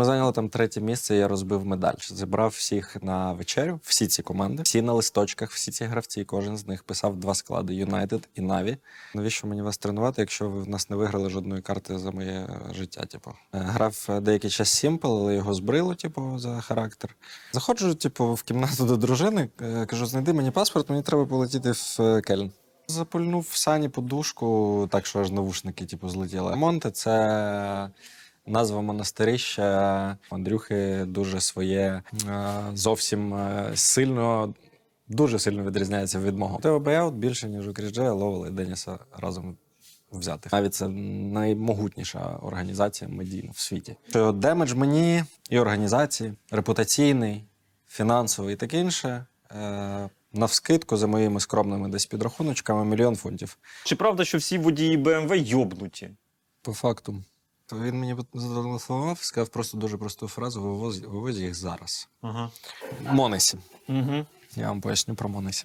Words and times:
Ми 0.00 0.06
зайняли 0.06 0.32
там 0.32 0.48
третє 0.48 0.80
місце. 0.80 1.16
Я 1.16 1.28
розбив 1.28 1.66
медаль. 1.66 1.94
Зібрав 2.10 2.50
всіх 2.50 3.02
на 3.02 3.32
вечерю, 3.32 3.80
всі 3.82 4.06
ці 4.06 4.22
команди, 4.22 4.62
всі 4.62 4.82
на 4.82 4.92
листочках, 4.92 5.50
всі 5.50 5.72
ці 5.72 5.84
гравці. 5.84 6.24
Кожен 6.24 6.56
з 6.56 6.66
них 6.66 6.82
писав 6.84 7.16
два 7.16 7.34
склади: 7.34 7.74
Юнайтед 7.74 8.28
і 8.34 8.40
Наві. 8.40 8.76
Навіщо 9.14 9.46
мені 9.46 9.62
вас 9.62 9.78
тренувати, 9.78 10.22
якщо 10.22 10.48
ви 10.48 10.62
в 10.62 10.68
нас 10.68 10.90
не 10.90 10.96
виграли 10.96 11.30
жодної 11.30 11.62
карти 11.62 11.98
за 11.98 12.10
моє 12.10 12.48
життя? 12.74 13.04
Типу, 13.06 13.30
Е, 13.54 13.58
грав 13.58 14.06
деякий 14.22 14.50
час 14.50 14.68
Сімпл, 14.70 15.06
але 15.08 15.34
його 15.34 15.54
збрило, 15.54 15.94
типу, 15.94 16.38
за 16.38 16.60
характер. 16.60 17.16
Заходжу, 17.52 17.94
типу, 17.94 18.34
в 18.34 18.42
кімнату 18.42 18.84
до 18.84 18.96
дружини. 18.96 19.48
е, 19.62 19.86
Кажу, 19.86 20.06
знайди 20.06 20.32
мені 20.32 20.50
паспорт, 20.50 20.90
мені 20.90 21.02
треба 21.02 21.26
полетіти 21.26 21.70
в 21.72 21.96
е, 22.00 22.20
Кельн. 22.20 22.50
Запульнув 22.88 23.46
в 23.50 23.56
сані 23.56 23.88
подушку, 23.88 24.88
так 24.92 25.06
що 25.06 25.20
аж 25.20 25.30
навушники 25.30 25.86
типу, 25.86 26.08
злетіли. 26.08 26.56
Монте 26.56 26.90
це 26.90 27.90
назва 28.50 28.80
монастирища. 28.80 30.18
Андрюхи 30.30 31.04
дуже 31.06 31.40
своє 31.40 32.02
е, 32.28 32.54
зовсім 32.74 33.34
е, 33.34 33.70
сильно, 33.74 34.54
дуже 35.08 35.38
сильно 35.38 35.64
відрізняється 35.64 36.20
від 36.20 36.36
мого. 36.36 36.58
Тео 36.58 36.80
Беяут 36.80 37.14
більше, 37.14 37.48
ніж 37.48 37.68
у 37.68 37.72
Кріджея, 37.72 38.12
Ловела 38.12 38.48
і 38.48 38.50
Деніса 38.50 38.98
разом 39.16 39.56
взятих. 40.12 40.52
Навіть 40.52 40.74
це 40.74 40.88
наймогутніша 40.88 42.38
організація 42.42 43.10
медійна 43.10 43.50
в 43.54 43.58
світі. 43.58 43.96
Що 44.08 44.32
демедж 44.32 44.72
мені 44.72 45.24
і 45.50 45.58
організації, 45.58 46.32
репутаційний, 46.50 47.44
фінансовий 47.88 48.54
і 48.54 48.56
таке 48.56 48.80
інше. 48.80 49.26
Е, 49.52 50.08
навскидку 50.32 50.96
за 50.96 51.06
моїми 51.06 51.40
скромними 51.40 51.88
десь 51.88 52.06
підрахуночками 52.06 52.84
мільйон 52.84 53.16
фунтів. 53.16 53.58
Чи 53.84 53.96
правда, 53.96 54.24
що 54.24 54.38
всі 54.38 54.58
водії 54.58 54.96
БМВ 54.96 55.36
йобнуті? 55.36 56.10
По 56.62 56.72
факту. 56.72 57.22
То 57.70 57.78
він 57.78 58.00
мені 58.00 58.16
зателефонував, 58.34 59.18
сказав 59.22 59.48
просто 59.48 59.78
дуже 59.78 59.96
просту 59.96 60.28
фразу: 60.28 60.62
вивоз, 60.62 61.00
вивозь 61.00 61.40
їх 61.40 61.54
зараз. 61.54 62.08
Ага. 62.22 62.50
Монесі. 63.10 63.58
Угу. 63.88 64.26
Я 64.56 64.68
вам 64.68 64.80
поясню 64.80 65.14
про 65.14 65.28
Монесі. 65.28 65.64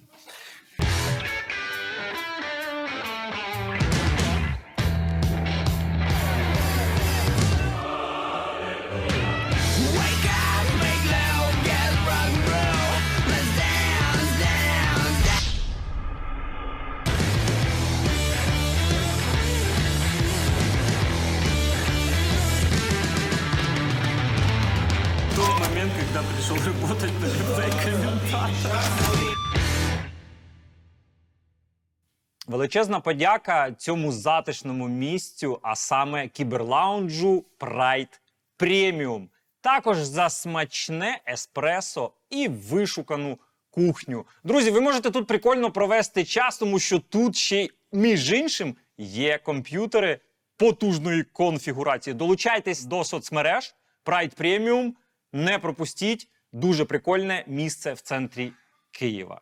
Величезна 32.46 33.00
подяка 33.00 33.72
цьому 33.72 34.12
затишному 34.12 34.88
місцю, 34.88 35.58
а 35.62 35.76
саме 35.76 36.28
кіберлаунджу 36.28 37.44
Pride 37.58 38.20
Premium. 38.58 39.28
Також 39.60 39.98
за 39.98 40.28
смачне 40.28 41.20
еспресо 41.28 42.12
і 42.30 42.48
вишукану 42.48 43.38
кухню. 43.70 44.26
Друзі, 44.44 44.70
ви 44.70 44.80
можете 44.80 45.10
тут 45.10 45.26
прикольно 45.26 45.70
провести 45.70 46.24
час, 46.24 46.58
тому 46.58 46.78
що 46.78 46.98
тут 46.98 47.36
ще, 47.36 47.68
між 47.92 48.32
іншим, 48.32 48.76
є 48.98 49.38
комп'ютери 49.38 50.18
потужної 50.56 51.22
конфігурації. 51.22 52.14
Долучайтесь 52.14 52.84
до 52.84 53.04
соцмереж 53.04 53.74
Pride 54.04 54.40
Premium. 54.40 54.92
Не 55.32 55.58
пропустіть 55.58 56.28
дуже 56.52 56.84
прикольне 56.84 57.44
місце 57.46 57.92
в 57.92 58.00
центрі 58.00 58.52
Києва. 58.90 59.40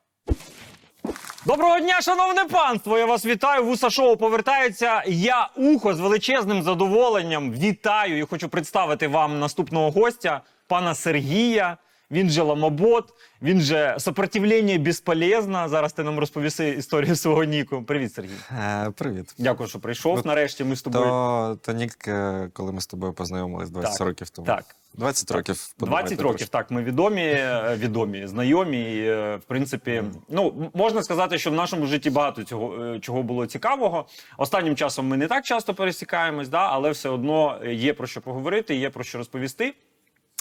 Доброго 1.47 1.81
дня, 1.81 2.01
шановне 2.01 2.45
панство! 2.45 2.99
Я 2.99 3.07
вас 3.07 3.27
вітаю. 3.27 3.65
Вуса 3.65 3.91
шоу 3.91 4.17
повертається. 4.17 5.03
Я 5.07 5.51
ухо 5.57 5.95
з 5.95 6.01
величезним 6.01 6.63
задоволенням 6.63 7.53
вітаю 7.53 8.19
і 8.19 8.23
хочу 8.23 8.49
представити 8.49 9.09
вам 9.09 9.39
наступного 9.39 9.91
гостя, 9.91 10.41
пана 10.69 10.95
Сергія. 10.95 11.77
Він 12.11 12.31
же 12.31 12.43
ламобот, 12.43 13.09
він 13.43 13.61
же 13.61 13.97
сопротивлення 13.99 14.79
безполезно. 14.79 15.69
Зараз 15.69 15.93
ти 15.93 16.03
нам 16.03 16.19
розповіси 16.19 16.69
історію 16.69 17.17
свого 17.17 17.45
Ніку. 17.45 17.83
Привіт, 17.83 18.15
Сергій. 18.15 18.31
Е, 18.61 18.91
привіт. 18.91 19.35
Дякую, 19.39 19.69
що 19.69 19.81
прийшов. 19.81 20.17
Ну, 20.17 20.23
Нарешті 20.25 20.65
ми 20.65 20.77
з 20.77 20.83
тобою. 20.83 21.05
То, 21.05 21.59
то 21.63 21.73
Нік, 21.73 22.09
е, 22.09 22.51
коли 22.53 22.73
ми 22.73 22.81
з 22.81 22.87
тобою 22.87 23.13
познайомились 23.13 23.71
20 23.71 23.99
Так, 23.99 24.07
років 24.07 24.31
тому. 24.31 24.47
Так. 24.47 24.65
20 24.95 25.31
років. 25.31 25.55
20 25.55 25.75
подумайте 25.79 26.23
років, 26.23 26.49
так, 26.49 26.71
ми 26.71 26.83
відомі, 26.83 27.23
е, 27.23 27.77
відомі, 27.77 28.27
знайомі. 28.27 28.95
І, 28.95 29.07
е, 29.07 29.37
в 29.37 29.45
принципі, 29.45 30.03
ну 30.29 30.71
можна 30.75 31.03
сказати, 31.03 31.39
що 31.39 31.51
в 31.51 31.55
нашому 31.55 31.87
житті 31.87 32.11
багато 32.11 32.45
цього 32.45 32.85
е, 32.85 33.01
чого 33.01 33.23
було 33.23 33.47
цікавого. 33.47 34.07
Останнім 34.39 34.77
часом 34.77 35.09
ми 35.09 35.17
не 35.17 35.27
так 35.27 35.45
часто 35.45 35.75
пересікаємось, 35.75 36.49
да, 36.49 36.69
але 36.71 36.91
все 36.91 37.09
одно 37.09 37.61
є 37.67 37.95
про 37.95 38.07
що 38.07 38.21
поговорити, 38.21 38.75
є 38.75 38.91
про 38.91 39.05
що 39.05 39.19
розповісти. 39.19 39.75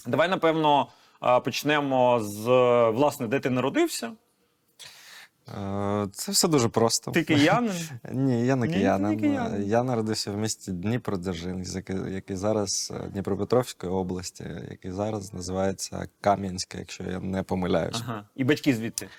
Давай, 0.07 0.29
напевно, 0.29 0.87
почнемо 1.43 2.19
з 2.19 2.47
власне, 2.89 3.27
де 3.27 3.39
ти 3.39 3.49
народився. 3.49 4.11
Е, 5.47 6.07
Це 6.11 6.31
все 6.31 6.47
дуже 6.47 6.69
просто. 6.69 7.11
Ти 7.11 7.23
киянин. 7.23 7.73
Ні, 8.11 8.45
я 8.45 8.55
не 8.55 8.67
Ні, 8.67 8.73
ти 8.73 8.97
не 8.97 9.15
киянин. 9.15 9.63
Я 9.63 9.83
народився 9.83 10.31
в 10.31 10.37
місті 10.37 10.71
Дніпродзержинськ, 10.71 11.75
який, 11.75 12.13
який 12.13 12.35
зараз 12.35 12.93
е, 12.95 13.07
Дніпропетровської 13.07 13.93
області, 13.93 14.45
який 14.71 14.91
зараз 14.91 15.33
називається 15.33 16.07
Кам'янська, 16.21 16.77
якщо 16.77 17.03
я 17.03 17.19
не 17.19 17.43
помиляюсь. 17.43 18.01
Ага. 18.07 18.25
І 18.35 18.43
батьки 18.43 18.75
звідти. 18.75 19.09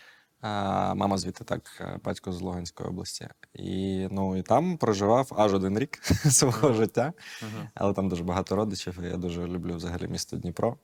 А, 0.40 0.94
мама 0.94 1.18
звідти 1.18 1.44
так, 1.44 1.62
е, 1.80 1.98
батько 2.04 2.32
з 2.32 2.40
Луганської 2.40 2.88
області. 2.88 3.28
І, 3.54 4.08
ну, 4.10 4.36
і 4.36 4.42
там 4.42 4.76
проживав 4.76 5.32
аж 5.36 5.54
один 5.54 5.78
рік 5.78 5.98
свого 6.30 6.72
життя, 6.72 7.12
Ага. 7.42 7.68
але 7.74 7.92
там 7.92 8.08
дуже 8.08 8.24
багато 8.24 8.56
родичів, 8.56 8.98
і 9.02 9.06
я 9.06 9.16
дуже 9.16 9.46
люблю 9.46 9.76
взагалі 9.76 10.08
місто 10.08 10.36
Дніпро. 10.36 10.76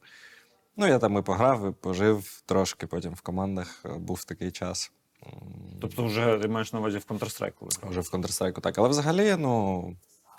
Ну, 0.77 0.87
я 0.87 0.99
там 0.99 1.19
і 1.19 1.23
пограв, 1.23 1.71
і 1.71 1.73
пожив 1.73 2.43
трошки, 2.47 2.87
потім 2.87 3.13
в 3.13 3.21
командах 3.21 3.83
е, 3.85 3.89
був 3.99 4.25
такий 4.25 4.51
час. 4.51 4.93
Тобто, 5.81 6.05
вже 6.05 6.39
ти 6.43 6.49
маєш 6.49 6.73
на 6.73 6.79
увазі 6.79 6.99
в 6.99 7.05
Counter-Strike. 7.09 7.89
Вже 7.91 8.01
в 8.01 8.05
Counter-Strike, 8.05 8.61
так. 8.61 8.79
Але 8.79 8.89
взагалі, 8.89 9.37
ну, 9.39 9.85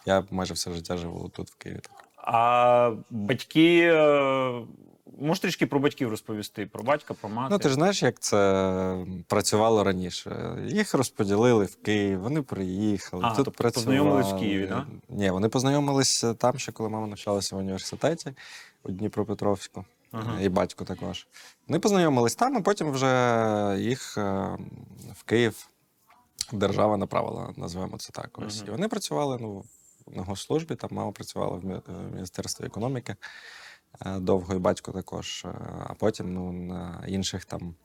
я 0.06 0.24
майже 0.32 0.54
все 0.54 0.72
життя 0.72 0.98
живу 0.98 1.30
тут, 1.30 1.50
в 1.52 1.56
Києві. 1.56 1.80
Так. 1.80 2.06
А 2.18 2.92
батьки. 3.10 3.80
е, 3.94 4.62
Можеш 5.20 5.40
трішки 5.42 5.68
про 5.68 5.80
батьків 5.80 6.10
розповісти? 6.10 6.66
Про 6.66 6.84
батька, 6.84 7.14
про 7.14 7.30
мати? 7.30 7.48
Ну, 7.54 7.60
ти 7.60 7.70
ж 7.70 7.76
знаєш, 7.76 8.04
як 8.04 8.20
це 8.20 9.06
працювало 9.28 9.84
раніше. 9.84 10.58
Їх 10.68 10.94
розподілили 10.94 11.66
в 11.66 11.76
Київ, 11.76 12.20
вони 12.20 12.42
приїхали. 12.42 13.24
А, 13.26 13.28
тут 13.28 13.46
тобто 13.46 13.52
працювали. 13.52 13.98
познайомились 13.98 14.32
в 14.34 14.40
Києві, 14.40 14.68
да? 14.68 14.86
Ні, 15.10 15.32
вони 15.32 15.50
познайомилися 15.50 16.34
там, 16.34 16.58
ще 16.60 16.72
коли 16.72 16.90
мама 16.90 17.08
навчалася 17.08 17.56
в 17.56 17.60
університеті 17.60 18.34
у 18.84 18.92
Дніпропетровську. 18.92 19.86
Ага. 20.12 20.42
І 20.42 20.50
батько 20.50 20.86
також. 20.86 21.28
Вони 21.68 21.80
познайомились 21.80 22.36
там, 22.36 22.58
а 22.58 22.62
потім 22.62 22.92
вже 22.92 23.76
їх 23.80 24.18
е, 24.18 24.58
в 25.14 25.24
Київ 25.24 25.68
держава 26.52 26.98
направила, 26.98 27.54
називаємо 27.58 27.98
це 27.98 28.12
так. 28.12 28.40
Ось. 28.40 28.58
Мгм. 28.58 28.68
І 28.68 28.72
вони 28.72 28.88
працювали 28.88 29.38
ну, 29.42 29.64
на 30.08 30.24
госслужбі, 30.24 30.76
там 30.76 30.90
мама 30.94 31.12
працювала 31.12 31.58
в 31.58 31.92
Міністерстві 32.14 32.66
економіки 32.66 33.16
е, 34.06 34.20
довго, 34.20 34.54
і 34.54 34.58
батько 34.58 34.92
також. 34.92 35.46
Е, 35.46 35.54
А 35.88 35.94
потім 35.94 36.34
ну, 36.34 36.52
на 36.52 37.04
інших 37.08 37.46
там 37.46 37.76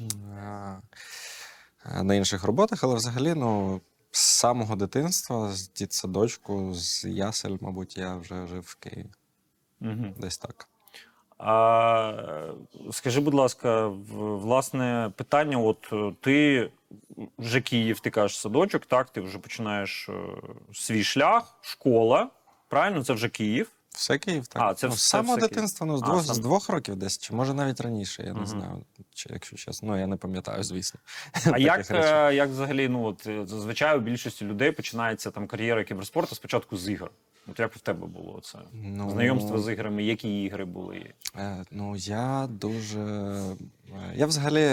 е, 0.00 0.82
на 2.02 2.14
інших 2.14 2.44
роботах, 2.44 2.84
але 2.84 2.94
взагалі, 2.94 3.34
ну. 3.34 3.80
З 4.10 4.20
самого 4.20 4.76
дитинства, 4.76 5.52
з 5.52 5.72
дитсадочку, 5.72 6.74
з 6.74 7.04
ясель, 7.04 7.56
мабуть, 7.60 7.96
я 7.96 8.16
вже 8.16 8.46
жив 8.46 8.62
в 8.66 8.74
Києві. 8.74 9.10
Угу. 9.80 10.14
Десь 10.18 10.38
так. 10.38 10.68
А, 11.38 12.52
скажи, 12.90 13.20
будь 13.20 13.34
ласка, 13.34 13.86
власне 14.18 15.12
питання: 15.16 15.58
от 15.58 15.88
е, 15.92 16.12
ти 16.20 16.70
вже 17.38 17.60
Київ, 17.60 18.00
ти 18.00 18.10
кажеш 18.10 18.38
садочок, 18.38 18.86
так, 18.86 19.10
ти 19.10 19.20
вже 19.20 19.38
починаєш 19.38 20.08
е, 20.08 20.12
свій 20.72 21.04
шлях, 21.04 21.58
школа. 21.60 22.28
Правильно, 22.68 23.04
це 23.04 23.12
вже 23.12 23.28
Київ. 23.28 23.70
Все 23.90 24.18
Київ, 24.18 24.46
так. 24.46 24.62
А, 24.62 24.74
це 24.74 24.86
ну, 24.86 24.92
все- 24.92 25.02
з 25.04 25.06
самого 25.08 25.36
все 25.38 25.48
дитинства, 25.48 25.86
ну, 25.86 25.98
з 25.98 26.02
А, 26.02 26.06
двох, 26.06 26.24
сам- 26.24 26.34
з 26.34 26.38
двох 26.38 26.68
років 26.68 26.96
десь, 26.96 27.18
чи 27.18 27.34
може 27.34 27.54
навіть 27.54 27.80
раніше, 27.80 28.22
я 28.22 28.28
не 28.28 28.34
Мгм. 28.34 28.46
знаю, 28.46 28.84
чи, 29.14 29.28
якщо 29.32 29.56
чесно. 29.56 29.88
Ну, 29.88 29.98
я 30.00 30.06
не 30.06 30.16
пам'ятаю, 30.16 30.62
звісно. 30.62 31.00
А 31.52 31.58
як, 31.58 31.78
речей. 31.78 31.96
е, 31.96 32.34
як 32.34 32.50
взагалі, 32.50 32.88
ну 32.88 33.04
от 33.04 33.26
е, 33.26 33.46
зазвичай 33.46 33.98
у 33.98 34.00
більшості 34.00 34.44
людей 34.44 34.72
починається 34.72 35.30
там 35.30 35.46
кар'єра 35.46 35.84
кіберспорту 35.84 36.34
спочатку 36.34 36.76
з 36.76 36.88
ігор. 36.88 37.10
От 37.50 37.58
як 37.58 37.74
в 37.76 37.80
тебе 37.80 38.06
було 38.06 38.40
це? 38.42 38.58
Ну, 38.72 39.10
Знайомство 39.10 39.58
з 39.58 39.72
іграми, 39.72 40.02
які 40.04 40.42
ігри 40.42 40.64
були? 40.64 41.12
Е, 41.36 41.64
Ну, 41.70 41.96
я 41.96 42.46
дуже. 42.50 43.00
е, 43.00 43.56
Я 44.14 44.26
взагалі 44.26 44.66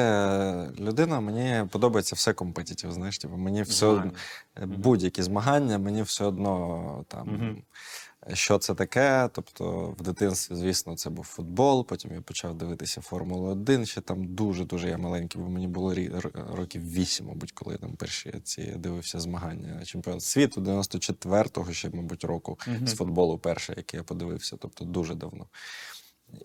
людина, 0.79 1.19
мені 1.19 1.67
подобається 1.69 2.15
все 2.15 2.33
компетитив, 2.33 2.91
знаєш, 2.91 3.17
типу, 3.17 3.37
мені 3.37 3.61
все 3.61 3.85
одно, 3.85 4.11
будь-які 4.65 5.23
змагання, 5.23 5.77
мені 5.77 6.01
все 6.01 6.25
одно 6.25 7.05
там. 7.07 7.27
Мгм. 7.27 7.61
Що 8.33 8.57
це 8.57 8.73
таке. 8.75 9.29
Тобто, 9.33 9.95
в 9.99 10.01
дитинстві, 10.01 10.55
звісно, 10.55 10.95
це 10.95 11.09
був 11.09 11.25
футбол. 11.25 11.85
Потім 11.87 12.11
я 12.13 12.21
почав 12.21 12.55
дивитися 12.55 13.01
Формулу 13.01 13.47
1. 13.47 13.85
Ще 13.85 14.01
там 14.01 14.25
дуже-дуже 14.35 14.89
я 14.89 14.97
маленький, 14.97 15.41
бо 15.41 15.49
мені 15.49 15.67
було 15.67 15.95
років 16.53 16.93
8, 16.93 17.25
мабуть, 17.25 17.51
коли 17.51 17.73
я 17.75 17.77
там 17.79 17.95
перші 17.95 18.33
ці 18.43 18.63
дивився 18.63 19.19
змагання 19.19 19.85
чемпіонат 19.85 20.23
світу 20.23 20.61
94-го 20.61 21.73
ще, 21.73 21.89
мабуть, 21.89 22.23
року 22.23 22.59
Мгм. 22.67 22.87
з 22.87 22.95
футболу 22.95 23.37
перший, 23.37 23.75
який 23.77 23.97
я 23.97 24.03
подивився, 24.03 24.57
тобто 24.59 24.85
дуже 24.85 25.15
давно. 25.15 25.45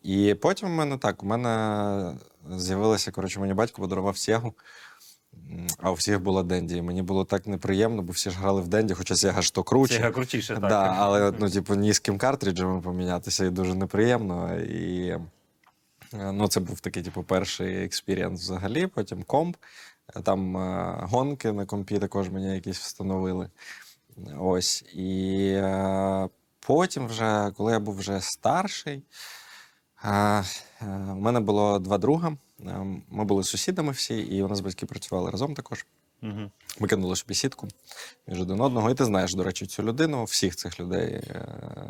І 0.03 0.35
потім 0.35 0.69
у 0.69 0.75
мене 0.75 0.99
так, 0.99 1.23
у 1.23 1.27
мене 1.27 2.19
з'явилося, 2.57 3.11
коротше, 3.11 3.41
мені 3.41 3.55
батько 3.55 3.83
подарував 3.83 4.17
Сєгу, 4.17 4.47
м, 4.49 4.53
а 5.79 5.91
у 5.91 5.95
всіх 5.95 6.21
була 6.21 6.43
Денді. 6.43 6.77
І 6.77 6.83
мені 6.83 7.03
було 7.03 7.25
так 7.25 7.47
неприємно, 7.47 8.03
бо 8.03 8.13
всі 8.13 8.31
ж 8.31 8.39
грали 8.39 8.61
в 8.61 8.69
Денді, 8.69 8.95
хоча 8.95 9.17
Сєга 9.17 9.43
ж 9.43 9.55
то 9.55 9.63
круче. 9.63 9.99
Це 9.99 10.11
крутіше, 10.11 10.55
так. 10.55 10.69
Да, 10.69 10.95
але 10.99 11.33
ну, 11.39 11.51
типу, 11.51 11.75
ні 11.75 11.93
з 11.93 11.99
ким 11.99 12.19
картриджами 12.19 12.81
помінятися 12.81 13.45
і 13.45 13.51
дуже 13.51 13.75
неприємно. 13.75 14.61
І 14.61 15.09
е, 15.09 16.33
ну, 16.33 16.49
це 16.49 16.61
був 16.61 16.81
такий, 16.81 17.03
типу, 17.03 17.23
перший 17.23 17.85
experience 17.85 18.41
взагалі. 18.41 18.87
Потім 18.87 19.23
комп. 19.23 19.57
Там 20.23 20.57
е, 20.57 20.97
гонки 21.03 21.53
на 21.53 21.67
компі 21.67 21.99
також 21.99 22.31
мені 22.31 22.55
якісь 22.55 22.79
встановили. 22.79 23.51
Ось. 24.39 24.83
І 24.95 25.53
е, 25.57 26.29
потім, 26.61 27.07
вже, 27.07 27.53
коли 27.57 27.73
я 27.73 27.79
був 27.79 27.97
вже 27.97 28.21
старший, 28.21 29.03
у 30.83 31.15
мене 31.15 31.41
було 31.41 31.79
два 31.79 31.99
друга. 31.99 32.37
Е, 32.67 33.03
Ми 33.11 33.25
були 33.25 33.45
сусідами 33.45 33.93
всі, 33.93 34.19
і 34.19 34.43
у 34.43 34.49
нас 34.49 34.61
батьки 34.61 34.87
працювали 34.87 35.31
разом 35.31 35.55
також. 35.55 35.87
Мгм. 36.23 36.51
Ми 36.81 36.89
кинули 36.89 37.17
собі 37.17 37.35
сітку 37.35 37.69
між 38.27 38.41
один 38.41 38.61
одного. 38.61 38.91
І 38.91 38.95
ти 38.95 39.05
знаєш, 39.05 39.35
до 39.35 39.45
речі, 39.45 39.67
цю 39.67 39.83
людину, 39.83 40.25
всіх 40.25 40.57
цих 40.57 40.81
людей, 40.81 41.13
е, 41.13 41.49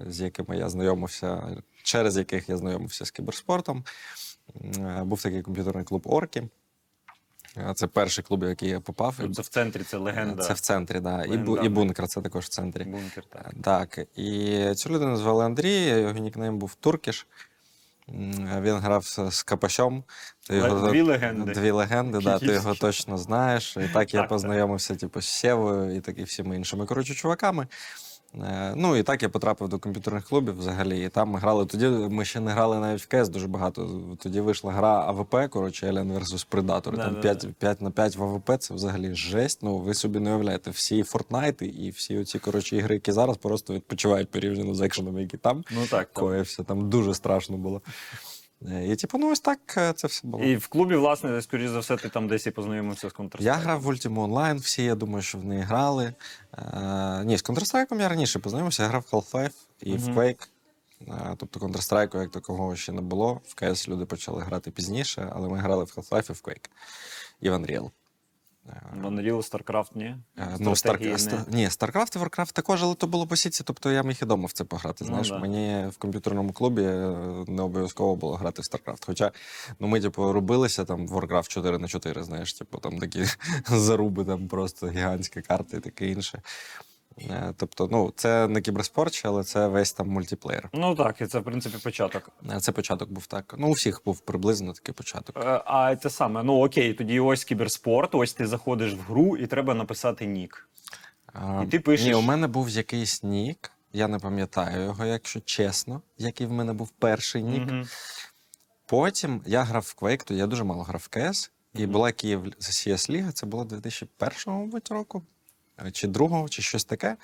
з 0.08 0.20
якими 0.20 0.58
я 0.58 0.68
знайомився, 0.68 1.56
через 1.82 2.16
яких 2.16 2.48
я 2.48 2.56
знайомився 2.56 3.04
з 3.04 3.10
кіберспортом. 3.10 3.84
Е, 4.78 5.02
Був 5.04 5.22
такий 5.22 5.42
комп'ютерний 5.42 5.84
клуб 5.84 6.02
Орки. 6.04 6.48
Е, 7.56 7.72
Це 7.74 7.86
перший 7.86 8.24
клуб, 8.24 8.44
в 8.44 8.48
який 8.48 8.68
я 8.68 8.80
попав. 8.80 9.16
Це 9.34 9.42
в 9.42 9.48
центрі, 9.48 9.82
це 9.82 9.96
легенда. 9.96 10.42
Це 10.42 10.52
в 10.52 10.60
центрі, 10.60 11.00
да. 11.00 11.24
І, 11.24 11.66
і 11.66 11.68
бункер, 11.68 12.08
це 12.08 12.20
також 12.20 12.44
в 12.44 12.48
центрі. 12.48 12.84
Бункер, 12.84 13.24
так. 13.24 13.54
Так, 13.62 13.98
і 14.16 14.74
цю 14.74 14.90
людину 14.90 15.16
звали 15.16 15.44
Андрій, 15.44 15.84
його 15.84 16.12
нікнейм 16.12 16.58
був 16.58 16.74
Туркіш. 16.74 17.26
Він 18.60 18.76
грав 18.76 19.04
з, 19.04 19.42
Капасьом. 19.42 20.04
Ти 20.48 20.56
його... 20.56 20.88
дві 20.90 21.02
легенди. 21.02 21.52
Дві 21.52 21.70
легенди, 21.70 22.18
да, 22.18 22.38
ти 22.38 22.46
його 22.46 22.74
точно 22.74 23.18
знаєш. 23.18 23.76
І 23.76 23.88
так 23.92 24.14
я 24.14 24.20
Так, 24.20 24.28
познайомився 24.28 24.96
типу, 24.96 25.20
з 25.20 25.28
Сєвою 25.28 25.96
і 25.96 26.00
так, 26.00 26.18
і 26.18 26.22
всіма 26.22 26.54
іншими 26.54 26.86
коротше, 26.86 27.14
чуваками. 27.14 27.66
Е, 28.34 28.72
Ну 28.76 28.96
і 28.96 29.02
так 29.02 29.22
я 29.22 29.28
потрапив 29.28 29.68
до 29.68 29.78
комп'ютерних 29.78 30.24
клубів 30.24 30.58
взагалі. 30.58 31.04
І 31.04 31.08
там 31.08 31.28
ми 31.28 31.38
грали. 31.38 31.66
Тоді 31.66 31.86
ми 31.86 32.24
ще 32.24 32.40
не 32.40 32.50
грали 32.50 32.78
навіть 32.78 33.02
в 33.02 33.06
КС 33.06 33.28
дуже 33.28 33.46
багато. 33.48 34.00
Тоді 34.18 34.40
вийшла 34.40 34.72
гра 34.72 35.04
АВП, 35.06 35.36
коротше, 35.50 35.86
Alien 35.90 36.18
vs 36.18 36.46
Predator. 36.50 36.96
Да, 36.96 37.04
Там 37.04 37.14
да, 37.14 37.20
5, 37.20 37.46
5 37.58 37.80
на 37.80 37.90
5 37.90 38.16
в 38.16 38.24
АВП 38.24 38.50
це 38.58 38.74
взагалі 38.74 39.14
жесть. 39.14 39.58
Ну 39.62 39.78
ви 39.78 39.94
собі 39.94 40.20
не 40.20 40.30
уявляєте, 40.30 40.70
всі 40.70 41.02
Фортнайти 41.02 41.66
і 41.66 41.90
всі 41.90 42.18
оці 42.18 42.38
коротше 42.38 42.76
ігри, 42.76 42.94
які 42.94 43.12
зараз 43.12 43.36
просто 43.36 43.74
відпочивають 43.74 44.30
порівняно 44.30 44.74
з 44.74 44.80
екшенами, 44.80 45.22
які 45.22 45.36
там 45.36 45.64
Ну 45.70 45.80
так. 45.80 45.88
так. 45.90 46.12
коївся. 46.12 46.62
Там 46.62 46.90
дуже 46.90 47.14
страшно 47.14 47.56
було. 47.56 47.82
Е, 48.68 48.86
І 48.86 48.96
типу, 48.96 49.18
ну 49.18 49.30
ось 49.30 49.40
так 49.40 49.74
е, 49.76 49.92
це 49.92 50.06
все 50.06 50.28
було. 50.28 50.44
І 50.44 50.56
в 50.56 50.66
клубі, 50.66 50.94
власне, 50.94 51.42
скоріш 51.42 51.70
за 51.70 51.78
все, 51.78 51.96
ти 51.96 52.08
там 52.08 52.28
десь 52.28 52.46
і 52.46 52.50
познайомився 52.50 53.08
з 53.10 53.12
Counter-Strike. 53.12 53.42
Я 53.42 53.54
грав 53.54 53.80
в 53.80 53.88
Ultima 53.88 54.30
Online, 54.30 54.58
всі, 54.58 54.84
я 54.84 54.94
думаю, 54.94 55.22
що 55.22 55.38
в 55.38 55.44
неї 55.44 55.62
грали. 55.62 56.14
Е, 56.58 57.24
ні, 57.24 57.38
з 57.38 57.44
Counter-Strike 57.44 58.00
я 58.00 58.08
раніше 58.08 58.38
познайомився, 58.38 58.82
я 58.82 58.88
грав 58.88 59.04
в 59.12 59.14
Half-Life 59.14 59.54
і 59.82 59.96
в 59.96 60.08
Quake. 60.08 60.48
Е, 61.08 61.34
тобто 61.36 61.60
Counter-Strike 61.60 62.20
як 62.20 62.30
такого 62.30 62.76
ще 62.76 62.92
не 62.92 63.00
було. 63.00 63.40
В 63.44 63.62
CS 63.62 63.88
люди 63.88 64.04
почали 64.04 64.42
грати 64.42 64.70
пізніше, 64.70 65.32
але 65.34 65.48
ми 65.48 65.58
грали 65.58 65.84
в 65.84 65.92
Half-Life 65.96 66.30
і 66.30 66.32
в 66.32 66.40
Quake. 66.44 66.68
І 67.40 67.50
в 67.50 67.52
Unreal. 67.52 67.90
Е, 68.68 68.82
В 68.94 69.06
Unreal, 69.06 69.36
StarCraft, 69.36 69.88
ні? 69.94 70.16
Е, 70.38 70.56
Ну, 70.60 70.76
Стратегії 70.76 71.16
не- 71.26 71.44
Ні, 71.56 71.68
StarCraft 71.68 72.16
і 72.16 72.20
Warcraft 72.20 72.52
також, 72.52 72.82
але 72.82 72.94
то 72.94 73.06
було 73.06 73.26
по 73.26 73.36
сітці, 73.36 73.64
тобто 73.64 73.90
я 73.90 74.02
міг 74.02 74.18
і 74.22 74.24
дома 74.24 74.46
в 74.46 74.52
це 74.52 74.64
пограти. 74.64 75.04
Ну, 75.08 75.22
да. 75.22 75.38
мені 75.38 75.86
в 75.88 75.96
комп'ютерному 75.96 76.52
клубі 76.52 76.82
е, 76.82 77.44
не 77.46 77.62
обов'язково 77.62 78.16
було 78.16 78.36
грати 78.36 78.62
в 78.62 78.64
StarCraft. 78.64 79.02
Хоча 79.06 79.32
ну, 79.78 79.86
ми, 79.86 80.00
типу, 80.00 80.32
робилися 80.32 80.84
там 80.84 81.06
в 81.06 81.12
Warcraft 81.12 81.48
4 81.48 81.78
на 81.78 81.88
4, 81.88 82.22
знаєш, 82.24 82.54
типу, 82.54 82.78
там 82.78 82.98
такі 82.98 83.24
заруби, 83.68 84.24
там 84.24 84.48
просто 84.48 84.88
гігантські 84.88 85.40
карти 85.42 85.76
і 85.76 85.80
таке 85.80 86.06
інше. 86.06 86.42
Е, 87.20 87.54
Тобто, 87.56 87.88
ну, 87.92 88.12
це 88.16 88.48
не 88.48 88.60
кіберспорт, 88.60 89.22
але 89.24 89.44
це 89.44 89.68
весь 89.68 89.92
там 89.92 90.08
мультиплеєр. 90.08 90.68
Ну 90.72 90.94
так, 90.94 91.20
і 91.20 91.26
це, 91.26 91.38
в 91.38 91.44
принципі, 91.44 91.76
початок. 91.84 92.30
Е, 92.52 92.60
Це 92.60 92.72
початок 92.72 93.10
був 93.12 93.26
так. 93.26 93.54
Ну, 93.58 93.68
у 93.68 93.72
всіх 93.72 94.02
був 94.04 94.20
приблизно 94.20 94.72
такий 94.72 94.94
початок. 94.94 95.36
Е, 95.36 95.62
А 95.66 95.96
це 95.96 96.10
саме, 96.10 96.42
ну 96.42 96.64
окей, 96.64 96.94
тоді 96.94 97.20
ось 97.20 97.44
кіберспорт, 97.44 98.14
ось 98.14 98.32
ти 98.34 98.46
заходиш 98.46 98.94
в 98.94 99.00
гру 99.00 99.36
і 99.36 99.46
треба 99.46 99.74
написати 99.74 100.26
нік. 100.26 100.68
А, 101.32 101.62
І 101.66 101.70
ти 101.70 101.78
пишеш- 101.80 102.04
Ні, 102.06 102.14
у 102.14 102.20
мене 102.20 102.46
був 102.46 102.68
якийсь 102.68 103.22
нік. 103.22 103.70
Я 103.92 104.08
не 104.08 104.18
пам'ятаю 104.18 104.84
його, 104.84 105.04
якщо 105.04 105.40
чесно, 105.40 106.02
який 106.18 106.46
в 106.46 106.52
мене 106.52 106.72
був 106.72 106.90
перший 106.90 107.42
нік. 107.42 107.62
Мгм. 107.62 107.84
Потім 108.86 109.42
я 109.46 109.62
грав 109.62 109.82
в 109.96 110.02
Quake, 110.04 110.24
то 110.24 110.34
я 110.34 110.46
дуже 110.46 110.64
мало 110.64 110.82
грав 110.82 111.08
в 111.10 111.16
CS. 111.16 111.50
І 111.74 111.82
Мгм. 111.82 111.92
була 111.92 112.12
Київ 112.12 112.44
CS 112.60 113.10
Ліга, 113.10 113.32
це 113.32 113.46
було 113.46 113.64
2001 113.64 114.52
мабуть, 114.52 114.90
року, 114.90 115.22
чи 115.92 116.08
другого, 116.08 116.48
чи 116.48 116.62
щось 116.62 116.84
таке. 116.84 117.16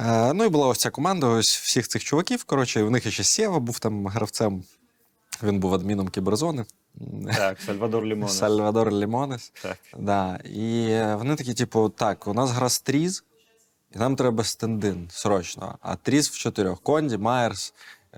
Е, 0.00 0.32
ну 0.32 0.44
і 0.44 0.48
була 0.48 0.66
ось 0.66 0.78
ця 0.78 0.90
команда, 0.90 1.26
ось 1.26 1.56
всіх 1.56 1.88
цих 1.88 2.04
чуваків. 2.04 2.44
Коротше, 2.44 2.82
в 2.82 2.90
них 2.90 3.12
ще 3.12 3.24
Сєва 3.24 3.58
був 3.58 3.78
там 3.78 4.06
гравцем. 4.06 4.64
Він 5.42 5.60
був 5.60 5.74
адміном 5.74 6.08
кіберзони. 6.08 6.64
Так, 7.36 7.60
Сальвадор 7.60 8.04
Лімон. 8.04 8.28
Сальвадор 8.28 8.92
Лімонес. 8.92 9.52
Так. 9.62 9.78
Да. 9.98 10.40
І 10.44 10.86
е, 10.90 11.14
вони 11.14 11.36
такі, 11.36 11.54
типу, 11.54 11.88
так, 11.88 12.26
у 12.26 12.34
нас 12.34 12.50
гра 12.50 12.68
стріз, 12.68 13.24
і 13.94 13.98
нам 13.98 14.16
треба 14.16 14.44
стендин 14.44 15.08
срочно. 15.10 15.78
А 15.80 15.96
тріз 15.96 16.28
в 16.28 16.38
чотирьох. 16.38 16.82
Конді, 16.82 17.16
Майерс. 17.16 17.74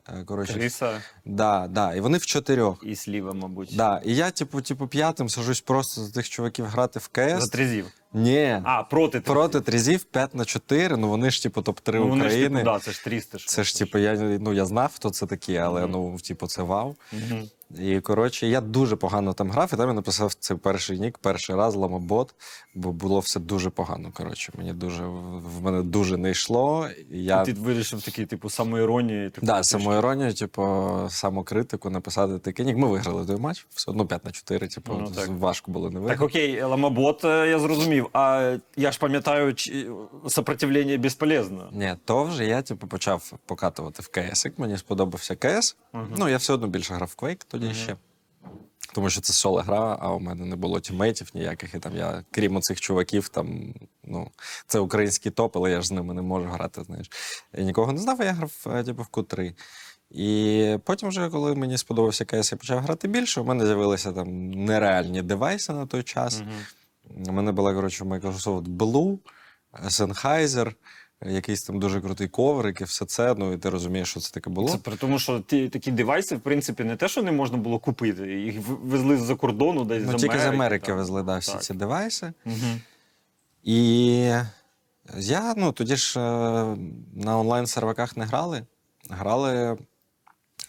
Е, 0.09 0.25
Коротше, 0.25 0.53
Криса 0.55 1.03
да, 1.25 1.67
да. 1.71 1.95
І 1.95 2.01
вони 2.01 2.19
в 2.19 2.27
чотирьох. 2.27 2.83
і 2.87 2.97
Сліва, 2.97 3.33
мабуть. 3.33 3.77
Да. 3.77 4.03
І 4.05 4.15
я, 4.15 4.31
типу, 4.31 4.61
типу, 4.61 4.87
п'ятим 4.87 5.29
сажусь 5.29 5.61
просто 5.61 6.01
з 6.01 6.11
тих 6.11 6.29
чуваків 6.29 6.67
грати 6.67 6.99
в 6.99 7.11
За 7.17 7.39
КС. 7.39 7.49
тризів. 7.49 7.87
Ні. 8.15 8.61
А, 8.65 8.83
проти 8.83 9.21
тризів. 9.21 9.35
Проти 9.35 9.61
трізів 9.61 10.05
5 10.05 10.35
на 10.35 10.45
4, 10.45 10.97
ну 10.97 11.09
вони 11.09 11.31
ж, 11.31 11.43
типу, 11.43 11.61
топ-3 11.61 11.95
ну, 11.95 12.09
вони 12.09 12.23
ж, 12.23 12.29
України. 12.29 12.59
типу, 12.59 12.71
да, 12.71 12.79
це 12.79 12.91
ж 12.93 13.05
300. 13.05 13.39
Це 13.39 13.65
ж, 13.65 13.79
типу, 13.79 13.99
я, 13.99 14.15
ну, 14.15 14.53
я 14.53 14.65
знав, 14.65 14.93
хто 14.97 15.11
це 15.11 15.27
такі, 15.27 15.57
але 15.57 15.83
Мгм. 15.83 15.91
ну, 15.93 16.17
типу, 16.19 16.47
це 16.47 16.63
вау. 16.63 16.97
Угу. 17.13 17.49
І 17.77 18.01
коротше, 18.01 18.47
я 18.47 18.61
дуже 18.61 18.97
погано 18.97 19.33
там 19.33 19.51
грав, 19.51 19.71
і 19.75 19.77
там 19.77 19.89
я 19.89 19.95
написав 19.95 20.35
цей 20.35 20.57
перший 20.57 21.01
нік, 21.01 21.19
перший 21.19 21.57
раз 21.57 21.75
ламобот, 21.75 22.35
бо 22.75 22.93
було 22.93 23.21
все 23.21 23.41
дуже 23.41 23.71
погано. 23.71 24.11
Коротше, 24.15 24.53
мені 24.59 24.73
дуже 24.73 25.05
в 25.05 25.63
мене 25.63 25.83
дуже 25.83 26.17
не 26.17 26.31
йшло. 26.31 26.89
І 27.11 27.25
я 27.25 27.45
Ти 27.45 27.53
вирішив 27.53 28.03
такий, 28.03 28.27
типу, 28.27 28.51
самоіронії. 28.51 29.31
Типу, 29.31 29.47
да, 29.47 29.63
самоіронію, 29.65 30.35
типу, 30.35 30.63
самокритику 31.11 31.91
написати 31.91 32.39
такий 32.39 32.67
нік. 32.67 32.77
Ми 32.77 32.89
виграли 32.89 33.27
той 33.27 33.37
матч, 33.37 33.67
все 33.75 33.91
одно 33.91 34.07
5 34.07 34.25
на 34.25 34.31
4, 34.31 34.69
типу, 34.69 34.93
Ну, 35.01 35.11
так. 35.11 35.29
важко 35.29 35.71
було 35.73 35.91
не 35.91 36.01
виграти. 36.01 36.19
Так, 36.21 36.29
окей, 36.29 36.63
ламабот, 36.63 37.25
е, 37.25 37.49
я 37.49 37.59
зрозумів. 37.59 38.07
А 38.13 38.57
я 38.77 38.93
ж 38.93 38.99
пам'ятаю, 38.99 39.55
чи- 39.55 39.91
сопротивлення 40.29 40.99
безполезно. 40.99 41.69
Ні, 41.73 41.95
то 42.05 42.25
вже 42.25 42.47
я 42.47 42.63
типу, 42.63 42.87
почав 42.87 43.33
покатувати 43.47 44.03
в 44.03 44.09
КС. 44.09 44.47
Мені 44.57 44.79
сподобався 44.79 45.35
КС. 45.37 45.77
Мгм. 45.93 46.15
Ну, 46.19 46.29
я 46.29 46.37
все 46.37 46.53
одно 46.53 46.67
більше 46.69 46.95
грав 46.95 47.15
в 47.17 47.25
Quake 47.25 47.45
тоді 47.59 47.73
Мгм. 47.73 47.83
ще. 47.83 47.97
Тому 48.95 49.11
що 49.11 49.21
це 49.21 49.33
соло 49.33 49.61
гра, 49.61 49.97
а 50.01 50.13
у 50.15 50.21
мене 50.21 50.45
не 50.47 50.57
було 50.57 50.81
тімейтів 50.81 51.31
ніяких. 51.35 51.75
І 51.75 51.79
там 51.79 51.97
я, 51.97 52.25
крім 52.31 52.57
оцих 52.57 52.81
чуваків, 52.81 53.29
там, 53.29 53.75
ну, 54.05 54.31
це 54.67 54.79
український 54.79 55.33
топ, 55.33 55.57
але 55.57 55.71
я 55.71 55.81
ж 55.81 55.89
з 55.89 55.93
ними 55.93 56.15
не 56.15 56.23
можу 56.23 56.47
грати, 56.49 56.83
знаєш. 56.83 57.11
Я 57.53 57.65
нікого 57.65 57.93
не 57.93 57.99
знав, 57.99 58.17
а 58.21 58.25
я 58.25 58.33
грав 58.33 58.53
е, 58.67 58.85
типу, 58.85 59.03
в 59.03 59.07
Q3. 59.13 59.55
І 60.11 60.77
потім, 60.85 61.09
вже, 61.09 61.29
коли 61.31 61.55
мені 61.55 61.79
сподобався 61.79 62.25
КС, 62.25 62.53
я 62.53 62.59
почав 62.59 62.79
грати 62.81 63.09
більше. 63.09 63.41
У 63.41 63.45
мене 63.45 63.67
з'явилися 63.67 64.13
там 64.13 64.51
нереальні 64.51 65.23
девайси 65.23 65.73
на 65.73 65.87
той 65.87 66.03
час. 66.03 66.41
Мгм. 66.41 67.27
У 67.29 67.33
мене 67.33 67.53
була, 67.53 67.75
коротше, 67.75 68.05
Microsoft 68.05 68.65
Blue, 68.65 69.19
Sennheiser, 69.85 70.73
якийсь 71.27 71.63
там 71.63 71.79
дуже 71.79 72.01
крутий 72.01 72.29
коврик 72.29 72.81
і 72.81 72.85
все 72.85 73.05
це. 73.05 73.35
Ну, 73.39 73.53
і 73.53 73.59
ти 73.59 73.71
розумієш, 73.71 74.09
що 74.09 74.21
це 74.21 74.31
таке 74.31 74.51
було. 74.51 74.69
Це 74.69 74.79
при 74.79 74.97
тому, 74.97 75.19
що 75.19 75.41
ті 75.41 75.69
такі 75.69 75.91
девайси, 75.91 76.37
в 76.37 76.41
принципі, 76.41 76.85
не 76.85 76.97
те, 76.97 77.09
що 77.09 77.23
не 77.23 77.33
можна 77.33 77.59
було 77.59 77.79
купити. 77.79 78.41
Їх 78.41 78.55
везли 78.67 79.17
з-за 79.17 79.35
кордону, 79.35 79.85
десь 79.85 80.03
ну, 80.07 80.19
з 80.19 80.21
тільки 80.21 80.39
з 80.39 80.41
Америки. 80.41 80.57
Америки 80.57 80.87
там. 80.87 80.97
везли 80.97 81.23
да, 81.23 81.39
всі 81.39 81.53
Так. 81.53 81.63
ці 81.63 81.75
девайси. 81.75 82.33
Угу. 82.47 82.55
І 83.63 84.17
я 85.19 85.55
ну, 85.57 85.73
тоді 85.73 85.97
ж 85.97 86.21
е, 86.21 86.23
на 87.15 87.39
онлайн-серваках 87.39 88.17
не 88.17 88.25
грали. 88.25 88.63
Грали 89.11 89.79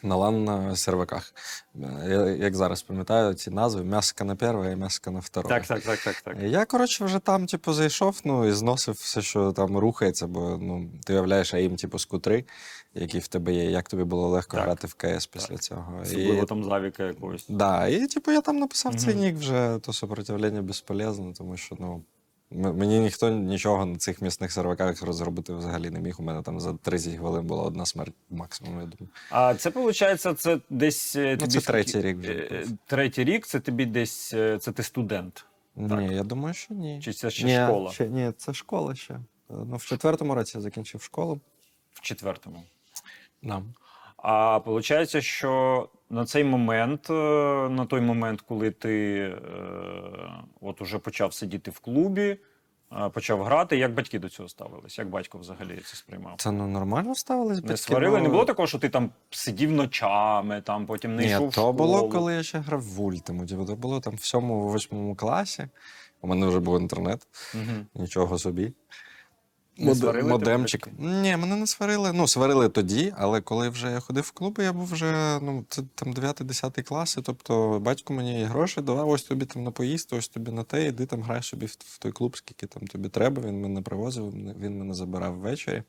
На 0.03 0.15
лан 0.15 0.43
на 0.43 0.75
серваках. 0.75 1.33
Е, 1.75 2.09
Я, 2.09 2.25
як 2.25 2.55
зараз 2.55 2.81
пам'ятаю, 2.81 3.33
ці 3.33 3.51
назви 3.51 3.83
м'яско 3.83 4.23
на 4.23 4.35
перше 4.35 4.71
і 4.71 4.75
м'яско 4.75 5.11
на 5.11 5.19
второе. 5.19 5.49
Так, 5.49 5.67
так, 5.67 5.81
так, 5.83 5.99
так, 5.99 6.21
так. 6.21 6.37
Я, 6.43 6.65
коротше, 6.65 7.05
вже 7.05 7.19
там, 7.19 7.45
типу, 7.47 7.73
зайшов, 7.73 8.21
ну, 8.23 8.45
і 8.45 8.51
зносив 8.51 8.95
все, 8.95 9.21
що 9.21 9.51
там 9.51 9.77
рухається, 9.77 10.27
бо 10.27 10.57
ну, 10.61 10.89
ти 11.05 11.13
уявляєш, 11.13 11.53
а 11.53 11.57
їм, 11.57 11.75
типу, 11.75 11.99
скутри, 11.99 12.45
які 12.93 13.19
в 13.19 13.27
тебе 13.27 13.53
є. 13.53 13.71
Як 13.71 13.89
тобі 13.89 14.03
було 14.03 14.27
легко 14.27 14.57
Так. 14.57 14.65
грати 14.65 14.87
в 14.87 14.93
КС 14.93 15.27
після 15.27 15.57
цього. 15.57 15.99
Особливо 16.01 16.43
І, 16.43 16.45
там 16.45 16.63
завіка 16.63 17.03
якогось. 17.03 17.45
да, 17.49 17.87
і, 17.87 18.07
типу, 18.07 18.31
я 18.31 18.41
там 18.41 18.59
написав 18.59 18.95
цей 18.95 19.15
нік 19.15 19.37
вже, 19.37 19.79
то 19.81 19.93
сопротивлення 19.93 20.61
безполезно, 20.61 21.33
тому 21.37 21.57
що, 21.57 21.75
ну. 21.79 22.03
Мені 22.51 22.99
ніхто 22.99 23.29
нічого 23.29 23.85
на 23.85 23.97
цих 23.97 24.21
місних 24.21 24.51
серваках 24.51 25.01
розробити 25.01 25.53
взагалі 25.53 25.89
не 25.89 25.99
міг. 25.99 26.15
У 26.19 26.23
мене 26.23 26.41
там 26.41 26.59
за 26.59 26.73
30 26.73 27.15
хвилин 27.15 27.45
була 27.45 27.63
одна 27.63 27.85
смерть 27.85 28.13
максимум, 28.29 28.79
я 28.79 28.85
думаю. 28.85 29.09
А 29.29 29.55
це 29.55 29.69
виходить, 29.69 30.39
це 30.39 30.59
десь 30.69 31.15
е, 31.15 31.31
Ну, 31.31 31.37
тобі 31.37 31.51
це 31.51 31.61
третій 31.61 32.01
рік 32.01 32.17
вже 32.17 32.33
е. 32.33 32.65
Третій 32.85 33.23
рік 33.23 33.47
це 33.47 33.59
тобі 33.59 33.85
десь 33.85 34.33
е, 34.33 34.57
це 34.59 34.71
ти 34.71 34.83
студент. 34.83 35.45
Ні, 35.75 36.15
я 36.15 36.23
думаю, 36.23 36.53
що 36.53 36.73
ні. 36.73 37.01
Чи 37.01 37.13
це 37.13 37.29
ще 37.31 37.45
ні, 37.45 37.65
школа? 37.65 37.91
Ще, 37.91 38.07
ні, 38.09 38.31
це 38.37 38.53
школа 38.53 38.95
ще. 38.95 39.19
Ну, 39.49 39.75
в 39.77 39.85
четвертому 39.85 40.35
році 40.35 40.57
я 40.57 40.61
закінчив 40.61 41.01
школу. 41.01 41.39
В 41.93 42.01
четвертому. 42.01 42.63
Да. 43.43 43.63
А 44.23 44.57
виходить, 44.57 45.23
що 45.23 45.89
на 46.09 46.25
цей 46.25 46.43
момент, 46.43 47.09
е, 47.09 47.13
на 47.69 47.85
той 47.85 48.01
момент, 48.01 48.41
коли 48.41 48.71
ти 48.71 49.19
е, 49.19 49.41
от 50.61 50.81
уже 50.81 50.99
почав 50.99 51.33
сидіти 51.33 51.71
в 51.71 51.79
клубі, 51.79 52.37
е, 52.91 53.09
почав 53.09 53.43
грати, 53.43 53.77
як 53.77 53.93
батьки 53.93 54.19
до 54.19 54.29
цього 54.29 54.49
ставились? 54.49 54.97
Як 54.97 55.09
батько 55.09 55.37
взагалі 55.37 55.77
це 55.85 55.95
сприймав? 55.95 56.33
Це 56.37 56.51
ну, 56.51 56.67
нормально 56.67 57.15
ставились 57.15 57.57
Не 57.57 57.61
батьки, 57.61 57.77
сварили? 57.77 58.17
ну, 58.17 58.23
Не 58.23 58.29
було 58.29 58.45
такого, 58.45 58.67
що 58.67 58.79
ти 58.79 58.89
там 58.89 59.11
сидів 59.29 59.71
ночами, 59.71 60.61
там 60.61 60.85
потім 60.85 61.15
не 61.15 61.23
Ні, 61.23 61.31
йшов 61.31 61.49
в 61.49 61.55
то 61.55 61.73
було, 61.73 62.09
коли 62.09 62.33
я 62.33 62.43
ще 62.43 62.59
грав 62.59 62.81
в 62.81 63.01
Ультиму. 63.01 63.45
Типу, 63.45 63.65
то 63.65 63.75
було 63.75 63.99
там 63.99 64.15
в 64.15 64.23
сьомому, 64.23 64.69
восьмому 64.69 65.15
класі. 65.15 65.67
У 66.21 66.27
мене 66.27 66.47
вже 66.47 66.59
був 66.59 66.81
інтернет, 66.81 67.27
Мгм. 67.55 67.87
нічого 67.95 68.37
собі. 68.37 68.73
Не 69.79 69.85
Мод- 69.85 69.95
сварили 69.95 70.21
тебе 70.23 70.29
Модемчик. 70.29 70.87
батьки? 70.87 71.03
Ні, 71.03 71.37
мене 71.37 71.55
не 71.55 71.67
сварили. 71.67 72.13
Ну, 72.13 72.27
сварили 72.27 72.69
тоді, 72.69 73.13
але 73.17 73.41
коли 73.41 73.69
вже 73.69 73.91
я 73.91 73.99
ходив 73.99 74.23
в 74.23 74.31
клуби, 74.31 74.63
я 74.63 74.73
був 74.73 74.85
вже 74.91 75.39
ну, 75.41 75.65
це 75.69 75.81
там 75.95 76.13
9-10 76.13 76.81
класи. 76.83 77.21
Тобто 77.21 77.79
батько 77.79 78.13
мені 78.13 78.43
гроші 78.43 78.81
давав, 78.81 79.09
ось 79.09 79.23
тобі 79.23 79.45
там 79.45 79.63
на 79.63 79.71
поїсти, 79.71 80.15
ось 80.15 80.27
тобі 80.27 80.51
на 80.51 80.63
те, 80.63 80.85
іди 80.87 81.05
там 81.05 81.21
грай 81.23 81.43
собі 81.43 81.65
в, 81.65 81.75
в 81.79 81.97
той 81.97 82.11
клуб, 82.11 82.37
скільки 82.37 82.67
там 82.67 82.87
тобі 82.87 83.09
треба. 83.09 83.41
Він 83.41 83.61
мене 83.61 83.81
привозив, 83.81 84.31
він 84.59 84.77
мене 84.79 84.93
забирав 84.93 85.35
ввечері. 85.35 85.83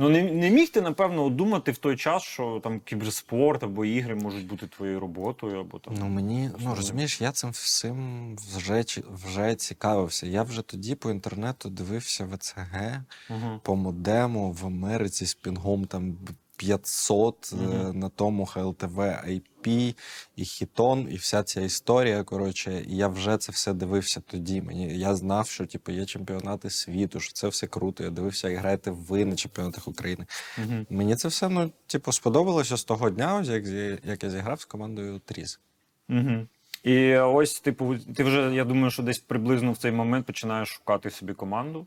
Ну 0.00 0.08
не, 0.08 0.22
не 0.22 0.50
міг 0.50 0.68
ти, 0.68 0.80
напевно, 0.80 1.28
думати 1.28 1.72
в 1.72 1.78
той 1.78 1.96
час, 1.96 2.22
що 2.22 2.60
там 2.64 2.80
кіберспорт 2.80 3.62
або 3.62 3.84
ігри 3.84 4.14
можуть 4.14 4.46
бути 4.46 4.66
твоєю 4.66 5.00
роботою, 5.00 5.60
або 5.60 5.78
там. 5.78 5.94
Ну 5.98 6.08
мені, 6.08 6.50
ну 6.58 6.74
розумієш, 6.74 7.20
я 7.20 7.32
цим 7.32 7.50
всім 7.50 8.36
вже, 8.56 8.84
вже 9.24 9.54
цікавився. 9.54 10.26
Я 10.26 10.42
вже 10.42 10.62
тоді 10.62 10.94
по 10.94 11.10
інтернету 11.10 11.70
дивився 11.70 12.24
ВЦГ 12.24 13.00
Угу. 13.30 13.60
по 13.62 13.76
модему 13.76 14.52
в 14.52 14.66
Америці 14.66 15.26
з 15.26 15.34
пінгом 15.34 15.84
там 15.84 16.16
500 16.60 17.52
е, 17.52 17.56
Мгм. 17.56 17.98
на 17.98 18.08
тому 18.08 18.44
HLTV 18.44 18.96
IP 19.28 19.94
і 20.36 20.44
хітон, 20.44 21.08
і 21.10 21.16
вся 21.16 21.42
ця 21.42 21.60
історія. 21.60 22.24
Коротше, 22.24 22.84
і 22.88 22.96
я 22.96 23.08
вже 23.08 23.38
це 23.38 23.52
все 23.52 23.72
дивився 23.72 24.20
тоді. 24.20 24.62
Мені 24.62 24.98
я 24.98 25.14
знав, 25.14 25.48
що 25.48 25.66
типу 25.66 25.92
є 25.92 26.06
чемпіонати 26.06 26.70
світу, 26.70 27.20
що 27.20 27.32
це 27.32 27.48
все 27.48 27.66
круто. 27.66 28.04
Я 28.04 28.10
дивився, 28.10 28.48
як 28.48 28.58
граєте 28.58 28.90
ви 28.90 29.24
на 29.24 29.36
чемпіонатах 29.36 29.88
України. 29.88 30.26
Угу. 30.58 30.86
Мені 30.90 31.16
це 31.16 31.28
все 31.28 31.48
ну, 31.48 31.72
типу, 31.86 32.12
сподобалося 32.12 32.76
з 32.76 32.84
того 32.84 33.10
дня, 33.10 33.38
ось 33.38 33.48
як, 33.48 33.66
як 34.04 34.24
я 34.24 34.30
зіграв 34.30 34.60
з 34.60 34.64
командою 34.64 35.20
Тріз. 35.24 35.60
Угу. 36.08 36.46
І 36.84 37.16
ось, 37.16 37.60
типу, 37.60 37.98
ти 37.98 38.24
вже, 38.24 38.54
я 38.54 38.64
думаю, 38.64 38.90
що 38.90 39.02
десь 39.02 39.18
приблизно 39.18 39.72
в 39.72 39.76
цей 39.76 39.92
момент 39.92 40.26
починаєш 40.26 40.68
шукати 40.68 41.10
собі 41.10 41.34
команду. 41.34 41.86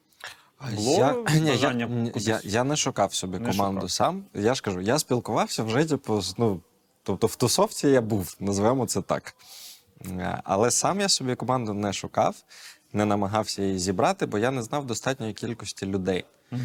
Було 0.75 0.97
я, 0.97 1.13
ні, 1.39 1.57
я, 1.57 2.01
я, 2.15 2.39
я 2.43 2.63
не 2.63 2.75
шукав 2.75 3.13
собі 3.13 3.39
Не 3.39 3.51
команду 3.51 3.75
шукав. 3.79 3.91
сам. 3.91 4.23
Я 4.33 4.53
ж 4.53 4.61
кажу, 4.61 4.81
я 4.81 4.99
спілкувався 4.99 5.63
вже, 5.63 5.85
типу, 5.85 6.21
ну, 6.37 6.59
тобто 7.03 7.27
в 7.27 7.35
тусовці 7.35 7.87
я 7.87 8.01
був, 8.01 8.35
назвемо 8.39 8.85
це 8.85 9.01
так. 9.01 9.35
Е, 10.05 10.41
Але 10.43 10.71
сам 10.71 10.99
я 10.99 11.09
собі 11.09 11.35
команду 11.35 11.73
не 11.73 11.93
шукав, 11.93 12.35
не 12.93 13.05
намагався 13.05 13.61
її 13.63 13.79
зібрати, 13.79 14.25
бо 14.25 14.37
я 14.37 14.51
не 14.51 14.63
знав 14.63 14.85
достатньої 14.85 15.33
кількості 15.33 15.85
людей. 15.85 16.25
Угу. 16.51 16.61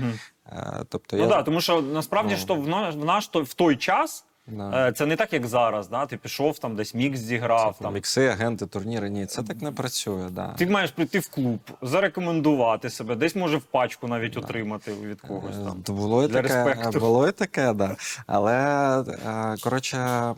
Тобто 0.89 1.17
Ну 1.17 1.23
я, 1.23 1.29
так, 1.29 1.45
тому 1.45 1.61
що 1.61 1.83
насправді 1.83 2.37
Ну. 2.41 2.47
то 2.47 2.55
в 2.55 2.69
наш, 3.05 3.29
в 3.35 3.55
той 3.55 3.77
час 3.77 4.25
Да. 4.49 4.89
е, 4.89 4.93
це 4.93 5.07
не 5.07 5.17
так, 5.17 5.33
як 5.33 5.47
зараз. 5.47 5.89
Да? 5.89 6.07
Ти 6.07 6.17
пішов 6.17 6.59
там, 6.59 6.77
десь 6.77 6.95
мікс 6.95 7.19
зіграв. 7.19 7.75
Це 7.79 7.85
Там. 7.85 7.95
Мікси, 7.95 8.27
агенти, 8.27 8.67
турніри. 8.67 9.11
Ні, 9.11 9.27
це 9.27 9.43
так 9.43 9.63
не 9.63 9.73
працює. 9.73 10.29
Да. 10.31 10.55
Ти 10.55 10.67
маєш 10.67 10.91
прийти 10.91 11.19
в 11.19 11.29
клуб, 11.29 11.61
зарекомендувати 11.83 12.91
себе, 12.91 13.17
десь 13.17 13.37
може 13.37 13.57
в 13.57 13.63
пачку 13.63 14.09
навіть 14.09 14.37
отримати 14.37 14.93
від 14.95 15.21
когось 15.21 15.57
Е, 15.57 15.65
там. 15.85 15.97
Було 15.97 16.25
і 16.25 16.29
Для 16.29 16.43
таке, 16.43 16.65
респекту. 16.65 17.01
було 17.01 17.29
і 17.29 17.33
таке, 17.33 17.73
да. 17.73 17.97
Але 18.27 18.57
е, 19.01 19.57
коротше, 19.63 20.35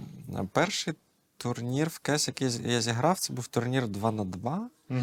перший 0.52 0.94
турнір 1.36 1.88
в 1.88 1.98
КЕС, 1.98 2.28
який 2.28 2.50
я 2.64 2.80
зіграв, 2.80 3.18
це 3.18 3.32
був 3.32 3.46
турнір 3.46 3.88
2 3.88 4.10
на 4.12 4.24
2. 4.24 4.68
Угу. 4.90 5.00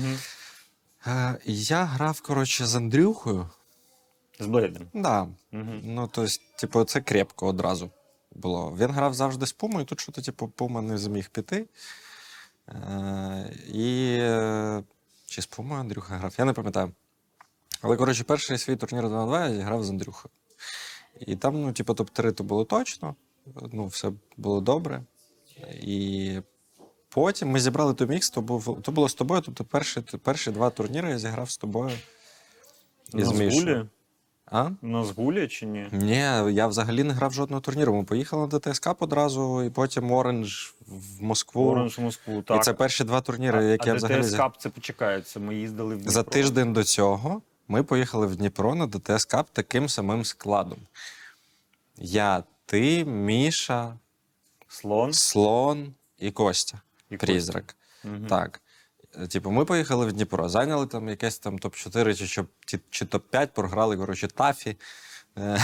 Я 1.46 1.84
грав, 1.84 2.22
коротше, 2.22 2.66
з 2.66 2.76
Андрюхою. 2.76 3.50
З 4.40 4.46
Блейдом. 4.46 4.84
Да. 4.94 5.22
Угу. 5.54 5.64
Ну, 5.84 6.10
тобто, 6.12 6.32
типу, 6.60 6.84
це 6.84 7.02
крепко 7.02 7.48
одразу 7.48 7.90
було. 8.38 8.76
Він 8.80 8.92
грав 8.92 9.14
завжди 9.14 9.46
з 9.46 9.54
Пумою, 9.54 9.86
тут 9.86 10.00
що-то, 10.00 10.22
типу, 10.22 10.48
Пума 10.48 10.82
не 10.82 10.98
зміг 10.98 11.30
піти. 11.30 11.66
Е, 12.70 13.54
і 13.74 14.18
е, 14.20 14.84
чи 15.26 15.42
з 15.42 15.46
Пумою 15.46 15.82
Андрюха 15.82 16.16
грав, 16.16 16.36
я 16.38 16.46
не 16.46 16.54
пам'ятаю. 16.54 16.92
Але, 17.82 17.98
коротше, 17.98 18.24
перший 18.24 18.58
свій 18.58 18.76
турнір 18.76 19.10
2 19.10 19.20
на 19.20 19.26
2 19.26 19.48
я 19.48 19.56
зіграв 19.56 19.84
з 19.84 19.90
Андрюхою. 19.90 20.32
І 21.20 21.36
там, 21.36 21.62
ну, 21.62 21.74
типу, 21.74 21.94
топ-3 21.94 22.32
то 22.32 22.44
було 22.44 22.66
точно, 22.66 23.16
ну, 23.72 23.88
все 23.88 24.12
було 24.38 24.62
добре. 24.62 25.04
І 25.82 26.40
потім 27.10 27.50
ми 27.50 27.60
зібрали 27.60 27.94
той 27.94 28.08
мікс, 28.08 28.30
то, 28.30 28.42
був, 28.42 28.82
то 28.82 28.92
було 28.92 29.10
з 29.10 29.14
тобою. 29.14 29.42
Тобто 29.42 29.64
перші, 29.64 30.02
перші 30.02 30.52
два 30.52 30.70
турніри 30.70 31.10
я 31.10 31.20
зіграв 31.20 31.50
з 31.50 31.58
тобою. 31.58 31.92
І 33.14 33.18
На 33.18 33.26
з 33.26 33.32
Мішою. 33.32 33.90
А? 34.52 34.70
На 34.82 35.04
згулі 35.04 35.48
чи 35.48 35.66
ні? 35.66 35.88
Ні, 35.92 36.16
я 36.54 36.68
взагалі 36.68 37.04
не 37.04 37.14
грав 37.14 37.34
жодного 37.34 37.62
турніру. 37.62 37.96
Ми 37.96 38.04
поїхали 38.04 38.48
на 38.48 38.60
ДТСК 38.60 38.90
одразу, 39.00 39.64
і 39.64 39.70
потім 39.70 40.12
Оранж 40.12 40.74
в 40.88 41.24
Москву. 41.24 41.72
Оранж 41.72 41.98
в 41.98 42.02
Москву, 42.02 42.42
так. 42.42 42.58
І 42.58 42.64
це 42.64 42.74
перші 42.74 43.04
два 43.04 43.22
турніри, 43.22 43.66
які 43.66 43.90
а 43.90 43.92
я 43.92 43.98
взагалі 43.98 44.24
зіграв. 44.24 44.52
Cup 44.52 44.56
це 44.60 44.70
почекається. 44.70 45.40
Ми 45.40 45.56
їздили 45.56 45.96
в 45.96 45.98
Дніпро. 45.98 46.12
За 46.12 46.24
тиждень 46.24 46.74
до 46.74 46.84
цього 46.84 47.42
ми 47.68 47.84
поїхали 47.84 48.28
в 48.28 48.36
Дніпро 48.36 48.76
на 48.76 48.88
ДТС 48.88 49.28
Cup 49.28 49.46
таким 49.54 49.90
самим 49.90 50.26
складом. 50.26 50.80
Я, 51.98 52.44
ти, 52.66 53.06
Міша, 53.06 53.94
Слон. 54.68 55.14
Слон 55.14 55.94
і 56.20 56.32
Костя. 56.32 56.82
І 57.10 57.18
Призрак. 57.18 57.76
Мгм. 58.04 58.26
Так. 58.28 58.62
Е, 59.24 59.28
Типу, 59.28 59.52
ми 59.52 59.66
поїхали 59.66 60.06
в 60.06 60.14
Дніпро, 60.14 60.50
зайняли 60.50 60.88
там 60.88 61.10
якесь 61.10 61.40
там 61.40 61.58
топ-4 61.58 62.16
чи, 62.16 62.28
чи, 62.28 62.44
чи, 62.66 62.80
чи 62.90 63.06
топ-5, 63.06 63.48
програли, 63.48 63.98
коротше, 63.98 64.28
тафі. 64.28 64.78
Е, 65.38 65.60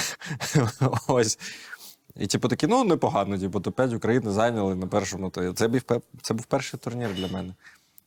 Ось. 1.08 1.40
І, 2.16 2.28
типу, 2.28 2.48
такі, 2.48 2.68
ну, 2.68 2.84
непогано, 2.84 3.40
типу, 3.40 3.60
топ-5 3.60 3.96
України 3.96 4.32
зайняли 4.32 4.76
на 4.76 4.88
першому. 4.88 5.30
Це 5.30 5.68
був, 5.68 5.82
це 6.22 6.34
був 6.34 6.46
перший 6.46 6.80
турнір 6.80 7.14
для 7.14 7.28
мене. 7.28 7.54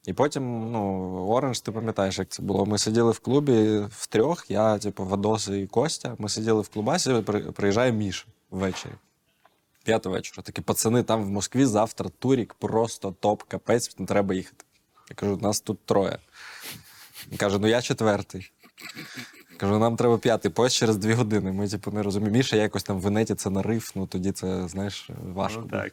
І 0.07 0.13
потім, 0.13 0.73
ну, 0.73 0.81
Оранж, 1.29 1.61
ти 1.61 1.73
пам'ятаєш, 1.73 2.19
як 2.19 2.29
це 2.29 2.43
було. 2.43 2.67
Ми 2.67 2.79
сиділи 2.79 3.11
в 3.11 3.19
клубі 3.19 3.87
втрьох, 3.91 4.51
я, 4.51 4.79
типу, 4.79 5.05
Вадос 5.05 5.49
і 5.49 5.67
Костя. 5.67 6.17
Ми 6.19 6.29
сиділи 6.29 6.61
в 6.61 6.69
клубасі, 6.69 7.23
приїжджає 7.55 7.93
Міша 7.93 8.27
ввечері. 8.51 8.93
П'ята 9.85 10.11
вечора. 10.11 10.43
Такі 10.43 10.61
пацани 10.61 11.03
там 11.03 11.25
в 11.25 11.31
Москві 11.31 11.65
завтра 11.65 12.11
турік, 12.19 12.55
просто 12.55 13.15
топ, 13.21 13.43
капець, 13.43 13.89
треба 13.89 14.35
їхати. 14.35 14.66
Я 15.11 15.15
кажу, 15.17 15.37
нас 15.37 15.61
тут 15.61 15.79
троє. 15.85 16.19
Він 17.31 17.39
каже, 17.39 17.59
ну 17.59 17.67
я 17.67 17.83
четвертий. 17.83 18.51
Кажу, 19.57 19.79
нам 19.79 19.97
треба 19.97 20.19
п'ятий 20.19 20.51
поїзд 20.51 20.75
через 20.77 20.97
дві 20.97 21.13
години. 21.13 21.53
Ми, 21.53 21.69
типу, 21.69 21.91
не 21.91 22.03
розуміємо. 22.03 22.37
Міша 22.37 22.57
якось 22.57 22.83
там 22.83 23.01
в 23.01 23.07
інеті 23.07 23.35
це 23.35 23.51
нарив, 23.51 23.93
ну 23.95 24.07
тоді 24.07 24.33
це, 24.33 24.69
знаєш, 24.69 25.11
важко. 25.35 25.61
Ну, 25.65 25.69
так. 25.71 25.93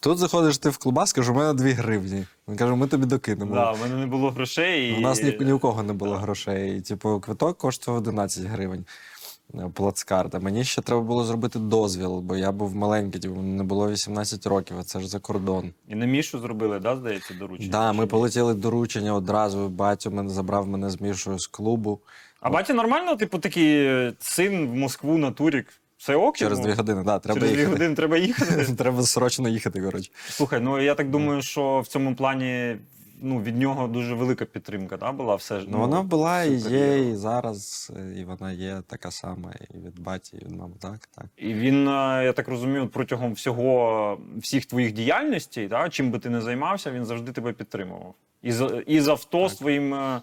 Тут 0.00 0.18
заходиш 0.18 0.58
ти 0.58 0.68
в 0.70 0.76
клубас, 0.78 1.12
кажу, 1.12 1.32
у 1.32 1.36
мене 1.36 1.54
дві 1.54 1.70
гривні. 1.72 2.26
Він 2.48 2.56
каже, 2.56 2.74
ми 2.74 2.86
тобі 2.86 3.06
докинемо. 3.06 3.54
Да, 3.54 3.70
в 3.72 3.80
мене 3.80 3.94
не 3.94 4.06
було 4.06 4.30
грошей. 4.30 4.90
І... 4.90 4.96
У 4.96 5.00
нас 5.00 5.22
ні, 5.22 5.38
ні 5.40 5.52
у 5.52 5.58
кого 5.58 5.82
не 5.82 5.92
було 5.92 6.14
Да. 6.14 6.20
грошей. 6.20 6.78
І, 6.78 6.80
типу, 6.80 7.20
квиток 7.20 7.58
коштував 7.58 8.00
11 8.00 8.44
гривень. 8.44 8.84
Е, 9.54 9.70
Плацкарта. 9.74 10.38
Мені 10.38 10.64
ще 10.64 10.82
треба 10.82 11.02
було 11.02 11.24
зробити 11.24 11.58
дозвіл, 11.58 12.20
бо 12.20 12.36
я 12.36 12.52
був 12.52 12.76
маленький, 12.76 13.20
типу, 13.20 13.42
не 13.42 13.62
було 13.62 13.90
18 13.90 14.46
років, 14.46 14.76
а 14.80 14.82
це 14.82 15.00
ж 15.00 15.08
за 15.08 15.18
кордон. 15.18 15.72
І 15.88 15.94
на 15.94 16.06
Мішу 16.06 16.38
зробили, 16.38 16.80
да, 16.80 16.96
здається, 16.96 17.34
доручення? 17.34 17.70
Так, 17.70 17.80
да, 17.80 17.92
ми 17.92 18.06
полетіли 18.06 18.54
доручення 18.54 19.14
одразу. 19.14 19.68
Батько 19.68 20.10
мене 20.10 20.30
забрав 20.30 20.68
мене 20.68 20.90
з 20.90 21.00
Мішою 21.00 21.38
з 21.38 21.46
клубу. 21.46 22.00
А 22.40 22.50
батя 22.50 22.74
нормально, 22.74 23.16
типу, 23.16 23.38
такий 23.38 23.86
е, 23.86 24.12
син 24.18 24.68
в 24.68 24.74
Москву 24.74 25.18
на 25.18 25.30
турік 25.30 25.66
Все 25.96 26.16
ок? 26.16 26.36
Через 26.36 26.58
дві 26.58 26.72
години, 26.72 27.02
да, 27.04 27.18
треба 27.18 27.40
Через 27.40 27.56
дві 27.56 27.64
години 27.64 27.94
треба 27.94 28.16
їхати. 28.16 28.74
Треба 28.78 29.02
срочно 29.02 29.48
їхати, 29.48 29.82
коротше. 29.82 30.10
Слухай, 30.28 30.60
ну 30.60 30.80
я 30.80 30.94
так 30.94 31.10
думаю, 31.10 31.42
що 31.42 31.80
в 31.80 31.86
цьому 31.86 32.14
плані 32.14 32.76
ну, 33.22 33.42
від 33.42 33.56
нього 33.56 33.88
дуже 33.88 34.14
велика 34.14 34.44
підтримка 34.44 34.96
да, 34.96 35.12
була 35.12 35.34
все 35.34 35.60
ж. 35.60 35.66
Ну, 35.68 35.78
вона 35.78 36.02
була 36.02 36.42
і 36.42 36.54
є, 36.54 37.10
і 37.10 37.14
зараз, 37.14 37.92
е, 37.96 38.20
і 38.20 38.24
вона 38.24 38.52
є 38.52 38.82
така 38.86 39.10
сама, 39.10 39.52
і 39.74 39.78
від 39.78 40.00
баті, 40.00 40.36
і 40.36 40.44
від 40.44 40.56
мами. 40.56 40.74
Так, 40.80 41.08
так. 41.16 41.26
І 41.36 41.54
він, 41.54 41.88
е, 41.88 42.22
я 42.24 42.32
так 42.32 42.48
розумію, 42.48 42.88
протягом 42.88 43.32
всього 43.32 44.18
всіх 44.36 44.66
твоїх 44.66 44.92
діяльностей, 44.92 45.68
да, 45.68 45.88
чим 45.88 46.10
би 46.10 46.18
ти 46.18 46.30
не 46.30 46.40
займався, 46.40 46.90
він 46.90 47.04
завжди 47.04 47.32
тебе 47.32 47.52
підтримував. 47.52 48.14
І 48.42 48.52
з, 48.52 48.82
і 48.86 49.00
з 49.00 49.08
авто 49.08 49.48
з 49.48 49.54
твоїм, 49.54 49.94
е, 49.94 50.20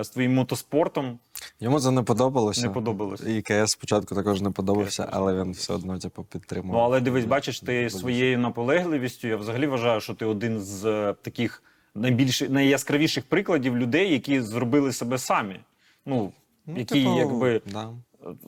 з 0.00 0.08
твоїм 0.08 0.34
мотоспортом 0.34 1.18
Йому 1.60 1.80
це 1.80 1.90
не 1.90 2.02
подобалося. 2.02 2.62
не 2.62 2.68
подобалось. 2.68 3.20
І 3.26 3.42
КС 3.42 3.70
спочатку 3.70 4.14
також 4.14 4.40
не 4.40 4.50
подобався, 4.50 5.08
але 5.10 5.34
він 5.34 5.52
все 5.52 5.74
одно 5.74 5.98
типу, 5.98 6.24
підтримував. 6.24 6.76
Ну, 6.76 6.84
але 6.84 7.00
дивись, 7.00 7.24
бачиш, 7.24 7.60
ти 7.60 7.90
своєю 7.90 8.38
наполегливістю, 8.38 9.28
я 9.28 9.36
взагалі 9.36 9.66
вважаю, 9.66 10.00
що 10.00 10.14
ти 10.14 10.24
один 10.24 10.60
з 10.60 11.14
таких 11.22 11.62
найбільш 11.94 12.40
найяскравіших 12.40 13.24
прикладів 13.24 13.76
людей, 13.76 14.12
які 14.12 14.40
зробили 14.40 14.92
себе 14.92 15.18
самі. 15.18 15.60
Ну, 16.06 16.32
Ну, 16.66 16.78
які 16.78 16.94
типу, 16.94 17.18
якби 17.18 17.60
Да. 17.66 17.90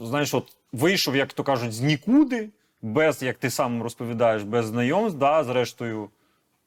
знаєш, 0.00 0.34
от 0.34 0.56
вийшов, 0.72 1.16
як 1.16 1.32
то 1.32 1.44
кажуть, 1.44 1.72
з 1.72 1.80
нікуди, 1.80 2.48
без, 2.82 3.22
як 3.22 3.38
ти 3.38 3.50
сам 3.50 3.82
розповідаєш, 3.82 4.42
без 4.42 4.66
знайомств, 4.66 5.18
да, 5.18 5.44
зрештою, 5.44 6.10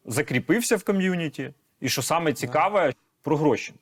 закріпився 0.06 0.76
в 0.76 0.84
ком'юніті. 0.84 1.54
І 1.82 1.90
що 1.90 2.02
саме 2.02 2.34
цікаве, 2.34 2.94
про 3.22 3.38
гроші. 3.38 3.74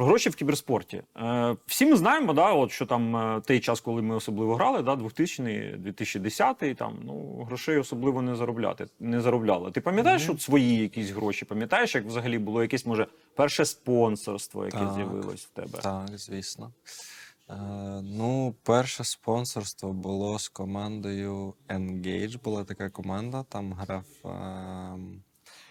Про 0.00 0.06
гроші 0.06 0.30
в 0.30 0.34
кіберспорті. 0.36 1.02
Е, 1.16 1.56
всі 1.66 1.86
ми 1.86 1.96
знаємо, 1.96 2.32
да, 2.32 2.52
от, 2.52 2.70
що 2.72 2.86
там 2.86 3.16
е, 3.16 3.40
той 3.46 3.60
час, 3.60 3.80
коли 3.80 4.02
ми 4.02 4.14
особливо 4.16 4.54
грали, 4.54 4.82
да, 4.82 4.96
2000 4.96 5.76
2010 5.78 6.76
там, 6.76 6.98
ну, 7.04 7.44
грошей 7.46 7.78
особливо 7.78 8.22
не 8.22 8.36
заробляти, 8.36 8.86
не 9.00 9.20
заробляли. 9.20 9.70
Ти 9.70 9.80
пам'ятаєш 9.80 10.24
Мгм. 10.24 10.34
от 10.34 10.42
свої 10.42 10.76
якісь 10.76 11.10
гроші? 11.10 11.44
Пам'ятаєш, 11.44 11.94
як 11.94 12.04
взагалі 12.04 12.38
було 12.38 12.62
якесь, 12.62 12.86
може, 12.86 13.06
перше 13.34 13.64
спонсорство, 13.64 14.64
яке 14.64 14.78
Так. 14.78 14.92
з'явилось 14.94 15.44
в 15.44 15.50
тебе? 15.50 15.78
Так, 15.82 16.08
звісно. 16.18 16.72
Е, 17.50 17.54
ну, 18.02 18.54
перше 18.62 19.04
спонсорство 19.04 19.92
було 19.92 20.38
з 20.38 20.48
командою 20.48 21.54
Engage. 21.68 22.42
Була 22.44 22.64
така 22.64 22.90
команда. 22.90 23.42
Там 23.48 23.72
грав, 23.72 24.04
е, 24.24 24.98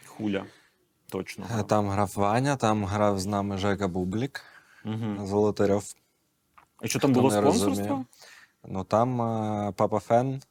Хуля. 0.05 0.45
Точно. 1.10 1.46
е, 1.60 1.63
там 1.63 1.89
грав 1.89 2.12
Ваня, 2.16 2.56
там 2.56 2.86
грав 2.86 3.20
з 3.20 3.25
нами 3.25 3.58
Жека 3.58 3.88
Бублік, 3.88 4.42
Угу. 4.86 5.25
Золотарьов. 5.28 5.94
І 6.84 6.88
що 6.88 7.00
там 7.00 7.12
Хто 7.12 7.22
було 7.22 7.32
спонсорство? 7.32 8.06
Ну 8.68 8.84
там 8.84 9.22
е, 9.22 9.72
Папа 9.75 10.00
Фен 10.00 10.42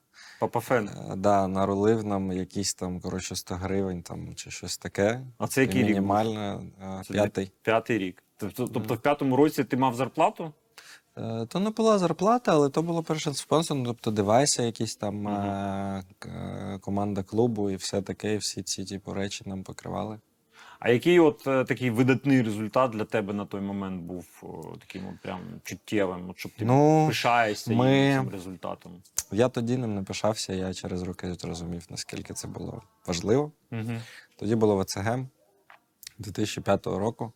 Папа 0.41 0.61
Фен. 0.61 0.89
е, 0.89 1.17
да, 1.17 1.47
нарулив 1.49 2.05
нам 2.05 2.33
якісь 2.33 2.75
там, 2.75 3.01
коротше, 3.01 3.37
100 3.37 3.55
гривень 3.55 4.03
там, 4.03 4.35
чи 4.35 4.51
щось 4.51 4.79
таке. 4.79 5.21
А 5.39 5.47
це 5.47 5.61
який 5.61 5.83
рік? 5.83 5.89
Мінімально, 5.89 6.63
Це 7.07 7.13
п'ятий. 7.13 7.53
П'ятий 7.63 7.99
рік. 7.99 8.23
Тобто, 8.37 8.67
тобто 8.67 8.95
в 8.95 8.99
п'ятому 8.99 9.37
році 9.37 9.65
ти 9.65 9.77
мав 9.77 9.95
зарплату? 9.95 10.53
То 11.49 11.61
не 11.61 11.71
була 11.71 11.99
зарплата, 11.99 12.53
але 12.53 12.69
то 12.69 12.83
було 12.83 13.03
перше 13.03 13.35
спонсором, 13.35 13.85
тобто 13.85 14.11
девайси, 14.11 14.63
якісь 14.63 14.97
там 14.97 15.29
е, 15.29 16.05
команда 16.81 17.23
клубу 17.23 17.71
і 17.71 17.77
все 17.77 18.03
таке, 18.03 18.35
і 18.35 18.37
всі 18.37 18.63
ці 18.63 18.85
типу, 18.85 19.15
речі 19.15 19.45
нам 19.47 19.63
покривали. 19.63 20.19
А 20.81 20.91
який 20.91 21.21
от 21.21 21.47
е, 21.47 21.65
такий 21.65 21.91
видатний 21.91 22.43
результат 22.43 22.91
для 22.91 23.05
тебе 23.05 23.33
на 23.33 23.47
той 23.47 23.61
момент 23.61 24.03
був 24.03 24.27
таким 24.81 25.09
от 25.09 25.21
прям 25.23 25.41
чуттєвим, 25.65 26.31
от, 26.31 26.39
щоб 26.39 26.53
ти 26.59 26.65
Ну, 26.65 27.05
пишаєшся 27.09 27.73
ми- 27.73 28.19
цим 28.21 28.31
результатом? 28.31 29.03
Я 29.33 29.49
тоді 29.49 29.77
ним 29.77 29.95
не 29.95 30.03
пишався, 30.03 30.53
я 30.53 30.75
через 30.75 31.03
роки 31.03 31.35
зрозумів, 31.35 31.87
наскільки 31.91 32.35
це 32.35 32.49
було 32.49 32.83
важливо. 33.07 33.53
Угу. 33.73 33.93
Тоді 34.39 34.55
було 34.55 34.83
ВЦГ 34.83 35.19
2005 36.19 36.87
року. 36.99 37.33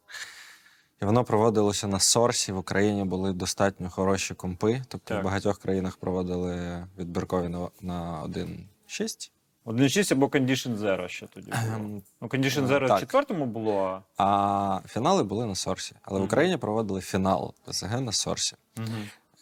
І 1.02 1.04
воно 1.04 1.24
проводилося 1.24 1.86
на 1.88 2.00
сорсі. 2.00 2.52
В 2.52 2.58
Україні 2.58 3.04
були 3.04 3.32
достатньо 3.32 3.90
хороші 3.90 4.34
компи. 4.34 4.82
Тобто 4.88 5.14
Так. 5.14 5.22
в 5.22 5.24
багатьох 5.24 5.58
країнах 5.58 5.96
проводили 5.96 6.86
відбіркові 6.98 7.48
на, 7.48 7.68
на 7.80 8.22
1.6. 8.24 9.30
1.6 9.66 10.12
або 10.12 10.26
Condition 10.26 10.76
Zero 10.78 11.08
ще 11.08 11.26
тоді 11.26 11.50
було. 11.50 11.62
Ем, 11.76 12.02
Ну, 12.20 12.28
Condition 12.28 12.64
е, 12.64 12.66
Zero 12.66 12.84
в 12.84 12.88
так. 12.88 13.00
четвертому 13.00 13.46
було, 13.46 14.02
а 14.16 14.24
А 14.24 14.80
фінали 14.88 15.22
були 15.22 15.46
на 15.46 15.54
сорсі. 15.54 15.94
Але 16.02 16.18
в 16.18 16.20
Мгм. 16.22 16.26
Україні 16.26 16.56
проводили 16.56 17.00
фінал 17.00 17.54
ВСГ 17.66 18.00
на 18.00 18.12
сорсі. 18.12 18.56
угу. 18.78 18.86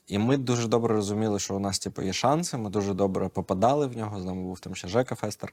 І 0.06 0.18
ми 0.18 0.36
дуже 0.36 0.68
добре 0.68 0.94
розуміли, 0.94 1.38
що 1.38 1.54
у 1.56 1.58
нас 1.58 1.78
типу, 1.78 2.02
є 2.02 2.12
шанси. 2.12 2.56
Ми 2.56 2.70
дуже 2.70 2.94
добре 2.94 3.28
попадали 3.28 3.86
в 3.86 3.96
нього. 3.96 4.20
З 4.20 4.24
нами 4.24 4.42
був 4.42 4.60
там 4.60 4.74
ще 4.74 4.88
Жека 4.88 5.14
Фестер. 5.14 5.52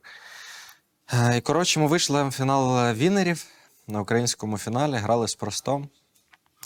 Е, 1.14 1.38
І 1.38 1.42
коротше, 1.42 1.80
ми 1.80 1.88
вийшли 1.88 2.24
в 2.24 2.32
фінал 2.32 2.94
вінерів 2.94 3.46
на 3.88 4.02
українському 4.02 4.58
фіналі, 4.58 4.94
грали 4.96 5.28
з 5.28 5.36
простом. 5.36 5.90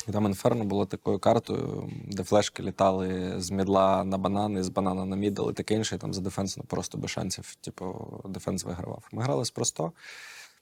І 0.07 0.11
там 0.11 0.25
інферно 0.25 0.63
було 0.63 0.85
такою 0.85 1.19
картою, 1.19 1.89
де 2.07 2.23
флешки 2.23 2.63
літали 2.63 3.33
з 3.37 3.51
мідла 3.51 4.03
на 4.03 4.17
банани, 4.17 4.63
з 4.63 4.69
банана 4.69 5.05
на 5.05 5.15
мідл 5.15 5.49
і 5.49 5.53
таке 5.53 5.73
інше. 5.73 5.95
І 5.95 5.97
там 5.97 6.13
за 6.13 6.21
defense 6.21 6.57
ну, 6.57 6.63
просто 6.63 6.97
без 6.97 7.09
шансів. 7.09 7.55
Типу, 7.55 8.07
defense 8.29 8.63
вигравав. 8.63 9.03
Ми 9.11 9.23
грали 9.23 9.43
просто, 9.55 9.91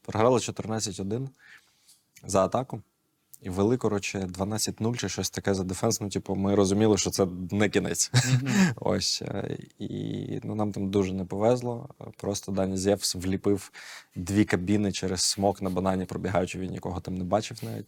програли 0.02 0.38
14-1 0.38 1.28
за 2.24 2.46
атаку. 2.46 2.82
І 3.42 3.50
вели, 3.50 3.78
коротше, 3.78 4.20
12-0 4.20 4.98
чи 4.98 5.10
щось 5.10 5.30
таке 5.30 5.54
за 5.54 5.64
defense. 5.64 6.02
Ну, 6.02 6.10
типу, 6.10 6.36
ми 6.36 6.56
розуміли, 6.56 6.98
що 6.98 7.10
це 7.10 7.28
не 7.52 7.70
кінець. 7.70 8.12
Ось. 8.76 9.22
е, 9.22 9.58
І 9.80 10.40
ну, 10.44 10.56
нам 10.56 10.72
там 10.72 10.90
дуже 10.90 11.14
не 11.14 11.26
повезло. 11.26 11.90
Просто 12.18 12.52
Даня 12.52 12.78
Зевс 12.78 13.16
вліпив 13.16 13.72
дві 14.16 14.46
кабіни 14.46 14.92
через 14.92 15.22
smoke 15.22 15.62
на 15.62 15.70
банані, 15.70 16.06
пробігаючи, 16.06 16.60
він 16.60 16.72
нікого 16.72 17.00
там 17.00 17.16
не 17.18 17.24
бачив 17.24 17.58
навіть 17.64 17.88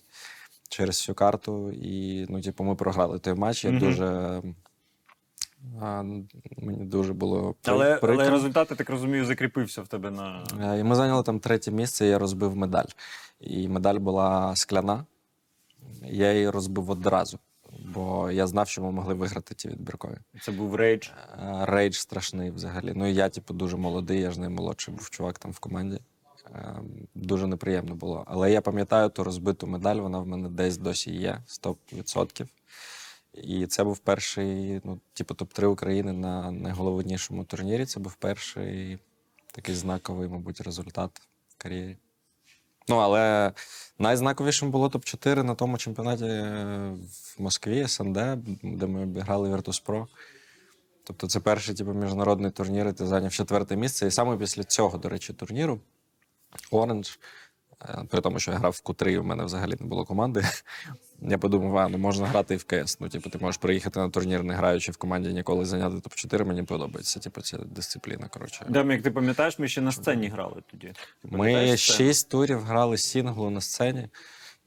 через 0.72 0.96
всю 0.96 1.16
карту. 1.16 1.72
І 1.72 2.26
ну, 2.30 2.42
типу, 2.42 2.64
ми 2.64 2.76
програли 2.76 3.20
той 3.20 3.34
матч. 3.34 3.66
Я 3.66 3.72
Мгм. 3.72 3.80
дуже. 3.80 4.42
А, 5.82 6.04
мені 6.58 6.86
дуже 6.86 7.14
було 7.14 7.56
але, 7.66 8.00
але 8.04 8.30
результат, 8.30 8.72
я 8.72 8.78
так 8.78 8.90
розумію, 8.90 9.26
закріпився 9.26 9.82
в 9.82 9.88
тебе 9.88 10.12
на. 10.12 10.44
Е, 10.62 10.80
І 10.80 10.84
ми 10.84 10.96
зайняли 10.96 11.24
там 11.24 11.40
третє 11.40 11.72
місце, 11.72 12.06
і 12.06 12.10
я 12.10 12.20
розбив 12.20 12.56
медаль. 12.56 12.86
І 13.40 13.68
медаль 13.68 13.96
була 13.96 14.56
скляна. 14.56 15.06
Я 16.06 16.34
її 16.34 16.50
розбив 16.50 16.90
одразу, 16.90 17.40
бо 17.94 18.32
я 18.32 18.48
знав, 18.48 18.68
що 18.68 18.82
ми 18.82 18.92
могли 18.92 19.14
виграти 19.14 19.56
ті 19.56 19.70
відбіркові. 19.70 20.18
Це 20.42 20.52
був 20.52 20.76
рейдж. 20.76 21.08
Е, 21.08 21.66
Рейдж 21.66 21.96
страшний 21.96 22.52
взагалі. 22.52 22.94
Ну 22.96 23.08
і 23.08 23.14
я, 23.14 23.30
типу, 23.30 23.54
дуже 23.54 23.78
молодий, 23.78 24.20
я 24.22 24.32
ж 24.32 24.40
наймолодший 24.40 24.94
був 24.94 25.10
чувак 25.10 25.40
там 25.40 25.52
в 25.52 25.60
команді. 25.60 26.00
Е, 26.56 26.76
Дуже 27.16 27.48
неприємно 27.48 27.96
було. 27.96 28.24
Але 28.28 28.52
я 28.52 28.62
пам'ятаю 28.62 29.10
ту 29.10 29.24
розбиту 29.24 29.68
медаль, 29.68 29.96
вона 29.96 30.20
в 30.20 30.28
мене 30.28 30.50
десь 30.50 30.78
досі 30.78 31.12
є 31.12 31.42
100%. 31.48 32.48
І 33.34 33.68
це 33.68 33.84
був 33.84 34.00
перший, 34.00 34.82
ну, 34.84 35.00
типу, 35.14 35.34
топ-3 35.34 35.66
України 35.66 36.14
на 36.14 36.52
найголовнішому 36.52 37.44
турнірі. 37.44 37.86
Це 37.86 38.00
був 38.00 38.16
перший 38.16 39.00
такий 39.52 39.76
знаковий, 39.76 40.30
мабуть, 40.30 40.62
результат 40.62 41.22
в 41.50 41.56
кар'єрі. 41.58 41.98
Ну, 42.88 42.98
але 42.98 43.52
найзнаковішим 44.00 44.72
було 44.72 44.88
топ-4 44.88 45.44
на 45.44 45.56
тому 45.56 45.78
чемпіонаті 45.78 46.26
е, 46.26 46.96
в 47.38 47.42
Москві, 47.42 47.88
СНД, 47.88 48.14
де 48.64 48.88
ми 48.88 49.04
обіграли 49.04 49.50
Virtus.pro. 49.50 50.08
Тобто 51.04 51.28
це 51.28 51.40
перший 51.40 51.76
типу, 51.76 51.94
міжнародний 51.94 52.52
турнір, 52.52 52.88
і 52.88 52.94
ти 52.94 53.06
зайняв 53.06 53.32
четверте 53.32 53.76
місце. 53.76 54.08
І 54.08 54.12
саме 54.12 54.38
після 54.38 54.64
цього, 54.64 54.98
до 54.98 55.10
речі, 55.10 55.34
турніру 55.34 55.80
Orange, 56.72 57.20
е, 57.82 58.04
при 58.10 58.22
тому, 58.22 58.40
що 58.40 58.52
я 58.52 58.58
грав 58.58 58.82
в 58.84 58.90
Q3, 58.90 59.18
у 59.20 59.24
мене 59.24 59.44
взагалі 59.44 59.76
не 59.80 59.88
було 59.88 60.06
команди. 60.06 60.44
Я 61.22 61.38
подумав, 61.38 61.78
а 61.78 61.88
ну 61.88 61.98
можна 61.98 62.28
грати 62.28 62.54
і 62.54 62.58
в 62.58 62.64
КС. 62.64 63.00
Ну, 63.00 63.10
типу, 63.10 63.30
ти 63.30 63.38
можеш 63.38 63.58
приїхати 63.58 64.00
на 64.00 64.10
турнір, 64.10 64.44
не 64.44 64.54
граючи 64.54 64.92
в 64.92 64.98
команді 64.98 65.34
ніколи 65.34 65.66
зайняти 65.66 65.96
топ-4, 65.96 66.46
мені 66.46 66.64
подобається. 66.64 67.20
Типу, 67.20 67.42
ця 67.42 67.58
дисципліна. 67.58 68.28
Коротше. 68.28 68.66
Дем, 68.70 68.92
як 68.92 69.02
ти 69.02 69.12
пам'ятаєш, 69.12 69.60
ми 69.60 69.68
ще 69.68 69.82
на 69.82 69.92
сцені 69.92 70.28
грали 70.28 70.62
тоді. 70.72 70.94
Ти 71.22 71.38
Ми 71.38 71.78
шість 71.78 72.30
турів 72.30 72.62
грали 72.62 72.98
сінглу 72.98 73.50
на 73.50 73.62
сцені, 73.62 74.10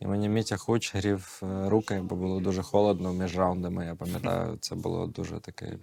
і 0.00 0.06
мені 0.06 0.28
Мітя 0.28 0.56
Хуч 0.56 0.94
грів 0.94 1.40
е, 1.42 1.68
руки, 1.68 2.00
бо 2.02 2.16
було 2.16 2.40
дуже 2.40 2.62
холодно 2.62 3.12
між 3.12 3.36
раундами. 3.36 3.86
Я 3.86 3.94
пам'ятаю, 3.94 4.58
це 4.60 4.74
було 4.74 5.06
дуже 5.06 5.40
таке. 5.40 5.78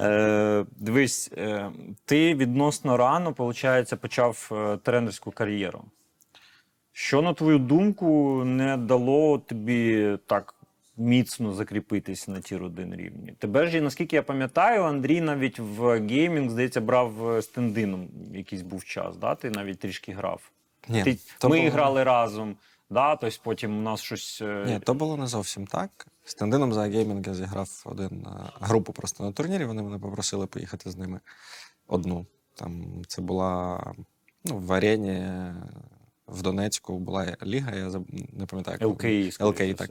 Е, 0.00 0.64
дивись, 0.76 1.30
е, 1.36 1.70
ти 2.04 2.34
відносно 2.34 2.96
рано, 2.96 3.34
виходить, 3.38 4.00
почав 4.00 4.48
е, 4.52 4.76
тренерську 4.76 5.30
кар'єру. 5.30 5.84
Що, 6.92 7.22
на 7.22 7.34
твою 7.34 7.58
думку, 7.58 8.42
не 8.44 8.76
дало 8.76 9.38
тобі 9.38 10.18
так 10.26 10.54
міцно 10.96 11.52
закріпитись 11.52 12.28
на 12.28 12.40
tier 12.40 12.62
1 12.64 12.94
рівні? 12.94 13.34
Тебе 13.38 13.66
ж, 13.66 13.80
наскільки 13.80 14.16
я 14.16 14.22
пам'ятаю, 14.22 14.82
Андрій 14.82 15.20
навіть 15.20 15.58
в 15.58 16.06
геймінг, 16.08 16.50
здається, 16.50 16.80
брав 16.80 17.42
з 17.42 17.46
якийсь 18.34 18.62
був 18.62 18.84
час, 18.84 19.16
да? 19.16 19.34
ти 19.34 19.50
навіть 19.50 19.78
трішки 19.78 20.12
грав. 20.12 20.50
Ні, 20.88 21.04
Ти, 21.04 21.18
ми 21.48 21.58
було- 21.58 21.70
грали 21.70 22.04
разом. 22.04 22.56
Да? 22.92 23.16
Тобто 23.16 23.36
потім 23.42 23.78
у 23.78 23.82
нас 23.82 24.00
щось. 24.00 24.38
е, 24.42 24.64
Ні, 24.66 24.80
то 24.80 24.94
було 24.94 25.16
не 25.16 25.26
зовсім 25.26 25.66
так. 25.66 26.06
З 26.24 26.34
тандином 26.34 26.72
за 26.72 26.82
геймінг 26.82 27.26
я 27.26 27.34
зіграв 27.34 27.82
один 27.84 28.26
е, 28.26 28.50
групу 28.60 28.92
просто 28.92 29.24
на 29.24 29.32
турнірі. 29.32 29.64
Вони 29.64 29.82
мене 29.82 29.98
попросили 29.98 30.46
поїхати 30.46 30.90
з 30.90 30.96
ними 30.96 31.20
одну. 31.86 32.26
Там 32.54 33.02
це 33.08 33.22
була 33.22 33.80
ну, 34.44 34.58
в 34.58 34.72
арені 34.72 35.10
е, 35.10 35.54
в 36.26 36.42
Донецьку 36.42 36.98
була 36.98 37.36
ліга, 37.42 37.74
я 37.76 37.90
не 38.32 38.46
пам'ятаю. 38.46 38.78
ЛКІ, 39.40 39.74
за 39.78 39.86
так. 39.86 39.90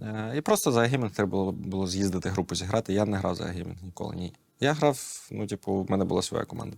Е, 0.00 0.32
І 0.36 0.40
просто 0.40 0.72
за 0.72 0.82
геймінг 0.82 1.10
треба 1.10 1.30
було, 1.30 1.52
було 1.52 1.86
з'їздити 1.86 2.28
групу 2.28 2.54
зіграти. 2.54 2.92
Я 2.92 3.04
не 3.04 3.16
грав 3.16 3.34
за 3.34 3.44
геймінг 3.44 3.82
ніколи. 3.82 4.16
Ні. 4.16 4.32
Я 4.60 4.72
грав, 4.72 5.26
ну, 5.30 5.46
типу, 5.46 5.82
в 5.82 5.90
мене 5.90 6.04
була 6.04 6.22
своя 6.22 6.44
команда. 6.44 6.76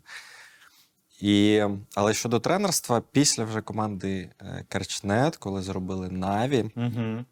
І, 1.21 1.63
але 1.95 2.15
щодо 2.15 2.41
тренерства, 2.41 3.03
після 3.13 3.45
вже 3.45 3.61
команди 3.61 4.31
е, 4.41 4.65
Керчнет, 4.69 5.37
коли 5.37 5.63
зробили 5.63 6.09
Наві, 6.09 6.71
Угу. 6.77 7.25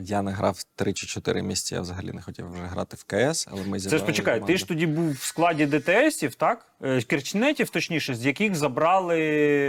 я 0.00 0.22
не 0.22 0.30
грав 0.30 0.62
3 0.76 0.92
чи 0.92 1.06
4 1.06 1.42
місяці, 1.42 1.74
я 1.74 1.80
взагалі 1.80 2.12
не 2.12 2.22
хотів 2.22 2.50
вже 2.52 2.62
грати 2.62 2.96
в 2.96 3.04
КС, 3.04 3.48
але 3.50 3.64
ми 3.66 3.80
Це 3.80 3.98
ж 3.98 4.04
почекай, 4.04 4.46
ти 4.46 4.56
ж 4.56 4.68
тоді 4.68 4.86
був 4.86 5.10
в 5.12 5.18
складі 5.22 5.66
ДТСів, 5.66 6.34
так? 6.34 6.66
Е, 6.82 7.02
Керчнетів, 7.02 7.68
точніше, 7.70 8.14
з 8.14 8.26
яких 8.26 8.54
забрали 8.54 9.18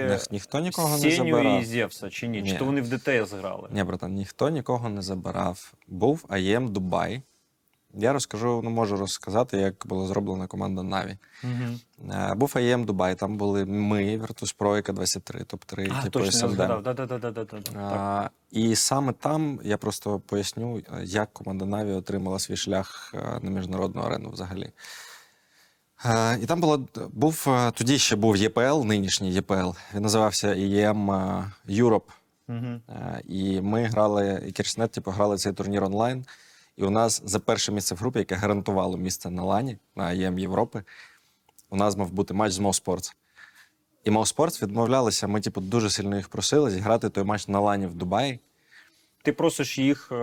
Ніх- 0.10 0.32
ніхто 0.32 0.60
нікого 0.60 0.98
не 0.98 1.12
забирав. 1.12 1.62
і 1.62 1.66
Зевса, 1.66 2.10
чи 2.10 2.28
ні? 2.28 2.44
Чи 2.50 2.58
то 2.58 2.66
вони 2.66 2.82
в 2.82 2.90
ДТС 2.90 3.32
грали? 3.34 3.70
Ні, 3.72 3.84
братан, 3.84 4.14
ніхто 4.14 4.50
нікого 4.50 4.90
не 4.90 5.02
забирав. 5.02 5.74
Був 5.88 6.26
IEM 6.30 6.68
Дубай. 6.74 7.22
Я 7.98 8.14
розкажу, 8.14 8.62
ну 8.64 8.70
можу 8.70 8.98
розказати, 8.98 9.58
як 9.58 9.84
була 9.88 10.08
зроблена 10.08 10.48
команда 10.48 10.84
Наві. 10.84 11.18
Угу. 11.44 12.12
Е, 12.14 12.34
Був 12.36 12.52
IEM 12.56 12.86
Дубай, 12.86 13.16
там 13.16 13.38
були 13.38 13.66
ми, 13.66 14.18
Virtus.pro, 14.18 14.90
і 14.90 14.94
23 14.94 15.40
топ-3, 15.40 15.94
А, 16.00 16.04
типу 16.04 16.10
точно, 16.10 16.32
СНД. 16.32 16.58
Да, 16.58 16.82
да, 16.82 16.94
да, 16.94 17.06
да, 17.06 17.18
да, 17.20 17.32
да. 17.32 17.44
Так. 17.46 17.76
А, 17.76 18.30
і 18.52 18.76
саме 18.76 19.14
там 19.14 19.60
я 19.64 19.78
просто 19.78 20.20
поясню, 20.20 20.82
як 21.04 21.34
команда 21.34 21.66
Наві 21.66 21.92
отримала 21.92 22.40
свій 22.40 22.58
шлях 22.58 23.14
на 23.42 23.50
міжнародну 23.50 24.02
арену 24.02 24.30
взагалі. 24.30 24.72
І 26.42 26.46
там 26.46 26.62
було, 26.62 26.88
був 27.14 27.48
тоді 27.74 27.98
ще 27.98 28.16
був 28.16 28.38
ЄПЛ, 28.38 28.84
нинішній 28.84 29.32
ЄПЛ. 29.32 29.70
Він 29.96 30.04
називався 30.04 30.54
ЄМ 30.54 31.12
Europe. 31.70 32.10
Угу. 32.50 32.82
І 33.24 33.62
ми 33.62 33.84
грали, 33.84 34.44
і 34.48 34.52
Керчнет, 34.52 34.92
типу, 34.92 35.12
грали 35.12 35.38
цей 35.38 35.54
турнір 35.54 35.84
онлайн. 35.84 36.26
І 36.78 36.84
у 36.84 36.90
нас 36.90 37.22
за 37.26 37.40
перше 37.40 37.72
місце 37.72 37.96
в 37.96 37.98
групі, 37.98 38.20
яке 38.20 38.36
гарантувало 38.36 38.98
місце 38.98 39.30
на 39.30 39.44
лані 39.44 39.78
на 39.96 40.12
ЄМ 40.12 40.40
Європи, 40.40 40.84
у 41.70 41.76
нас 41.76 41.98
мав 41.98 42.12
бути 42.12 42.34
матч 42.34 42.54
з 42.54 42.60
Мовспортс. 42.60 43.16
І 44.04 44.12
Мовспортс 44.12 44.62
відмовлялися. 44.62 45.28
Ми, 45.28 45.42
типу, 45.42 45.62
дуже 45.62 45.90
сильно 45.90 46.16
їх 46.16 46.30
просили 46.30 46.72
зіграти 46.72 47.10
той 47.10 47.24
матч 47.24 47.48
на 47.48 47.60
лані 47.60 47.88
в 47.88 47.96
Дубаї. 47.96 48.40
Ти 49.24 49.34
просиш 49.34 49.78
їх 49.78 50.12
е, 50.12 50.16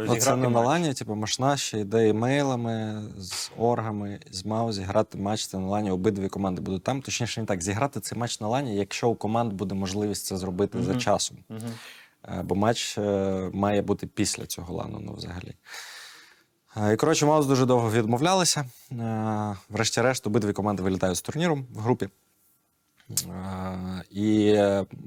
зіграти 0.00 0.20
це 0.20 0.36
не 0.36 0.48
на 0.48 0.60
лані, 0.60 0.94
типу, 0.94 1.14
машна 1.14 1.56
ще 1.56 1.80
йде 1.80 2.08
імейлами 2.08 3.02
з 3.18 3.50
оргами, 3.56 4.20
з 4.30 4.44
МАУ 4.44 4.72
зіграти 4.72 5.18
матч 5.18 5.46
це 5.46 5.58
на 5.58 5.66
лані. 5.66 5.90
Обидві 5.90 6.28
команди 6.28 6.62
будуть 6.62 6.82
там. 6.82 7.02
Точніше, 7.02 7.40
не 7.40 7.46
так, 7.46 7.62
зіграти 7.62 8.00
цей 8.00 8.18
матч 8.18 8.40
на 8.40 8.48
лані, 8.48 8.76
якщо 8.76 9.08
у 9.08 9.14
команд 9.14 9.52
буде 9.52 9.74
можливість 9.74 10.26
це 10.26 10.36
зробити 10.36 10.82
за 10.82 10.94
часом. 10.94 11.38
Мгм. 11.48 11.72
Е, 12.28 12.42
Бо 12.42 12.54
матч 12.54 12.98
е, 12.98 13.50
має 13.52 13.82
бути 13.82 14.06
після 14.06 14.46
цього 14.46 14.74
лану, 14.74 15.00
ну 15.04 15.14
взагалі. 15.14 15.54
Е, 16.82 16.92
І 16.92 16.96
коротше, 16.96 17.26
Маус 17.26 17.46
дуже 17.46 17.66
довго 17.66 17.90
відмовлялися. 17.90 18.64
Е, 18.92 19.56
Врешті-решт, 19.68 20.26
обидві 20.26 20.52
команди 20.52 20.82
вилітають 20.82 21.16
з 21.16 21.22
турніру 21.22 21.64
в 21.74 21.78
групі. 21.78 22.08
Е, 23.10 24.02
І 24.10 24.58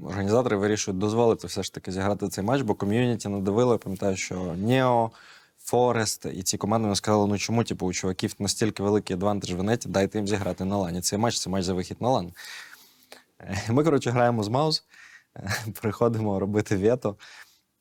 організатори 0.04 0.56
вирішують 0.56 0.98
дозволити 0.98 1.46
все 1.46 1.62
ж 1.62 1.74
таки 1.74 1.92
зіграти 1.92 2.28
цей 2.28 2.44
матч, 2.44 2.62
бо 2.62 2.74
ком'юніті 2.74 3.28
надавило. 3.28 3.72
Я 3.72 3.78
пам'ятаю, 3.78 4.16
що 4.16 4.34
Нео, 4.56 5.10
Форест 5.64 6.26
і 6.34 6.42
ці 6.42 6.58
команди 6.58 6.84
вони 6.84 6.96
сказали: 6.96 7.26
ну 7.26 7.38
чому, 7.38 7.64
типу, 7.64 7.86
у 7.86 7.92
чуваків 7.92 8.34
настільки 8.38 8.82
великий 8.82 9.16
advantage 9.16 9.54
в 9.54 9.62
неті, 9.62 9.88
дайте 9.88 10.18
їм 10.18 10.28
зіграти 10.28 10.64
на 10.64 10.76
лані. 10.76 11.00
Цей 11.00 11.18
матч 11.18 11.38
це 11.38 11.50
матч 11.50 11.64
за 11.64 11.74
вихід 11.74 11.96
на 12.00 12.08
лан. 12.08 12.32
Ми, 13.68 13.84
коротше, 13.84 14.10
граємо 14.10 14.42
з 14.42 14.48
Маус, 14.48 14.84
приходимо 15.80 16.40
робити 16.40 16.76
вето, 16.76 17.16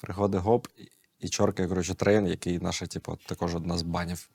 приходить 0.01 0.41
гоп 0.41 0.67
і- 1.21 1.29
чоркає, 1.29 1.69
коротше, 1.69 1.95
трейн, 1.95 2.27
який 2.27 2.59
наша, 2.59 2.85
типу, 2.87 3.17
також 3.25 3.55
одна 3.55 3.77
з 3.77 3.81
банів. 3.81 4.29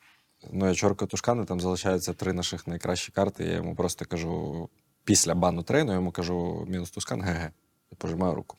Ну, 0.53 0.69
я 0.69 0.75
чоркаю 0.75 1.09
тускан, 1.09 1.45
там 1.45 1.61
залишаються 1.61 2.13
три 2.13 2.33
наших 2.33 2.67
найкращі 2.67 3.13
карти. 3.13 3.45
Я 3.45 3.53
йому 3.55 3.75
просто 3.75 4.05
кажу, 4.05 4.69
після 5.05 5.35
бану 5.35 5.63
трейну, 5.63 5.91
я 5.91 5.97
йому 5.97 6.11
кажу 6.11 6.67
мінус 6.69 6.91
тускан, 6.91 7.23
GG. 7.23 7.51
І 7.93 7.95
пожимаю 7.95 8.35
руку. 8.35 8.57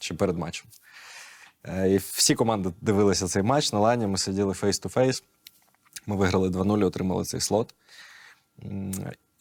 Ще 0.00 0.14
перед 0.14 0.38
матчем. 0.38 0.66
Е, 1.64 1.90
І 1.90 1.96
всі 1.96 2.34
команди 2.34 2.72
дивилися 2.80 3.26
цей 3.28 3.42
матч 3.42 3.72
на 3.72 3.78
лані. 3.78 4.06
Ми 4.06 4.18
сиділи 4.18 4.54
face-to-face. 4.54 5.24
Ми 6.06 6.16
виграли 6.16 6.48
2-0 6.48 6.84
отримали 6.84 7.24
цей 7.24 7.40
слот. 7.40 7.74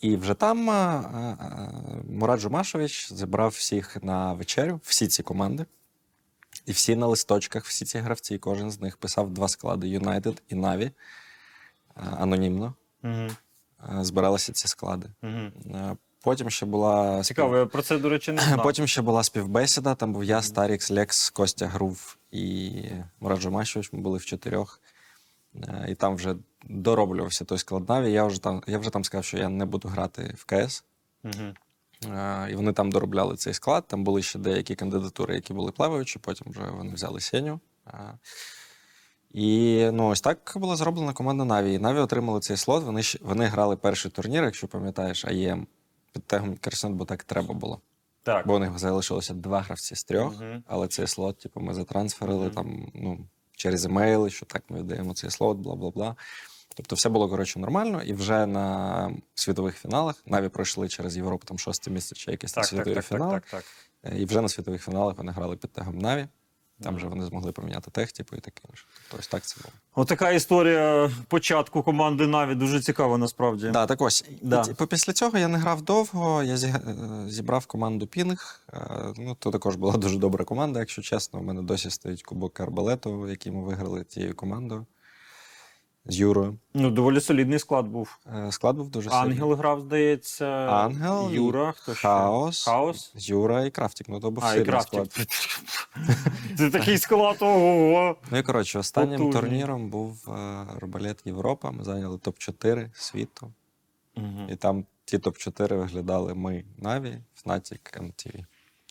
І 0.01 0.15
вже 0.15 0.33
там 0.33 0.69
а, 0.69 2.37
Жумашевич 2.37 3.13
зібрав 3.13 3.49
всіх 3.49 4.03
на 4.03 4.33
вечерю, 4.33 4.79
всі 4.83 5.07
ці 5.07 5.23
команди. 5.23 5.65
І 6.67 6.71
всі 6.71 6.95
на 6.95 7.07
листочках, 7.07 7.65
всі 7.65 7.85
ці 7.85 7.97
гравці, 7.99 8.37
кожен 8.37 8.71
з 8.71 8.81
них 8.81 8.97
писав 8.97 9.29
два 9.29 9.47
склади: 9.47 9.87
United 9.87 10.41
і 10.49 10.55
Наві. 10.55 10.91
Анонімно 11.95 12.73
Мгм. 13.01 13.27
е, 13.99 14.03
збиралися 14.03 14.53
ці 14.53 14.67
склади. 14.67 15.07
Е, 15.23 15.51
Потім 16.21 16.49
ще 16.49 16.65
була 16.65 17.23
Цікаво, 17.23 17.57
я 17.57 17.65
про 17.65 17.81
це, 17.81 17.97
до 17.97 18.09
речі, 18.09 18.31
не 18.31 18.41
знав. 18.41 18.63
Потім 18.63 18.87
ще 18.87 19.01
була 19.01 19.23
співбесіда. 19.23 19.95
Там 19.95 20.13
був 20.13 20.23
я, 20.23 20.41
Старікс, 20.41 20.91
Лекс, 20.91 21.29
Костя 21.29 21.67
Грув 21.67 22.17
і 22.31 22.71
Мурат 23.19 23.39
Жумашович. 23.39 23.93
Ми 23.93 23.99
були 23.99 24.17
в 24.17 24.25
чотирьох. 24.25 24.81
Е, 25.55 25.85
І 25.89 25.95
там 25.95 26.15
вже 26.15 26.35
дороблювався 26.63 27.45
той 27.45 27.57
склад 27.57 27.89
Наві. 27.89 28.11
Я 28.11 28.23
вже 28.23 28.41
там, 28.41 28.63
я 28.67 28.77
вже 28.79 28.89
там 28.89 29.03
сказав, 29.03 29.25
що 29.25 29.37
я 29.37 29.49
не 29.49 29.65
буду 29.65 29.87
грати 29.87 30.33
в 30.37 30.45
КС. 30.45 30.83
Мгм. 31.23 31.53
І 32.51 32.55
вони 32.55 32.73
там 32.73 32.91
доробляли 32.91 33.35
цей 33.35 33.53
склад. 33.53 33.87
Там 33.87 34.03
були 34.03 34.21
ще 34.21 34.39
деякі 34.39 34.75
кандидатури, 34.75 35.35
які 35.35 35.53
були 35.53 35.71
плаваючі. 35.71 36.19
Потім 36.19 36.47
вже 36.51 36.61
вони 36.71 36.93
взяли 36.93 37.19
Сеню. 37.19 37.59
І 39.31 39.89
ну, 39.93 40.07
ось 40.07 40.21
так 40.21 40.53
була 40.55 40.75
зроблена 40.75 41.13
команда 41.13 41.45
Наві. 41.45 41.73
І 41.73 41.79
Наві 41.79 41.97
отримали 41.99 42.39
цей 42.39 42.57
слот. 42.57 42.83
Вони, 42.83 43.01
вони 43.21 43.45
грали 43.45 43.75
перший 43.75 44.11
турнір, 44.11 44.43
якщо 44.43 44.67
пам'ятаєш, 44.67 45.25
АЄМ 45.25 45.67
під 46.13 46.23
тегом 46.23 46.57
Керсен, 46.57 46.93
бо 46.93 47.05
так 47.05 47.23
треба 47.23 47.53
було. 47.53 47.81
Так. 48.23 48.47
Бо 48.47 48.55
у 48.55 48.59
них 48.59 48.79
залишилося 48.79 49.33
два 49.33 49.61
гравці 49.61 49.95
з 49.95 50.03
трьох, 50.03 50.33
Мгм. 50.41 50.63
але 50.67 50.87
цей 50.87 51.07
слот, 51.07 51.37
типу, 51.39 51.59
ми 51.59 51.73
затрансферили 51.73 52.45
Мгм. 52.45 52.51
там, 52.55 52.91
ну, 52.93 53.19
через 53.51 53.85
емейли, 53.85 54.29
що 54.29 54.45
так 54.45 54.63
ми 54.69 54.79
віддаємо 54.79 55.13
цей 55.13 55.29
слот, 55.29 55.57
бла 55.57 55.75
бла 55.75 55.89
бла. 55.91 56.15
Тобто 56.77 56.95
все 56.95 57.09
було 57.09 57.29
коротше 57.29 57.59
нормально, 57.59 58.01
і 58.03 58.13
вже 58.13 58.45
на 58.45 59.11
світових 59.35 59.77
фіналах 59.77 60.15
Наві 60.25 60.49
пройшли 60.49 60.87
через 60.87 61.17
Європу 61.17 61.45
там 61.45 61.59
шосте 61.59 61.91
місце 61.91 62.15
чи 62.15 62.31
якесь 62.31 62.53
там 62.53 62.61
Так, 62.63 62.69
так, 62.71 62.77
світові 62.85 62.95
так, 62.95 63.05
так, 63.19 63.29
так, 63.31 63.45
так. 63.51 63.63
Е, 64.13 64.17
І 64.17 64.25
вже 64.25 64.41
на 64.41 64.49
світових 64.49 64.83
фіналах 64.83 65.17
вони 65.17 65.31
грали 65.31 65.55
під 65.55 65.71
тегом 65.71 65.97
Наві. 65.99 66.27
Там 66.81 66.95
вже 66.95 67.07
вони 67.07 67.25
змогли 67.25 67.51
поміняти 67.51 67.91
тех, 67.91 68.11
типу, 68.11 68.35
і 68.35 68.39
таке 68.39 68.61
інше. 68.69 68.85
Тобто 69.03 69.17
ось 69.19 69.27
так 69.27 69.43
це 69.43 69.55
було. 69.61 69.73
Отака 69.95 70.31
історія 70.31 71.11
початку 71.27 71.83
команди 71.83 72.27
Наві 72.27 72.55
дуже 72.55 72.81
цікава 72.81 73.17
насправді. 73.17 73.69
Да, 73.69 73.85
так 73.85 74.01
ось. 74.01 74.25
Да. 74.41 74.61
І, 74.61 74.65
типу, 74.65 74.87
після 74.87 75.13
цього 75.13 75.37
я 75.37 75.47
не 75.47 75.57
грав 75.57 75.81
довго. 75.81 76.43
Я 76.43 76.57
зі- 76.57 76.67
е, 76.67 76.95
зібрав 77.27 77.65
команду 77.65 78.07
Пінг. 78.07 78.61
Е, 78.73 78.79
Ну, 79.17 79.35
то 79.39 79.51
також 79.51 79.75
була 79.75 79.93
дуже 79.97 80.17
добра 80.17 80.45
команда, 80.45 80.79
якщо 80.79 81.01
чесно. 81.01 81.39
У 81.39 81.43
мене 81.43 81.61
досі 81.61 81.89
стоїть 81.89 82.23
кубок 82.23 82.59
Арбалету, 82.59 83.27
який 83.29 83.51
ми 83.51 83.63
виграли 83.63 84.03
тією 84.03 84.35
командою 84.35 84.85
з 86.09 86.19
Юрою. 86.19 86.57
Ну, 86.73 86.91
доволі 86.91 87.21
солідний 87.21 87.59
склад 87.59 87.87
був. 87.87 88.19
Е, 88.35 88.51
Склад 88.51 88.75
був 88.75 88.89
дуже 88.89 89.09
сильний. 89.09 89.31
Ангел 89.31 89.53
грав, 89.53 89.81
здається. 89.81 90.45
Ангел, 90.55 91.31
Юра, 91.33 91.71
хто 91.77 91.93
ще? 91.95 92.07
Хаос, 92.07 92.63
Хаос. 92.65 93.11
Юра 93.15 93.65
і 93.65 93.71
Крафтік. 93.71 94.09
Ну, 94.09 94.19
то 94.19 94.31
був 94.31 94.43
А, 94.45 94.47
і 94.47 94.51
сильний 94.51 94.65
Крафтік. 94.71 95.11
склад. 95.11 95.27
Це 96.57 96.69
такий 96.69 96.97
склад, 96.97 97.37
ого. 97.41 98.15
Ну 98.31 98.37
і 98.37 98.43
коротше, 98.43 98.79
останнім 98.79 99.17
Потужний. 99.17 99.41
турніром 99.41 99.89
був 99.89 100.25
е, 100.27 100.31
Арбалет 100.77 101.21
Європа. 101.25 101.71
Ми 101.71 101.83
зайняли 101.83 102.17
топ-4 102.17 102.89
світу. 102.93 103.51
І 104.49 104.55
там 104.55 104.85
ті 105.05 105.17
топ-4 105.17 105.75
виглядали 105.77 106.33
ми, 106.33 106.63
Наві, 106.77 107.17
Fnatic, 107.45 108.01
MTV. 108.01 108.45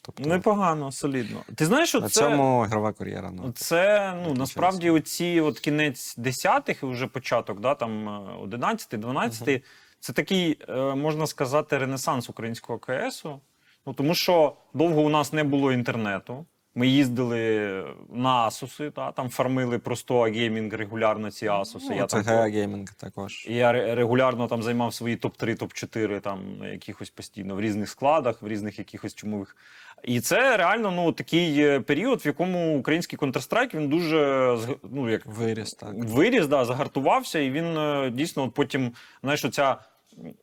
Тобто 0.07 0.29
Непогано, 0.29 0.93
солідно. 0.93 1.43
Ти 1.55 1.67
знаєш, 1.67 1.89
що 1.89 2.01
на 2.01 2.09
це, 2.09 2.21
цьому 2.21 2.65
ігрова 2.67 2.93
кар'єра. 2.93 3.31
Ну, 3.31 3.53
це 3.57 4.15
ну, 4.27 4.35
насправді 4.35 4.91
оці 4.91 5.41
от 5.41 5.61
кінець 5.61 6.17
десятих 6.17 6.83
і 6.83 6.87
вже 6.87 7.07
початок, 7.07 7.61
да, 7.61 7.75
там 7.75 8.09
11 8.41 9.01
12 9.01 9.63
це 10.01 10.13
такий, 10.13 10.59
е, 10.69 10.95
можна 10.95 11.27
сказати, 11.27 11.79
ренесанс 11.79 12.31
українського 12.31 12.79
КСу. 12.79 13.41
Ну, 13.87 13.93
тому 13.93 14.15
що 14.15 14.57
довго 14.75 15.03
у 15.03 15.09
нас 15.09 15.33
не 15.33 15.45
було 15.45 15.73
інтернету. 15.73 16.47
Ми 16.75 16.89
їздили 16.89 17.85
на 18.13 18.31
Асуси, 18.31 18.91
та, 18.91 19.13
там 19.13 19.29
фармили 19.29 19.79
просто 19.79 20.21
геймінг 20.21 20.75
регулярно 20.75 21.31
ці 21.31 21.49
Асуси. 21.49 21.87
Ну, 21.91 21.97
я 21.97 22.07
це 22.07 22.23
там, 22.23 22.51
геймінг 22.51 22.95
також. 22.95 23.47
я 23.51 23.73
регулярно 23.73 24.47
там 24.47 24.63
займав 24.63 24.95
свої 24.95 25.17
топ-3, 25.17 25.63
топ-4 25.63 26.21
там 26.21 26.41
якихось 26.65 27.11
постійно 27.11 27.55
в 27.55 27.61
різних 27.61 27.89
складах, 27.89 28.43
в 28.43 28.49
різних 28.49 28.79
якихось 28.79 29.15
чумових. 29.15 29.57
І 30.05 30.21
це 30.21 30.57
реально 30.57 30.91
ну, 30.91 31.13
такий 31.13 31.61
е, 31.61 31.81
період, 31.81 32.25
в 32.25 32.27
якому 32.27 32.79
український 32.79 33.19
Counter-Strike 33.19 33.77
він 33.77 33.89
дуже 33.89 34.59
ну, 34.93 35.11
як 35.11 35.27
Виріс, 35.27 35.75
так. 35.75 35.95
виріс, 35.95 36.47
да, 36.47 36.65
загартувався, 36.65 37.39
і 37.39 37.51
він 37.51 37.77
е, 37.79 38.11
дійсно 38.11 38.49
потім, 38.49 38.93
знаєш, 39.23 39.45
оця, 39.45 39.77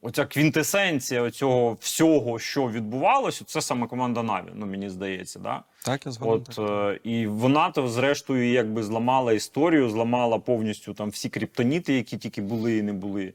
оця 0.01 0.25
квінтесенція 0.25 1.31
цього 1.31 1.77
всього, 1.79 2.39
що 2.39 2.69
відбувалося, 2.69 3.43
це 3.45 3.61
саме 3.61 3.87
команда 3.87 4.23
Наві, 4.23 4.49
ну 4.53 4.65
мені 4.65 4.89
здається. 4.89 5.39
Да? 5.39 5.61
Так, 5.85 6.05
я 6.05 6.11
згоден. 6.11 6.45
От, 6.49 6.55
так. 6.55 6.95
е, 6.95 7.09
і 7.09 7.27
вона 7.27 7.71
то, 7.71 7.87
зрештою, 7.87 8.51
якби 8.51 8.83
зламала 8.83 9.33
історію, 9.33 9.89
зламала 9.89 10.39
повністю 10.39 10.93
там 10.93 11.09
всі 11.09 11.29
криптоніти, 11.29 11.93
які 11.93 12.17
тільки 12.17 12.41
були 12.41 12.77
і 12.77 12.81
не 12.81 12.93
були. 12.93 13.33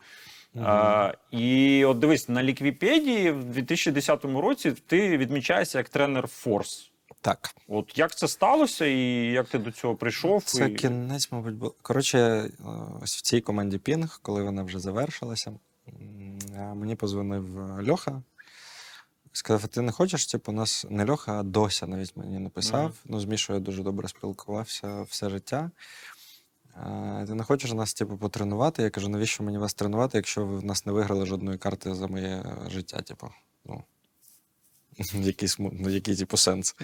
Е, 0.67 1.15
і 1.31 1.85
от 1.85 1.99
дивись, 1.99 2.29
на 2.29 2.43
Ліквіпедії 2.43 3.31
в 3.31 3.45
2010 3.45 4.25
році 4.25 4.73
ти 4.87 5.19
відмічаєшся 5.19 5.79
як 5.79 5.89
тренер 5.89 6.27
Форс. 6.27 6.91
Так. 7.21 7.55
От 7.69 7.99
як 7.99 8.15
це 8.15 8.29
сталося, 8.29 8.87
і 8.87 9.33
як 9.33 9.49
ти 9.49 9.59
до 9.59 9.73
цього 9.73 9.97
прийшов? 9.97 10.45
Це 10.45 10.69
і... 10.69 10.75
кінець, 10.75 11.33
мабуть, 11.33 11.55
був. 11.55 11.75
Коротше, 11.83 12.19
е, 12.19 12.51
ось 13.03 13.17
в 13.17 13.21
цій 13.21 13.41
команді 13.41 13.79
Пінг, 13.79 14.21
коли 14.23 14.43
вона 14.43 14.63
вже 14.63 14.79
завершилася, 14.79 15.53
е, 16.57 16.75
мені 16.75 16.95
позвонив 16.95 17.59
е, 17.59 17.91
Льоха. 17.91 18.23
Сказав, 19.33 19.69
ти 19.69 19.81
не 19.81 19.93
хочеш, 19.93 20.27
типу, 20.27 20.53
у 20.53 20.55
нас 20.55 20.87
не 20.91 21.11
Льоха, 21.11 21.41
а 21.41 21.43
Дося 21.43 21.87
навіть 21.87 22.17
мені 22.17 22.39
написав. 22.39 22.85
Мгм. 22.85 22.93
Ну, 23.05 23.21
з 23.21 23.25
Мішою 23.25 23.59
я 23.59 23.65
дуже 23.65 23.83
добре 23.83 24.09
спілкувався 24.09 25.03
все 25.03 25.31
життя. 25.31 25.71
Е, 26.87 27.25
Ти 27.27 27.35
не 27.35 27.45
хочеш 27.45 27.73
нас, 27.73 27.95
типу, 27.95 28.17
потренувати? 28.17 28.83
Я 28.83 28.91
кажу, 28.91 29.09
навіщо 29.09 29.43
мені 29.45 29.59
вас 29.59 29.75
тренувати, 29.75 30.19
якщо 30.19 30.47
ви 30.47 30.59
в 30.59 30.65
нас 30.65 30.87
не 30.87 30.93
виграли 30.93 31.27
жодної 31.27 31.59
карти 31.59 31.95
за 31.95 32.07
моє 32.07 32.45
життя? 32.69 33.03
Типу, 33.03 33.29
ну, 33.65 33.83
який, 35.15 35.49
ну, 35.59 35.91
який 35.91 36.17
типу, 36.17 36.37
сенс. 36.37 36.77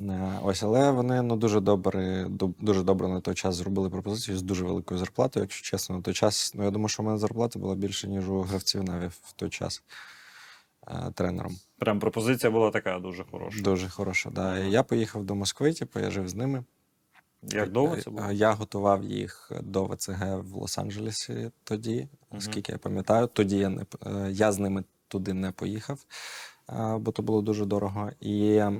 Е, 0.00 0.38
Ось, 0.42 0.62
але 0.62 0.90
вони 0.90 1.22
ну, 1.22 1.36
дуже 1.36 1.60
добре, 1.60 2.26
дуже 2.60 2.82
добре 2.82 3.08
на 3.08 3.20
той 3.20 3.34
час 3.34 3.54
зробили 3.54 3.90
пропозицію 3.90 4.38
з 4.38 4.42
дуже 4.42 4.64
великою 4.64 4.98
зарплатою, 4.98 5.44
якщо 5.44 5.62
чесно, 5.62 5.96
на 5.96 6.02
той 6.02 6.14
час. 6.14 6.52
Ну, 6.54 6.64
я 6.64 6.70
думаю, 6.70 6.88
що 6.88 7.02
в 7.02 7.06
мене 7.06 7.18
зарплата 7.18 7.58
була 7.58 7.74
більше, 7.74 8.08
ніж 8.08 8.28
у 8.28 8.40
гравців 8.40 8.84
Наві 8.84 9.06
в 9.06 9.32
той 9.32 9.50
час 9.50 9.82
е, 10.88 11.12
тренером. 11.14 11.56
Прям 11.78 12.00
пропозиція 12.00 12.50
була 12.50 12.70
така 12.70 12.98
дуже 12.98 13.24
хороша. 13.30 13.60
Дуже 13.60 13.88
хороша. 13.88 14.30
Да. 14.30 14.58
Я 14.58 14.82
поїхав 14.82 15.24
до 15.24 15.34
Москви, 15.34 15.72
типу, 15.72 16.00
я 16.00 16.10
жив 16.10 16.28
з 16.28 16.34
ними. 16.34 16.64
Як 17.42 17.72
довго 17.72 17.96
це 17.96 18.10
було? 18.10 18.26
Е, 18.28 18.34
Я 18.34 18.52
готував 18.52 19.04
їх 19.04 19.52
до 19.62 19.84
ВЦГ 19.84 20.40
в 20.40 20.56
Лос-Анджелесі 20.56 21.50
тоді, 21.64 21.96
Мгм. 21.96 22.08
наскільки 22.32 22.72
я 22.72 22.78
пам'ятаю. 22.78 23.26
Тоді 23.26 23.56
я, 23.58 23.68
не, 23.68 23.82
е, 24.06 24.28
я 24.32 24.52
з 24.52 24.58
ними 24.58 24.84
туди 25.08 25.32
не 25.32 25.50
поїхав, 25.50 25.98
е, 26.70 26.96
бо 26.98 27.12
то 27.12 27.22
було 27.22 27.42
дуже 27.42 27.64
дорого. 27.64 28.10
І 28.20 28.52
е, 28.54 28.72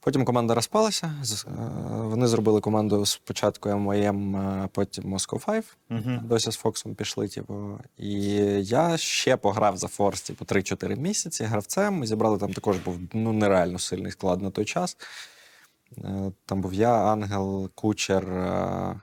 потім 0.00 0.24
команда 0.24 0.54
розпалася. 0.54 1.12
е, 1.48 1.50
Вони 1.90 2.26
зробили 2.26 2.60
команду 2.60 3.06
спочатку 3.06 3.68
е, 3.68 4.68
потім 4.72 5.14
Moscow 5.14 5.44
5. 5.46 5.76
Мгм. 5.88 6.20
Дося 6.28 6.50
з 6.52 6.56
Фоксом 6.56 6.94
пішли, 6.94 7.28
типу. 7.28 7.78
І 7.96 8.12
я 8.64 8.96
ще 8.96 9.36
пограв 9.36 9.76
за 9.76 9.88
Форс, 9.88 10.22
типу, 10.22 10.44
3-4 10.44 10.96
місяці 10.96 11.44
гравцем. 11.44 11.94
Ми 11.94 12.06
зібрали 12.06 12.38
там 12.38 12.52
також 12.52 12.76
був 12.78 12.98
ну, 13.12 13.32
нереально 13.32 13.78
сильний 13.78 14.12
склад 14.12 14.42
на 14.42 14.50
той 14.50 14.64
час. 14.64 14.96
Е, 16.04 16.32
Там 16.46 16.60
був 16.60 16.74
я, 16.74 16.92
Ангел, 16.92 17.70
Кучер, 17.74 18.28
е, 18.32 19.00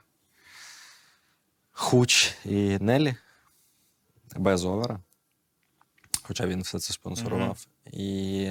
Хуч 1.72 2.34
і 2.44 2.78
Нелі. 2.78 3.16
Без 4.36 4.64
овера. 4.64 5.00
Хоча 6.22 6.46
він 6.46 6.62
все 6.62 6.78
це 6.78 6.92
спонсорував. 6.92 7.66
І 7.92 8.44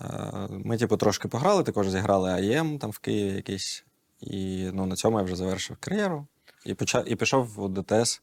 е, 0.00 0.48
ми, 0.50 0.78
типу, 0.78 0.96
трошки 0.96 1.28
пограли, 1.28 1.62
також 1.62 1.90
зіграли 1.90 2.30
АЄМ 2.30 2.78
там 2.78 2.90
в 2.90 2.98
Києві 2.98 3.36
якийсь. 3.36 3.84
І 4.20 4.70
ну, 4.72 4.86
на 4.86 4.96
цьому 4.96 5.18
я 5.18 5.24
вже 5.24 5.36
завершив 5.36 5.76
кар'єру. 5.80 6.26
І, 6.64 6.74
почав, 6.74 7.12
і 7.12 7.16
пішов 7.16 7.60
у 7.60 7.68
ДТС 7.68 8.22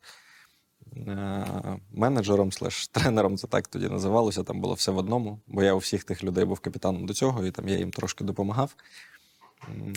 менеджером 1.91 2.51
слеш 2.51 2.87
тренером, 2.87 3.37
це 3.37 3.47
так 3.47 3.67
тоді 3.67 3.89
називалося. 3.89 4.43
Там 4.43 4.61
було 4.61 4.73
все 4.73 4.91
в 4.91 4.97
одному, 4.97 5.39
бо 5.47 5.63
я 5.63 5.73
у 5.73 5.77
всіх 5.77 6.03
тих 6.03 6.23
людей 6.23 6.45
був 6.45 6.59
капітаном 6.59 7.05
до 7.05 7.13
цього, 7.13 7.45
і 7.45 7.51
там 7.51 7.69
я 7.69 7.77
їм 7.77 7.91
трошки 7.91 8.23
допомагав. 8.23 8.75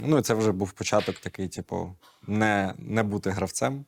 Ну, 0.02 0.18
і 0.18 0.22
це 0.22 0.34
вже 0.34 0.52
був 0.52 0.72
початок 0.72 1.16
такий, 1.16 1.48
типу, 1.48 1.92
не, 2.26 2.74
не 2.78 3.02
бути 3.02 3.30
гравцем. 3.30 3.84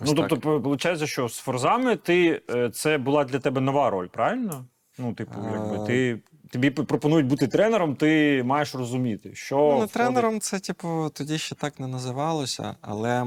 Ось 0.00 0.08
Ну, 0.08 0.14
так. 0.14 0.28
тобто, 0.28 0.58
виходить, 0.58 1.08
що 1.08 1.28
з 1.28 1.38
форзами 1.38 1.96
ти 1.96 2.42
е, 2.50 2.70
це 2.70 2.98
була 2.98 3.24
для 3.24 3.38
тебе 3.38 3.60
нова 3.60 3.90
роль, 3.90 4.08
правильно? 4.08 4.64
Ну, 4.98 5.14
типу, 5.14 5.34
якби 5.52 5.86
ти 5.86 6.20
тобі 6.50 6.70
пропонують 6.70 7.26
бути 7.26 7.48
тренером, 7.48 7.96
ти 7.96 8.42
маєш 8.46 8.74
розуміти, 8.74 9.34
що 9.34 9.56
Ну, 9.56 9.80
не 9.80 9.86
тренером 9.86 10.40
це, 10.40 10.58
типу, 10.58 11.10
тоді 11.14 11.38
ще 11.38 11.54
так 11.54 11.80
не 11.80 11.86
називалося, 11.86 12.76
але 12.80 13.22
е, 13.22 13.26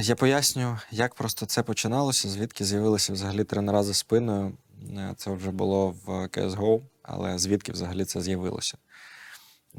я 0.00 0.16
поясню, 0.16 0.78
як 0.90 1.14
просто 1.14 1.46
це 1.46 1.62
починалося, 1.62 2.28
звідки 2.28 2.64
з'явилися 2.64 3.12
взагалі 3.12 3.44
тренера 3.44 3.82
за 3.82 3.94
спиною. 3.94 4.52
Е, 4.96 5.14
Це 5.16 5.30
вже 5.30 5.50
було 5.50 5.94
в 6.04 6.08
CSGO, 6.08 6.82
але 7.02 7.38
звідки 7.38 7.72
взагалі 7.72 8.04
це 8.04 8.20
з'явилося. 8.20 8.78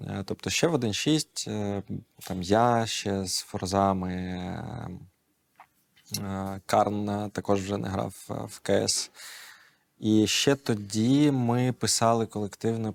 Е, 0.01 0.23
Тобто 0.25 0.49
ще 0.49 0.67
в 0.67 0.75
1.6 0.75 1.51
е, 1.51 1.83
там 2.27 2.41
я 2.41 2.85
ще 2.85 3.25
з 3.25 3.39
форзами. 3.39 4.63
Карн 6.65 7.29
також 7.29 7.61
вже 7.61 7.77
не 7.77 7.87
грав 7.89 8.15
в 8.29 8.59
КС. 8.59 9.11
І 9.99 10.27
ще 10.27 10.55
тоді 10.55 11.31
ми 11.31 11.71
писали 11.71 12.25
колективне, 12.25 12.93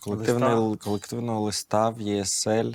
колективне, 0.00 0.54
Листа? 0.54 0.84
колективного 0.84 1.40
листа 1.40 1.88
в 1.88 2.00
ЄСЛ. 2.00 2.72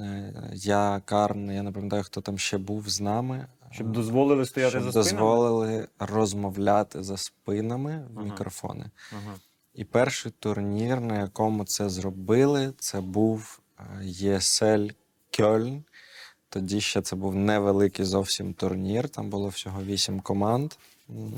Е, 0.00 0.50
Я, 0.54 1.02
Карн, 1.04 1.50
я 1.50 1.62
не 1.62 1.72
пам'ятаю, 1.72 2.02
хто 2.02 2.20
там 2.20 2.38
ще 2.38 2.58
був 2.58 2.88
з 2.88 3.00
нами. 3.00 3.46
щоб 3.70 3.92
дозволили 3.92 4.46
стояти 4.46 4.70
щоб 4.70 4.82
за 4.82 4.90
спинами? 5.04 5.10
дозволили 5.20 5.88
розмовляти 5.98 7.02
за 7.02 7.16
спинами 7.16 8.06
в 8.14 8.18
Ага. 8.18 8.24
мікрофони. 8.28 8.84
Ага. 9.12 9.34
І 9.74 9.84
перший 9.84 10.32
турнір, 10.38 11.00
на 11.00 11.18
якому 11.20 11.64
це 11.64 11.88
зробили, 11.88 12.72
це 12.78 13.00
був 13.00 13.60
е, 13.78 13.82
ЄСЛ 14.02 14.86
Кьольн. 15.36 15.84
Тоді 16.48 16.80
ще 16.80 17.02
це 17.02 17.16
був 17.16 17.34
невеликий 17.34 18.04
зовсім 18.04 18.54
турнір, 18.54 19.08
там 19.08 19.30
було 19.30 19.48
всього 19.48 19.82
вісім 19.82 20.20
команд. 20.20 20.72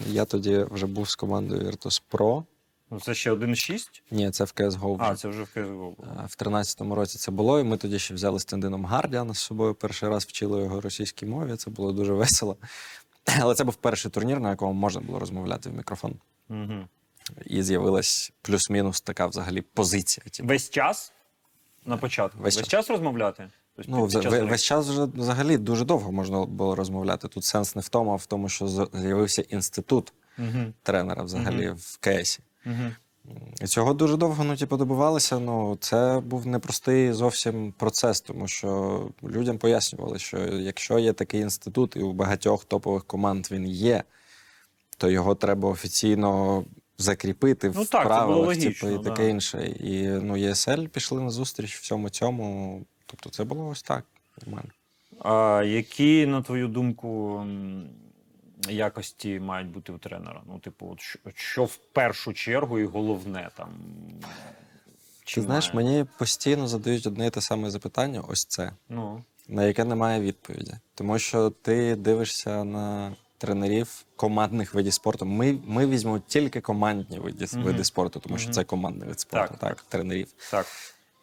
Я 0.07 0.25
тоді 0.25 0.67
вже 0.71 0.87
був 0.87 1.09
з 1.11 1.15
командою 1.15 1.63
Virtus 1.71 2.03
Pro. 2.11 2.45
Ну, 2.93 3.01
це 3.01 3.15
ще 3.15 3.33
1.6? 3.33 3.87
Ні, 4.11 4.31
це 4.31 4.45
в 4.45 4.53
CSGO. 4.57 4.97
А, 5.01 5.17
це 5.17 5.29
вже 5.29 5.43
в 5.43 5.49
CSGO 5.57 5.77
було. 5.77 5.97
В 6.29 6.37
13-му 6.43 6.95
році 6.95 7.19
це 7.19 7.31
було, 7.31 7.61
і 7.61 7.65
ми 7.65 7.77
тоді 7.77 7.99
ще 7.99 8.15
взяли 8.15 8.41
стендином 8.41 8.85
Гардіана 8.85 9.35
з 9.35 9.39
собою. 9.39 9.75
Перший 9.75 10.09
раз 10.09 10.25
вчили 10.25 10.63
його 10.63 10.81
російській 10.81 11.27
мові. 11.27 11.57
Це 11.57 11.71
було 11.71 11.93
дуже 11.93 12.13
весело. 12.13 12.57
Але 13.41 13.55
це 13.55 13.65
був 13.65 13.75
перший 13.75 14.11
турнір, 14.11 14.41
на 14.41 14.51
якому 14.51 14.73
можна 14.73 15.01
було 15.01 15.19
розмовляти 15.19 15.69
в 15.71 15.73
мікрофон. 15.75 16.15
Угу. 16.51 16.89
І 17.47 17.63
з'явилась 17.63 18.33
плюс-мінус 18.43 19.01
така 19.01 19.27
взагалі 19.27 19.61
позиція. 19.61 20.27
Типу. 20.31 20.49
Весь 20.49 20.71
час 20.71 21.13
на 21.87 21.97
початку. 21.97 22.39
Весь 22.43 22.57
Весь, 22.57 22.69
час. 22.69 22.69
час 22.87 22.91
розмовляти? 22.91 23.49
Тобто 23.77 23.91
Ну, 23.93 24.07
під- 24.07 24.13
під 24.15 24.23
час 24.23 24.33
ве- 24.33 24.49
весь 24.49 24.63
час 24.65 24.89
вже 24.89 25.05
взагалі 25.05 25.59
дуже 25.59 25.85
довго 25.85 26.13
можна 26.13 26.45
було 26.45 26.75
розмовляти. 26.75 27.29
Тут 27.29 27.45
сенс 27.45 27.77
не 27.77 27.83
в 27.83 27.89
тому, 27.89 28.13
а 28.13 28.17
в 28.17 28.27
тому, 28.27 28.49
що 28.49 28.69
з- 28.69 28.89
з'явився 28.95 29.43
інститут 29.43 30.13
Мгм. 30.39 30.75
тренера 30.83 31.23
взагалі 31.23 31.71
в 31.71 31.99
КСі. 32.01 32.41
І 33.61 33.66
цього 33.66 33.94
дуже 33.94 34.16
довго 34.16 34.44
ну, 34.44 34.57
типу, 34.57 34.77
добивалися. 34.77 35.38
Ну, 35.38 35.77
це 35.81 36.22
був 36.27 36.46
непростий 36.46 37.12
зовсім 37.12 37.72
процес, 37.72 38.20
тому 38.20 38.48
що 38.48 39.01
людям 39.25 39.59
пояснювали, 39.59 40.18
що 40.18 40.38
якщо 40.38 40.98
є 40.98 41.12
такий 41.12 41.40
інститут, 41.40 41.96
і 41.96 42.01
у 42.01 42.12
багатьох 42.12 42.64
топових 42.64 43.05
команд 43.05 43.48
він 43.51 43.66
є, 43.66 44.03
то 44.98 45.11
його 45.11 45.35
треба 45.35 45.68
офіційно 45.68 46.64
закріпити 46.98 47.72
Ну 47.75 47.83
в 47.83 47.88
так, 47.88 48.03
це 48.03 48.07
правилах, 48.07 48.46
логічно, 48.46 48.88
типу, 48.88 49.01
і 49.01 49.05
да. 49.05 49.11
таке 49.11 49.31
інше. 49.31 49.66
І 49.66 50.09
ну, 50.09 50.37
ЄСЛ 50.37 50.85
пішли 50.85 51.22
на 51.22 51.31
зустріч 51.31 51.77
всьому 51.77 52.11
цьому. 52.11 52.81
Тобто 53.07 53.31
це 53.31 53.44
було 53.44 53.68
ось 53.68 53.83
так. 53.83 54.05
Нормально. 54.46 54.70
А 55.18 55.62
які, 55.66 56.27
на 56.27 56.42
твою 56.42 56.68
думку, 56.68 57.42
якості 58.68 59.40
мають 59.40 59.68
бути 59.68 59.92
у 59.92 59.98
тренера? 59.98 60.42
Ну, 60.46 60.59
типу, 60.59 60.88
от 60.92 61.01
що, 61.01 61.18
що 61.35 61.64
в 61.64 61.77
першу 61.77 62.33
чергу 62.33 62.79
і 62.79 62.85
головне 62.85 63.51
там. 63.57 63.68
Чи 65.25 65.35
Ти 65.35 65.42
знаєш, 65.46 65.75
має? 65.75 65.87
мені 65.88 66.05
постійно 66.18 66.68
задають 66.68 67.07
одне 67.07 67.27
і 67.27 67.31
те 67.31 67.40
саме 67.40 67.70
запитання: 67.70 68.22
ось 68.29 68.44
це. 68.44 68.72
Ну, 68.88 69.25
на 69.48 69.64
яке 69.64 69.85
немає 69.85 70.20
відповіді. 70.20 70.72
Тому 70.94 71.18
що 71.18 71.51
ти 71.51 71.96
дивишся 71.96 72.64
на 72.64 73.12
тренерів 73.38 74.05
командних 74.16 74.75
видів 74.75 74.92
спорту. 74.92 75.27
Ми, 75.27 75.59
ми 75.66 75.87
візьмемо 75.87 76.18
тільки 76.18 76.61
командні 76.61 77.18
види, 77.18 77.46
Мгм. 77.53 77.62
види 77.62 77.85
спорту, 77.85 78.20
тому 78.20 78.38
що 78.38 78.46
Мгм. 78.46 78.55
це 78.55 78.64
командний 78.64 79.09
вид 79.09 79.20
спорту, 79.20 79.48
Так, 79.51 79.59
так, 79.61 79.77
так. 79.77 79.85
тренерів. 79.88 80.29
Так. 80.51 80.66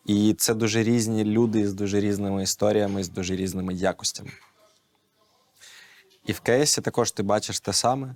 І 0.05 0.33
це 0.33 0.53
дуже 0.53 0.83
різні 0.83 1.23
люди 1.25 1.67
з 1.69 1.73
дуже 1.73 1.99
різними 1.99 2.43
історіями, 2.43 3.03
з 3.03 3.09
дуже 3.09 3.35
різними 3.35 3.73
якостями. 3.73 4.29
І 6.29 6.31
в 6.31 6.39
КСі 6.39 6.81
також 6.81 7.11
ти 7.11 7.23
бачиш 7.23 7.59
те 7.59 7.73
саме. 7.73 8.15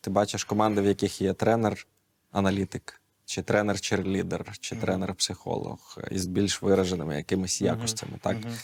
Ти 0.00 0.10
бачиш 0.10 0.44
команди, 0.44 0.80
в 0.80 0.86
яких 0.86 1.20
є 1.20 1.32
тренер-аналітик, 1.32 3.00
чи 3.24 3.42
тренер-черлідер, 3.42 4.58
чи 4.60 4.76
тренер-психолог 4.76 5.98
із 6.10 6.26
більш 6.26 6.62
вираженими 6.62 7.16
якимись 7.16 7.60
якостями. 7.60 8.12
Так? 8.20 8.36
Мгм. 8.36 8.54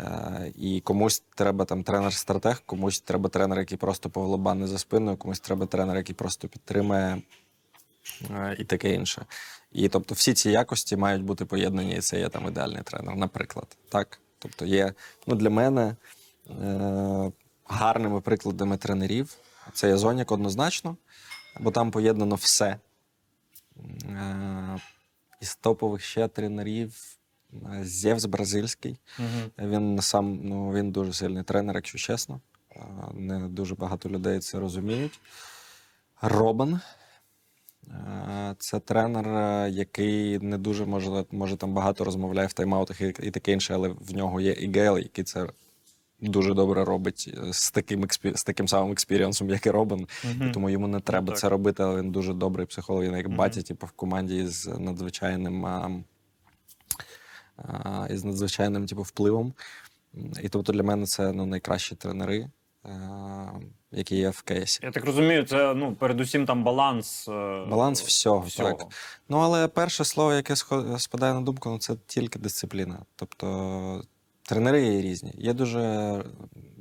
Е, 0.00 0.52
і 0.56 0.80
комусь 0.80 1.22
треба 1.34 1.64
там 1.64 1.82
тренер-стратег, 1.82 2.62
комусь 2.66 3.00
треба 3.00 3.28
тренер, 3.28 3.58
який 3.58 3.78
просто 3.78 4.10
повлобане 4.10 4.66
за 4.66 4.78
спиною, 4.78 5.16
комусь 5.16 5.40
треба 5.40 5.66
тренер, 5.66 5.96
який 5.96 6.14
просто 6.14 6.48
підтримує 6.48 7.22
е, 8.30 8.56
і 8.58 8.64
таке 8.64 8.94
інше. 8.94 9.26
І 9.72 9.88
тобто 9.88 10.14
всі 10.14 10.34
ці 10.34 10.50
якості 10.50 10.96
мають 10.96 11.22
бути 11.22 11.44
поєднані, 11.44 11.96
і 11.96 12.00
це 12.00 12.18
є 12.18 12.28
там 12.28 12.48
ідеальний 12.48 12.82
тренер, 12.82 13.16
наприклад. 13.16 13.76
Так? 13.88 14.20
Тобто 14.38 14.66
є 14.66 14.92
ну, 15.26 15.34
для 15.34 15.50
мене 15.50 15.96
е, 16.50 17.32
гарними 17.66 18.20
прикладами 18.20 18.76
тренерів. 18.76 19.36
Це 19.72 19.88
є 19.88 19.96
Зонік 19.96 20.32
однозначно, 20.32 20.96
бо 21.60 21.70
там 21.70 21.90
поєднано 21.90 22.34
все. 22.34 22.78
Е, 24.08 24.78
із 25.40 25.56
топових 25.56 26.02
ще 26.02 26.28
тренерів. 26.28 27.16
Зевс 27.80 28.24
бразильський. 28.24 28.96
Мгм. 29.18 29.70
Він 29.70 30.00
сам 30.02 30.40
ну 30.42 30.72
він 30.72 30.90
дуже 30.90 31.12
сильний 31.12 31.42
тренер, 31.42 31.76
якщо 31.76 31.98
чесно. 31.98 32.40
Е, 32.76 32.80
Не 33.14 33.48
дуже 33.48 33.74
багато 33.74 34.08
людей 34.08 34.38
це 34.38 34.58
розуміють. 34.58 35.20
Робан. 36.22 36.80
Е, 37.90 38.54
Це 38.58 38.80
тренер, 38.80 39.26
який 39.68 40.38
не 40.38 40.58
дуже 40.58 40.86
може, 40.86 41.24
може 41.30 41.56
там 41.56 41.74
багато 41.74 42.04
розмовляє 42.04 42.46
в 42.46 42.50
тайм-аутах 42.50 43.02
і, 43.02 43.26
і 43.26 43.30
таке 43.30 43.52
інше, 43.52 43.74
але 43.74 43.88
в 43.88 44.14
нього 44.14 44.40
є 44.40 44.52
IGL, 44.52 44.98
який 44.98 45.24
це 45.24 45.46
дуже 46.20 46.54
добре 46.54 46.84
робить 46.84 47.30
е, 47.48 47.52
з 47.52 47.70
таким, 47.70 48.06
з 48.34 48.44
таким 48.44 48.68
самим 48.68 48.92
експірієнсом, 48.92 49.50
як 49.50 49.66
і 49.66 49.70
Робан. 49.70 50.06
Мгм. 50.24 50.48
І 50.48 50.52
тому 50.52 50.70
йому 50.70 50.88
не 50.88 51.00
треба 51.00 51.26
так. 51.26 51.38
це 51.38 51.48
робити, 51.48 51.82
але 51.82 52.00
він 52.02 52.10
дуже 52.10 52.32
добрий 52.34 52.66
психолог, 52.66 53.02
він 53.02 53.16
як 53.16 53.26
Мгм. 53.28 53.36
батя, 53.36 53.62
типу, 53.62 53.86
в 53.86 53.90
команді 53.90 54.46
з 54.46 54.66
надзвичайним, 54.66 55.66
а, 55.66 55.90
а, 57.56 58.06
із 58.10 58.24
надзвичайним 58.24 58.86
типу, 58.86 59.02
впливом. 59.02 59.54
І 60.42 60.48
тобто 60.48 60.72
для 60.72 60.82
мене 60.82 61.06
це 61.06 61.32
ну, 61.32 61.46
найкращі 61.46 61.94
тренери, 61.94 62.50
а, 62.82 62.88
які 63.92 64.16
є 64.16 64.30
в 64.30 64.42
кейсі. 64.42 64.80
Я 64.82 64.90
так 64.90 65.04
розумію, 65.04 65.44
це 65.44 65.74
ну, 65.74 65.94
передусім 65.94 66.46
там 66.46 66.64
баланс. 66.64 67.28
е, 67.28 67.66
Баланс 67.70 68.02
всього, 68.02 68.40
всього. 68.40 68.72
так. 68.72 68.86
Ну, 69.28 69.38
але 69.38 69.68
перше 69.68 70.04
слово, 70.04 70.32
яке 70.32 70.56
спадає 70.98 71.34
на 71.34 71.40
думку, 71.40 71.70
ну, 71.70 71.78
це 71.78 71.96
тільки 72.06 72.38
дисципліна. 72.38 72.98
Тобто 73.16 74.04
тренери 74.48 74.86
є 74.86 75.02
різні. 75.02 75.32
Є 75.38 75.52
дуже 75.52 76.24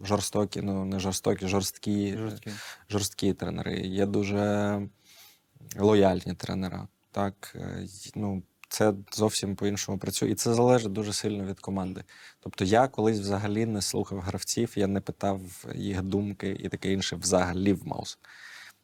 жорстокі, 0.03 0.61
ну 0.61 0.85
не 0.85 0.99
жорстокі, 0.99 1.47
жорсткі, 1.47 2.17
Жорсткі. 2.17 2.51
жорсткі 2.89 3.33
тренери, 3.33 3.79
є 3.79 4.05
дуже 4.05 4.81
лояльні 5.77 6.33
тренера. 6.33 6.87
Так, 7.11 7.55
е, 7.55 7.87
ну, 8.15 8.43
це 8.69 8.93
зовсім 9.11 9.55
по-іншому 9.55 9.97
працює. 9.97 10.29
І 10.29 10.35
це 10.35 10.53
залежить 10.53 10.91
дуже 10.91 11.13
сильно 11.13 11.45
від 11.45 11.59
команди. 11.59 12.03
Тобто 12.39 12.65
я 12.65 12.87
колись 12.87 13.19
взагалі 13.19 13.65
не 13.65 13.81
слухав 13.81 14.19
гравців, 14.19 14.73
я 14.75 14.87
не 14.87 15.01
питав 15.01 15.65
їх 15.75 16.01
думки 16.01 16.57
і 16.59 16.69
таке 16.69 16.91
інше 16.91 17.15
взагалі 17.15 17.73
в 17.73 17.87
Маус. 17.87 18.19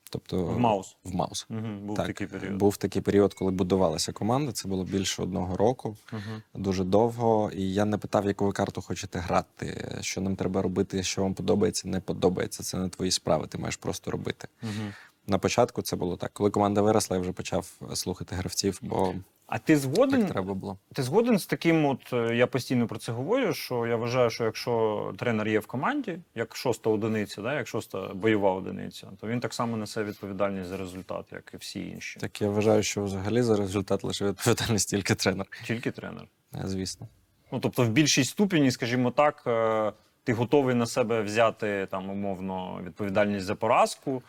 Тобто, 0.09 0.45
В 0.45 0.59
Маус. 0.59 0.95
В 1.03 1.15
Маус. 1.15 1.47
угу, 1.49 1.67
Був 1.81 1.95
так, 1.97 2.07
такий 2.07 2.27
період. 2.27 2.53
був 2.57 2.77
такий 2.77 3.01
період, 3.01 3.33
коли 3.33 3.51
будувалася 3.51 4.11
команда. 4.11 4.51
Це 4.51 4.67
було 4.67 4.83
більше 4.83 5.21
одного 5.23 5.57
року, 5.57 5.97
угу. 6.13 6.21
дуже 6.63 6.83
довго. 6.83 7.51
І 7.55 7.73
я 7.73 7.85
не 7.85 7.97
питав, 7.97 8.25
яку 8.25 8.45
ви 8.45 8.51
карту 8.51 8.81
хочете 8.81 9.19
грати, 9.19 9.97
що 10.01 10.21
нам 10.21 10.35
треба 10.35 10.61
робити, 10.61 11.03
що 11.03 11.21
вам 11.21 11.33
подобається, 11.33 11.87
не 11.87 11.99
подобається. 11.99 12.63
Це 12.63 12.77
не 12.77 12.89
твої 12.89 13.11
справи. 13.11 13.47
Ти 13.47 13.57
маєш 13.57 13.75
просто 13.77 14.11
робити. 14.11 14.47
Мгм. 14.61 14.93
На 15.29 15.37
початку 15.37 15.81
це 15.81 15.95
було 15.95 16.17
так. 16.17 16.31
Коли 16.33 16.49
команда 16.49 16.81
виросла, 16.81 17.17
я 17.17 17.21
вже 17.21 17.31
почав 17.31 17.71
слухати 17.93 18.35
гравців, 18.35 18.79
бо 18.81 19.13
А 19.47 19.57
ти 19.59 19.77
згоден? 19.77 20.21
так 20.21 20.31
треба 20.31 20.53
було. 20.53 20.77
Ти 20.93 21.03
згоден 21.03 21.39
з 21.39 21.45
таким, 21.45 21.85
от 21.85 22.13
е, 22.13 22.35
я 22.35 22.47
постійно 22.47 22.87
про 22.87 22.99
це 22.99 23.11
говорю, 23.11 23.53
що 23.53 23.87
я 23.87 23.95
вважаю, 23.95 24.29
що 24.29 24.43
якщо 24.43 25.13
тренер 25.17 25.47
є 25.47 25.59
в 25.59 25.65
команді, 25.67 26.19
як 26.35 26.55
шоста 26.55 26.89
одиниця, 26.89 27.41
да, 27.41 27.53
як 27.53 27.67
шоста 27.67 28.11
бойова 28.13 28.51
одиниця, 28.53 29.07
то 29.21 29.27
він 29.27 29.39
так 29.39 29.53
само 29.53 29.77
несе 29.77 30.03
відповідальність 30.03 30.69
за 30.69 30.77
результат, 30.77 31.25
як 31.31 31.51
і 31.53 31.57
всі 31.57 31.87
інші. 31.87 32.19
Так 32.19 32.41
я 32.41 32.49
вважаю, 32.49 32.83
що 32.83 33.03
взагалі 33.03 33.41
за 33.41 33.57
результат 33.57 34.03
лише 34.03 34.25
відповідальність 34.25 34.89
тільки 34.89 35.15
тренер. 35.15 35.45
Тільки 35.65 35.91
тренер. 35.91 36.27
Е, 36.55 36.61
Звісно. 36.65 37.07
Ну 37.51 37.59
тобто, 37.59 37.83
в 37.83 37.89
більшій 37.89 38.23
ступені, 38.23 38.71
скажімо 38.71 39.11
так, 39.11 39.43
е, 39.47 39.91
ти 40.23 40.33
готовий 40.33 40.75
на 40.75 40.85
себе 40.85 41.21
взяти 41.21 41.87
там 41.91 42.09
умовно 42.09 42.81
відповідальність 42.83 43.45
за 43.45 43.55
поразку. 43.55 44.23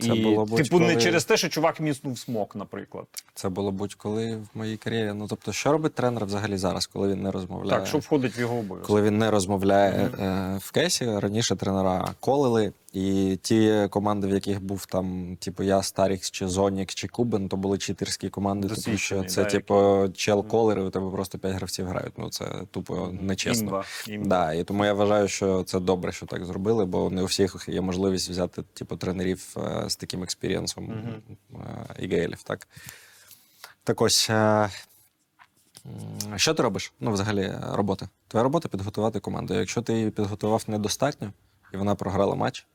Це 0.00 0.08
і, 0.08 0.22
було 0.22 0.44
б 0.44 0.56
типу, 0.56 0.80
не 0.80 0.96
через 0.96 1.24
те, 1.24 1.36
що 1.36 1.48
чувак 1.48 1.80
міснув 1.80 2.18
smoke, 2.18 2.56
наприклад. 2.56 3.06
Це 3.34 3.48
було 3.48 3.72
будь-коли 3.72 4.36
в 4.36 4.48
моїй 4.54 4.76
кар'єрі. 4.76 5.12
Ну 5.14 5.26
тобто, 5.28 5.52
що 5.52 5.72
робить 5.72 5.94
тренер 5.94 6.26
взагалі 6.26 6.56
зараз, 6.56 6.86
коли 6.86 7.08
він 7.08 7.22
не 7.22 7.30
розмовляє? 7.30 7.78
Так, 7.78 7.88
що 7.88 7.98
входить 7.98 8.38
в 8.38 8.40
його 8.40 8.56
обов'язок. 8.58 8.86
Коли 8.86 9.02
він 9.02 9.18
не 9.18 9.30
розмовляє 9.30 10.10
Мгм. 10.14 10.24
е, 10.24 10.58
в 10.62 10.70
кейсі, 10.70 11.18
раніше 11.18 11.56
тренера 11.56 12.08
колили, 12.20 12.72
і 12.92 13.38
ті 13.42 13.88
команди, 13.90 14.26
в 14.26 14.30
яких 14.30 14.62
був 14.62 14.86
там, 14.86 15.36
типу, 15.36 15.62
я, 15.62 15.82
Старікс, 15.82 16.30
чи 16.30 16.48
Зонік, 16.48 16.94
чи 16.94 17.08
Кубен, 17.08 17.48
то 17.48 17.56
були 17.56 17.78
читерські 17.78 18.28
команди, 18.28 18.68
тому 18.84 18.96
що 18.96 19.24
це, 19.24 19.44
да, 19.44 19.50
типу, 19.50 20.08
чел 20.14 20.46
колить, 20.46 20.82
у 20.82 20.90
тебе 20.90 21.10
просто 21.10 21.38
п'ять 21.38 21.54
гравців 21.54 21.86
грають. 21.86 22.18
Ну 22.18 22.30
це 22.30 22.44
тупо 22.70 23.10
нечесно. 23.20 23.66
Імба, 23.66 23.84
імба. 24.06 24.26
Да, 24.26 24.52
і 24.52 24.64
тому 24.64 24.84
я 24.84 24.92
вважаю, 24.92 25.28
що 25.28 25.62
це 25.62 25.80
добре, 25.80 26.12
що 26.12 26.26
так 26.26 26.44
зробили, 26.44 26.84
бо 26.84 27.10
не 27.10 27.22
у 27.22 27.24
всіх 27.24 27.64
є 27.68 27.80
можливість 27.80 28.30
взяти 28.30 28.62
типу 28.62 28.96
тренерів 28.96 29.56
е, 29.56 29.90
з 29.90 29.96
таким 29.96 30.22
експірієнсом 30.22 30.84
Мгм. 30.84 31.22
е, 32.00 32.36
так. 32.44 32.68
Так 33.84 34.00
ось. 34.00 34.30
Е, 34.30 34.70
що 36.36 36.54
ти 36.54 36.62
робиш? 36.62 36.92
Ну, 37.00 37.12
взагалі, 37.12 37.52
робота. 37.72 38.08
Твоя 38.28 38.42
робота 38.42 38.68
підготувати 38.68 39.20
команду. 39.20 39.54
Якщо 39.54 39.82
ти 39.82 39.92
її 39.92 40.10
підготував 40.10 40.64
недостатньо, 40.66 41.32
і 41.74 41.76
вона 41.76 41.94
програла 41.94 42.34
матч, 42.34 42.66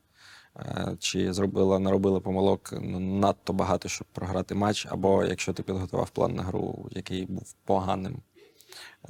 чи 0.98 1.32
зробила, 1.32 1.78
наробила 1.78 2.20
помилок 2.20 2.74
ну, 2.82 3.00
надто 3.00 3.52
багато, 3.52 3.88
щоб 3.88 4.06
програти 4.12 4.54
матч, 4.54 4.86
або 4.90 5.24
якщо 5.24 5.52
ти 5.52 5.62
підготував 5.62 6.10
план 6.10 6.34
на 6.34 6.42
гру, 6.42 6.88
який 6.90 7.26
був 7.26 7.54
поганим, 7.64 8.16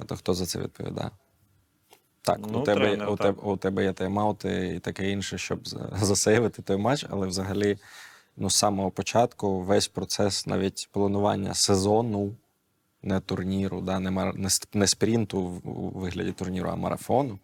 е, 0.01 0.03
то 0.05 0.15
хто 0.15 0.33
за 0.33 0.45
це 0.45 0.59
відповідає? 0.59 1.11
Так, 2.21 2.39
Ну, 2.51 2.59
у, 2.59 2.63
тебе, 2.63 2.81
тренер, 2.81 3.09
у, 3.09 3.15
так. 3.15 3.45
У 3.45 3.57
тебе 3.57 3.83
є 3.83 3.91
тайм-аути 3.91 4.75
і 4.75 4.79
таке 4.79 5.09
інше, 5.11 5.37
щоб 5.37 5.67
за- 5.67 5.89
засейвити 6.01 6.61
той 6.61 6.77
матч, 6.77 7.05
але 7.09 7.27
взагалі, 7.27 7.77
ну, 8.37 8.49
з 8.49 8.55
самого 8.55 8.91
початку 8.91 9.61
весь 9.61 9.87
процес 9.87 10.47
навіть 10.47 10.89
планування 10.91 11.53
сезону, 11.53 12.35
не 13.03 13.19
турніру, 13.19 13.81
да, 13.81 13.99
не, 13.99 14.11
мар... 14.11 14.33
не, 14.73 14.87
спринту 14.87 15.41
в- 15.47 15.69
у 15.69 15.89
вигляді 15.89 16.31
турніру, 16.31 16.69
а 16.69 16.75
марафону. 16.75 17.39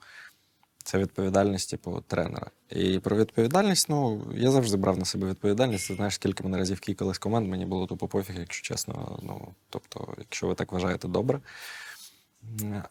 Це 0.84 0.98
відповідальність, 0.98 1.70
типу, 1.70 2.04
тренера. 2.08 2.48
І 2.70 3.00
про 3.00 3.17
відповідальність, 3.17 3.89
ну, 3.89 4.28
я 4.36 4.52
завжди 4.52 4.78
брав 4.78 4.98
на 4.98 5.06
себе 5.06 5.28
відповідальність. 5.28 5.88
Ти 5.88 5.96
знаєш, 5.96 6.15
скільки 6.15 6.44
мене 6.44 6.58
разів 6.58 6.80
кікали 6.80 7.13
з 7.13 7.17
команд, 7.17 7.48
мені 7.48 7.65
було 7.65 7.88
тупо 7.88 8.08
пофіг, 8.08 8.39
якщо 8.39 8.74
чесно. 8.74 9.20
Ну, 9.24 9.48
тобто, 9.70 10.13
якщо 10.17 10.48
ви 10.48 10.56
так 10.56 10.72
вважаєте, 10.72 11.08
добре. 11.08 11.39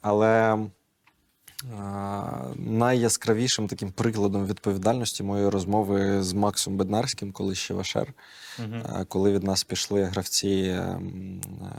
Але 0.00 0.58
а, 1.78 2.52
найяскравішим 2.56 3.68
таким 3.68 3.92
прикладом 3.92 4.46
відповідальності 4.46 5.22
моєї 5.22 5.48
розмови 5.48 6.22
з 6.22 6.32
Максом 6.32 6.76
Беднарським, 6.76 7.32
коли 7.32 7.54
ще 7.54 7.74
Вашер. 7.74 8.12
Е, 8.58 9.04
коли 9.08 9.32
від 9.32 9.42
нас 9.42 9.64
пішли 9.64 10.04
гравці 10.04 10.80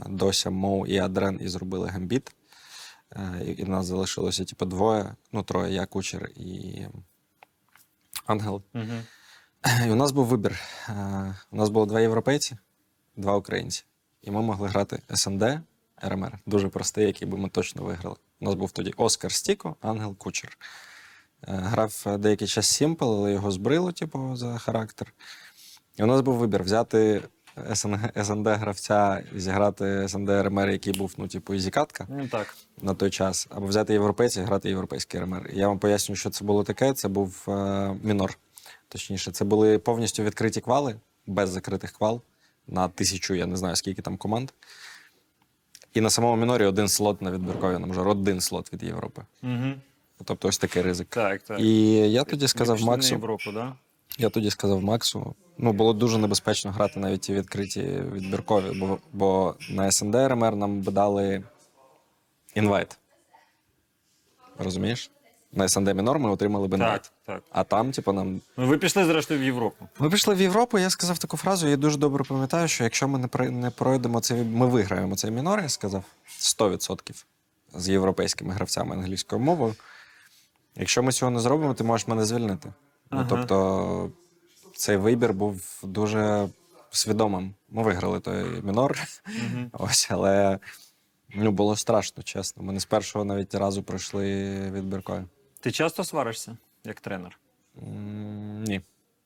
Дося, 0.06 0.50
Моу 0.50 0.86
і 0.86 0.98
Адрен 0.98 1.38
і 1.42 1.48
зробили 1.48 1.88
гамбіт. 1.88 2.32
Е, 3.16 3.44
І 3.46 3.62
і 3.62 3.64
нас 3.64 3.86
залишилося 3.86 4.44
типу, 4.44 4.66
двоє, 4.66 5.14
ну, 5.32 5.42
троє, 5.42 5.74
я, 5.74 5.86
кучер 5.86 6.30
і 6.36 6.82
Ангел. 8.26 8.62
Мгм. 8.72 9.02
І 9.86 9.90
у 9.90 9.94
нас 9.94 10.12
був 10.12 10.26
вибір. 10.26 10.60
Е, 10.88 11.34
У 11.50 11.56
нас 11.56 11.68
було 11.68 11.86
два 11.86 12.00
європейці, 12.00 12.56
два 13.16 13.36
українці. 13.36 13.84
І 14.22 14.30
ми 14.30 14.42
могли 14.42 14.68
грати 14.68 15.02
СНД, 15.14 15.44
RMR. 16.02 16.38
Дуже 16.46 16.68
простий, 16.68 17.06
який 17.06 17.28
би 17.28 17.38
ми 17.38 17.48
точно 17.48 17.82
виграли. 17.82 18.16
У 18.40 18.44
нас 18.44 18.54
був 18.54 18.70
тоді 18.70 18.92
Оскар 18.96 19.32
Стіко, 19.32 19.76
Ангел 19.80 20.16
Кучер. 20.16 20.58
Е, 21.48 21.52
Грав 21.54 22.04
деякий 22.18 22.48
час 22.48 22.66
Сімпл, 22.66 23.04
але 23.04 23.32
його 23.32 23.50
збрило, 23.50 23.92
типу, 23.92 24.36
за 24.36 24.58
характер. 24.58 25.14
І 25.96 26.02
у 26.02 26.06
нас 26.06 26.20
був 26.20 26.36
вибір 26.36 26.62
взяти 26.62 27.22
СНГ, 27.74 28.24
СНД 28.24 28.48
гравця 28.48 29.24
зіграти 29.34 30.08
СНД 30.08 30.28
РМР, 30.28 30.70
який 30.70 30.92
був, 30.92 31.14
ну, 31.16 31.28
типу, 31.28 31.54
ізікатка 31.54 32.06
Ну 32.08 32.28
так. 32.28 32.54
на 32.82 32.94
той 32.94 33.10
час, 33.10 33.48
або 33.50 33.66
взяти 33.66 33.92
європейця 33.92 34.40
і 34.40 34.44
грати 34.44 34.68
європейський 34.68 35.20
РМР. 35.20 35.50
Я 35.52 35.68
вам 35.68 35.78
поясню, 35.78 36.16
що 36.16 36.30
це 36.30 36.44
було 36.44 36.64
таке. 36.64 36.92
Це 36.92 37.08
був 37.08 37.44
е, 37.48 37.94
мінор. 38.02 38.38
Точніше, 38.88 39.30
це 39.30 39.44
були 39.44 39.78
повністю 39.78 40.22
відкриті 40.22 40.60
квали, 40.60 40.96
без 41.26 41.50
закритих 41.50 41.92
квал 41.92 42.22
на 42.66 42.88
тисячу, 42.88 43.34
я 43.34 43.46
не 43.46 43.56
знаю, 43.56 43.76
скільки 43.76 44.02
там 44.02 44.16
команд. 44.16 44.50
І 45.94 46.00
на 46.00 46.10
самому 46.10 46.36
мінорі 46.36 46.64
один 46.64 46.88
слот 46.88 47.22
на 47.22 47.30
відбіркові 47.30 47.78
на 47.78 47.86
мажор, 47.86 48.08
один 48.08 48.40
слот 48.40 48.72
від 48.72 48.82
Європи. 48.82 49.22
Угу. 49.42 49.72
Тобто 50.24 50.48
ось 50.48 50.58
такий 50.58 50.82
ризик. 50.82 51.08
Так, 51.08 51.42
так. 51.42 51.60
І 51.60 51.92
я 52.10 52.24
тоді 52.24 52.48
сказав 52.48 52.82
Максу, 52.82 53.14
Європу, 53.14 53.52
да? 53.52 53.74
Я 54.18 54.28
тоді 54.30 54.50
сказав 54.50 54.82
Максу, 54.82 55.34
ну 55.58 55.72
було 55.72 55.92
дуже 55.92 56.18
небезпечно 56.18 56.70
грати 56.72 57.00
навіть 57.00 57.20
ті 57.20 57.34
відкриті 57.34 57.82
відбіркові, 58.12 58.78
бо, 58.80 58.98
бо 59.12 59.54
на 59.70 59.92
СНД 59.92 60.14
RMR 60.14 60.56
нам 60.56 60.80
би 60.80 60.92
дали 60.92 61.42
invite. 62.54 62.98
Розумієш? 64.58 65.10
На 65.52 65.68
СНД 65.68 65.94
Мінор 65.96 66.18
ми 66.18 66.30
отримали 66.30 66.68
б 66.68 66.74
інвайт. 66.74 67.02
Так, 67.02 67.12
так. 67.26 67.42
А 67.50 67.64
там, 67.64 67.92
типу, 67.92 68.12
нам. 68.12 68.40
Ну, 68.56 68.66
ви 68.66 68.78
пішли, 68.78 69.04
зрештою, 69.04 69.40
в 69.40 69.42
Європу. 69.42 69.88
Ми 69.98 70.10
пішли 70.10 70.34
в 70.34 70.40
Європу, 70.40 70.78
я 70.78 70.90
сказав 70.90 71.18
таку 71.18 71.36
фразу, 71.36 71.68
я 71.68 71.76
дуже 71.76 71.98
добре 71.98 72.24
пам'ятаю, 72.24 72.68
що 72.68 72.84
якщо 72.84 73.08
ми 73.08 73.18
не, 73.18 73.26
прой- 73.26 73.50
не 73.50 73.70
пройдемо 73.70 74.20
цей, 74.20 74.42
ми 74.42 74.66
виграємо 74.66 75.16
цей 75.16 75.30
мінор, 75.30 75.60
я 75.60 75.68
сказав 75.68 76.04
100% 76.40 77.24
з 77.74 77.88
європейськими 77.88 78.54
гравцями 78.54 78.96
англійською 78.96 79.40
мовою. 79.40 79.74
Якщо 80.76 81.02
ми 81.02 81.12
цього 81.12 81.30
не 81.30 81.40
зробимо, 81.40 81.74
ти 81.74 81.84
можеш 81.84 82.08
мене 82.08 82.24
звільнити. 82.24 82.72
Ага. 83.12 83.22
Ну, 83.22 83.26
тобто, 83.28 84.10
цей 84.76 84.96
вибір 84.96 85.32
був 85.32 85.80
дуже 85.84 86.48
свідомим. 86.90 87.54
Ми 87.68 87.82
виграли 87.82 88.20
той 88.20 88.44
мінор. 88.62 88.98
Ось, 89.72 90.08
але 90.10 90.58
ну, 91.34 91.50
було 91.52 91.76
страшно, 91.76 92.22
чесно. 92.22 92.62
Ми 92.62 92.72
не 92.72 92.80
з 92.80 92.84
першого 92.84 93.24
навіть 93.24 93.54
разу 93.54 93.82
пройшли 93.82 94.50
відбіркою. 94.70 95.24
Ти 95.60 95.70
часто 95.70 96.04
сваришся 96.04 96.56
як 96.84 97.00
тренер? 97.00 97.38
М, 97.82 98.64
Ні, 98.64 98.80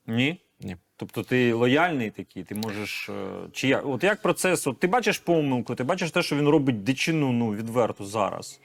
Ні. 0.06 0.40
ні. 0.60 0.76
Тобто 0.96 1.22
ти 1.22 1.52
лояльний 1.52 2.10
такий, 2.10 2.44
ти 2.44 2.54
можеш. 2.54 3.08
е, 3.08 3.28
Чи 3.52 3.68
як? 3.68 3.86
От 3.86 4.04
як 4.04 4.22
процес? 4.22 4.66
От 4.66 4.78
ти 4.78 4.86
бачиш 4.86 5.18
помилку, 5.18 5.74
ти 5.74 5.84
бачиш 5.84 6.10
те, 6.10 6.22
що 6.22 6.36
він 6.36 6.48
робить 6.48 6.82
дичину 6.84 7.32
ну, 7.32 7.54
відверто 7.54 8.04
зараз. 8.04 8.60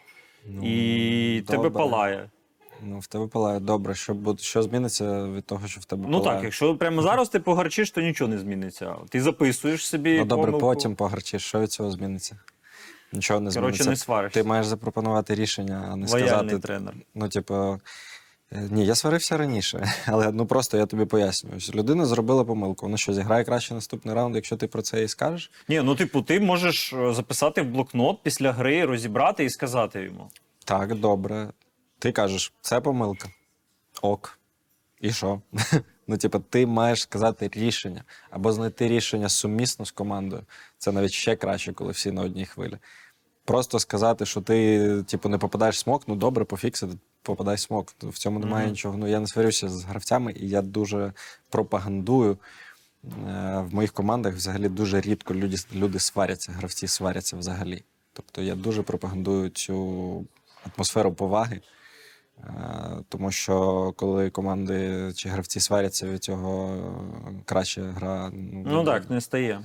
Ну, 0.47 0.61
і 0.63 1.41
тебе 1.41 1.63
добре. 1.63 1.69
палає. 1.69 2.29
Ну, 2.83 2.99
в 2.99 3.07
тебе 3.07 3.27
палає 3.27 3.59
добре. 3.59 3.95
Що, 3.95 4.13
буде, 4.13 4.43
що 4.43 4.63
зміниться 4.63 5.23
від 5.23 5.45
того, 5.45 5.67
що 5.67 5.79
в 5.79 5.85
тебе 5.85 6.05
Ну 6.09 6.19
палає? 6.19 6.37
так, 6.37 6.43
якщо 6.43 6.75
прямо 6.75 7.01
зараз 7.01 7.29
ти 7.29 7.39
погарчиш, 7.39 7.91
то 7.91 8.01
нічого 8.01 8.27
не 8.31 8.37
зміниться. 8.37 8.95
Ти 9.09 9.21
записуєш 9.21 9.87
собі. 9.87 10.17
Ну 10.17 10.25
добре, 10.25 10.45
помилку. 10.51 10.67
потім 10.67 10.95
погарчиш. 10.95 11.43
Що 11.43 11.59
від 11.59 11.71
цього 11.71 11.91
зміниться? 11.91 12.39
Нічого 13.13 13.39
не 13.39 13.51
Коротше, 13.51 13.59
зміниться. 13.59 13.89
не 13.89 13.95
сваришся. 13.95 14.41
Ти 14.43 14.47
маєш 14.49 14.65
запропонувати 14.65 15.35
рішення, 15.35 15.89
а 15.91 15.95
не 15.95 16.07
Лояльний 16.07 16.29
сказати. 16.29 16.59
тренер. 16.59 16.93
Ну, 17.15 17.29
типу, 17.29 17.53
е, 18.51 18.67
ні, 18.71 18.85
я 18.85 18.95
сварився 18.95 19.37
раніше, 19.37 19.93
але 20.05 20.31
ну 20.31 20.45
просто 20.45 20.77
я 20.77 20.85
тобі 20.85 21.05
пояснюю. 21.05 21.57
Людина 21.75 22.05
зробила 22.05 22.43
помилку. 22.43 22.85
Вона 22.85 22.97
що, 22.97 23.13
зіграє 23.13 23.43
краще 23.43 23.73
наступний 23.73 24.15
раунд, 24.15 24.35
якщо 24.35 24.57
ти 24.57 24.67
про 24.67 24.81
це 24.81 25.03
і 25.03 25.07
скажеш? 25.07 25.51
Ні, 25.69 25.81
ну 25.81 25.95
типу, 25.95 26.21
ти 26.21 26.39
можеш 26.39 26.93
е, 26.93 27.13
записати 27.13 27.61
в 27.61 27.65
блокнот 27.65 28.19
після 28.23 28.51
гри, 28.51 28.85
розібрати 28.85 29.43
і 29.45 29.49
сказати 29.49 30.01
йому. 30.03 30.29
Так, 30.65 30.95
добре. 30.95 31.47
Ти 32.01 32.11
кажеш, 32.11 32.53
це 32.61 32.81
помилка. 32.81 33.29
Ок. 34.01 34.39
І 35.01 35.11
що? 35.11 35.41
ну, 36.07 36.17
типу, 36.17 36.39
ти 36.39 36.65
маєш 36.65 37.01
сказати 37.01 37.49
рішення 37.53 38.03
або 38.29 38.51
знайти 38.53 38.87
рішення 38.87 39.29
сумісно 39.29 39.85
з 39.85 39.91
командою. 39.91 40.43
Це 40.77 40.91
навіть 40.91 41.11
ще 41.11 41.35
краще, 41.35 41.73
коли 41.73 41.91
всі 41.91 42.11
на 42.11 42.21
одній 42.21 42.45
хвилі. 42.45 42.77
Просто 43.45 43.79
сказати, 43.79 44.25
що 44.25 44.41
ти, 44.41 45.03
типу, 45.03 45.29
не 45.29 45.37
попадаєш 45.37 45.75
в 45.75 45.79
смок, 45.79 46.03
ну 46.07 46.15
добре, 46.15 46.45
пофіксити, 46.45 46.93
попадай 47.21 47.55
в 47.55 47.59
смок. 47.59 47.93
В 48.01 48.17
цьому 48.17 48.39
немає 48.39 48.63
Мгм. 48.65 48.71
нічого. 48.71 48.97
Ну, 48.97 49.07
я 49.07 49.19
не 49.19 49.27
сварюся 49.27 49.69
з 49.69 49.83
гравцями, 49.83 50.33
і 50.35 50.49
я 50.49 50.61
дуже 50.61 51.13
пропагандую. 51.49 52.37
Е, 53.03 53.65
В 53.69 53.73
моїх 53.73 53.93
командах 53.93 54.33
взагалі 54.35 54.69
дуже 54.69 55.01
рідко 55.01 55.33
люди, 55.35 55.57
люди 55.73 55.99
сваряться, 55.99 56.51
гравці 56.51 56.87
сваряться 56.87 57.37
взагалі. 57.37 57.83
Тобто 58.13 58.41
я 58.41 58.55
дуже 58.55 58.83
пропагандую 58.83 59.49
цю 59.49 60.25
атмосферу 60.75 61.13
поваги. 61.13 61.61
Е, 62.47 63.03
Тому 63.09 63.31
що 63.31 63.93
коли 63.95 64.29
команди 64.29 65.11
чи 65.15 65.29
гравці 65.29 65.59
сваряться 65.59 66.07
від 66.07 66.23
цього 66.23 66.77
краще 67.45 67.81
гра. 67.81 68.31
Ну 68.65 68.83
так, 68.83 69.09
не 69.09 69.21
стає. 69.21 69.61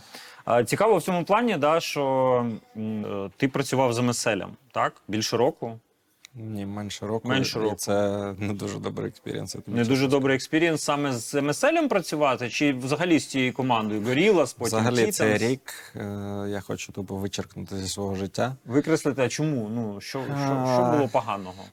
Цікаво 0.66 0.96
в 0.96 1.02
цьому 1.02 1.24
плані, 1.24 1.56
да, 1.56 1.80
що 1.80 2.46
е, 2.76 3.30
ти 3.36 3.48
працював 3.48 3.92
з 3.92 3.98
МСЛем, 4.02 4.50
так? 4.72 4.92
Більше 5.08 5.36
року. 5.36 5.78
Ні, 6.38 6.66
менше 6.66 7.06
року. 7.06 7.28
Менше 7.28 7.60
і. 7.72 7.74
Це 7.74 8.34
не 8.38 8.54
дуже 8.54 8.78
добрий 8.78 9.08
experience. 9.09 9.57
Не 9.66 9.84
дуже 9.84 10.08
добрий 10.08 10.36
experience 10.36 10.82
саме 10.82 11.12
з 11.12 11.42
МСЛем 11.42 11.88
працювати, 11.88 12.50
чи 12.50 12.72
взагалі 12.72 13.18
з 13.18 13.26
цією 13.26 13.52
командою? 13.52 14.02
Горілас, 14.06 14.52
потім 14.52 14.78
Взагалі, 14.78 15.12
цей 15.12 15.38
рік 15.38 15.74
е, 15.96 16.00
я 16.48 16.60
хочу 16.60 16.92
тупо 16.92 17.16
вичеркнути 17.16 17.76
зі 17.76 17.88
свого 17.88 18.14
життя. 18.14 18.56
Викреслити, 18.64 19.22
а 19.22 19.28
чому? 19.28 19.68
Ну, 19.68 20.00
що, 20.00 20.22
що, 20.24 20.74
що 20.74 20.92
було 20.96 21.08
поганого? 21.08 21.64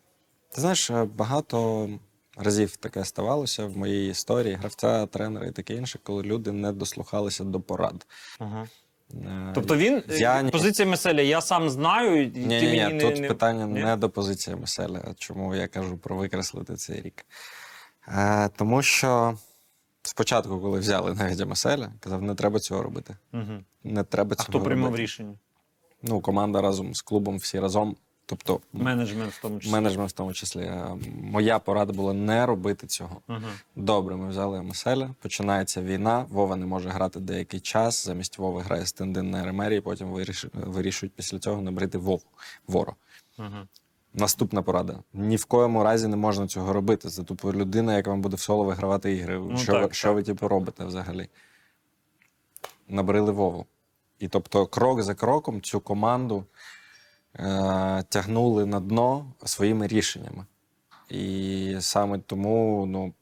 Ти 0.56 0.62
знаєш, 0.62 0.90
е, 0.90 1.04
багато 1.04 1.90
разів 2.38 2.76
таке 2.76 3.06
ставалося 3.06 3.66
в 3.66 3.78
моїй 3.78 4.10
історії, 4.10 4.56
гравця, 4.56 5.06
тренера 5.06 5.46
і 5.46 5.52
таке 5.52 5.74
інше, 5.74 6.00
коли 6.04 6.24
люди 6.24 6.52
не 6.52 6.72
дослухалися 6.72 7.44
до 7.44 7.62
порад. 7.62 8.08
Ага. 8.40 8.68
Е, 9.14 9.52
Тобто 9.56 9.78
він, 9.78 10.04
я 10.10 10.42
е, 10.42 10.50
позиція 10.50 10.88
МСЛ, 10.88 11.20
я 11.20 11.42
сам 11.42 11.70
знаю, 11.70 12.24
і 12.24 12.28
Ні, 12.28 12.62
ні, 12.62 12.94
ні, 12.94 13.02
тут 13.02 13.20
не... 13.20 13.28
питання 13.28 13.66
Ні? 13.68 13.84
не 13.84 13.98
до 13.98 14.10
позиції 14.10 14.56
Меселя, 14.56 15.02
чому 15.18 15.56
я 15.56 15.68
кажу 15.68 15.98
про 15.98 16.16
викреслити 16.16 16.76
цей 16.76 17.02
рік. 17.02 17.26
Е, 18.08 18.50
тому 18.56 18.82
що 18.82 19.38
спочатку, 20.04 20.60
коли 20.62 20.80
взяли 20.80 21.14
навіть 21.14 21.46
Меселя, 21.46 21.92
казав, 22.00 22.22
не 22.22 22.36
треба 22.36 22.60
цього 22.60 22.84
робити. 22.84 23.16
Мгм. 23.32 23.66
Не 23.84 24.04
треба 24.04 24.36
А 24.40 24.44
цього 24.44 24.48
хто 24.50 24.62
приймав 24.62 24.96
рішення? 24.96 25.34
Ну, 26.04 26.22
команда 26.22 26.62
разом 26.62 26.96
з 26.96 27.02
клубом, 27.02 27.38
всі 27.38 27.60
разом. 27.60 27.96
Тобто, 28.26 28.60
Менеджмент 28.74 29.34
в 29.34 29.42
тому 29.42 29.60
числі. 29.60 29.72
менеджмент 29.74 30.10
в 30.10 30.14
тому 30.14 30.34
числі. 30.34 30.62
Е, 30.62 30.98
Моя 31.22 31.60
порада 31.60 31.94
була 31.94 32.14
не 32.14 32.46
робити 32.46 32.88
цього. 32.88 33.22
Ага. 33.28 33.50
Добре, 33.76 34.16
ми 34.16 34.30
взяли 34.30 34.62
Меселя, 34.62 35.10
починається 35.22 35.82
війна. 35.82 36.26
Вова 36.30 36.56
не 36.56 36.66
може 36.66 36.90
грати 36.90 37.20
деякий 37.20 37.60
час. 37.60 38.06
Замість 38.06 38.38
Вови 38.38 38.62
грає 38.62 38.86
стендин 38.86 39.32
на 39.32 39.46
ремері, 39.46 39.78
і 39.78 39.82
потім 39.82 40.08
виріш- 40.14 40.50
вирішують 40.54 41.14
після 41.14 41.40
цього 41.40 41.62
набрити 41.62 41.98
Вову. 41.98 42.22
Вору. 42.68 42.94
Ага. 43.38 43.68
Наступна 44.14 44.62
порада: 44.62 45.00
ні 45.14 45.36
в 45.36 45.46
коєму 45.46 45.84
разі 45.84 46.08
не 46.08 46.16
можна 46.16 46.48
цього 46.48 46.74
робити. 46.74 47.10
Це 47.10 47.24
тупо 47.24 47.54
людина, 47.54 47.96
яка 47.96 48.10
вам 48.10 48.22
буде 48.22 48.36
в 48.36 48.40
соло 48.40 48.64
вигравати 48.64 49.14
ігри. 49.16 49.40
Ну, 49.50 49.58
що 49.58 49.74
так, 49.74 49.88
ви, 49.88 49.94
що 49.94 50.08
так. 50.08 50.16
ви 50.16 50.24
типу, 50.24 50.48
робите 50.48 50.86
взагалі? 50.86 51.30
Набрили 52.88 53.32
Вову. 53.32 53.66
І 54.20 54.28
тобто, 54.28 54.66
крок 54.66 55.02
за 55.02 55.16
кроком 55.16 55.62
цю 55.62 55.80
команду 55.80 56.46
тягнули 58.10 58.66
на 58.66 58.80
дно 58.80 59.26
своїми 59.46 59.88
рішеннями. 59.88 60.46
І 61.10 61.76
саме 61.80 62.20
тому, 62.20 62.86
ну. 62.86 63.14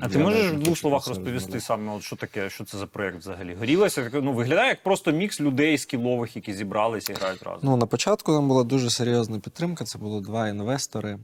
А 0.00 0.08
ти 0.08 0.18
можеш 0.18 0.52
в 0.52 0.58
двох 0.58 0.78
словах 0.78 1.06
розповісти 1.08 1.60
саме, 1.60 1.92
от 1.92 2.02
що 2.02 2.16
таке, 2.16 2.50
що 2.50 2.64
це 2.64 2.78
за 2.78 2.86
проєкт 2.86 3.18
взагалі? 3.18 3.54
Горілося, 3.54 4.04
таке, 4.04 4.20
ну, 4.20 4.32
виглядає 4.32 4.68
як 4.68 4.82
просто 4.82 5.12
мікс 5.12 5.40
людей 5.40 5.78
скілових, 5.78 6.36
які 6.36 6.52
зібралися 6.52 7.12
і 7.12 7.16
грають 7.16 7.42
разом. 7.42 7.60
Ну, 7.62 7.76
на 7.76 7.86
початку 7.86 8.32
там 8.32 8.48
була 8.48 8.64
дуже 8.64 8.90
серйозна 8.90 9.38
підтримка. 9.38 9.84
Це 9.84 9.98
було 9.98 10.20
два 10.20 10.48
інвестори, 10.48 11.18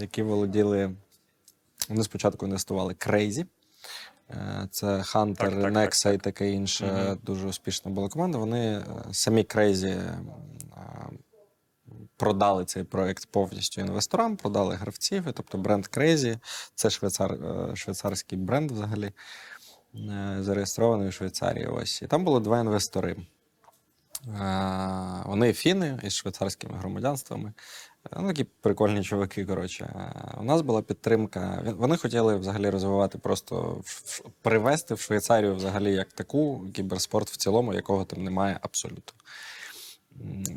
які 0.00 0.22
володіли. 0.22 0.90
Вони 1.88 2.02
спочатку 2.02 2.46
інвестували 2.46 2.92
Crazy. 2.92 3.46
Е, 4.30 4.68
Це 4.70 4.86
Hunter, 4.86 5.34
Так, 5.34 5.50
так, 5.50 5.72
Nexa 5.72 6.02
так, 6.02 6.14
і 6.14 6.18
таке 6.18 6.50
інше. 6.50 6.86
Мгм. 6.86 7.18
Дуже 7.22 7.46
успішна 7.46 7.90
була 7.90 8.08
команда. 8.08 8.38
Вони 8.38 8.58
е, 8.60 8.84
самі 9.12 9.42
Crazy 9.42 9.88
е, 9.88 10.18
продали 12.16 12.64
цей 12.64 12.84
проект 12.84 13.26
повністю 13.26 13.80
інвесторам, 13.80 14.36
продали 14.36 14.74
гравців. 14.74 15.24
Тобто 15.34 15.58
бренд 15.58 15.84
Crazy 15.86 16.38
це 16.74 16.90
швейцар, 16.90 17.32
е, 17.32 17.76
швейцарський 17.76 18.38
бренд 18.38 18.70
взагалі, 18.70 19.12
е, 19.94 20.36
зареєстрований 20.40 21.08
у 21.08 21.12
Швейцарії. 21.12 21.66
Ось. 21.66 22.02
І 22.02 22.06
там 22.06 22.24
було 22.24 22.40
два 22.40 22.60
інвестори. 22.60 23.16
Е, 24.28 25.22
Вони 25.26 25.52
фіни 25.52 26.00
із 26.02 26.14
швейцарськими 26.14 26.78
громадянствами. 26.78 27.52
Ну, 28.16 28.28
такі 28.28 28.44
прикольні 28.44 29.02
чуваки. 29.02 29.44
Коротше, 29.46 30.12
у 30.40 30.42
нас 30.42 30.62
була 30.62 30.82
підтримка. 30.82 31.62
Вони 31.76 31.96
хотіли 31.96 32.36
взагалі 32.36 32.70
розвивати, 32.70 33.18
просто 33.18 33.82
привести 34.42 34.94
в 34.94 35.00
Швейцарію 35.00 35.54
взагалі 35.54 35.92
як 35.92 36.12
таку 36.12 36.66
кіберспорт 36.74 37.30
в 37.30 37.36
цілому, 37.36 37.74
якого 37.74 38.04
там 38.04 38.24
немає 38.24 38.58
абсолютно. 38.62 39.14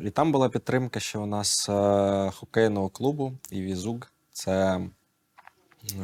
І 0.04 0.10
там 0.10 0.32
була 0.32 0.48
підтримка 0.48 1.00
ще 1.00 1.18
у 1.18 1.26
нас 1.26 1.68
е, 1.68 2.30
хокейного 2.34 2.88
клубу 2.88 3.32
Івізуг. 3.50 3.96
Це 4.32 4.80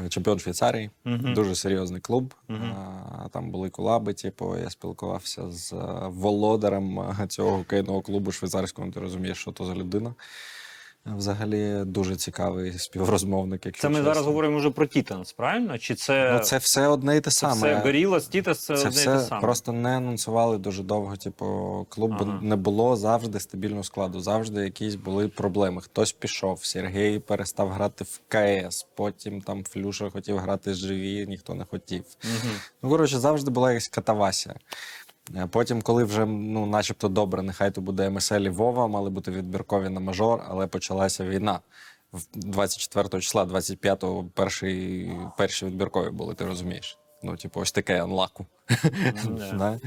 чемпіон 0.08 0.38
Швейцарії, 0.38 0.90
Мгм. 1.04 1.34
дуже 1.34 1.54
серйозний 1.54 2.00
клуб. 2.00 2.34
Е, 2.50 2.54
Там 3.30 3.50
були 3.50 3.70
колаби. 3.70 4.14
Типу, 4.14 4.56
я 4.56 4.70
спілкувався 4.70 5.50
з 5.52 5.72
е, 5.72 5.76
володарем 6.08 7.00
е, 7.00 7.26
цього 7.28 7.56
хокейного 7.58 8.02
клубу 8.02 8.32
швейцарського. 8.32 8.90
Ти 8.90 9.00
розумієш, 9.00 9.38
що 9.38 9.52
то 9.52 9.64
за 9.64 9.74
людина. 9.74 10.14
Взагалі 11.06 11.82
дуже 11.86 12.16
цікавий 12.16 12.78
співрозмовник. 12.78 13.66
Якщо 13.66 13.82
Це 13.82 13.88
ми 13.88 13.94
чесно. 13.94 14.10
зараз 14.10 14.26
говоримо 14.26 14.58
вже 14.58 14.70
про 14.70 14.86
Тітанс, 14.86 15.32
правильно? 15.32 15.78
Чи 15.78 15.94
це, 15.94 16.32
Ну, 16.32 16.38
це 16.38 16.58
все 16.58 16.86
одне 16.88 17.16
і 17.16 17.20
те 17.20 17.30
це 17.30 17.38
саме. 17.38 17.54
все 17.54 17.74
Горілас, 17.74 18.26
Тітанс 18.28 18.58
це, 18.64 18.76
Це 18.76 18.88
одне 18.88 19.02
і 19.02 19.04
те 19.04 19.20
саме? 19.20 19.40
просто 19.40 19.72
не 19.72 19.96
анонсували 19.96 20.58
дуже 20.58 20.82
довго. 20.82 21.16
Типу, 21.16 21.86
клубу 21.88 22.16
Ага. 22.20 22.38
не 22.42 22.56
було 22.56 22.96
завжди 22.96 23.40
стабільного 23.40 23.82
складу. 23.84 24.20
Завжди 24.20 24.64
якісь 24.64 24.94
були 24.94 25.28
проблеми. 25.28 25.80
Хтось 25.82 26.12
пішов, 26.12 26.64
Сергій 26.64 27.18
перестав 27.18 27.68
грати 27.70 28.04
в 28.04 28.20
КС, 28.28 28.86
потім 28.94 29.40
там 29.40 29.64
Флюша 29.64 30.10
хотів 30.10 30.38
грати 30.38 30.74
живі, 30.74 31.26
ніхто 31.28 31.54
не 31.54 31.64
хотів. 31.64 32.04
Мгм. 32.24 32.52
Ну, 32.82 32.88
коротше, 32.90 33.18
завжди 33.18 33.50
була 33.50 33.70
якась 33.72 33.88
катавасія. 33.88 34.54
Е, 35.36 35.46
Потім, 35.50 35.82
коли 35.82 36.04
вже 36.04 36.26
ну, 36.26 36.66
начебто 36.66 37.08
добре, 37.08 37.42
нехай 37.42 37.70
то 37.70 37.80
буде 37.80 38.10
МСЛ 38.10 38.40
і 38.40 38.48
Вова, 38.48 38.86
мали 38.86 39.10
бути 39.10 39.30
відбіркові 39.30 39.88
на 39.88 40.00
мажор, 40.00 40.42
але 40.48 40.66
почалася 40.66 41.24
війна. 41.24 41.60
В 42.12 42.22
24 42.34 43.22
числа, 43.22 43.44
25-го 43.44 44.24
перші, 44.34 45.10
перші 45.38 45.66
відбіркові 45.66 46.10
були, 46.10 46.34
ти 46.34 46.44
розумієш. 46.44 46.98
Ну, 47.22 47.36
типу, 47.36 47.60
ось 47.60 47.72
таке 47.72 48.02
анлаку. 48.02 48.46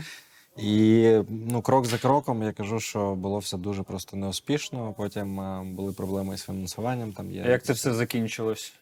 І 0.57 1.11
ну, 1.29 1.61
крок 1.61 1.85
за 1.85 1.97
кроком 1.97 2.43
я 2.43 2.51
кажу, 2.51 2.79
що 2.79 3.15
було 3.15 3.39
все 3.39 3.57
дуже 3.57 3.83
просто 3.83 4.17
неуспішно. 4.17 4.93
Потім 4.97 5.39
е, 5.39 5.63
були 5.63 5.93
проблеми 5.93 6.37
з 6.37 6.43
фінансуванням. 6.43 7.13
Там 7.13 7.31
є 7.31 7.41
Як 7.41 7.63
це 7.63 7.73
все 7.73 7.93
закінчилось? 7.93 8.73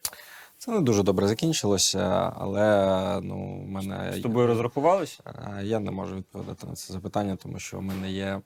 Це 0.58 0.70
не 0.72 0.80
дуже 0.80 1.02
добре 1.02 1.28
закінчилося, 1.28 2.32
але 2.36 3.20
ну, 3.22 3.62
в 3.64 3.68
мене 3.68 4.12
З 4.16 4.20
тобою 4.20 4.46
розрахувались? 4.46 5.20
Е, 5.26 5.60
Я 5.64 5.78
не 5.78 5.90
можу 5.90 6.16
відповідати 6.16 6.66
на 6.66 6.74
це 6.74 6.92
запитання, 6.92 7.36
тому 7.36 7.58
що 7.58 7.78
у 7.78 7.80
мене 7.80 8.10
є 8.10 8.40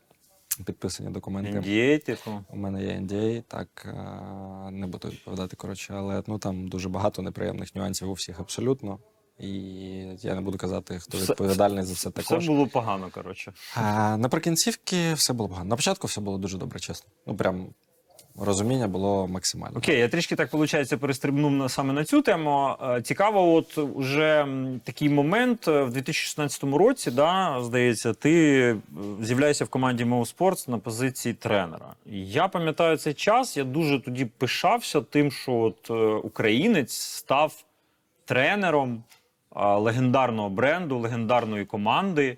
підписані 0.66 1.10
документи. 1.10 1.58
NDA, 1.58 2.04
типу. 2.04 2.30
У 2.50 2.56
мене 2.56 2.84
є 2.84 2.92
NDA, 2.92 3.42
так 3.48 3.86
е, 3.86 4.70
не 4.70 4.86
буду 4.86 5.08
відповідати. 5.08 5.56
Коротше, 5.56 5.94
але 5.96 6.22
ну 6.26 6.38
там 6.38 6.68
дуже 6.68 6.88
багато 6.88 7.22
неприємних 7.22 7.74
нюансів 7.74 8.10
у 8.10 8.12
всіх 8.12 8.40
абсолютно. 8.40 8.98
І 9.38 9.52
я 10.22 10.34
не 10.34 10.40
буду 10.40 10.58
казати, 10.58 10.98
хто 10.98 11.18
Все- 11.18 11.32
відповідальний 11.32 11.84
за 11.84 11.94
це 11.94 12.20
Все 12.20 12.38
було 12.38 12.66
погано, 12.66 13.08
коротше. 13.14 13.52
Наприкінцівки 14.16 15.14
все 15.14 15.32
було 15.32 15.48
погано. 15.48 15.68
На 15.68 15.76
початку 15.76 16.06
все 16.06 16.20
було 16.20 16.38
дуже 16.38 16.58
добре, 16.58 16.80
чесно. 16.80 17.10
Ну 17.26 17.36
прям 17.36 17.66
розуміння 18.38 18.88
було 18.88 19.26
максимальне. 19.28 19.78
Окей, 19.78 19.98
я 19.98 20.08
трішки 20.08 20.36
так 20.36 20.52
виходить 20.52 21.00
перестрибнув 21.00 21.52
на 21.52 21.68
саме 21.68 21.92
на 21.92 22.04
цю 22.04 22.22
тему. 22.22 22.76
Е, 22.82 23.02
Цікаво, 23.02 23.54
от 23.54 23.78
уже 23.78 24.46
такий 24.84 25.08
момент 25.08 25.68
е, 25.68 25.82
в 25.82 25.92
2016 25.92 26.64
році, 26.64 27.10
да, 27.10 27.58
здається, 27.62 28.14
ти 28.14 28.60
е, 28.60 28.76
з'являєшся 29.20 29.64
в 29.64 29.68
команді 29.68 30.04
Mo 30.04 30.36
Sports 30.36 30.70
на 30.70 30.78
позиції 30.78 31.34
тренера. 31.34 31.94
Я 32.06 32.48
пам'ятаю 32.48 32.96
цей 32.96 33.14
час. 33.14 33.56
Я 33.56 33.64
дуже 33.64 34.00
тоді 34.00 34.24
пишався 34.24 35.00
тим, 35.00 35.30
що 35.30 35.52
от 35.52 35.90
українець 36.24 36.92
став 36.92 37.64
тренером 38.24 39.02
легендарного 39.56 40.48
бренду, 40.48 40.98
легендарної 40.98 41.64
команди. 41.64 42.36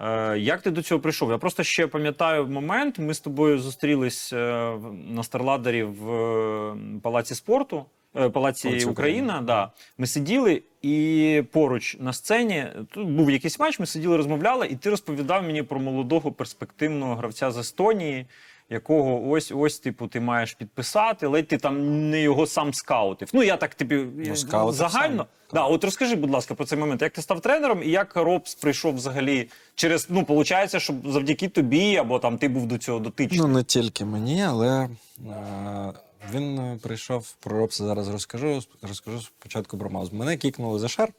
Е, 0.00 0.38
Як 0.38 0.62
ти 0.62 0.70
до 0.70 0.82
цього 0.82 1.00
прийшов? 1.00 1.30
Я 1.30 1.38
просто 1.38 1.62
ще 1.62 1.86
пам'ятаю 1.86 2.46
момент. 2.46 2.98
Ми 2.98 3.14
з 3.14 3.20
тобою 3.20 3.58
зустрілись 3.58 4.32
е, 4.32 4.72
на 5.08 5.22
Старладері 5.22 5.82
в 5.82 6.10
е, 6.12 6.76
палаці 7.02 7.34
спорту, 7.34 7.84
палаці 8.12 8.30
Палаці 8.30 8.68
Україна. 8.68 8.90
Україна. 8.90 9.40
Да. 9.40 9.70
Ми 9.98 10.06
сиділи 10.06 10.62
і 10.82 11.42
поруч 11.52 11.96
на 12.00 12.12
сцені 12.12 12.66
тут 12.90 13.08
був 13.08 13.30
якийсь 13.30 13.58
матч. 13.58 13.80
Ми 13.80 13.86
сиділи, 13.86 14.16
розмовляли, 14.16 14.66
і 14.66 14.76
ти 14.76 14.90
розповідав 14.90 15.42
мені 15.42 15.62
про 15.62 15.80
молодого 15.80 16.32
перспективного 16.32 17.14
гравця 17.14 17.50
з 17.50 17.58
Естонії. 17.58 18.26
Якого 18.72 19.30
ось 19.30 19.52
ось, 19.56 19.78
типу, 19.78 20.06
ти 20.06 20.20
маєш 20.20 20.54
підписати, 20.54 21.26
ледь 21.26 21.48
ти 21.48 21.58
там 21.58 22.10
не 22.10 22.20
його 22.20 22.46
сам 22.46 22.74
скаутив. 22.74 23.28
Ну 23.32 23.42
я 23.42 23.56
так 23.56 23.74
тобі 23.74 24.06
Ну, 24.52 24.72
загально. 24.72 25.16
сам. 25.16 25.26
Да, 25.52 25.64
от 25.66 25.84
розкажи, 25.84 26.16
будь 26.16 26.30
ласка, 26.30 26.54
про 26.54 26.66
цей 26.66 26.78
момент. 26.78 27.02
Як 27.02 27.12
ти 27.12 27.22
став 27.22 27.40
тренером 27.40 27.82
і 27.82 27.88
як 27.90 28.16
Робс 28.16 28.54
прийшов 28.54 28.94
взагалі 28.94 29.48
через. 29.74 30.06
Ну, 30.10 30.20
виходить, 30.28 30.82
що 30.82 30.94
завдяки 31.04 31.48
тобі, 31.48 31.96
або 31.96 32.18
там 32.18 32.38
ти 32.38 32.48
був 32.48 32.66
до 32.66 32.78
цього 32.78 32.98
дотичний. 32.98 33.40
Ну, 33.40 33.48
не 33.48 33.62
тільки 33.62 34.04
мені, 34.04 34.42
але 34.42 34.88
е, 35.28 35.92
він 36.34 36.58
е, 36.58 36.78
прийшов 36.82 37.34
про 37.40 37.58
Робса 37.58 37.84
зараз 37.84 38.08
розкажу. 38.08 38.60
Розкажу 38.82 39.20
спочатку 39.20 39.78
про 39.78 39.90
Маус. 39.90 40.12
Мене 40.12 40.36
кікнули 40.36 40.78
за 40.78 40.88
шар 40.88 41.08
е, 41.08 41.12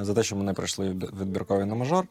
за 0.00 0.14
те, 0.14 0.22
що 0.22 0.36
мене 0.36 0.52
прийшли 0.52 0.88
від- 0.90 1.20
відбіркові 1.20 1.64
на 1.64 1.74
мажор. 1.74 2.06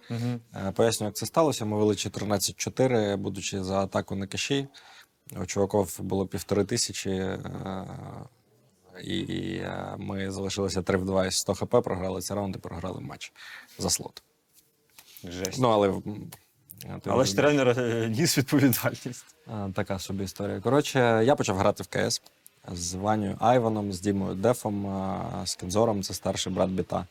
Е, 0.55 0.71
Поясню, 0.75 1.05
як 1.07 1.15
це 1.15 1.25
сталося. 1.25 1.65
Ми 1.65 1.77
вели 1.77 1.93
14-4, 1.95 3.17
будучи 3.17 3.63
за 3.63 3.79
атаку 3.79 4.15
на 4.15 4.27
каші. 4.27 4.67
У 5.41 5.45
чуваків 5.45 5.95
було 6.01 6.27
півтори 6.27 6.65
тисячі, 6.65 7.11
е, 7.11 7.39
і 9.03 9.21
е, 9.55 9.95
ми 9.97 10.31
залишилися 10.31 10.81
3 10.81 10.97
в 10.97 11.05
2 11.05 11.25
із 11.25 11.35
100 11.35 11.53
хп, 11.53 11.69
програли 11.83 12.21
цей 12.21 12.35
раунд 12.37 12.55
і 12.55 12.59
програли 12.59 13.01
матч 13.01 13.33
за 13.79 13.89
слот. 13.89 14.23
Жесть. 15.23 15.59
Ну, 15.59 15.69
але. 15.69 15.93
Але 17.05 17.25
ж 17.25 17.35
тренер 17.35 17.77
ніс 18.09 18.37
відповідальність. 18.37 19.25
Така 19.73 19.99
собі 19.99 20.23
історія. 20.23 20.59
Коротше, 20.59 21.21
я 21.25 21.35
почав 21.35 21.57
грати 21.57 21.83
в 21.83 21.87
КС 21.87 22.21
з 22.71 22.93
Ваню 22.93 23.37
Айваном, 23.39 23.93
з 23.93 24.01
Дімою 24.01 24.35
Дефом, 24.35 24.85
з 25.45 25.55
Кензором, 25.55 26.03
це 26.03 26.13
старший 26.13 26.53
брат 26.53 26.69
Біта. 26.69 27.05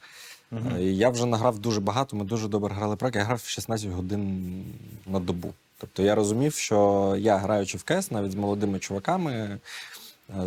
І 0.81 0.97
я 0.97 1.09
вже 1.11 1.27
награв 1.27 1.59
дуже 1.59 1.81
багато, 1.81 2.17
ми 2.17 2.25
дуже 2.25 2.49
добре 2.49 2.75
грали 2.75 2.97
прак. 2.97 3.17
Я 3.17 3.25
грав 3.25 3.41
16 3.41 3.91
годин 3.91 4.65
на 5.07 5.21
добу. 5.21 5.55
Тобто 5.79 6.03
я 6.03 6.15
розумів, 6.15 6.55
що 6.55 7.15
я, 7.19 7.37
граючи 7.37 7.79
в 7.79 7.83
КС, 7.83 8.11
навіть 8.11 8.33
з 8.33 8.35
молодими 8.35 8.79
чуваками, 8.79 9.33
е, 9.33 9.59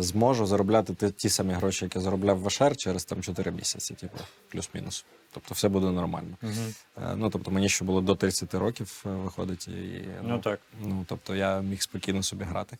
зможу 0.02 0.46
заробляти 0.46 0.94
ті, 0.94 1.10
ті 1.10 1.28
самі 1.28 1.52
гроші, 1.52 1.84
які 1.84 1.98
заробляв 2.00 2.38
в 2.40 2.46
ВШР 2.46 2.76
через 2.76 3.04
там 3.04 3.22
4 3.22 3.50
місяці, 3.50 3.94
типу, 3.94 4.18
плюс-мінус. 4.48 5.04
Тобто 5.32 5.54
все 5.54 5.68
буде 5.68 5.86
нормально. 5.86 6.36
Е, 6.42 7.14
Ну, 7.16 7.30
тобто 7.30 7.50
мені 7.50 7.68
ще 7.68 7.84
було 7.84 8.00
до 8.00 8.14
30 8.14 8.54
років, 8.54 9.00
виходить. 9.04 9.68
І, 9.68 10.04
Ну 10.22 10.38
так. 10.38 10.60
Ну, 10.82 11.04
тобто 11.08 11.34
я 11.36 11.60
міг 11.60 11.82
спокійно 11.82 12.22
собі 12.22 12.44
грати. 12.44 12.76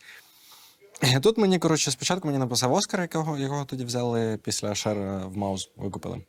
Тут 1.22 1.38
мені, 1.38 1.58
коротше, 1.58 1.90
спочатку 1.90 2.26
мені 2.28 2.38
написав 2.38 2.72
Оскар, 2.72 3.00
якого, 3.00 3.38
якого 3.38 3.64
тоді 3.64 3.84
взяли 3.84 4.38
після 4.44 4.74
Шер 4.74 4.96
в 5.26 5.36
Маус, 5.36 5.70
викупили 5.76 6.20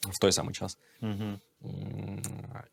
в 0.00 0.18
той 0.18 0.32
самий 0.32 0.54
час. 0.54 0.78
М, 1.02 1.40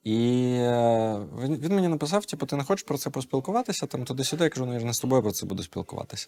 І 0.04 0.42
е, 0.60 1.28
він, 1.40 1.76
мені 1.76 1.88
написав: 1.88 2.26
типу, 2.26 2.46
ти 2.46 2.56
не 2.56 2.64
хочеш 2.64 2.84
про 2.84 2.98
це 2.98 3.10
поспілкуватися? 3.10 3.86
Там 3.86 4.06
туди-сюди. 4.06 4.44
Я 4.44 4.50
кажу, 4.50 4.66
ну 4.66 4.74
я 4.74 4.80
ж 4.80 4.86
не 4.86 4.94
з 4.94 5.00
тобою 5.00 5.22
про 5.22 5.32
це 5.32 5.46
буду 5.46 5.64
спілкуватися. 5.64 6.28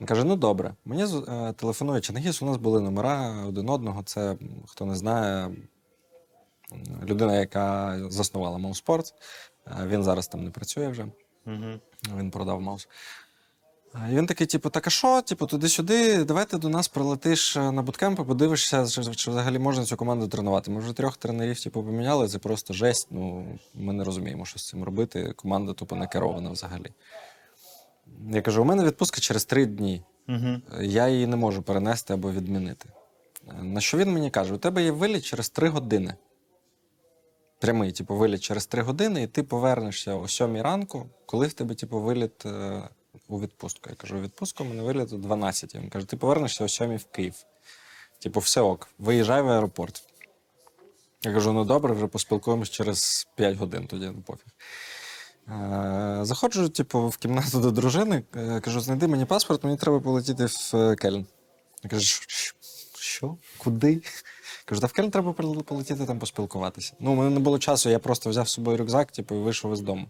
Він 0.00 0.06
каже: 0.06 0.24
ну 0.24 0.36
добре. 0.36 0.74
Мені 0.84 1.04
е, 1.28 1.52
телефонує 1.52 2.00
Чингіс, 2.00 2.42
у 2.42 2.46
нас 2.46 2.56
були 2.56 2.80
номера 2.80 3.44
один 3.46 3.68
одного. 3.68 4.02
Це, 4.02 4.36
хто 4.66 4.86
не 4.86 4.94
знає, 4.94 5.50
людина, 7.04 7.38
яка 7.38 7.98
заснувала 8.10 8.58
Мауспорт. 8.58 9.14
Він 9.86 10.04
зараз 10.04 10.28
там 10.28 10.44
не 10.44 10.50
працює 10.50 10.88
вже. 10.88 11.06
Мгм. 11.44 11.80
Він 12.16 12.30
продав 12.30 12.60
маус. 12.60 12.88
І 13.94 14.14
він 14.14 14.26
такий, 14.26 14.46
типу, 14.46 14.70
так 14.70 14.86
а 14.86 14.90
що? 14.90 15.22
Типу, 15.22 15.46
туди-сюди, 15.46 16.24
давай 16.24 16.46
ти 16.46 16.58
до 16.58 16.68
нас 16.68 16.88
прилетиш 16.88 17.56
е, 17.56 17.72
на 17.72 17.82
буткемп 17.82 18.20
і 18.20 18.22
подивишся, 18.24 18.86
чи, 18.86 19.14
чи 19.14 19.30
взагалі 19.30 19.58
можна 19.58 19.84
цю 19.84 19.96
команду 19.96 20.28
тренувати. 20.28 20.70
Ми 20.70 20.80
вже 20.80 20.92
трьох 20.92 21.16
тренерів 21.16 21.60
типу, 21.60 21.82
поміняли, 21.82 22.28
це 22.28 22.38
просто 22.38 22.74
жесть. 22.74 23.08
Ну, 23.10 23.46
ми 23.74 23.92
не 23.92 24.04
розуміємо, 24.04 24.44
що 24.44 24.58
з 24.58 24.68
цим 24.68 24.84
робити. 24.84 25.32
Команда 25.36 25.72
тупо 25.72 25.96
не 25.96 26.06
керована 26.06 26.50
взагалі. 26.50 26.86
Я 28.30 28.42
кажу: 28.42 28.62
у 28.62 28.64
мене 28.64 28.84
відпустка 28.84 29.20
через 29.20 29.44
три 29.44 29.66
дні. 29.66 30.02
Мгм. 30.26 30.62
Я 30.80 31.08
її 31.08 31.26
не 31.26 31.36
можу 31.36 31.62
перенести 31.62 32.14
або 32.14 32.32
відмінити. 32.32 32.88
Е, 33.48 33.62
На 33.62 33.80
що 33.80 33.98
він 33.98 34.12
мені 34.12 34.30
каже: 34.30 34.54
у 34.54 34.58
тебе 34.58 34.82
є 34.84 34.90
виліт 34.90 35.24
через 35.24 35.48
три 35.48 35.68
години. 35.68 36.14
Прямий, 37.58 37.92
типу, 37.92 38.14
виліт 38.14 38.40
через 38.40 38.66
три 38.66 38.82
години, 38.82 39.22
і 39.22 39.26
ти 39.26 39.42
повернешся 39.42 40.14
о 40.14 40.28
сьомій 40.28 40.62
ранку, 40.62 41.06
коли 41.26 41.46
в 41.46 41.52
тебе, 41.52 41.74
типу, 41.74 42.00
виліт 42.00 42.46
у 43.32 43.40
відпустку. 43.40 43.90
Я 43.90 43.96
кажу, 43.96 44.16
у 44.16 44.20
відпустку 44.20 44.64
мене 44.64 44.82
виліт 44.82 45.12
о 45.12 45.16
12. 45.16 45.74
Він 45.74 45.88
каже, 45.88 46.06
ти 46.06 46.16
повернешся 46.16 46.64
о 46.64 46.68
сьомій 46.68 46.96
в 46.96 47.04
Київ. 47.04 47.34
Типу, 48.18 48.40
все 48.40 48.60
ок, 48.60 48.88
виїжджай 48.98 49.42
в 49.42 49.48
аеропорт. 49.48 50.02
Я 51.22 51.32
кажу, 51.32 51.52
ну 51.52 51.64
добре, 51.64 51.94
вже 51.94 52.06
поспілкуємось 52.06 52.70
через 52.70 53.28
5 53.34 53.56
годин, 53.56 53.86
тоді 53.86 54.06
ну 54.06 54.22
пофіг. 54.22 54.52
Е, 55.48 56.18
заходжу, 56.22 56.68
типу, 56.68 57.08
в 57.08 57.16
кімнату 57.16 57.60
до 57.60 57.70
дружини, 57.70 58.22
е, 58.36 58.60
кажу, 58.60 58.80
знайди 58.80 59.06
мені 59.06 59.24
паспорт, 59.24 59.64
мені 59.64 59.76
треба 59.76 60.00
полетіти 60.00 60.46
в 60.46 60.76
е, 60.76 60.96
Кельн. 60.96 61.26
Я 61.82 61.90
кажу, 61.90 62.02
«Що- 62.02 62.54
що? 62.98 63.36
Куди? 63.58 64.02
Кажу, 64.64 64.80
та 64.80 64.86
в 64.86 64.92
Кельн 64.92 65.10
треба 65.10 65.32
полетіти 65.62 66.06
там 66.06 66.18
поспілкуватися. 66.18 66.92
Ну, 67.00 67.12
у 67.12 67.14
мене 67.14 67.30
не 67.30 67.40
було 67.40 67.58
часу, 67.58 67.90
я 67.90 67.98
просто 67.98 68.30
взяв 68.30 68.48
з 68.48 68.52
собою 68.52 68.76
рюкзак, 68.76 69.12
типу, 69.12 69.34
і 69.34 69.38
вийшов 69.38 69.72
із 69.72 69.80
дому. 69.80 70.06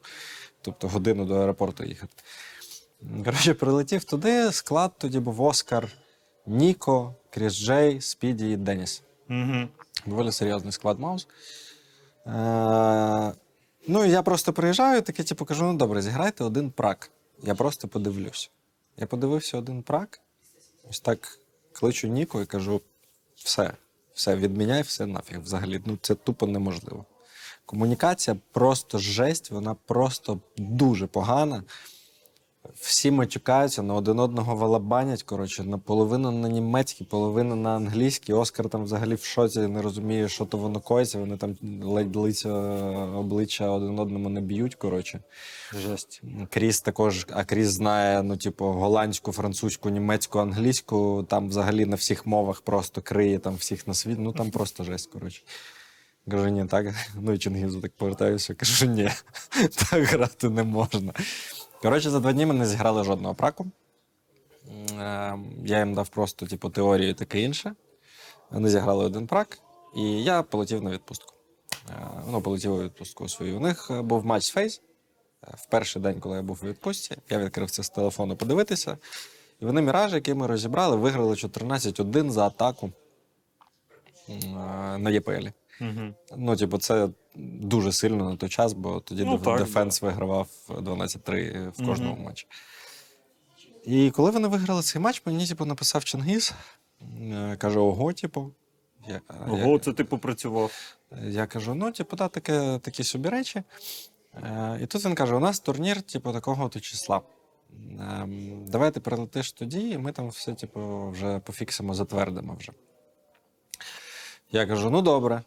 Тобто 0.63 0.89
годину 0.89 1.25
до 1.25 1.35
аеропорту 1.35 1.85
їхати. 1.85 2.13
Коротше, 3.25 3.55
прилетів 3.55 4.05
туди, 4.05 4.53
склад 4.53 4.93
тоді 4.99 5.21
був 5.21 5.41
Оскар, 5.41 5.89
Ніко, 6.47 7.15
Кріс 7.31 7.55
Джей, 7.55 8.01
Спіді 8.01 8.51
і 8.51 8.57
Деніс. 8.57 9.03
Мгм. 9.29 9.69
Доволі 10.07 10.33
серйозний 10.33 10.73
склад 10.73 10.99
Маус. 10.99 11.29
Е, 12.27 13.33
ну, 13.89 14.05
я 14.05 14.23
просто 14.23 14.53
приїжджаю, 14.53 15.03
таке, 15.03 15.23
типу, 15.23 15.45
кажу: 15.45 15.65
ну 15.65 15.75
добре, 15.75 16.03
зіграйте 16.03 16.45
один 16.45 16.71
прак. 16.71 17.11
Я 17.43 17.55
просто 17.55 17.89
подивлюсь. 17.89 18.51
Я 18.97 19.07
подивився 19.07 19.59
один 19.59 19.83
прак, 19.83 20.21
ось 20.91 21.01
так 21.01 21.39
кличу 21.73 22.09
Ніку 22.09 22.41
і 22.41 22.47
кажу: 22.47 22.81
все, 23.35 23.73
все, 24.15 24.37
відміняй 24.37 24.83
все 24.83 25.07
нафіг 25.07 25.41
взагалі. 25.41 25.81
Ну 25.87 25.99
це 26.03 26.15
тупо 26.15 26.47
неможливо. 26.47 27.05
Комунікація 27.67 28.37
просто 28.53 28.99
жесть, 28.99 29.51
вона 29.51 29.75
просто 29.75 30.41
дуже 30.57 31.07
погана. 31.07 31.63
Всі 32.75 33.11
матюкаються, 33.11 33.83
на 33.83 33.95
один 33.95 34.19
одного 34.19 34.57
валабанять. 34.57 35.23
Коротше, 35.23 35.65
наполовину 35.65 36.31
на 36.31 36.49
німецький, 36.49 37.07
половина 37.07 37.57
на 37.57 37.77
англійський. 37.77 38.35
Оскар 38.35 38.69
там 38.69 38.85
взагалі 38.85 39.15
в 39.15 39.25
шоці 39.25 39.61
не 39.61 39.83
розуміє, 39.83 40.29
що 40.29 40.45
то 40.45 40.59
воно 40.59 40.81
коїться. 40.81 41.19
Вони 41.19 41.37
там 41.37 41.57
ледь 41.83 42.17
лиця 42.17 42.53
обличчя 43.17 43.71
один 43.71 43.99
одному 43.99 44.29
не 44.29 44.41
б'ють. 44.41 44.75
Коротше. 44.75 45.21
Жесть. 45.79 46.23
Кріс 46.51 46.81
також, 46.81 47.27
а 47.31 47.45
Кріс 47.45 47.69
знає, 47.69 48.23
ну, 48.23 48.37
типу, 48.37 48.65
голландську, 48.65 49.33
французьку, 49.33 49.91
німецьку, 49.91 50.39
англійську. 50.39 51.27
Там 51.29 51.49
взагалі 51.49 51.87
на 51.87 51.97
всіх 51.97 52.27
мовах 52.27 52.61
просто 52.61 53.03
криє 53.03 53.39
там 53.39 53.55
всіх 53.55 53.87
на 53.87 53.95
світ. 53.95 54.19
Ну 54.19 54.33
там 54.33 54.51
просто 54.51 54.85
жесть, 54.85 55.11
коротше. 55.13 55.43
Кажу, 56.31 56.49
ні, 56.49 56.65
так. 56.65 56.95
Ну 57.15 57.33
і 57.33 57.39
Чингізу 57.39 57.81
так 57.81 57.93
повертаюся. 57.93 58.55
Кажу, 58.55 58.87
ні, 58.87 59.11
так 59.91 60.03
грати 60.03 60.51
не 60.51 60.63
можна. 60.63 61.13
Коротше, 61.83 62.11
за 62.11 62.21
два 62.21 62.33
дні 62.33 62.47
ми 62.47 62.55
не 62.55 62.67
зіграли 62.67 63.05
жодного 63.05 63.35
праку. 63.35 63.67
Е, 65.01 65.39
Я 65.65 65.79
їм 65.79 65.95
дав 65.95 66.09
просто, 66.09 66.47
типу, 66.47 66.71
теорію 66.71 67.15
таке 67.15 67.41
інше. 67.41 67.75
Вони 68.51 68.69
зіграли 68.69 69.05
один 69.05 69.27
прак, 69.27 69.59
і 69.97 70.25
я 70.25 70.43
полетів 70.43 70.83
на 70.83 70.91
відпустку. 70.91 71.35
Е, 71.91 72.11
Ну, 72.31 72.43
полетів 72.43 72.73
у 72.73 72.83
відпустку 72.83 73.29
свою. 73.29 73.57
У 73.57 73.61
них 73.61 73.91
е, 73.91 74.03
був 74.03 74.27
матч 74.27 74.53
фейс. 74.53 74.83
В 75.55 75.67
перший 75.71 76.03
день, 76.03 76.21
коли 76.21 76.37
я 76.37 76.43
був 76.43 76.61
у 76.63 76.67
відпустці, 76.67 77.17
я 77.31 77.39
відкрив 77.39 77.71
це 77.71 77.83
з 77.83 77.91
телефону 77.91 78.37
подивитися. 78.37 78.99
І 79.61 79.65
вони 79.65 79.83
міраж, 79.83 80.13
який 80.15 80.35
ми 80.35 80.47
розібрали, 80.47 80.97
виграли 80.97 81.35
14-1 81.35 82.31
за 82.31 82.47
атаку 82.47 82.93
на 84.99 85.11
EPL. 85.11 85.47
Угу. 85.81 86.15
Ну, 86.37 86.57
типу, 86.57 86.79
це 86.79 87.09
дуже 87.61 87.93
сильно 87.93 88.31
на 88.31 88.37
той 88.37 88.49
час, 88.49 88.73
бо 88.73 89.01
тоді 89.01 89.25
Ну, 89.25 89.39
так, 89.39 89.59
defense 89.59 90.03
вигравав 90.03 90.49
12-3 90.69 91.71
в 91.71 91.87
кожному 91.87 92.25
матчі. 92.25 92.47
І 93.85 94.11
коли 94.11 94.31
вони 94.31 94.49
виграли 94.49 94.83
цей 94.83 95.03
матч, 95.03 95.23
мені 95.27 95.47
типу, 95.47 95.65
написав 95.65 96.05
Чингіз, 96.05 96.55
е, 97.23 97.57
каже: 97.57 97.79
ого, 97.79 98.13
типу. 98.13 98.53
Я, 99.09 99.21
Ого, 99.49 99.79
це 99.79 99.93
ти 99.93 100.05
попрацював. 100.05 100.97
я 101.23 101.47
кажу: 101.47 101.75
ну, 101.75 101.93
типу, 101.93 102.17
да, 102.17 102.29
таке, 102.29 102.79
такі 102.79 103.05
собі 103.05 103.29
речі. 103.29 103.63
Е, 104.35 104.79
і 104.83 104.87
тут 104.87 105.05
він 105.05 105.15
каже: 105.15 105.35
у 105.35 105.41
нас 105.41 105.61
турнір, 105.61 106.03
типу, 106.03 106.33
такого 106.33 106.69
то 106.69 106.81
числа. 106.81 107.21
Ем, 108.01 108.65
давай 108.67 108.91
ти 108.91 109.01
прилетиш 109.01 109.53
тоді, 109.53 109.91
і 109.91 109.99
ми 109.99 110.13
там 110.13 110.29
все, 110.29 110.55
типу, 110.55 111.11
вже 111.11 111.39
пофіксимо, 111.39 111.95
затвердимо 111.95 112.57
вже. 112.59 112.73
Я 114.53 114.67
кажу: 114.67 114.91
ну 114.91 115.03
добре. 115.03 115.43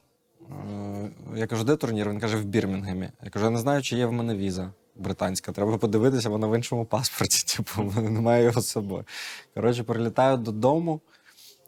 Е, 0.52 1.10
Я 1.36 1.48
кажу, 1.48 1.64
де 1.64 1.76
турнір? 1.76 2.10
Він 2.10 2.20
каже, 2.20 2.38
в 2.38 2.46
Бірмінгемі. 2.46 3.10
Я 3.24 3.30
кажу, 3.30 3.46
я 3.46 3.52
не 3.52 3.60
знаю, 3.60 3.82
чи 3.82 3.98
є 3.98 4.06
в 4.06 4.12
мене 4.12 4.36
віза 4.36 4.72
британська. 4.96 5.52
Треба 5.52 5.78
подивитися, 5.78 6.30
вона 6.30 6.48
в 6.48 6.56
іншому 6.56 6.86
паспорті. 6.86 7.58
Типу, 7.58 8.02
немає 8.02 8.44
його 8.44 8.62
з 8.62 8.68
собою. 8.68 9.06
Коротше, 9.54 9.84
прилітаю 9.84 10.38
додому 10.38 11.02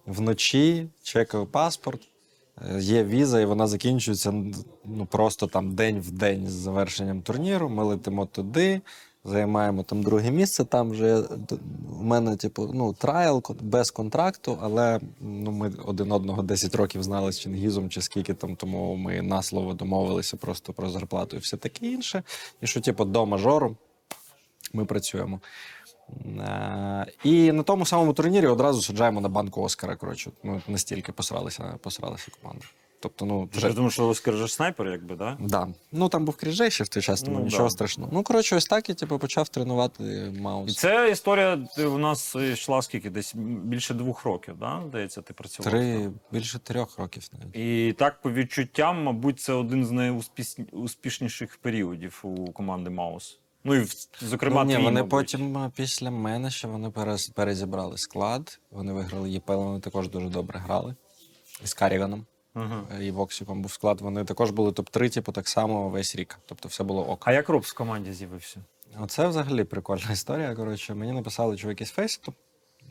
вночі, 0.05 0.87
чекаю 1.03 1.45
паспорт. 1.45 2.01
Е, 2.61 2.79
Є 2.79 3.03
віза, 3.03 3.41
і 3.41 3.45
вона 3.45 3.67
закінчується 3.67 4.33
ну, 4.85 5.05
просто 5.05 5.47
там 5.47 5.75
день 5.75 5.99
в 5.99 6.11
день 6.11 6.47
з 6.47 6.51
завершенням 6.51 7.21
турніру. 7.21 7.69
Ми 7.69 7.83
летимо 7.83 8.25
туди, 8.25 8.81
займаємо 9.25 9.83
там 9.83 10.03
друге 10.03 10.31
місце. 10.31 10.65
Там 10.65 10.89
вже 10.91 11.21
д- 11.21 11.55
у 11.99 12.03
мене, 12.03 12.35
типу, 12.35 12.71
ну, 12.73 12.93
трайл 12.93 13.43
без 13.61 13.91
контракту, 13.91 14.57
але 14.61 14.99
ну, 15.21 15.51
ми 15.51 15.73
один 15.85 16.11
одного 16.11 16.41
10 16.43 16.75
років 16.75 17.03
знали 17.03 17.31
з 17.31 17.39
Чингізом, 17.39 17.89
чи 17.89 18.01
скільки 18.01 18.33
там, 18.33 18.55
тому 18.55 18.95
ми 18.95 19.21
на 19.21 19.41
слово 19.43 19.73
домовилися 19.73 20.37
просто 20.37 20.73
про 20.73 20.89
зарплату 20.89 21.35
і 21.35 21.39
все 21.39 21.57
таке 21.57 21.85
інше. 21.87 22.23
І 22.61 22.67
що, 22.67 22.81
типу, 22.81 23.05
до 23.05 23.25
мажору 23.25 23.75
ми 24.73 24.85
працюємо. 24.85 25.39
Е, 26.39 27.05
І 27.23 27.51
на 27.51 27.63
тому 27.63 27.85
самому 27.85 28.13
турнірі 28.13 28.47
одразу 28.47 28.81
саджаємо 28.81 29.21
на 29.21 29.29
банку 29.29 29.61
Оскара. 29.61 29.95
Коротше, 29.95 30.31
ну 30.43 30.61
настільки 30.67 31.11
посралися, 31.11 31.77
посралися 31.81 32.27
команда. 32.41 32.65
Тобто, 33.05 33.25
ну 33.25 33.47
Ти 33.47 33.59
ж 33.59 33.73
думаєш, 33.73 33.93
що 33.93 34.13
же 34.31 34.47
снайпер, 34.47 34.87
якби, 34.87 35.15
да? 35.15 35.37
Да. 35.39 35.67
Ну 35.91 36.09
там 36.09 36.25
був 36.25 36.35
кріжей 36.35 36.71
ще 36.71 36.83
в 36.83 36.87
той 36.87 37.03
час, 37.03 37.21
тому 37.21 37.37
Ну, 37.39 37.45
нічого 37.45 37.63
да. 37.63 37.69
страшного. 37.69 38.09
Ну, 38.13 38.23
коротше, 38.23 38.55
ось 38.55 38.65
так 38.65 38.89
я 38.89 38.95
типу, 38.95 39.19
почав 39.19 39.49
тренувати 39.49 40.03
маус. 40.39 40.71
І 40.71 40.75
ця 40.75 41.05
історія 41.05 41.67
ти- 41.75 41.85
у 41.85 41.97
нас 41.97 42.35
йшла 42.35 42.81
скільки? 42.81 43.09
Десь 43.09 43.35
більше 43.63 43.93
двох 43.93 44.25
років, 44.25 44.57
да? 44.59 44.83
Здається, 44.87 45.21
ти 45.21 45.33
працював. 45.33 45.71
Три, 45.71 46.11
більше 46.31 46.59
трьох 46.59 46.99
років 46.99 47.29
навіть. 47.33 47.55
І 47.55 47.93
так, 47.93 48.21
по 48.21 48.31
відчуттям, 48.31 49.03
мабуть, 49.03 49.39
це 49.39 49.53
один 49.53 49.85
з 49.85 49.91
найуспішніших 49.91 51.57
періодів 51.57 52.19
у 52.23 52.51
команди 52.51 52.89
Маус. 52.89 53.39
Ну 53.63 53.75
і 53.75 53.87
зокрема, 54.21 54.63
ну, 54.63 54.69
ні, 54.69 54.75
твій, 54.75 54.83
вони 54.83 54.95
мабуть. 54.99 55.09
потім 55.11 55.71
після 55.75 56.11
мене 56.11 56.51
ще 56.51 56.67
вони 56.67 56.89
перез- 56.89 57.33
перезібрали 57.33 57.97
склад. 57.97 58.59
Вони 58.71 58.93
виграли 58.93 59.29
ЄПЛ, 59.29 59.53
вони 59.53 59.79
також 59.79 60.09
дуже 60.09 60.29
добре 60.29 60.59
грали. 60.59 60.95
З 61.63 61.73
Каріганом 61.73 62.25
Е, 62.55 63.05
і 63.05 63.11
Воксіком 63.11 63.61
був 63.61 63.71
склад. 63.71 64.01
Вони 64.01 64.23
також 64.23 64.51
були 64.51 64.71
топ-3, 64.71 65.13
типу, 65.13 65.31
так 65.31 65.47
само 65.47 65.89
весь 65.89 66.15
рік. 66.15 66.39
Тобто 66.45 66.67
все 66.69 66.83
було 66.83 67.07
ок. 67.09 67.23
А 67.27 67.33
як 67.33 67.49
Роб 67.49 67.61
в 67.61 67.73
команді 67.73 68.13
з'явився? 68.13 68.59
Оце 68.99 69.27
взагалі 69.27 69.63
прикольна 69.63 70.11
історія. 70.11 70.55
Коротше, 70.55 70.93
мені 70.93 71.11
написали 71.11 71.57
чуваки 71.57 71.85
з 71.85 71.89
Фейситу, 71.91 72.33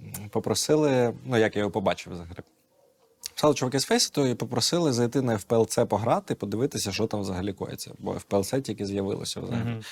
м, 0.03 0.29
попросили, 0.31 1.15
ну 1.25 1.37
як 1.37 1.57
я 1.57 1.61
його 1.61 1.71
побачив 1.71 2.12
взагалі. 2.12 2.37
Писали 3.35 3.55
чуваки 3.55 3.81
з 3.81 3.85
Фейситу 3.85 4.27
і 4.27 4.35
попросили 4.35 4.93
зайти 4.93 5.23
на 5.23 5.33
FPLC 5.37 5.85
пограти, 5.87 6.35
подивитися, 6.35 6.93
що 6.93 7.07
там 7.07 7.21
взагалі 7.21 7.53
коїться. 7.53 7.91
Бо 7.99 8.12
FPLC 8.15 8.61
тільки 8.61 8.87
з'явилося 8.87 9.41
взагалі. 9.41 9.69
Мгм. 9.71 9.83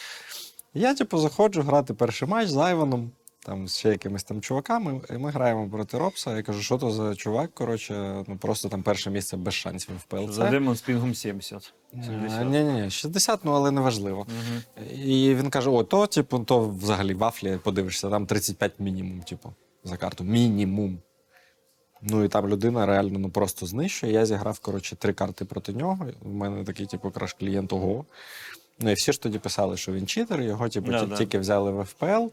Я, 0.74 0.94
типу, 0.94 1.18
заходжу 1.18 1.62
грати 1.62 1.94
перший 1.94 2.28
матч 2.28 2.48
з 2.48 2.56
Айваном, 2.56 3.10
там 3.44 3.68
з 3.68 3.78
ще 3.78 3.88
якимись 3.88 4.24
там 4.24 4.40
чуваками, 4.40 5.00
і 5.10 5.12
ми 5.12 5.30
граємо 5.30 5.68
проти 5.68 5.98
Робса. 5.98 6.36
Я 6.36 6.42
кажу, 6.42 6.62
що 6.62 6.78
то 6.78 6.90
за 6.90 7.14
чувак? 7.14 7.54
Коротше, 7.54 8.24
ну 8.28 8.36
просто 8.36 8.68
там 8.68 8.82
перше 8.82 9.10
місце 9.10 9.36
без 9.36 9.54
шансів 9.54 9.90
в 9.94 10.14
FPLC. 10.14 10.32
За 10.32 10.50
демон 10.50 10.76
з 10.76 10.80
пінгом 10.80 11.14
70. 11.14 11.74
70. 12.04 12.48
Ні, 12.48 12.64
ні, 12.64 12.72
ні, 12.82 12.90
60, 12.90 13.44
ну 13.44 13.52
але 13.52 13.70
не 13.70 13.80
важливо. 13.80 14.26
Мгм. 14.28 14.86
І 15.04 15.34
він 15.34 15.50
каже: 15.50 15.70
о, 15.70 15.84
то, 15.84 16.06
типу, 16.06 16.38
то 16.38 16.68
взагалі 16.68 17.14
вафлі 17.14 17.58
подивишся, 17.64 18.10
там 18.10 18.26
35 18.26 18.72
мінімум, 18.78 19.20
типу, 19.20 19.52
за 19.84 19.96
карту. 19.96 20.24
Мінімум. 20.24 20.98
Ну 22.02 22.24
і 22.24 22.28
там 22.28 22.48
людина 22.48 22.86
реально 22.86 23.18
ну, 23.18 23.30
просто 23.30 23.66
знищує. 23.66 24.12
Я 24.12 24.26
зіграв, 24.26 24.58
коротше, 24.58 24.96
три 24.96 25.12
карти 25.12 25.44
проти 25.44 25.72
нього. 25.72 26.06
У 26.22 26.28
мене 26.28 26.64
такий, 26.64 26.86
типу, 26.86 27.10
краш 27.10 27.32
клієнт 27.32 27.72
ого. 27.72 28.04
Ну 28.80 28.90
і 28.90 28.94
всі 28.94 29.12
ж 29.12 29.22
тоді 29.22 29.38
писали, 29.38 29.76
що 29.76 29.92
він 29.92 30.06
читер, 30.06 30.40
його, 30.42 30.68
типу, 30.68 30.90
Да, 30.90 31.00
ті- 31.00 31.06
да. 31.06 31.16
тільки 31.16 31.38
взяли 31.38 31.72
в 31.72 31.84
ФПЛ. 31.84 32.26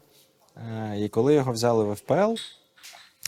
Е, 0.56 1.00
І 1.00 1.08
коли 1.08 1.34
його 1.34 1.52
взяли 1.52 1.84
в 1.84 1.94
ФПЛ, 1.94 2.34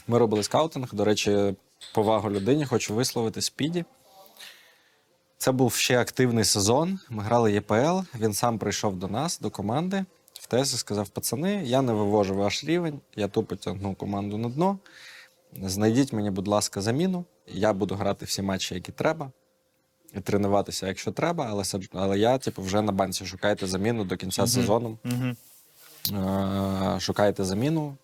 ми 0.06 0.18
робили 0.18 0.42
скаутинг. 0.42 0.94
До 0.94 1.04
речі, 1.04 1.54
повагу 1.94 2.30
людині, 2.30 2.66
хочу 2.66 2.94
висловити 2.94 3.42
спіді. 3.42 3.84
Це 5.38 5.52
був 5.52 5.74
ще 5.74 6.00
активний 6.00 6.44
сезон. 6.44 6.98
Ми 7.10 7.22
грали 7.22 7.52
ЄПЛ. 7.52 7.98
Він 8.18 8.32
сам 8.32 8.58
прийшов 8.58 8.96
до 8.96 9.08
нас, 9.08 9.40
до 9.40 9.50
команди. 9.50 10.04
В 10.32 10.46
ТС 10.46 10.74
і 10.74 10.76
сказав: 10.76 11.08
пацани, 11.08 11.62
я 11.64 11.82
не 11.82 11.92
вивожу 11.92 12.34
ваш 12.34 12.64
рівень, 12.64 13.00
я 13.16 13.28
тупо 13.28 13.56
тягну 13.56 13.94
команду 13.94 14.38
на 14.38 14.48
дно. 14.48 14.78
Знайдіть 15.62 16.12
мені, 16.12 16.30
будь 16.30 16.48
ласка, 16.48 16.80
заміну. 16.80 17.24
Я 17.46 17.72
буду 17.72 17.94
грати 17.94 18.24
всі 18.24 18.42
матчі, 18.42 18.74
які 18.74 18.92
треба, 18.92 19.30
і 20.14 20.20
тренуватися, 20.20 20.86
якщо 20.86 21.12
треба, 21.12 21.46
але, 21.50 21.64
але 21.92 22.18
я, 22.18 22.38
типу, 22.38 22.62
вже 22.62 22.82
на 22.82 22.92
банці. 22.92 23.26
Шукайте 23.26 23.66
заміну 23.66 24.04
до 24.04 24.16
кінця 24.16 24.46
сезону. 24.46 24.98
Мгм. 25.04 25.30
Е, 25.30 25.36
шукайте 27.00 27.44
заміну. 27.44 27.96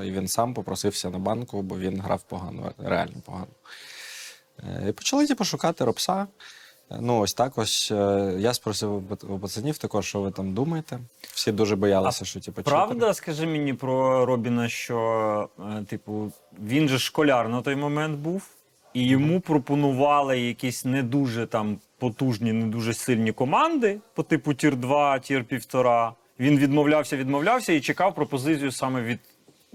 Е, 0.00 0.06
І 0.06 0.10
він 0.10 0.28
сам 0.28 0.54
попросився 0.54 1.10
на 1.10 1.18
банку, 1.18 1.62
бо 1.62 1.78
він 1.78 2.00
грав 2.00 2.22
погано, 2.22 2.72
реально 2.78 3.14
погано. 3.24 3.46
Е, 4.58 4.88
І 4.88 4.92
почали 4.92 5.26
типу, 5.26 5.44
шукати 5.44 5.84
ропса. 5.84 6.26
Е, 6.90 6.96
Ну, 7.00 7.18
ось 7.20 7.34
так 7.34 7.58
ось. 7.58 7.88
е, 7.92 8.34
Я 8.38 8.54
спросив 8.54 9.12
у 9.30 9.38
пацанів 9.38 9.78
також, 9.78 10.06
що 10.06 10.20
ви 10.20 10.30
там 10.30 10.54
думаєте. 10.54 10.98
Всі 11.22 11.52
дуже 11.52 11.76
боялися, 11.76 12.24
що 12.24 12.40
типу, 12.40 12.60
читери. 12.62 12.76
Правда, 12.76 13.14
скажи 13.14 13.46
мені 13.46 13.74
про 13.74 14.26
Робіна, 14.26 14.68
що, 14.68 15.48
е, 15.80 15.84
типу, 15.84 16.32
він 16.64 16.88
же 16.88 16.98
школяр 16.98 17.48
на 17.48 17.62
той 17.62 17.76
момент 17.76 18.18
був, 18.18 18.48
і 18.94 19.06
йому 19.06 19.40
пропонували 19.40 20.40
якісь 20.40 20.84
не 20.84 21.02
дуже 21.02 21.46
там 21.46 21.78
потужні, 21.98 22.52
не 22.52 22.66
дуже 22.66 22.94
сильні 22.94 23.32
команди 23.32 24.00
по 24.14 24.22
типу 24.22 24.54
tier 24.54 24.76
2, 24.76 25.18
tier 25.18 25.44
1,5. 25.50 26.12
Він 26.40 26.58
відмовлявся, 26.58 27.16
відмовлявся 27.16 27.72
і 27.72 27.80
чекав 27.80 28.14
пропозицію 28.14 28.72
саме 28.72 29.02
від 29.02 29.18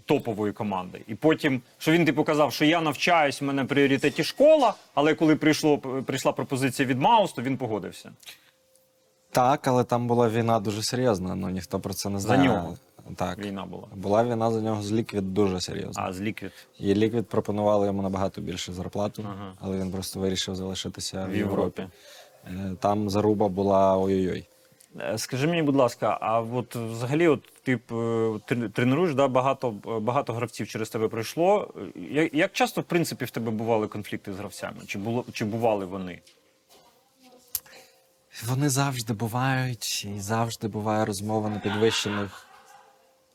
топової 0.05 0.53
команди. 0.53 1.01
І 1.08 1.16
потім, 1.16 1.62
що 1.78 1.91
він 1.91 2.05
типу 2.05 2.24
казав, 2.24 2.53
що 2.53 2.66
я 2.66 2.82
навчаюсь, 2.82 3.41
в 3.41 3.45
мене 3.45 3.64
в 3.64 3.68
пріоритеті 3.68 4.24
школа, 4.24 4.74
але 4.93 5.14
коли 5.16 5.36
прийшло, 5.36 5.78
прийшла 5.78 6.32
пропозиція 6.32 6.88
від 6.88 6.99
Маус, 7.01 7.34
то 7.34 7.41
він 7.41 7.58
погодився. 7.58 8.12
Так, 9.32 9.68
але 9.68 9.84
там 9.84 10.08
була 10.08 10.30
війна 10.30 10.60
дуже 10.60 10.84
серйозна, 10.84 11.36
ну 11.36 11.49
ніхто 11.49 11.80
про 11.80 11.93
це 11.93 12.10
не 12.10 12.20
знає. 12.20 12.39
За 12.41 12.45
нього. 12.47 12.78
Так. 13.16 13.38
війна 13.39 13.66
була. 13.66 13.88
Була 13.95 14.24
війна 14.24 14.51
за 14.51 14.62
нього 14.62 14.82
з 14.82 14.91
Ліквід 14.91 15.34
дуже 15.34 15.62
серйозна. 15.62 16.03
А 16.03 16.14
з 16.14 16.22
Ліквід 16.22 16.51
І 16.80 16.93
Ліквід 16.95 17.28
пропонували 17.28 17.88
йому 17.88 18.01
набагато 18.01 18.41
більше 18.41 18.74
зарплату, 18.74 19.26
Ага. 19.28 19.53
але 19.62 19.78
він 19.78 19.91
просто 19.91 20.20
вирішив 20.20 20.55
залишитися 20.55 21.26
в, 21.26 21.32
в 21.32 21.36
Європі. 21.36 21.82
Європі. 21.82 21.88
Е, 22.47 22.76
Там 22.80 23.10
заруба 23.10 23.47
була 23.47 23.97
ой-ой-ой. 23.97 24.47
Е, 25.00 25.18
Скажи 25.18 25.48
мені, 25.48 25.62
будь 25.64 25.76
ласка, 25.76 26.18
а 26.22 26.41
от 26.41 26.76
взагалі, 26.76 27.28
от 27.28 27.41
ти 27.64 27.74
е, 27.74 27.78
трен- 28.48 28.70
тренуєш, 28.70 29.14
да, 29.16 29.28
багато, 29.28 29.72
багато 30.02 30.34
гравців 30.34 30.68
через 30.68 30.89
тебе 30.89 31.08
пройшло. 31.08 31.74
Як, 31.95 32.34
як 32.34 32.52
часто, 32.54 32.82
в 32.82 32.84
принципі, 32.84 33.26
в 33.26 33.30
тебе 33.30 33.52
бували 33.52 33.88
конфлікти 33.88 34.34
з 34.34 34.38
гравцями? 34.38 34.78
Чи, 34.88 35.00
було, 35.00 35.26
чи 35.34 35.45
бували 35.45 35.86
вони? 35.86 36.20
Вони 38.48 38.70
завжди 38.70 39.14
бувають, 39.14 40.08
і 40.16 40.20
завжди 40.20 40.68
буває 40.68 41.06
розмова 41.06 41.50
на 41.50 41.60
підвищених. 41.60 42.43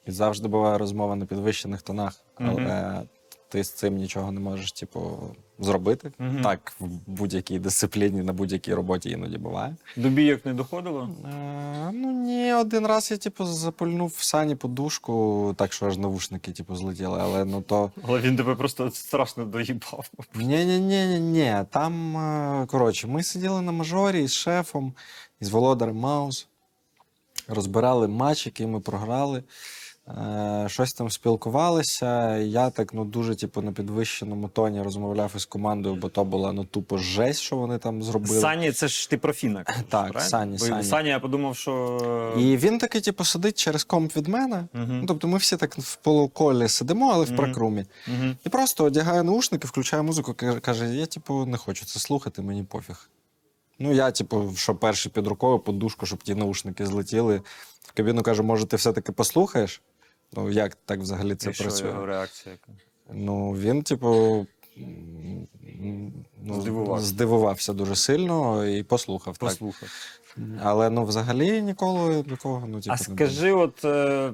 І 0.06 0.10
завжди 0.10 0.48
буває 0.48 0.78
розмова 0.78 1.16
на 1.16 1.26
підвищених 1.26 1.82
тонах. 1.82 2.20
Але 2.36 3.02
ти 3.48 3.64
з 3.64 3.72
цим 3.72 3.94
нічого 3.94 4.32
не 4.32 4.40
можеш, 4.40 4.72
типу, 4.72 5.20
зробити. 5.64 6.12
Мгм. 6.18 6.42
Так, 6.42 6.72
в 6.80 6.86
будь-якій 7.06 7.58
дисципліні, 7.58 8.22
на 8.22 8.32
будь-якій 8.32 8.74
роботі 8.74 9.10
іноді 9.10 9.38
буває. 9.38 9.76
До 9.96 10.08
бійок 10.08 10.46
не 10.46 10.54
доходило? 10.54 11.10
Е, 11.24 11.90
ну 11.92 12.12
ні, 12.12 12.52
один 12.52 12.86
раз 12.86 13.10
я, 13.10 13.16
типу, 13.16 13.46
запульнув 13.46 14.14
в 14.16 14.22
сані 14.22 14.54
подушку, 14.54 15.54
так 15.58 15.72
що 15.72 15.86
аж 15.86 15.98
навушники, 15.98 16.52
типу, 16.52 16.76
злетіли, 16.76 17.18
але 17.22 17.44
ну 17.44 17.62
то. 17.62 17.90
Але 18.08 18.20
він 18.20 18.36
тебе 18.36 18.54
просто 18.54 18.90
страшно 18.90 19.44
доїбав. 19.44 20.10
Ні, 20.34 20.64
ні, 20.64 20.80
ні, 20.80 21.20
ні. 21.20 21.56
Там, 21.70 22.16
е, 22.16 22.66
коротше, 22.66 23.06
ми 23.06 23.22
сиділи 23.22 23.62
на 23.62 23.72
мажорі 23.72 24.22
із 24.22 24.32
шефом, 24.32 24.92
із 25.40 25.50
володарем 25.50 25.96
Маус, 25.96 26.46
розбирали 27.48 28.08
матч, 28.08 28.46
який 28.46 28.66
ми 28.66 28.80
програли. 28.80 29.42
Е, 30.08 30.64
щось 30.68 30.92
там 30.92 31.10
спілкувалися. 31.10 32.36
Я 32.36 32.70
так 32.70 32.94
ну 32.94 33.04
дуже 33.04 33.34
типу, 33.34 33.62
на 33.62 33.72
підвищеному 33.72 34.48
тоні 34.48 34.82
розмовляв 34.82 35.32
із 35.36 35.44
командою, 35.44 35.94
бо 35.94 36.08
то 36.08 36.24
була 36.24 36.52
ну 36.52 36.64
тупо 36.64 36.98
жесть, 36.98 37.40
що 37.40 37.56
вони 37.56 37.78
там 37.78 38.02
зробили. 38.02 38.40
Сані, 38.40 38.72
це 38.72 38.88
ж 38.88 39.10
ти 39.10 39.18
про 39.18 39.32
Фіна. 39.32 39.64
кажеш, 39.64 39.82
Так, 39.88 40.12
правильно? 40.12 40.30
Сані, 40.30 40.52
Бо 40.52 40.64
Сані. 40.64 40.82
Сані, 40.84 41.08
я 41.08 41.20
подумав, 41.20 41.56
що. 41.56 42.34
І 42.38 42.56
він 42.56 42.78
такий, 42.78 43.00
типу, 43.00 43.24
сидить 43.24 43.58
через 43.58 43.84
комп 43.84 44.16
від 44.16 44.28
мене. 44.28 44.64
Ну, 44.72 45.04
тобто 45.06 45.28
ми 45.28 45.38
всі 45.38 45.56
так 45.56 45.78
в 45.78 45.96
полуколі 45.96 46.68
сидимо, 46.68 47.10
але 47.12 47.24
в 47.24 47.36
прокрумі. 47.36 47.84
І 48.46 48.48
просто 48.48 48.84
одягає 48.84 49.22
наушники, 49.22 49.68
включає 49.68 50.02
музику, 50.02 50.34
каже: 50.62 50.94
я, 50.94 51.06
типу, 51.06 51.46
не 51.46 51.56
хочу 51.56 51.84
це 51.84 52.00
слухати, 52.00 52.42
мені 52.42 52.62
пофіг. 52.62 53.10
Ну, 53.78 53.92
я, 53.92 54.10
типу, 54.10 54.52
що 54.56 54.74
перший 54.74 55.12
під 55.12 55.26
рукою, 55.26 55.58
подушку, 55.58 56.06
щоб 56.06 56.22
ті 56.22 56.34
наушники 56.34 56.86
злетіли. 56.86 57.42
В 57.82 57.92
кабіну 57.92 58.22
каже, 58.22 58.42
може, 58.42 58.66
ти 58.66 58.76
все-таки 58.76 59.12
послухаєш? 59.12 59.82
Ну, 60.32 60.50
як 60.50 60.74
так 60.84 61.00
взагалі 61.00 61.34
це 61.34 61.50
І 61.50 61.52
що 61.54 61.64
працює? 61.64 61.88
його 61.88 62.06
реакція? 62.06 62.52
яка? 62.52 62.78
Ну, 63.12 63.52
він, 63.52 63.82
типу. 63.82 64.46
м, 64.78 65.46
Ну, 66.44 66.60
Здивувався. 66.60 67.06
здивувався 67.06 67.72
дуже 67.72 67.96
сильно 67.96 68.66
і 68.66 68.82
послухав. 68.82 69.38
Так. 69.38 69.48
Послухав. 69.48 69.88
Але 70.62 70.90
ну, 70.90 71.04
взагалі 71.04 71.62
ніколи 71.62 72.22
такого 72.22 72.66
ну, 72.66 72.80
типу, 72.80 72.94
А 72.94 73.10
не 73.10 73.16
скажи, 73.16 73.52
от 73.52 73.84
е, 73.84 74.32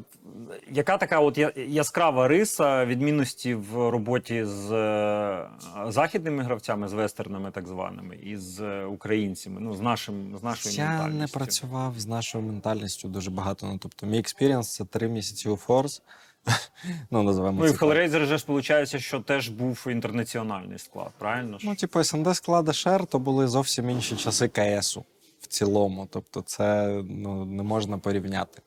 яка 0.72 0.99
така 0.99 1.20
от 1.20 1.38
я- 1.38 1.53
яскрава 1.57 2.28
риса 2.28 2.84
відмінності 2.84 3.55
в 3.55 3.90
роботі 3.90 4.44
з 4.44 4.72
е, 4.72 5.49
західними 5.88 6.42
гравцями, 6.42 6.88
з 6.88 6.92
вестернами, 6.92 7.51
так 7.51 7.66
званими, 7.68 8.16
і 8.16 8.36
з 8.36 8.61
е, 8.61 8.84
українцями, 8.84 9.61
ну 9.61 9.74
з 9.74 9.80
нашим 9.80 10.36
з 10.40 10.42
нашою 10.42 10.74
Я 10.74 10.84
не 10.84 11.03
ментальністю? 11.03 11.38
працював 11.38 11.94
з 11.99 12.07
нашою 12.07 12.44
ментальністю 12.44 13.09
дуже 13.09 13.30
багато. 13.30 13.66
Ну, 13.66 13.78
тобто, 13.82 14.07
мій 14.07 14.18
експірієнс 14.18 14.74
це 14.74 14.84
три 14.84 15.09
місяці 15.09 15.49
у 15.49 15.57
Форс. 15.57 16.03
ну, 17.11 17.22
називаємо 17.22 17.61
Ну 17.61 17.66
і 17.66 17.68
це 17.68 17.74
в 17.74 17.78
так. 17.78 17.88
Hellraiser 17.88 18.26
же 18.26 18.38
ж 18.38 18.44
виходить, 18.49 19.01
що 19.01 19.20
теж 19.20 19.49
був 19.49 19.86
інтернаціональний 19.90 20.78
склад, 20.78 21.11
правильно 21.18 21.59
ж? 21.59 21.66
Ну, 21.66 21.74
типу, 21.74 22.05
СНД 22.05 22.36
склада 22.36 22.72
Шер 22.72 23.07
то 23.07 23.18
були 23.18 23.49
зовсім 23.49 23.90
інші 23.90 24.16
часи 24.16 24.49
КСу 24.49 25.05
цілому. 25.49 26.09
Тобто, 26.11 26.42
це 26.42 26.86
ну, 27.09 27.44
не 27.44 27.62
можна 27.62 27.99
порівняти. 27.99 28.62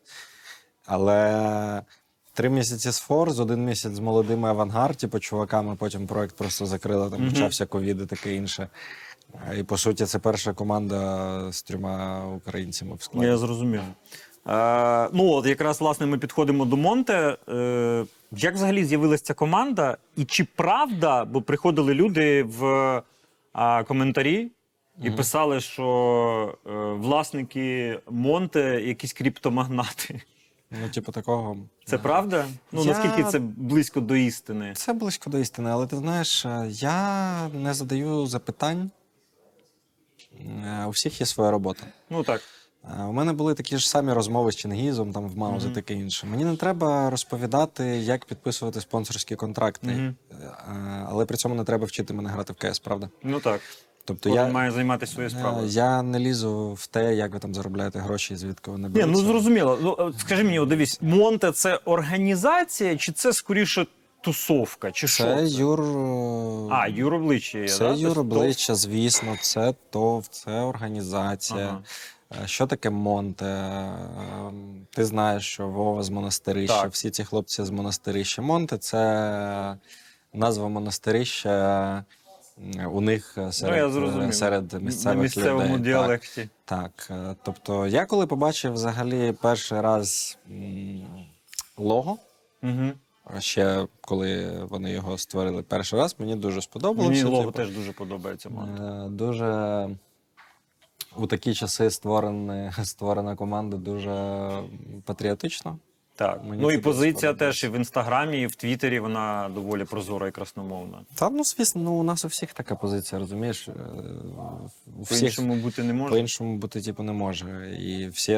Але 0.85 1.81
три 2.33 2.49
місяці 2.49 2.91
з 2.91 2.99
Форс, 2.99 3.39
один 3.39 3.65
місяць 3.65 3.93
з 3.93 3.99
молодими 3.99 4.49
авангард, 4.49 4.97
типу, 4.97 5.19
чуваками, 5.19 5.75
потім 5.75 6.07
проект 6.07 6.35
просто 6.35 6.65
закрили, 6.65 7.09
там 7.09 7.29
почався 7.29 7.65
ковід 7.65 8.01
і 8.01 8.05
таке 8.05 8.35
інше. 8.35 8.67
І 9.59 9.63
по 9.63 9.77
суті, 9.77 10.05
це 10.05 10.19
перша 10.19 10.53
команда 10.53 11.51
з 11.51 11.63
трьома 11.63 12.25
українцями 12.35 12.95
в 12.95 13.03
складі. 13.03 13.27
Я 13.27 13.37
зрозумів. 13.37 13.81
Е, 14.47 15.09
ну, 15.13 15.31
от 15.31 15.45
якраз 15.45 15.81
власне 15.81 16.05
ми 16.05 16.17
підходимо 16.17 16.65
до 16.65 16.77
Монте. 16.77 17.37
Е, 17.49 18.05
як 18.31 18.53
взагалі 18.53 18.85
з'явилася 18.85 19.23
ця 19.23 19.33
команда? 19.33 19.97
І 20.15 20.25
чи 20.25 20.47
правда, 20.55 21.25
бо 21.25 21.41
приходили 21.41 21.93
люди 21.93 22.43
в 22.43 22.65
е, 23.55 23.83
коментарі 23.83 24.51
і 25.03 25.11
писали, 25.11 25.59
що 25.59 26.57
е, 26.65 26.69
власники 26.93 27.99
Монте 28.09 28.81
якісь 28.85 29.13
криптомагнати. 29.13 30.21
Ну, 30.81 30.89
типу, 30.89 31.11
такого. 31.11 31.57
Це 31.85 31.97
правда? 31.97 32.45
Ну 32.71 32.83
Я- 32.83 32.87
наскільки 32.93 33.23
це 33.31 33.39
близько 33.39 33.99
до 34.01 34.15
істини? 34.15 34.73
Це 34.75 34.93
близько 34.93 35.29
до 35.29 35.37
істини, 35.37 35.69
але 35.69 35.87
ти 35.87 35.97
знаєш, 35.97 36.45
е, 36.45 36.67
я 36.69 37.47
не 37.53 37.73
задаю 37.73 38.25
запитань. 38.25 38.91
Е, 40.65 40.85
У 40.85 40.89
всіх 40.89 41.19
є 41.21 41.25
своя 41.27 41.51
робота. 41.51 41.83
Ну 42.09 42.23
так. 42.23 42.41
Е, 42.99 43.03
У 43.03 43.11
мене 43.13 43.33
були 43.33 43.53
такі 43.53 43.77
ж 43.77 43.89
самі 43.89 44.13
розмови 44.13 44.51
з 44.51 44.55
Чингізом, 44.55 45.13
там 45.13 45.29
в 45.29 45.37
Маузі, 45.37 45.65
Мгм. 45.65 45.75
таке 45.75 45.93
інше. 45.93 46.27
Мені 46.27 46.45
не 46.45 46.55
треба 46.55 47.09
розповідати, 47.09 47.83
як 47.85 48.25
підписувати 48.25 48.81
спонсорські 48.81 49.35
контракти, 49.35 49.87
Мгм. 49.87 50.15
Е, 50.31 50.35
але 51.09 51.25
при 51.25 51.37
цьому 51.37 51.55
не 51.55 51.63
треба 51.63 51.85
вчити 51.85 52.13
мене 52.13 52.29
грати 52.29 52.53
в 52.53 52.55
КС, 52.55 52.79
правда? 52.79 53.09
Ну 53.23 53.39
так. 53.39 53.61
Тобто 54.05 54.29
Кожен 54.29 54.45
я, 54.47 54.51
має 54.53 54.71
займатися 54.71 55.13
своєю 55.13 55.35
е, 55.35 55.39
справою. 55.39 55.67
я 55.67 56.01
не 56.01 56.19
лізу 56.19 56.73
в 56.73 56.87
те, 56.87 57.15
як 57.15 57.33
ви 57.33 57.39
там 57.39 57.53
заробляєте 57.53 57.99
гроші 57.99 58.35
звідки 58.35 58.71
вони 58.71 58.89
Ні, 58.89 59.03
ну 59.07 59.15
зрозуміло. 59.15 59.79
Ну 59.81 60.13
скажи 60.17 60.43
мені, 60.43 60.65
дивись, 60.65 61.01
Монте 61.01 61.51
це 61.51 61.79
організація, 61.85 62.97
чи 62.97 63.11
це 63.11 63.33
скоріше 63.33 63.85
тусовка? 64.21 64.91
Чи 64.91 65.07
що? 65.07 65.23
Це 65.23 65.45
Юр. 65.47 65.81
А, 66.71 66.87
юробличчя 66.87 67.67
Це 67.67 67.79
да? 67.79 67.85
Тобто- 67.89 68.01
юробличчя, 68.01 68.75
звісно, 68.75 69.35
це 69.41 69.73
ТОВ, 69.89 70.27
це 70.27 70.51
організація. 70.51 71.65
Ага. 71.67 71.81
Е, 72.43 72.47
Що 72.47 72.67
таке 72.67 72.89
Монте? 72.89 73.45
Е, 73.45 74.51
Ти 74.89 75.05
знаєш, 75.05 75.45
що 75.45 75.67
Вова 75.67 76.03
з 76.03 76.09
монастирища, 76.09 76.81
Так. 76.81 76.91
всі 76.91 77.09
ці 77.09 77.23
хлопці 77.23 77.63
з 77.63 77.69
монастирища. 77.69 78.41
Монте 78.41 78.77
це 78.77 79.75
назва 80.33 80.67
монастирища 80.69 81.49
е, 81.97 82.03
у 82.91 83.01
них 83.01 83.33
е, 83.37 83.41
Ну, 83.41 83.45
я 83.47 83.51
серед, 83.51 83.91
зрозумів. 83.91 84.29
е, 84.29 84.33
серед 84.33 84.73
місцевих 84.83 85.17
На 85.17 85.23
місцевому 85.23 85.61
людей. 85.61 85.73
Так. 85.73 85.81
діалекті. 85.83 86.49
Так, 86.65 87.07
е, 87.11 87.35
тобто 87.43 87.87
я 87.87 88.05
коли 88.05 88.27
побачив 88.27 88.73
взагалі 88.73 89.31
перший 89.41 89.81
раз 89.81 90.37
лого, 91.77 92.17
Угу. 92.63 92.91
ще 93.39 93.87
коли 94.01 94.59
вони 94.69 94.91
його 94.91 95.17
створили 95.17 95.63
перший 95.63 95.99
раз, 95.99 96.15
мені 96.19 96.35
дуже 96.35 96.61
сподобалося. 96.61 97.09
Мені 97.09 97.23
лого 97.23 97.51
типу. 97.51 97.57
теж 97.57 97.69
дуже 97.75 97.91
подобається. 97.91 98.49
Е, 98.49 99.09
Дуже 99.09 99.89
у 101.17 101.27
такі 101.27 101.53
часи 101.53 101.89
створена, 101.89 102.71
створена 102.83 103.35
команда 103.35 103.77
дуже 103.77 104.49
патріотично. 105.05 105.77
Так. 106.15 106.41
мені 106.43 106.61
Ну 106.61 106.71
і 106.71 106.77
позиція 106.77 107.33
теж 107.33 107.63
і 107.63 107.67
в 107.67 107.75
інстаграмі, 107.75 108.41
і 108.41 108.47
в 108.47 108.55
Твіттері 108.55 108.99
вона 108.99 109.51
доволі 109.55 109.85
прозора 109.85 110.27
і 110.27 110.31
красномовна. 110.31 110.97
Та 111.15 111.29
ну, 111.29 111.43
звісно, 111.43 111.81
ну 111.81 111.93
у 111.93 112.03
нас 112.03 112.25
у 112.25 112.27
всіх 112.27 112.53
така 112.53 112.75
позиція, 112.75 113.19
розумієш? 113.19 113.67
Е, 113.67 113.71
У 114.99 115.03
всіх 115.03 115.19
По-іншому 115.19 115.55
бути 115.55 115.83
не 115.83 115.93
може. 115.93 116.09
по-іншому 116.09 116.57
бути 116.57 116.81
типу, 116.81 117.03
не 117.03 117.11
може. 117.11 117.77
І 117.79 118.07
всі, 118.07 118.31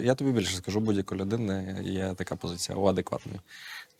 я 0.00 0.14
тобі 0.14 0.32
більше 0.32 0.56
скажу, 0.56 0.80
будь-якої 0.80 1.20
людини 1.20 1.82
є 1.84 2.14
така 2.16 2.36
позиція 2.36 2.78
у 2.78 2.86
адекватної. 2.86 3.40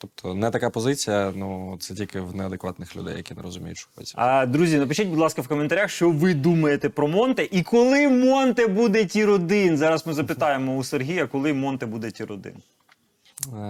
Тобто 0.01 0.35
не 0.35 0.51
така 0.51 0.71
позиція, 0.71 1.33
ну 1.37 1.77
це 1.81 1.95
тільки 1.95 2.21
в 2.21 2.37
неадекватних 2.37 2.97
людей, 2.97 3.17
які 3.17 3.35
не 3.35 3.43
розуміють, 3.43 3.79
що 3.79 3.89
хочуть. 3.95 4.15
А 4.17 4.47
друзі, 4.47 4.79
напишіть, 4.79 5.09
будь 5.09 5.19
ласка, 5.19 5.43
в 5.43 5.49
коментарях, 5.49 5.91
що 5.91 6.11
ви 6.11 6.35
думаєте 6.35 6.89
про 6.89 7.09
Монте 7.09 7.49
і 7.51 7.63
коли 7.63 8.09
Монте 8.09 8.67
буде 8.67 9.05
tier 9.05 9.31
1 9.31 9.77
Зараз 9.77 10.07
ми 10.07 10.15
запитаємо 10.15 10.77
у 10.77 10.85
Сергія, 10.85 11.27
коли 11.27 11.53
Монте 11.53 11.87
буде 11.87 12.11
tier 12.11 12.33
1 12.33 12.55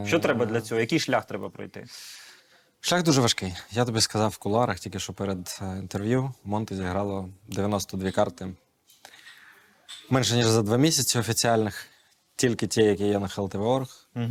Що 0.07 0.17
Е, 0.17 0.21
треба 0.21 0.47
для 0.47 0.61
цього? 0.61 0.81
Який 0.81 1.01
шлях 1.01 1.25
треба 1.25 1.49
пройти? 1.49 1.87
Шлях 2.81 3.03
дуже 3.03 3.21
важкий. 3.21 3.55
Я 3.71 3.85
тобі 3.85 4.01
сказав 4.01 4.31
в 4.31 4.39
кулуарах, 4.39 4.79
тільки 4.79 4.99
що 4.99 5.13
перед 5.13 5.59
е, 5.63 5.79
інтерв'ю 5.79 6.33
Монте 6.45 6.77
зіграло 6.77 7.29
92 7.49 8.11
карти. 8.11 8.49
Менше 10.11 10.37
ніж 10.37 10.47
за 10.47 10.63
два 10.63 10.77
місяці 10.77 11.19
офіціальних. 11.19 11.87
Тільки 12.41 12.67
ті, 12.67 12.83
які 12.83 13.05
є 13.05 13.19
на 13.19 13.27
HLTV.org. 13.27 14.07
Угу. 14.17 14.25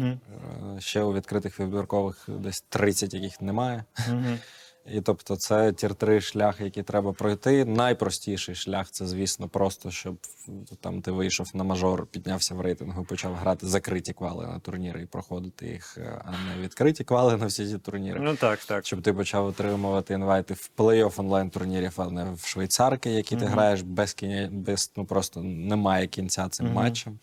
Е, 0.78 0.82
Ще 0.82 1.03
у 1.03 1.14
відкритих 1.14 1.60
відбіркових 1.60 2.26
десь 2.28 2.62
30, 2.70 3.14
яких 3.14 3.41
немає. 3.41 3.84
Угу. 4.10 4.24
І 4.91 5.01
тобто, 5.01 5.36
це 5.36 5.74
tier 5.74 5.96
3 5.95 6.22
шлях, 6.22 6.62
який 6.62 6.84
треба 6.84 7.14
пройти. 7.14 7.66
Найпростіший 7.66 8.55
шлях 8.55 8.91
це, 8.91 9.07
звісно, 9.07 9.47
просто 9.47 9.91
щоб 9.91 10.18
там 10.82 11.01
ти 11.01 11.12
вийшов 11.12 11.51
на 11.53 11.64
мажор, 11.64 12.07
піднявся 12.07 12.55
в 12.55 12.62
рейтингу, 12.62 13.03
почав 13.03 13.36
грати 13.36 13.68
закриті 13.68 14.14
квали 14.18 14.47
на 14.47 14.60
турніри 14.60 15.01
і 15.01 15.05
проходити 15.05 15.68
їх, 15.68 15.97
е, 15.97 16.22
а 16.26 16.32
не 16.32 16.64
відкриті 16.64 17.03
квали 17.05 17.38
на 17.38 17.45
всі 17.45 17.68
ці 17.68 17.78
турніри. 17.78 18.20
Ну 18.20 18.36
так, 18.36 18.60
так. 18.60 18.86
Щоб 18.86 19.01
ти 19.01 19.14
почав 19.14 19.45
отримувати 19.45 20.14
інвайти 20.14 20.53
в 20.53 20.70
плей-офф 20.78 21.20
онлайн 21.20 21.49
турнірів, 21.49 21.93
а 21.97 22.05
не 22.05 22.32
в 22.32 22.45
швейцарки, 22.45 23.12
які 23.12 23.36
ти 23.36 23.45
граєш 23.45 23.82
без 23.82 24.14
кінця, 24.14 24.49
без 24.51 24.91
ну 24.95 25.05
просто 25.05 25.43
немає 25.43 26.07
кінця 26.07 26.49
цим 26.49 26.66
Мгм. 26.66 26.76
матчем. 26.76 27.20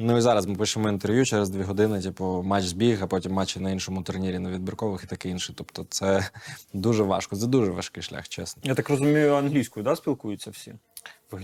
Ну 0.00 0.18
і 0.18 0.20
зараз 0.20 0.46
ми 0.46 0.54
пишемо 0.54 0.88
інтерв'ю 0.88 1.24
через 1.24 1.50
дві 1.50 1.62
години, 1.62 2.02
типу, 2.02 2.42
матч 2.42 2.64
збіг, 2.64 3.02
а 3.02 3.06
потім 3.06 3.32
матчі 3.32 3.60
на 3.60 3.70
іншому 3.70 4.02
турнірі 4.02 4.38
на 4.38 4.50
відбіркових 4.50 5.04
і 5.04 5.06
таке 5.06 5.28
інше. 5.28 5.52
Тобто, 5.56 5.86
це 5.90 6.28
дуже 6.72 7.02
важко. 7.02 7.36
Це 7.36 7.46
дуже 7.46 7.70
важкий 7.70 8.02
шлях, 8.02 8.28
чесно. 8.28 8.62
Я 8.64 8.74
так 8.74 8.88
розумію, 8.90 9.34
англійською, 9.34 9.84
да, 9.84 9.96
спілкуються 9.96 10.50
всі? 10.50 10.74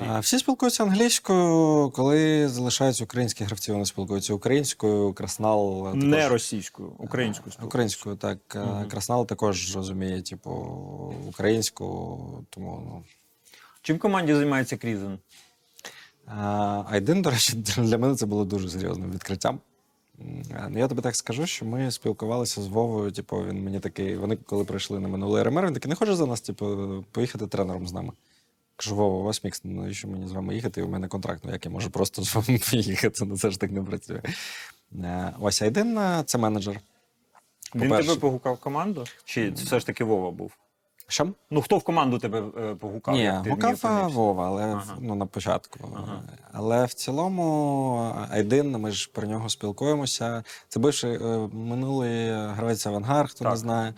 А, 0.08 0.18
всі 0.18 0.38
спілкуються 0.38 0.82
англійською, 0.82 1.90
коли 1.90 2.48
залишаються 2.48 3.04
українські 3.04 3.44
гравці, 3.44 3.72
вони 3.72 3.84
спілкуються 3.84 4.34
українською. 4.34 5.12
Краснал 5.12 5.84
також- 5.84 6.04
Не 6.04 6.28
російською, 6.28 6.88
українською 6.98 7.52
спілкуються. 7.52 7.66
Українською, 7.66 8.16
так. 8.16 8.38
Мгм. 8.54 8.88
Краснал 8.88 9.26
також 9.26 9.76
розуміє, 9.76 10.22
типу, 10.22 10.50
українську, 11.28 11.84
тому 12.50 12.82
ну. 12.86 13.02
Чим 13.82 13.98
команді 13.98 14.34
займається 14.34 14.76
Крізен? 14.76 15.18
А, 16.26 16.84
Айден, 16.90 17.22
до 17.22 17.30
речі, 17.30 17.56
для 17.76 17.98
мене 17.98 18.14
це 18.14 18.26
було 18.26 18.44
дуже 18.44 18.68
серйозним 18.68 19.10
відкриттям. 19.10 19.60
Ну, 20.68 20.78
я 20.78 20.88
тобі 20.88 21.02
так 21.02 21.16
скажу, 21.16 21.46
що 21.46 21.64
ми 21.64 21.90
спілкувалися 21.90 22.62
з 22.62 22.66
Вовою. 22.66 23.12
Типу, 23.12 23.44
він 23.44 23.64
мені 23.64 23.80
такий, 23.80 24.16
вони 24.16 24.36
коли 24.36 24.64
прийшли 24.64 25.00
на 25.00 25.08
минулий 25.08 25.42
РМР, 25.42 25.66
він 25.66 25.74
такий, 25.74 25.88
не 25.88 25.94
хочеш 25.94 26.14
за 26.14 26.26
нас, 26.26 26.40
типу, 26.40 27.04
поїхати 27.12 27.46
тренером 27.46 27.86
з 27.86 27.92
нами. 27.92 28.12
Кажу, 28.76 28.96
Вова, 28.96 29.18
у 29.18 29.22
вас 29.22 29.44
мікс, 29.44 29.64
навіщо 29.64 30.08
мені 30.08 30.28
з 30.28 30.32
вами 30.32 30.54
їхати? 30.54 30.82
У 30.82 30.88
мене 30.88 31.08
контракт, 31.08 31.40
ну 31.44 31.52
як 31.52 31.64
я 31.64 31.70
можу 31.70 31.90
просто 31.90 32.22
з 32.22 32.34
вами 32.34 32.60
поїхати? 32.70 33.24
Ну 33.24 33.38
це 33.38 33.50
ж 33.50 33.60
так 33.60 33.70
не 33.70 33.82
працює. 33.82 34.22
Е, 34.94 35.34
Ось 35.40 35.62
Айден 35.62 35.98
е, 35.98 36.22
це 36.26 36.38
менеджер. 36.38 36.80
Він 37.74 37.90
тебе 37.90 38.16
погукав 38.16 38.58
команду? 38.58 39.04
Чи 39.24 39.52
це 39.52 39.64
все 39.64 39.80
ж 39.80 39.86
таки 39.86 40.04
Вова 40.04 40.30
був? 40.30 40.52
Що? 41.06 41.28
Ну, 41.50 41.62
хто 41.62 41.78
в 41.78 41.82
команду 41.82 42.18
тебе 42.18 42.42
е, 42.58 42.74
погукав? 42.74 43.14
Ні, 43.14 43.22
як 43.22 43.42
ти 43.42 43.50
гукав 43.50 43.74
опинився? 43.74 44.06
Вова, 44.16 44.46
але 44.46 44.64
Ага. 44.64 44.96
ну, 45.00 45.14
на 45.14 45.26
початку. 45.26 45.78
Ага. 45.96 46.22
Але 46.52 46.84
в 46.84 46.94
цілому 46.94 48.12
Айдин, 48.30 48.70
ми 48.70 48.90
ж 48.90 49.10
про 49.12 49.26
нього 49.28 49.48
спілкуємося. 49.48 50.44
Це 50.68 50.80
бивший 50.80 51.14
е, 51.14 51.48
минулий 51.52 52.30
гравець 52.32 52.86
Авангар, 52.86 53.28
хто 53.28 53.44
не 53.44 53.50
Так. 53.50 53.58
знає. 53.58 53.94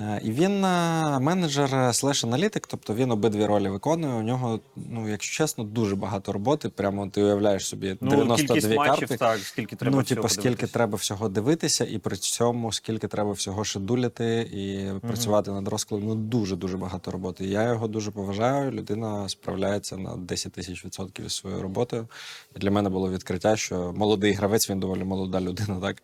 Е, 0.00 0.20
І 0.24 0.30
він 0.30 0.64
е, 0.64 1.18
менеджер 1.18 1.94
слеш 1.94 2.24
аналітик, 2.24 2.66
тобто 2.66 2.94
він 2.94 3.10
обидві 3.10 3.46
ролі 3.46 3.68
виконує. 3.68 4.14
У 4.14 4.22
нього, 4.22 4.60
ну, 4.76 5.08
якщо 5.08 5.36
чесно, 5.36 5.64
дуже 5.64 5.96
багато 5.96 6.32
роботи. 6.32 6.68
Прямо 6.68 7.08
ти 7.08 7.22
уявляєш 7.22 7.66
собі 7.66 7.96
Ну, 8.00 8.10
92 8.10 8.36
кількість 8.36 8.76
матчів, 8.76 9.08
карти. 9.08 9.16
так, 9.16 9.38
скільки 9.38 9.76
треба 9.76 9.96
ну, 9.96 10.02
типу, 10.02 10.28
скільки 10.28 10.42
подивитись. 10.48 10.70
треба 10.70 10.96
всього 10.96 11.28
дивитися, 11.28 11.84
і 11.84 11.98
при 11.98 12.16
цьому 12.16 12.72
скільки 12.72 13.08
треба 13.08 13.32
всього 13.32 13.64
шедулити 13.64 14.40
і 14.52 14.92
працювати 15.00 15.50
над 15.50 15.68
розкладом. 15.68 16.08
Ну 16.08 16.14
дуже 16.14 16.56
дуже 16.56 16.76
багато 16.76 17.10
роботи. 17.10 17.46
Я 17.46 17.68
його 17.68 17.88
дуже 17.88 18.10
поважаю. 18.10 18.70
Людина 18.70 19.28
справляється 19.28 19.96
на 19.96 20.16
10 20.16 20.52
тисяч 20.52 20.84
відсотків 20.84 21.30
своєю 21.32 21.62
роботою. 21.62 22.08
І 22.56 22.58
для 22.58 22.70
мене 22.70 22.88
було 22.90 23.10
відкриття, 23.10 23.56
що 23.56 23.92
молодий 23.96 24.32
гравець, 24.32 24.70
він 24.70 24.80
доволі 24.80 25.04
молода 25.04 25.40
людина, 25.40 25.80
так 25.80 26.02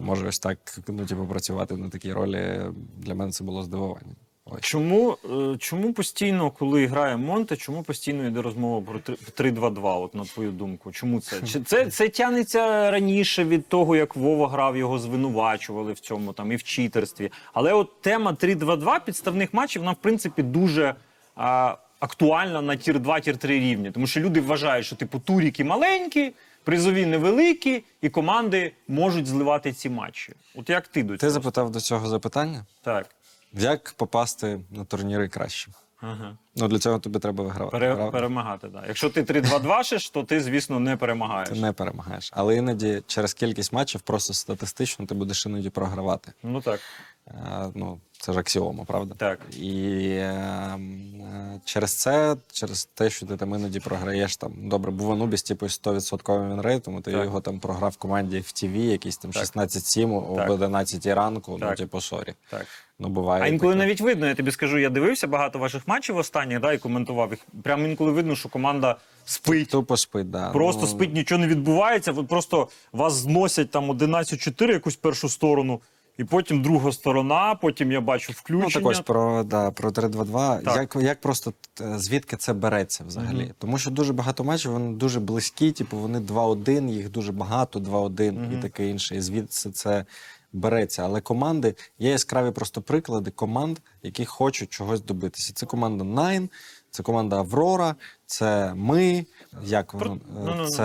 може 0.00 0.28
ось 0.28 0.38
так 0.38 0.58
ну, 0.88 1.06
типу, 1.06 1.26
працювати 1.26 1.76
на 1.76 1.88
такій 1.88 2.12
ролі. 2.12 2.60
Для 2.96 3.14
мене 3.14 3.32
це 3.32 3.44
було 3.44 3.62
здивування. 3.62 4.14
Ось. 4.50 4.60
Чому, 4.60 5.16
е, 5.24 5.56
чому 5.58 5.92
постійно, 5.92 6.50
коли 6.50 6.86
грає 6.86 7.16
Монте, 7.16 7.56
чому 7.56 7.82
постійно 7.82 8.26
йде 8.26 8.42
розмова 8.42 8.80
про 8.80 8.98
три- 8.98 9.16
3-2-2, 9.36 10.02
от 10.02 10.14
на 10.14 10.24
твою 10.24 10.50
думку? 10.50 10.92
Чому 10.92 11.20
це? 11.20 11.40
Чи 11.46 11.60
це, 11.60 11.86
це 11.90 12.08
тягнеться 12.08 12.90
раніше 12.90 13.44
від 13.44 13.68
того, 13.68 13.96
як 13.96 14.16
Вова 14.16 14.48
грав, 14.48 14.76
його 14.76 14.98
звинувачували 14.98 15.92
в 15.92 16.00
цьому 16.00 16.32
там 16.32 16.52
і 16.52 16.56
в 16.56 16.62
читерстві. 16.62 17.32
Але 17.52 17.72
от 17.72 18.00
тема 18.00 18.32
3-2-2 18.32 19.04
підставних 19.04 19.54
матчів, 19.54 19.82
вона 19.82 19.92
в 19.92 19.96
принципі 20.02 20.42
дуже 20.42 20.94
а, 21.36 21.76
актуальна 22.00 22.62
на 22.62 22.76
tier 22.76 23.00
2 23.00 23.20
tier 23.20 23.36
3 23.36 23.60
рівні. 23.60 23.90
Тому 23.90 24.06
що 24.06 24.20
люди 24.20 24.40
вважають, 24.40 24.86
що 24.86 24.96
типу 24.96 25.18
турніри 25.18 25.64
маленькі, 25.64 26.32
призові 26.68 27.06
невеликі, 27.06 27.84
і 28.00 28.08
команди 28.08 28.72
можуть 28.88 29.26
зливати 29.26 29.72
ці 29.72 29.90
матчі. 29.90 30.32
От 30.54 30.70
як 30.70 30.88
ти 30.88 31.02
до 31.02 31.16
Ти 31.16 31.30
запитав 31.30 31.70
до 31.70 31.80
цього 31.80 32.08
запитання? 32.08 32.66
Так. 32.82 33.06
Як 33.52 33.94
попасти 33.96 34.60
на 34.70 34.84
турніри 34.84 35.28
краще? 35.28 35.70
Ага. 36.00 36.36
Ну 36.56 36.68
для 36.68 36.78
цього 36.78 36.98
тобі 36.98 37.18
треба 37.18 37.44
вигравати. 37.44 37.78
Пере, 37.78 38.10
перемагати, 38.10 38.68
так. 38.68 38.84
Якщо 38.88 39.10
ти 39.10 39.22
3-2-2 39.22 39.82
шиш, 39.84 40.10
то 40.10 40.22
ти, 40.24 40.40
звісно, 40.40 40.80
не 40.80 40.96
перемагаєш. 40.96 41.48
Ти 41.48 41.54
не 41.54 41.72
перемагаєш. 41.72 42.30
Але 42.34 42.56
іноді 42.56 43.02
через 43.06 43.34
кількість 43.34 43.72
матчів 43.72 44.00
просто 44.00 44.34
статистично 44.34 45.06
ти 45.06 45.14
будеш 45.14 45.46
іноді 45.46 45.70
програвати. 45.70 46.32
Ну 46.42 46.60
так. 46.60 46.80
Е, 47.28 47.70
ну, 47.74 47.98
це 48.18 48.32
ж 48.32 48.38
аксіома, 48.38 48.84
правда? 48.84 49.14
Так. 49.18 49.40
І 49.56 50.00
е, 50.08 50.22
е, 50.24 51.60
через 51.64 51.94
це, 51.94 52.36
через 52.52 52.84
те, 52.84 53.10
що 53.10 53.26
ти 53.26 53.36
там 53.36 53.54
іноді 53.54 53.80
програєш 53.80 54.36
там. 54.36 54.68
Добре, 54.68 54.90
був 54.90 55.12
Анубіс, 55.12 55.42
типу, 55.42 55.66
100% 55.66 56.50
вінрейтом, 56.50 56.98
і 56.98 57.00
ти 57.00 57.12
Так. 57.12 57.24
його 57.24 57.40
там 57.40 57.58
програв 57.60 57.90
в 57.90 57.96
команді 57.96 58.40
в 58.40 58.52
ТВ, 58.52 58.76
якийсь 58.76 59.16
там 59.16 59.30
Так. 59.30 59.42
16-7 59.42 60.12
об 60.30 60.36
Так. 60.36 60.50
11 60.50 61.14
ранку. 61.14 61.52
Ну, 61.52 61.66
Так. 61.66 61.76
типу, 61.76 62.00
сорі. 62.00 62.34
так. 62.50 62.66
Ну, 63.00 63.08
буває. 63.08 63.42
А 63.42 63.46
інколи 63.46 63.72
таке. 63.72 63.84
навіть 63.84 64.00
видно, 64.00 64.26
я 64.26 64.34
тобі 64.34 64.50
скажу, 64.50 64.78
я 64.78 64.90
дивився 64.90 65.26
багато 65.26 65.58
ваших 65.58 65.88
матчів 65.88 66.16
останніх, 66.16 66.60
да, 66.60 66.72
і 66.72 66.78
коментував 66.78 67.30
їх. 67.30 67.38
Прямо 67.62 67.86
інколи 67.86 68.12
видно, 68.12 68.36
що 68.36 68.48
команда 68.48 68.96
спить. 69.24 69.68
Тупо 69.68 69.96
спить, 69.96 70.30
да. 70.30 70.50
Просто 70.50 70.80
ну, 70.82 70.86
спить, 70.86 71.14
нічого 71.14 71.40
не 71.40 71.46
відбувається. 71.46 72.12
Ви 72.12 72.24
просто 72.24 72.68
вас 72.92 73.12
зносять 73.12 73.70
там 73.70 73.90
11-4 73.90 74.72
якусь 74.72 74.96
першу 74.96 75.28
сторону, 75.28 75.80
і 76.18 76.24
потім 76.24 76.62
друга 76.62 76.92
сторона, 76.92 77.54
потім 77.54 77.92
я 77.92 78.00
бачу 78.00 78.32
Ну, 78.48 78.70
так 78.70 78.86
ось 78.86 79.00
про, 79.00 79.44
да, 79.44 79.70
про 79.70 79.90
3-2-2. 79.90 80.62
Так. 80.62 80.76
Як, 80.76 80.96
як 81.04 81.20
просто 81.20 81.52
е, 81.80 81.98
звідки 81.98 82.36
це 82.36 82.52
береться 82.52 83.04
взагалі? 83.06 83.42
Мгм. 83.42 83.54
Тому 83.58 83.78
що 83.78 83.90
дуже 83.90 84.12
багато 84.12 84.44
матчів, 84.44 84.72
вони 84.72 84.96
дуже 84.96 85.20
близькі, 85.20 85.72
типу 85.72 85.96
вони 85.96 86.18
2-1, 86.18 86.88
їх 86.88 87.10
дуже 87.10 87.32
багато, 87.32 87.78
2-1 87.78 88.32
Мгм. 88.32 88.58
і 88.58 88.62
таке 88.62 88.88
інше. 88.88 89.16
І 89.16 89.20
звідси 89.20 89.70
це 89.70 90.04
береться. 90.52 91.04
Але 91.04 91.20
команди, 91.20 91.74
є 91.98 92.10
яскраві 92.10 92.50
просто 92.50 92.82
приклади 92.82 93.30
команд, 93.30 93.78
які 94.02 94.24
хочуть 94.24 94.70
чогось 94.70 95.00
добитися. 95.00 95.52
Це 95.52 95.66
команда 95.66 96.04
Nine, 96.04 96.48
це 96.90 97.02
команда 97.02 97.36
Аврора, 97.36 97.94
це 98.26 98.74
ми, 98.74 99.26
як 99.62 99.94
воно, 99.94 100.18
е, 100.48 100.68
це 100.68 100.82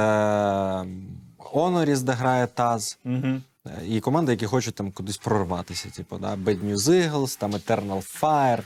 Honoris, 1.38 2.02
де 2.02 2.12
грає 2.12 2.48
Таз. 2.48 3.00
Угу. 3.06 3.42
І 3.88 4.00
команди, 4.00 4.32
які 4.32 4.46
хочуть 4.46 4.76
там 4.76 4.92
кудись 4.92 5.18
прорватися, 5.18 5.90
типу, 5.90 6.18
да? 6.18 6.36
Bad 6.36 6.66
News 6.66 6.76
Eagles, 6.76 7.40
там 7.40 7.52
Eternal 7.52 8.22
Fire. 8.22 8.64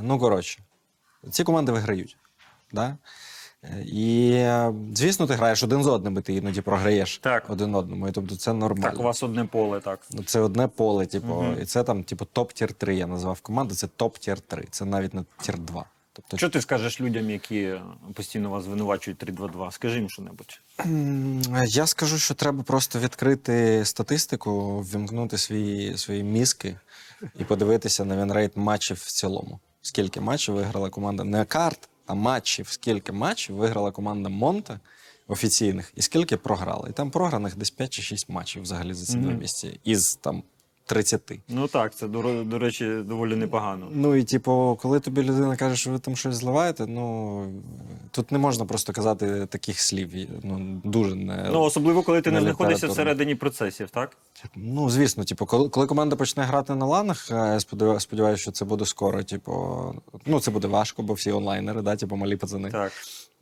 Ну, 0.00 0.18
коротше, 0.18 0.58
ці 1.30 1.44
команди 1.44 1.72
виграють. 1.72 2.16
Да? 2.72 2.96
І, 3.86 4.44
звісно, 4.94 5.26
ти 5.26 5.34
граєш 5.34 5.62
один 5.62 5.82
з 5.82 5.86
одним, 5.86 6.18
і 6.18 6.20
ти 6.20 6.34
іноді 6.34 6.60
програєш 6.60 7.18
Так. 7.18 7.50
один 7.50 7.74
одному. 7.74 8.08
І 8.08 8.12
тобто 8.12 8.36
це 8.36 8.52
нормально. 8.52 8.90
Так, 8.90 9.00
у 9.00 9.02
вас 9.02 9.22
одне 9.22 9.44
поле, 9.44 9.80
так. 9.80 10.00
Ну, 10.12 10.22
Це 10.24 10.40
одне 10.40 10.68
поле, 10.68 11.06
типу, 11.06 11.34
Мгм. 11.34 11.56
і 11.62 11.64
це 11.64 11.82
там, 11.84 12.04
типу, 12.04 12.26
топ-тір 12.34 12.72
3. 12.72 12.96
Я 12.96 13.06
назвав 13.06 13.40
команду, 13.40 13.74
це 13.74 13.86
топ-тір 13.98 14.40
3. 14.46 14.64
Це 14.70 14.84
навіть 14.84 15.14
не 15.14 15.24
тір 15.42 15.58
2. 15.58 15.84
Тобто, 16.12 16.36
Що 16.36 16.48
ти 16.48 16.60
скажеш 16.60 17.00
людям, 17.00 17.30
які 17.30 17.72
постійно 18.14 18.50
вас 18.50 18.64
звинувачують 18.64 19.18
3-2-2? 19.24 19.70
Скажи 19.72 19.98
їм 19.98 20.10
що-небудь. 20.10 20.60
Я 21.68 21.86
скажу, 21.86 22.18
що 22.18 22.34
треба 22.34 22.62
просто 22.62 22.98
відкрити 22.98 23.84
статистику, 23.84 24.80
ввімкнути 24.80 25.38
свої, 25.38 25.98
свої 25.98 26.22
мізки 26.22 26.76
і 27.38 27.44
подивитися 27.44 28.04
на 28.04 28.16
вінрейт 28.16 28.56
матчів 28.56 28.96
в 28.96 29.12
цілому. 29.12 29.60
Скільки 29.82 30.20
матчів 30.20 30.54
виграла 30.54 30.90
команда 30.90 31.24
не 31.24 31.44
карт, 31.44 31.88
а 32.06 32.14
матчів. 32.14 32.68
Скільки 32.68 33.12
матчів 33.12 33.56
виграла 33.56 33.90
команда 33.90 34.28
Монте 34.28 34.80
офіційних, 35.28 35.92
і 35.94 36.02
скільки 36.02 36.36
програла. 36.36 36.88
І 36.88 36.92
там 36.92 37.10
програних 37.10 37.56
десь 37.56 37.70
5 37.70 37.90
чи 37.90 38.02
6 38.02 38.28
матчів 38.28 38.62
взагалі 38.62 38.94
за 38.94 39.06
ці 39.06 39.18
два 39.18 39.32
місці. 39.32 39.80
із 39.84 40.14
там 40.14 40.42
30. 40.86 41.32
Ну 41.48 41.68
так, 41.68 41.94
це 41.94 42.08
до, 42.08 42.44
до 42.44 42.58
речі, 42.58 42.96
доволі 43.04 43.36
непогано. 43.36 43.88
Ну 43.92 44.16
і 44.16 44.24
типу, 44.24 44.78
коли 44.82 45.00
тобі 45.00 45.22
людина 45.22 45.56
каже, 45.56 45.76
що 45.76 45.90
ви 45.90 45.98
там 45.98 46.16
щось 46.16 46.34
зливаєте, 46.34 46.86
ну 46.86 47.46
тут 48.10 48.32
не 48.32 48.38
можна 48.38 48.64
просто 48.64 48.92
казати 48.92 49.46
таких 49.46 49.80
слів. 49.80 50.10
Ну 50.42 50.80
дуже 50.84 51.14
не 51.14 51.48
Ну, 51.52 51.60
особливо, 51.60 52.02
коли 52.02 52.20
ти 52.22 52.30
не 52.30 52.40
не 52.40 52.42
знаходишся 52.42 52.86
всередині 52.86 53.34
процесів, 53.34 53.90
так? 53.90 54.16
Ну, 54.56 54.90
звісно, 54.90 55.24
типу, 55.24 55.46
коли, 55.46 55.68
коли 55.68 55.86
команда 55.86 56.16
почне 56.16 56.42
грати 56.42 56.74
на 56.74 56.86
ланах, 56.86 57.30
е, 57.30 57.34
я 57.34 58.00
сподіваюся, 58.00 58.42
що 58.42 58.50
це 58.50 58.64
буде 58.64 58.84
скоро. 58.86 59.22
Типу, 59.22 59.52
ну 60.26 60.40
це 60.40 60.50
буде 60.50 60.68
важко, 60.68 61.02
бо 61.02 61.14
всі 61.14 61.32
онлайнери, 61.32 61.82
да, 61.82 61.96
типу, 61.96 62.16
малі 62.16 62.36
пацани. 62.36 62.70
Так. 62.70 62.92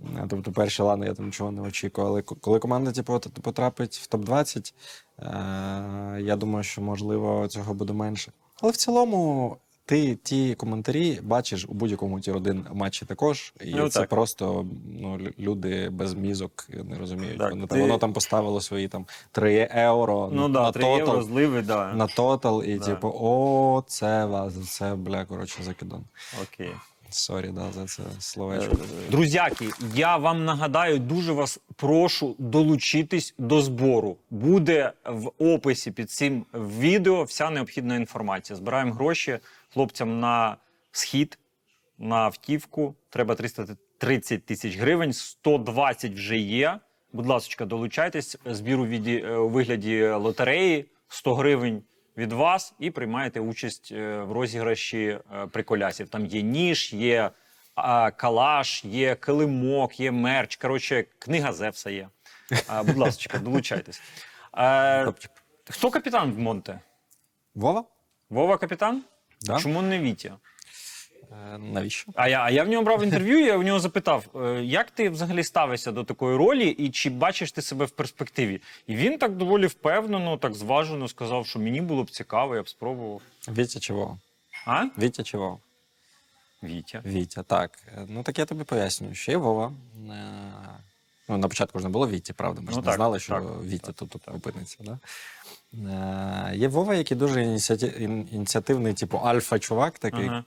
Е, 0.00 0.26
Тобто 0.28 0.52
перші 0.52 0.82
лани 0.82 1.06
я 1.06 1.14
там 1.14 1.26
нічого 1.26 1.50
не 1.50 1.62
очікую. 1.62 2.06
Але 2.06 2.22
коли 2.22 2.58
команда 2.58 2.92
типу, 2.92 3.20
потрапить 3.20 3.96
в 3.96 4.16
топ-20, 4.16 4.74
е, 5.18 6.20
я 6.22 6.36
думаю, 6.36 6.62
що 6.64 6.82
можливо 6.82 7.48
цього 7.48 7.74
буде 7.74 7.92
менше. 7.92 8.32
Але 8.62 8.72
в 8.72 8.76
цілому 8.76 9.56
ти 9.86 10.14
ті 10.16 10.54
коментарі 10.54 11.20
бачиш 11.22 11.66
у 11.68 11.72
будь-якому 11.74 12.20
тір 12.20 12.36
1 12.36 12.66
матчі 12.72 13.06
також. 13.06 13.54
І 13.64 13.74
Ну, 13.74 13.88
це 13.88 14.00
так. 14.00 14.08
просто 14.08 14.66
ну, 15.00 15.18
люди 15.38 15.90
без 15.90 16.14
мізок 16.14 16.66
не 16.84 16.98
розуміють. 16.98 17.38
Так, 17.38 17.50
Воно, 17.50 17.66
ти- 17.66 17.68
там, 17.74 17.80
воно 17.80 17.98
там 17.98 18.12
поставило 18.12 18.60
свої 18.60 18.88
там 18.88 19.06
3 19.32 19.52
євро 19.74 20.30
Ну 20.32 20.48
на, 20.48 20.60
да, 20.60 20.72
3 20.72 20.82
тотал, 20.82 20.98
євро 20.98 21.22
зливи, 21.22 21.62
да. 21.62 21.92
на 21.92 22.06
тотал, 22.06 22.64
і 22.64 22.78
Да. 22.78 22.84
типу, 22.84 23.08
о, 23.20 23.84
це 23.86 24.24
вас, 24.24 24.54
це, 24.70 24.94
бля, 24.94 25.24
коротше, 25.24 25.62
закидон. 25.62 26.04
Окей. 26.42 26.70
Сорі, 27.14 27.48
да, 27.48 27.72
за 27.72 27.86
це 27.86 28.02
словечко. 28.18 28.76
Друзяки, 29.10 29.68
я 29.94 30.16
вам 30.16 30.44
нагадаю, 30.44 30.98
дуже 30.98 31.32
вас 31.32 31.60
прошу 31.76 32.34
долучитись 32.38 33.34
до 33.38 33.62
збору. 33.62 34.16
Буде 34.30 34.92
в 35.06 35.30
описі 35.38 35.90
під 35.90 36.10
цим 36.10 36.46
відео 36.54 37.24
вся 37.24 37.50
необхідна 37.50 37.96
інформація. 37.96 38.56
Збираємо 38.56 38.92
гроші 38.92 39.38
хлопцям 39.72 40.20
на 40.20 40.56
схід, 40.92 41.38
на 41.98 42.16
автівку. 42.16 42.94
Треба 43.10 43.34
330 43.34 44.44
тисяч 44.44 44.76
гривень, 44.76 45.12
120 45.12 46.12
вже 46.12 46.38
є. 46.38 46.78
Будь 47.12 47.26
ласка, 47.26 47.64
долучайтесь. 47.64 48.36
Збір 48.46 48.80
у 48.80 48.86
е, 48.86 49.36
у 49.36 49.48
вигляді 49.48 50.06
лотереї 50.06 50.84
100 51.08 51.34
гривень 51.34 51.82
від 52.16 52.32
вас 52.32 52.74
і 52.78 52.90
приймаєте 52.90 53.40
участь 53.40 53.92
е, 53.92 54.18
в 54.18 54.32
розіграші 54.32 55.18
е, 55.34 55.46
приколясів. 55.46 56.08
Там 56.08 56.26
є 56.26 56.42
ніж, 56.42 56.92
є 56.92 57.30
калаш, 58.16 58.84
є 58.84 59.14
килимок, 59.14 60.00
є 60.00 60.10
мерч. 60.10 60.56
Коротше, 60.56 61.04
книга 61.18 61.52
Зевса 61.52 61.90
є. 61.90 62.08
Будь 62.84 62.96
ласка, 62.96 63.38
долучайтесь. 63.38 64.02
Е, 64.56 65.12
хто 65.70 65.90
капітан 65.90 66.32
в 66.32 66.38
Монте? 66.38 66.80
Вова? 67.54 67.84
Вова 68.30 68.58
капітан? 68.58 69.02
Да? 69.40 69.58
Чому 69.58 69.82
не 69.82 69.98
Вітя? 69.98 70.36
Е, 71.54 71.58
навіщо? 71.58 72.12
А 72.14 72.28
я, 72.28 72.40
а 72.42 72.50
я 72.50 72.64
в 72.64 72.68
нього 72.68 72.82
брав 72.84 73.02
інтерв'ю, 73.02 73.38
я 73.44 73.56
в 73.56 73.62
нього 73.62 73.80
запитав, 73.80 74.24
е, 74.36 74.64
як 74.64 74.90
ти 74.90 75.10
взагалі 75.10 75.44
ставишся 75.44 75.92
до 75.92 76.04
такої 76.04 76.36
ролі, 76.36 76.68
і 76.68 76.90
чи 76.90 77.10
бачиш 77.10 77.52
ти 77.52 77.62
себе 77.62 77.84
в 77.84 77.90
перспективі? 77.90 78.60
І 78.86 78.96
він 78.96 79.18
так 79.18 79.36
доволі 79.36 79.66
впевнено, 79.66 80.36
так 80.36 80.54
зважено 80.54 81.08
сказав, 81.08 81.46
що 81.46 81.58
мені 81.58 81.80
було 81.80 82.04
б 82.04 82.10
цікаво, 82.10 82.56
я 82.56 82.62
б 82.62 82.68
спробував. 82.68 83.20
Вітя 83.48 83.94
Вова? 83.94 84.18
А? 84.66 84.84
Вітя 84.98 85.38
Вова? 85.38 85.58
Вітя. 86.62 87.02
Вітя, 87.06 87.42
так. 87.42 87.78
Е, 87.96 88.06
Ну 88.08 88.22
так 88.22 88.38
я 88.38 88.44
тобі 88.44 88.64
пояснюю, 88.64 89.14
що 89.14 89.32
є 89.32 89.36
Вова. 89.38 89.72
Ну, 91.28 91.36
на 91.38 91.48
початку 91.48 91.78
ж 91.78 91.84
не 91.84 91.90
було 91.90 92.08
Віті, 92.08 92.32
правда? 92.32 92.60
Ми 92.60 92.66
ж 92.66 92.76
Ну, 92.76 92.82
не 92.82 92.86
так, 92.86 92.94
знали, 92.96 93.20
що 93.20 93.34
так, 93.34 93.44
Вітя 93.64 93.86
так, 93.86 93.94
тут, 93.94 94.08
тут 94.08 94.28
опиниться. 94.28 94.78
Да? 94.80 94.98
Е, 96.52 96.56
Є 96.56 96.68
Вова, 96.68 96.94
який 96.94 97.16
дуже 97.16 97.42
ініціативний, 98.32 98.94
типу 98.94 99.18
альфа-чувак 99.18 99.98
такий. 99.98 100.26
Ага. 100.26 100.44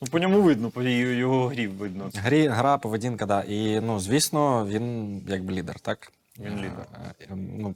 Ну, 0.00 0.08
по 0.08 0.18
ньому 0.18 0.42
видно, 0.42 0.70
по 0.70 0.82
його 0.82 1.48
грі 1.48 1.66
видно. 1.66 2.10
Грі, 2.14 2.46
гра, 2.46 2.78
поведінка, 2.78 3.26
да. 3.26 3.42
І 3.42 3.80
ну, 3.80 4.00
звісно, 4.00 4.66
він 4.66 5.18
якби 5.28 5.54
лідер, 5.54 5.80
так? 5.80 6.12
Він 6.38 6.56
лідер. 6.56 6.86
Е, 7.04 7.14
е, 7.20 7.36
Ну, 7.36 7.74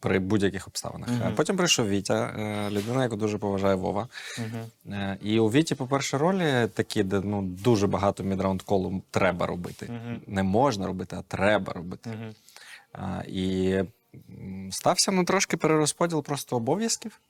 при 0.00 0.18
будь-яких 0.18 0.68
обставинах. 0.68 1.08
Е, 1.08 1.32
Потім 1.36 1.56
прийшов 1.56 1.88
Вітя, 1.88 2.34
е, 2.38 2.70
людина, 2.70 3.02
яку 3.02 3.16
дуже 3.16 3.38
поважає 3.38 3.74
Вова. 3.74 4.08
Угу. 4.38 4.94
Е, 4.94 5.18
І 5.22 5.38
у 5.38 5.48
Віті, 5.48 5.74
по-перше, 5.74 6.18
ролі 6.18 6.68
такі, 6.74 7.02
де 7.02 7.20
ну, 7.24 7.42
дуже 7.42 7.86
багато 7.86 8.22
мідраунд 8.22 8.62
колу 8.62 9.02
треба 9.10 9.46
робити. 9.46 9.88
Мгм. 9.90 10.20
Не 10.26 10.42
можна 10.42 10.86
робити, 10.86 11.16
а 11.18 11.22
треба 11.22 11.72
робити. 11.72 12.10
Угу. 12.10 12.34
І 13.26 13.76
стався 14.70 15.12
ну, 15.12 15.24
трошки 15.24 15.56
перерозподіл 15.56 16.22
просто 16.22 16.56
обов'язків. 16.56 17.20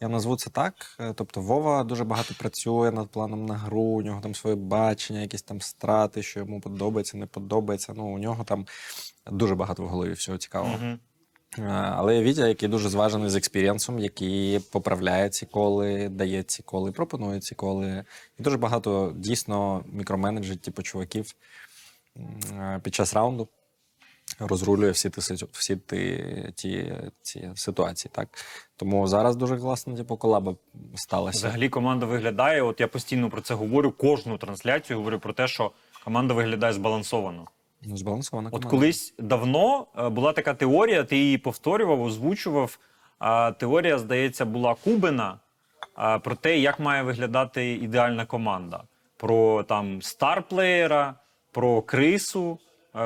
Я 0.00 0.08
назву 0.08 0.36
це 0.36 0.50
так. 0.50 0.74
Е, 1.00 1.12
Тобто 1.12 1.40
Вова 1.40 1.84
дуже 1.84 2.04
багато 2.04 2.34
працює 2.38 2.90
над 2.90 3.08
планом 3.08 3.46
на 3.46 3.54
гру, 3.54 3.80
у 3.80 4.02
нього 4.02 4.20
там 4.20 4.34
своє 4.34 4.56
бачення, 4.56 5.20
якісь 5.20 5.42
там 5.42 5.60
страти, 5.60 6.22
що 6.22 6.40
йому 6.40 6.60
подобається, 6.60 7.16
не 7.16 7.26
подобається. 7.26 7.92
Ну, 7.96 8.06
у 8.06 8.18
нього 8.18 8.44
там 8.44 8.66
дуже 9.30 9.54
багато 9.54 9.82
в 9.82 9.88
голові 9.88 10.12
всього 10.12 10.38
цікавого. 10.38 10.74
Угу. 10.74 10.98
Але 11.68 12.16
є 12.16 12.22
Вітя, 12.22 12.48
який 12.48 12.68
дуже 12.68 12.88
зважений 12.88 13.30
з 13.30 13.34
експірієнсом, 13.34 13.98
який 13.98 14.58
поправляє 14.58 15.28
ці 15.28 15.46
коли, 15.46 16.08
дає 16.08 16.42
ці 16.42 16.62
коли, 16.62 16.92
пропонує 16.92 17.40
ці 17.40 17.54
коли. 17.54 18.04
І 18.38 18.42
дуже 18.42 18.56
багато 18.56 19.12
дійсно 19.16 19.84
мікроменеджерів, 19.92 20.60
типу 20.60 20.82
чуваків 20.82 21.34
е, 22.52 22.80
під 22.82 22.94
час 22.94 23.14
раунду 23.14 23.48
розрулює 24.38 24.90
всі 24.90 25.10
ті, 25.10 25.20
всі 25.52 25.76
ті, 25.76 26.24
ті, 26.54 26.92
ці 27.22 27.50
ситуації. 27.54 28.10
Так? 28.14 28.28
Тому 28.76 29.06
зараз 29.06 29.36
дуже 29.36 29.58
класно, 29.58 29.96
типу, 29.96 30.16
колаба 30.16 30.54
сталася. 30.94 31.38
Взагалі 31.38 31.68
команда 31.68 32.06
виглядає, 32.06 32.62
от 32.62 32.80
я 32.80 32.88
постійно 32.88 33.30
про 33.30 33.40
це 33.40 33.54
говорю, 33.54 33.92
кожну 33.92 34.38
трансляцію 34.38 34.98
говорю 34.98 35.18
про 35.18 35.32
те, 35.32 35.48
що 35.48 35.70
команда 36.04 36.34
виглядає 36.34 36.72
збалансовано. 36.72 37.46
Ну, 37.82 37.96
збалансована 37.96 38.50
От 38.52 38.64
колись 38.64 39.14
давно 39.18 39.86
е, 39.98 40.08
була 40.08 40.32
така 40.32 40.54
теорія, 40.54 41.04
ти 41.04 41.16
її 41.16 41.38
повторював, 41.38 42.02
озвучував. 42.02 42.78
А, 43.18 43.52
Теорія, 43.52 43.98
здається, 43.98 44.44
була 44.44 44.74
Кубина 44.84 45.38
а, 45.94 46.18
про 46.18 46.34
те, 46.34 46.58
як 46.58 46.80
має 46.80 47.02
виглядати 47.02 47.72
ідеальна 47.72 48.26
команда. 48.26 48.82
Про 49.16 49.62
там 49.62 50.02
старплеєра, 50.02 51.14
про 51.52 51.82
крису, 51.82 52.58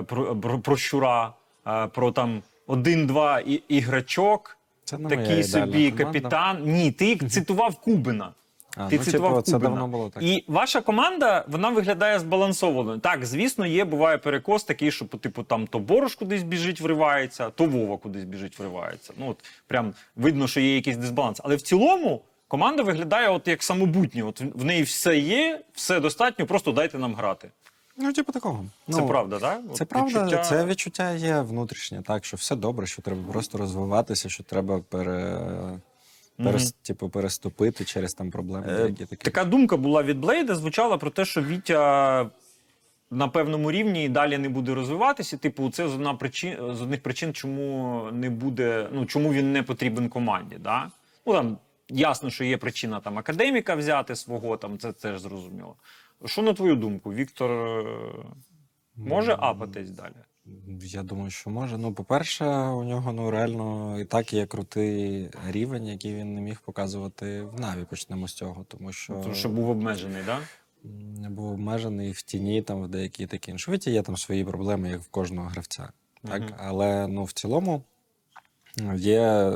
про, 0.06 0.36
про, 0.36 0.58
про 0.58 0.76
щура, 0.76 1.32
е, 1.66 1.86
про 1.86 2.12
там 2.12 2.42
один-два 2.66 3.40
іграчок, 3.68 4.58
Це 4.84 4.98
не 4.98 5.08
такий 5.08 5.24
ідеальна 5.24 5.44
собі 5.44 5.90
команда. 5.90 6.04
капітан. 6.04 6.62
Ні, 6.64 6.92
ти 6.92 7.16
цитував 7.16 7.74
Кубина. 7.74 8.32
А, 8.76 8.88
Ти 8.88 8.98
ну, 8.98 9.04
цитував 9.04 9.30
типу, 9.30 9.42
це 9.42 9.58
давно 9.58 9.88
було 9.88 10.10
так. 10.10 10.22
І 10.22 10.44
ваша 10.48 10.80
команда 10.80 11.44
вона 11.48 11.70
виглядає 11.70 12.18
збалансованою. 12.18 12.98
Так, 12.98 13.24
звісно, 13.24 13.66
є, 13.66 13.84
буває 13.84 14.18
перекос 14.18 14.64
такий, 14.64 14.90
що 14.90 15.04
типу 15.04 15.42
там 15.42 15.66
то 15.66 15.78
Борош 15.78 16.14
кудись 16.14 16.42
біжить, 16.42 16.80
вривається, 16.80 17.50
то 17.50 17.64
Вова 17.64 17.96
кудись 17.96 18.24
біжить, 18.24 18.58
вривається. 18.58 19.12
Ну 19.16 19.30
от 19.30 19.36
прям 19.66 19.94
видно, 20.16 20.48
що 20.48 20.60
є 20.60 20.74
якийсь 20.74 20.96
дисбаланс. 20.96 21.40
Але 21.44 21.56
в 21.56 21.62
цілому 21.62 22.22
команда 22.48 22.82
виглядає 22.82 23.28
от 23.28 23.48
як 23.48 23.62
самобутнє. 23.62 24.22
От 24.22 24.40
в 24.40 24.64
неї 24.64 24.82
все 24.82 25.18
є, 25.18 25.60
все 25.74 26.00
достатньо, 26.00 26.46
просто 26.46 26.72
дайте 26.72 26.98
нам 26.98 27.14
грати. 27.14 27.48
Ну, 28.00 28.12
типу 28.12 28.32
такого. 28.32 28.64
Це 28.90 29.00
Ну, 29.00 29.06
правда, 29.06 29.38
так? 29.38 29.60
Це 29.74 29.84
правда, 29.84 30.44
це 30.44 30.64
відчуття 30.64 31.12
є 31.12 31.40
внутрішнє, 31.40 32.02
так, 32.02 32.24
що 32.24 32.36
все 32.36 32.56
добре, 32.56 32.86
що 32.86 33.02
треба 33.02 33.32
просто 33.32 33.58
розвиватися, 33.58 34.28
що 34.28 34.42
треба 34.42 34.80
пере, 34.88 35.38
перес, 36.36 36.72
типу, 36.72 37.08
переступити 37.08 37.84
через 37.84 38.14
там 38.14 38.30
проблеми. 38.30 38.66
Е, 38.68 38.86
які 38.86 39.04
такі. 39.04 39.24
Така 39.24 39.44
думка 39.44 39.76
була 39.76 40.02
від 40.02 40.18
Блейда, 40.18 40.54
звучала 40.54 40.96
про 40.96 41.10
те, 41.10 41.24
що 41.24 41.42
Вітя 41.42 42.30
на 43.10 43.28
певному 43.28 43.72
рівні 43.72 44.04
і 44.04 44.08
далі 44.08 44.38
не 44.38 44.48
буде 44.48 44.74
розвиватися. 44.74 45.36
Типу, 45.36 45.70
це 45.70 45.88
з 45.88 45.94
одна 45.94 46.14
причин 46.14 46.74
з 46.74 46.82
одних 46.82 47.02
причин, 47.02 47.34
чому 47.34 48.08
не 48.12 48.30
буде, 48.30 48.88
ну 48.92 49.06
чому 49.06 49.32
він 49.32 49.52
не 49.52 49.62
потрібен 49.62 50.08
команді. 50.08 50.56
Да? 50.60 50.90
Ну 51.26 51.32
там 51.32 51.58
ясно, 51.88 52.30
що 52.30 52.44
є 52.44 52.56
причина 52.56 53.00
там 53.00 53.18
академіка 53.18 53.74
взяти 53.74 54.16
свого, 54.16 54.56
там 54.56 54.78
це 54.78 54.92
теж 54.92 55.20
зрозуміло. 55.20 55.74
Що 56.24 56.42
на 56.42 56.52
твою 56.52 56.76
думку, 56.76 57.12
Віктор 57.12 57.50
е, 57.50 57.84
може 58.96 59.36
апатись 59.38 59.90
далі? 59.90 60.14
Я 60.82 61.02
думаю, 61.02 61.30
що 61.30 61.50
може. 61.50 61.78
Ну, 61.78 61.92
по-перше, 61.94 62.46
у 62.46 62.84
нього 62.84 63.12
ну, 63.12 63.30
реально 63.30 63.96
і 64.00 64.04
так 64.04 64.32
є 64.32 64.46
крутий 64.46 65.30
рівень, 65.48 65.86
який 65.86 66.14
він 66.14 66.34
не 66.34 66.40
міг 66.40 66.60
показувати 66.60 67.42
в 67.42 67.60
Наві. 67.60 67.84
Почнемо 67.90 68.28
з 68.28 68.34
цього, 68.34 68.64
тому 68.68 68.92
що, 68.92 69.14
Тому 69.22 69.34
що 69.34 69.48
був 69.48 69.70
обмежений, 69.70 70.22
да? 70.26 70.38
м, 70.84 71.34
був 71.34 71.52
обмежений 71.52 72.12
в 72.12 72.22
тіні, 72.22 72.62
там 72.62 72.82
в 72.82 72.88
деякі 72.88 73.26
такі 73.26 73.50
інші. 73.50 73.70
Віті 73.70 73.90
є 73.90 74.02
там 74.02 74.16
свої 74.16 74.44
проблеми, 74.44 74.90
як 74.90 75.00
в 75.00 75.08
кожного 75.08 75.48
гравця. 75.48 75.88
Так? 76.22 76.42
Мгм. 76.42 76.54
Але 76.58 77.06
ну, 77.06 77.24
в 77.24 77.32
цілому 77.32 77.82
ну, 78.76 78.94
є 78.94 79.52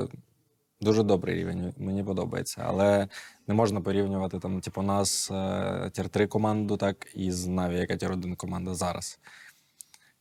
дуже 0.80 1.02
добрий 1.02 1.34
рівень, 1.36 1.74
мені 1.78 2.04
подобається. 2.04 2.64
Але 2.66 3.08
не 3.46 3.54
можна 3.54 3.80
порівнювати 3.80 4.38
там, 4.38 4.60
типу, 4.60 4.82
нас 4.82 5.30
е, 5.30 5.90
тір 5.92 6.08
3 6.08 6.26
команду, 6.26 6.76
так, 6.76 7.06
і 7.14 7.32
з 7.32 7.46
Наві, 7.46 7.76
яка 7.76 7.96
тір 7.96 8.12
1 8.12 8.36
команда 8.36 8.74
зараз. 8.74 9.18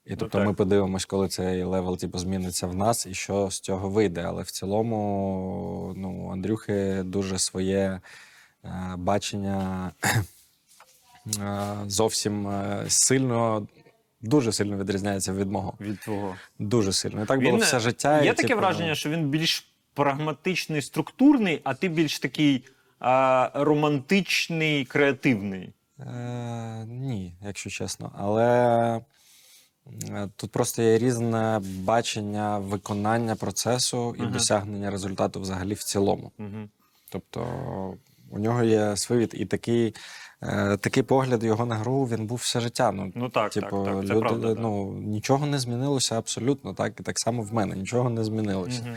І 0.05 0.09
Ну, 0.09 0.15
тобто 0.19 0.37
так. 0.37 0.47
ми 0.47 0.53
подивимось, 0.53 1.05
коли 1.05 1.27
цей 1.27 1.63
level 1.63 1.97
типу, 1.97 2.17
зміниться 2.17 2.67
в 2.67 2.75
нас 2.75 3.05
і 3.05 3.13
що 3.13 3.49
з 3.49 3.59
цього 3.59 3.89
вийде. 3.89 4.21
Але 4.21 4.43
в 4.43 4.51
цілому, 4.51 5.93
ну, 5.97 6.29
Андрюхи 6.31 7.01
дуже 7.05 7.39
своє 7.39 7.99
е, 8.65 8.95
бачення 8.97 9.91
е, 11.39 11.75
зовсім 11.87 12.47
е, 12.47 12.85
сильно, 12.87 13.67
дуже 14.21 14.51
сильно 14.51 14.77
відрізняється 14.77 15.33
від 15.33 15.51
мого. 15.51 15.73
Від 15.81 15.99
твого. 15.99 16.35
Дуже 16.59 16.93
сильно. 16.93 17.23
І 17.23 17.25
так 17.25 17.43
було 17.43 17.57
все 17.57 17.79
життя. 17.79 18.21
Є 18.21 18.31
і, 18.31 18.33
таке 18.33 18.47
типу, 18.47 18.59
враження, 18.59 18.95
що 18.95 19.09
він 19.09 19.29
більш 19.29 19.73
прагматичний, 19.93 20.81
структурний, 20.81 21.61
а 21.63 21.73
ти 21.73 21.87
більш 21.87 22.19
такий 22.19 22.63
а, 22.99 23.49
романтичний, 23.53 24.85
креативний. 24.85 25.73
Е, 25.99 26.85
ні, 26.87 27.35
якщо 27.45 27.69
чесно. 27.69 28.11
Але 28.17 28.47
е, 30.09 30.29
тут 30.35 30.51
просто 30.51 30.81
є 30.81 30.97
різне 30.97 31.61
бачення 31.63 32.57
виконання 32.57 33.35
процесу 33.35 34.15
і 34.17 34.21
Ага. 34.21 34.31
досягнення 34.31 34.91
результату 34.91 35.41
взагалі 35.41 35.73
в 35.73 35.83
цілому. 35.83 36.31
Угу. 36.39 36.69
Тобто 37.09 37.43
У 38.31 38.39
нього 38.39 38.63
є 38.63 38.97
свій 38.97 39.17
від. 39.17 39.33
І 39.33 39.45
такий, 39.45 39.95
е, 40.43 40.77
такий 40.77 41.03
погляд 41.03 41.43
його 41.43 41.65
на 41.65 41.75
гру 41.75 42.05
він 42.05 42.25
був 42.27 42.37
все 42.37 42.59
життя. 42.59 42.91
Ну, 42.91 43.11
Ну 43.15 43.29
так, 43.29 43.51
типу, 43.51 43.85
так, 43.85 43.95
так. 43.95 44.03
Люди, 44.03 44.19
правда. 44.19 44.53
да. 44.53 44.61
ну, 44.61 44.93
нічого 44.93 45.45
не 45.45 45.59
змінилося 45.59 46.17
абсолютно. 46.17 46.73
Так, 46.73 46.99
і 46.99 47.03
так 47.03 47.19
само 47.19 47.43
в 47.43 47.53
мене 47.53 47.75
нічого 47.75 48.09
не 48.09 48.23
змінилося. 48.23 48.81
Мгм. 48.83 48.95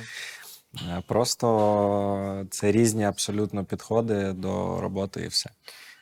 Е, 0.83 1.03
Просто 1.07 2.47
це 2.51 2.73
різні 2.73 3.05
абсолютно 3.05 3.65
підходи 3.65 4.33
до 4.33 4.81
роботи 4.81 5.21
і 5.21 5.29
все. 5.29 5.51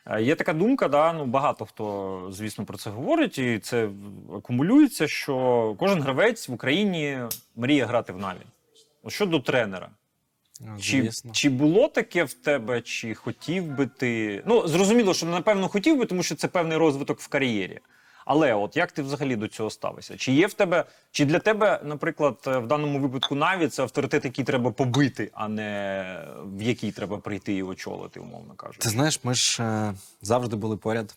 Е, 0.07 0.23
Є 0.23 0.35
така 0.35 0.53
думка, 0.53 0.89
да, 0.89 1.13
ну 1.13 1.27
багато 1.27 1.67
хто, 1.67 2.29
звісно, 2.31 2.65
про 2.65 2.79
це 2.79 2.91
говорить, 2.91 3.39
і 3.39 3.59
це 3.59 3.89
акумулюється, 4.37 5.09
що 5.09 5.77
кожен 5.79 6.03
гравець 6.03 6.49
в 6.49 6.53
Україні 6.53 7.19
мріє 7.57 7.85
грати 7.85 8.13
в 8.13 8.19
Наві. 8.19 8.47
Щодо 9.09 9.41
тренера. 9.41 9.89
Ну, 10.61 10.79
Чи, 10.81 11.11
чи 11.33 11.49
було 11.51 11.89
таке 11.89 12.25
в 12.25 12.33
тебе, 12.33 12.81
чи 12.81 13.15
хотів 13.15 13.65
би 13.65 13.87
ти. 13.87 14.43
Ну, 14.47 14.69
зрозуміло, 14.69 15.15
що 15.15 15.27
напевно 15.27 15.69
хотів 15.69 15.99
би, 15.99 16.07
тому 16.07 16.23
що 16.23 16.35
це 16.35 16.49
певний 16.49 16.79
розвиток 16.79 17.21
в 17.21 17.29
кар'єрі. 17.29 17.81
Але 18.25 18.55
от 18.55 18.77
як 18.77 18.93
ти 18.93 19.03
взагалі 19.03 19.37
до 19.37 19.49
цього 19.49 19.71
ставишся? 19.71 20.17
Чи 20.17 20.33
є 20.33 20.47
в 20.47 20.53
тебе, 20.53 20.85
чи 21.11 21.25
для 21.25 21.39
тебе, 21.39 21.81
наприклад, 21.85 22.39
е, 22.47 22.59
в 22.59 22.67
даному 22.67 22.99
випадку 23.01 23.35
Наві 23.35 23.69
це 23.69 23.83
авторитет, 23.83 24.25
який 24.25 24.45
треба 24.45 24.71
побити, 24.71 25.31
а 25.35 25.49
не 25.49 26.29
в 26.45 26.63
який 26.63 26.93
треба 26.93 27.19
прийти 27.19 27.55
і 27.55 27.63
очолити, 27.63 28.21
умовно 28.21 28.55
кажучи? 28.55 28.79
Ти 28.79 28.89
знаєш, 28.89 29.21
ми 29.25 29.35
ж 29.35 29.63
е, 29.63 29.95
завжди 30.23 30.57
були 30.57 30.77
поряд, 30.77 31.15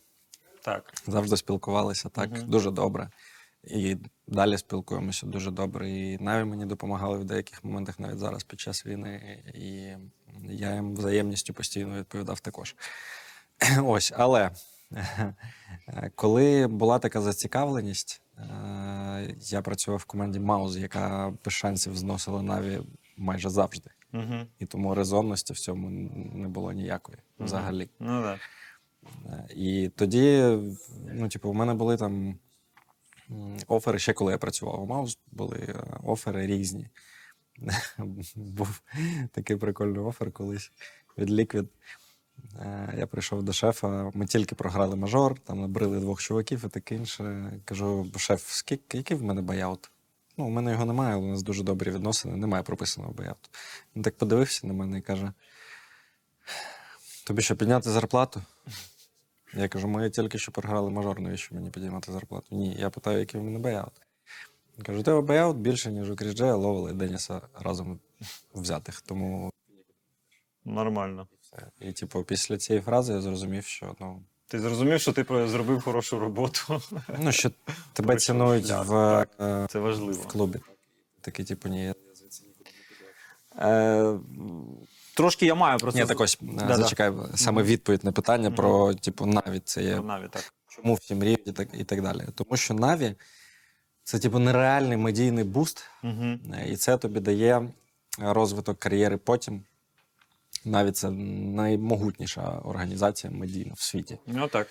Так. 0.62 0.94
завжди 1.08 1.38
спілкувалися 1.38 2.10
так 2.10 2.32
Мгм. 2.32 2.50
дуже 2.50 2.72
добре. 2.72 3.10
І 3.64 3.98
далі 4.28 4.58
спілкуємося 4.58 5.26
дуже 5.26 5.52
добре. 5.52 5.90
І 5.90 6.18
навіть 6.18 6.48
мені 6.50 6.66
допомагали 6.66 7.18
в 7.18 7.24
деяких 7.24 7.64
моментах, 7.64 8.00
навіть 8.00 8.20
зараз 8.20 8.44
під 8.44 8.60
час 8.60 8.86
війни. 8.86 9.44
І 9.54 9.70
я 10.54 10.74
їм 10.74 10.96
взаємністю 10.96 11.54
постійно 11.54 11.98
відповідав 11.98 12.40
також. 12.40 12.76
Ось, 13.84 14.14
але 14.18 14.52
коли 16.16 16.68
була 16.68 17.00
така 17.00 17.22
зацікавленість, 17.22 18.22
е, 18.38 19.36
я 19.40 19.62
працював 19.62 20.00
в 20.00 20.06
команді 20.06 20.40
Маус, 20.40 20.76
яка 20.76 21.34
без 21.46 21.54
шансів 21.54 21.98
зносила 21.98 22.42
Наві 22.42 22.80
майже 23.18 23.50
завжди. 23.50 23.90
Угу. 24.14 24.36
І 24.60 24.66
тому 24.66 24.96
резонності 24.96 25.54
в 25.54 25.60
цьому 25.60 25.90
не 26.36 26.48
було 26.48 26.72
ніякої 26.72 27.18
взагалі. 27.40 27.90
Ну 28.00 28.24
так. 28.24 28.40
Е, 29.26 29.48
І 29.56 29.90
тоді, 29.96 30.58
ну, 31.14 31.30
типу, 31.30 31.50
у 31.50 31.54
мене 31.54 31.74
були 31.74 31.98
там 31.98 32.40
офери 33.68 34.00
ще 34.00 34.14
коли 34.14 34.32
я 34.32 34.38
працював 34.38 34.84
у 34.84 34.86
Маус, 34.86 35.20
були 35.32 35.58
е, 35.58 36.00
офери 36.04 36.48
різні. 36.48 36.90
Був 38.36 38.82
такий 39.32 39.58
прикольний 39.58 40.00
офер 40.00 40.32
колись 40.32 40.72
від 41.18 41.30
Liquid. 41.30 41.68
Е, 42.62 42.94
Я 42.98 43.08
прийшов 43.08 43.44
до 43.44 43.54
шефа, 43.54 44.12
ми 44.14 44.26
тільки 44.26 44.56
програли 44.56 44.96
мажор, 44.96 45.40
там 45.40 45.62
набрили 45.62 46.00
двох 46.00 46.22
чуваків 46.22 46.64
і 46.66 46.70
таке 46.70 46.96
інше. 46.96 47.52
Кажу, 47.66 48.08
шеф, 48.18 48.48
скільки, 48.48 48.98
який 48.98 49.18
в 49.18 49.24
мене 49.24 49.42
баяут? 49.42 49.90
Ну, 50.38 50.46
у 50.46 50.50
мене 50.50 50.72
його 50.72 50.86
немає, 50.86 51.14
але 51.14 51.26
у 51.26 51.30
нас 51.30 51.44
дуже 51.44 51.64
добрі 51.64 51.92
відносини, 51.92 52.36
немає 52.38 52.64
прописаного 52.64 53.14
баяуту. 53.14 53.50
Він 53.96 54.04
так 54.04 54.18
подивився 54.18 54.68
на 54.68 54.74
мене 54.74 54.98
і 54.98 55.02
каже: 55.02 55.34
тобі 57.26 57.42
що, 57.42 57.56
підняти 57.56 57.90
зарплату? 57.92 58.42
Я 59.54 59.68
кажу, 59.68 59.88
ми 59.88 60.10
тільки 60.10 60.38
що 60.38 60.52
програли 60.52 60.90
мажор, 60.90 61.22
навіщо 61.22 61.56
мені 61.56 61.70
підіймати 61.70 62.12
зарплату? 62.12 62.48
Ні, 62.52 62.76
я 62.80 62.90
питаю, 62.90 63.20
який 63.20 63.42
в 63.42 63.44
мене 63.44 63.60
buyout. 63.60 63.94
Він 64.78 64.86
каже, 64.86 65.00
у 65.00 65.04
тебе 65.04 65.22
buyout 65.22 65.58
більше, 65.58 65.92
ніж 65.92 66.10
у 66.10 66.16
Кріджея, 66.16 66.56
Ловела 66.56 66.90
і 66.90 66.94
Деніса 66.94 67.42
разом 67.60 68.00
взятих. 68.54 69.02
Тому 69.02 69.52
Нормально. 70.66 71.28
Все. 71.54 71.88
І, 71.90 71.92
типу, 71.92 72.24
після 72.24 72.58
цієї 72.58 72.84
фрази 72.84 73.14
я 73.14 73.22
зрозумів, 73.22 73.66
що 73.66 73.96
ну, 74.00 74.22
Ти 74.48 74.60
зрозумів, 74.60 75.02
що 75.02 75.14
ти 75.14 75.48
зробив 75.48 75.82
хорошу 75.82 76.20
роботу. 76.20 76.82
ну 77.20 77.32
що 77.32 77.52
тебе 77.94 78.16
цінують 78.16 78.66
в, 78.66 78.88
так. 78.90 79.30
е, 79.42 79.68
Це 79.70 79.80
важливо. 79.80 80.14
в 80.22 80.28
клубі. 80.28 80.60
Такий, 81.22 81.46
типу, 81.46 81.70
ні. 81.70 81.84
я- 81.86 81.94
Е, 83.60 84.20
трошки 85.16 85.46
я 85.46 85.56
маю 85.56 85.80
про 85.80 85.92
це. 85.92 86.00
Ні, 86.00 86.06
так 86.06 86.20
ось, 86.22 86.38
е, 86.70 86.76
зачекай, 86.76 87.14
саме 87.36 87.64
відповідь 87.64 88.04
на 88.04 88.12
питання 88.12 88.52
про, 88.52 88.94
типу, 88.94 89.26
навіть 89.26 89.68
це 89.68 89.84
є 89.84 89.94
Про 89.96 90.04
Наві, 90.04 90.28
так. 90.32 90.54
чому 90.68 90.94
всі 90.94 91.16
мріють 91.16 91.48
і 91.48 91.52
так, 91.52 91.68
і 91.74 91.84
так 91.84 92.02
далі. 92.02 92.22
Тому 92.36 92.58
що 92.58 92.74
Наві 92.74 93.16
це 94.04 94.20
типу 94.20 94.40
нереальний 94.40 94.98
медійний 94.98 95.44
буст, 95.44 95.84
Угу. 96.04 96.26
і 96.68 96.76
це 96.76 96.98
тобі 96.98 97.20
дає 97.20 97.70
розвиток 98.20 98.80
кар'єри 98.80 99.18
потім. 99.18 99.64
Навіть 100.68 100.98
це 100.98 101.10
наймогутніша 101.12 102.62
організація 102.64 103.34
медійна 103.34 103.74
в 103.76 103.82
світі. 103.82 104.18
Ну 104.28 104.48
так. 104.48 104.68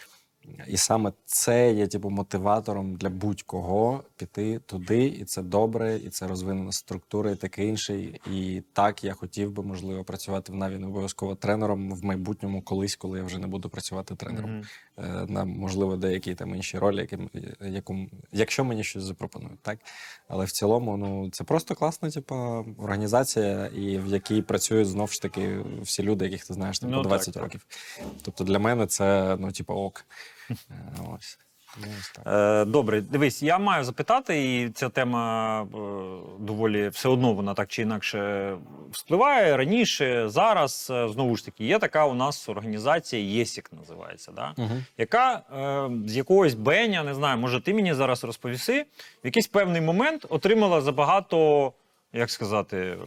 І 0.67 0.77
саме 0.77 1.13
це 1.25 1.73
є 1.73 1.87
типу, 1.87 2.11
мотиватором 2.11 2.95
для 2.97 3.09
будь-кого 3.09 4.03
піти 4.17 4.59
туди, 4.67 5.07
і 5.07 5.25
це 5.25 5.43
добре, 5.43 5.97
і 5.97 6.09
це 6.09 6.27
розвинена 6.27 6.73
структура, 6.73 7.31
і 7.31 7.37
таке 7.37 7.65
інше. 7.65 7.99
І 8.33 8.63
так 8.73 9.05
я 9.05 9.15
хотів 9.15 9.53
би, 9.53 9.63
можливо, 9.63 10.05
працювати 10.05 10.53
в 10.53 10.55
Наві 10.55 10.79
не 10.79 10.87
обов'язково 10.87 11.35
тренером 11.35 11.93
в 11.93 12.05
майбутньому, 12.05 12.63
колись, 12.63 12.97
коли 12.97 13.19
я 13.19 13.25
вже 13.25 13.39
не 13.39 13.47
буду 13.47 13.69
працювати 13.69 14.15
тренером. 14.15 14.63
Е, 14.99 15.27
На 15.29 15.45
можливо 15.45 15.97
деякі 15.97 16.35
там 16.35 16.55
інші 16.55 16.79
ролі, 16.79 16.97
які, 16.97 17.19
яку, 17.61 17.97
якщо 18.33 18.65
мені 18.65 18.85
щось 18.85 19.03
запропонують, 19.03 19.61
так. 19.61 19.79
Але 20.29 20.45
в 20.45 20.51
цілому, 20.51 20.97
ну 20.97 21.31
це 21.31 21.45
просто 21.45 21.75
класна, 21.75 22.11
типу, 22.11 22.35
організація, 22.79 23.67
і 23.67 23.99
в 23.99 24.07
якій 24.07 24.43
працюють 24.43 24.89
знову 24.89 25.09
ж 25.09 25.23
таки 25.23 25.59
всі 25.83 26.03
люди, 26.03 26.25
яких 26.25 26.47
ти 26.47 26.55
знаєш 26.55 26.79
там, 26.79 26.91
Ну, 26.91 26.97
по 26.97 27.03
так, 27.03 27.09
20 27.09 27.35
так. 27.35 27.43
років. 27.43 27.67
Тобто 28.23 28.45
для 28.45 28.59
мене 28.59 28.87
це 28.87 29.37
ну, 29.41 29.53
типу, 29.53 29.75
ок. 29.75 30.05
Е, 30.51 30.55
Ось. 31.15 31.39
Ну. 31.81 32.33
Е, 32.33 32.65
добре, 32.65 33.01
дивись, 33.01 33.43
я 33.43 33.59
маю 33.59 33.85
запитати, 33.85 34.57
і 34.57 34.71
ця 34.71 34.89
тема 34.89 35.63
е, 35.63 35.67
доволі 36.39 36.89
все 36.89 37.09
одно 37.09 37.33
вона 37.33 37.55
так 37.55 37.69
чи 37.69 37.83
інакше 37.83 38.53
вспливає 38.93 39.57
раніше, 39.57 40.29
зараз. 40.29 40.93
Знову 41.07 41.37
ж 41.37 41.45
таки, 41.45 41.65
є 41.65 41.79
така 41.79 42.07
у 42.07 42.15
нас 42.15 42.49
організація 42.49 43.23
ЄСІК 43.23 43.71
називається. 43.73 44.33
Да? 44.33 44.55
Мгм. 44.57 44.85
яка 44.99 45.43
з 46.07 46.17
якогось 46.17 46.55
беня, 46.55 47.03
не 47.03 47.15
знаю, 47.15 47.39
може 47.39 47.61
ти 47.61 47.75
мені 47.75 47.95
зараз 47.95 48.25
розповіси, 48.25 48.83
в 49.25 49.27
якийсь 49.27 49.47
певний 49.47 49.81
момент 49.81 50.27
отримала 50.29 50.81
забагато, 50.81 51.73
як 52.13 52.31
сказати, 52.31 52.99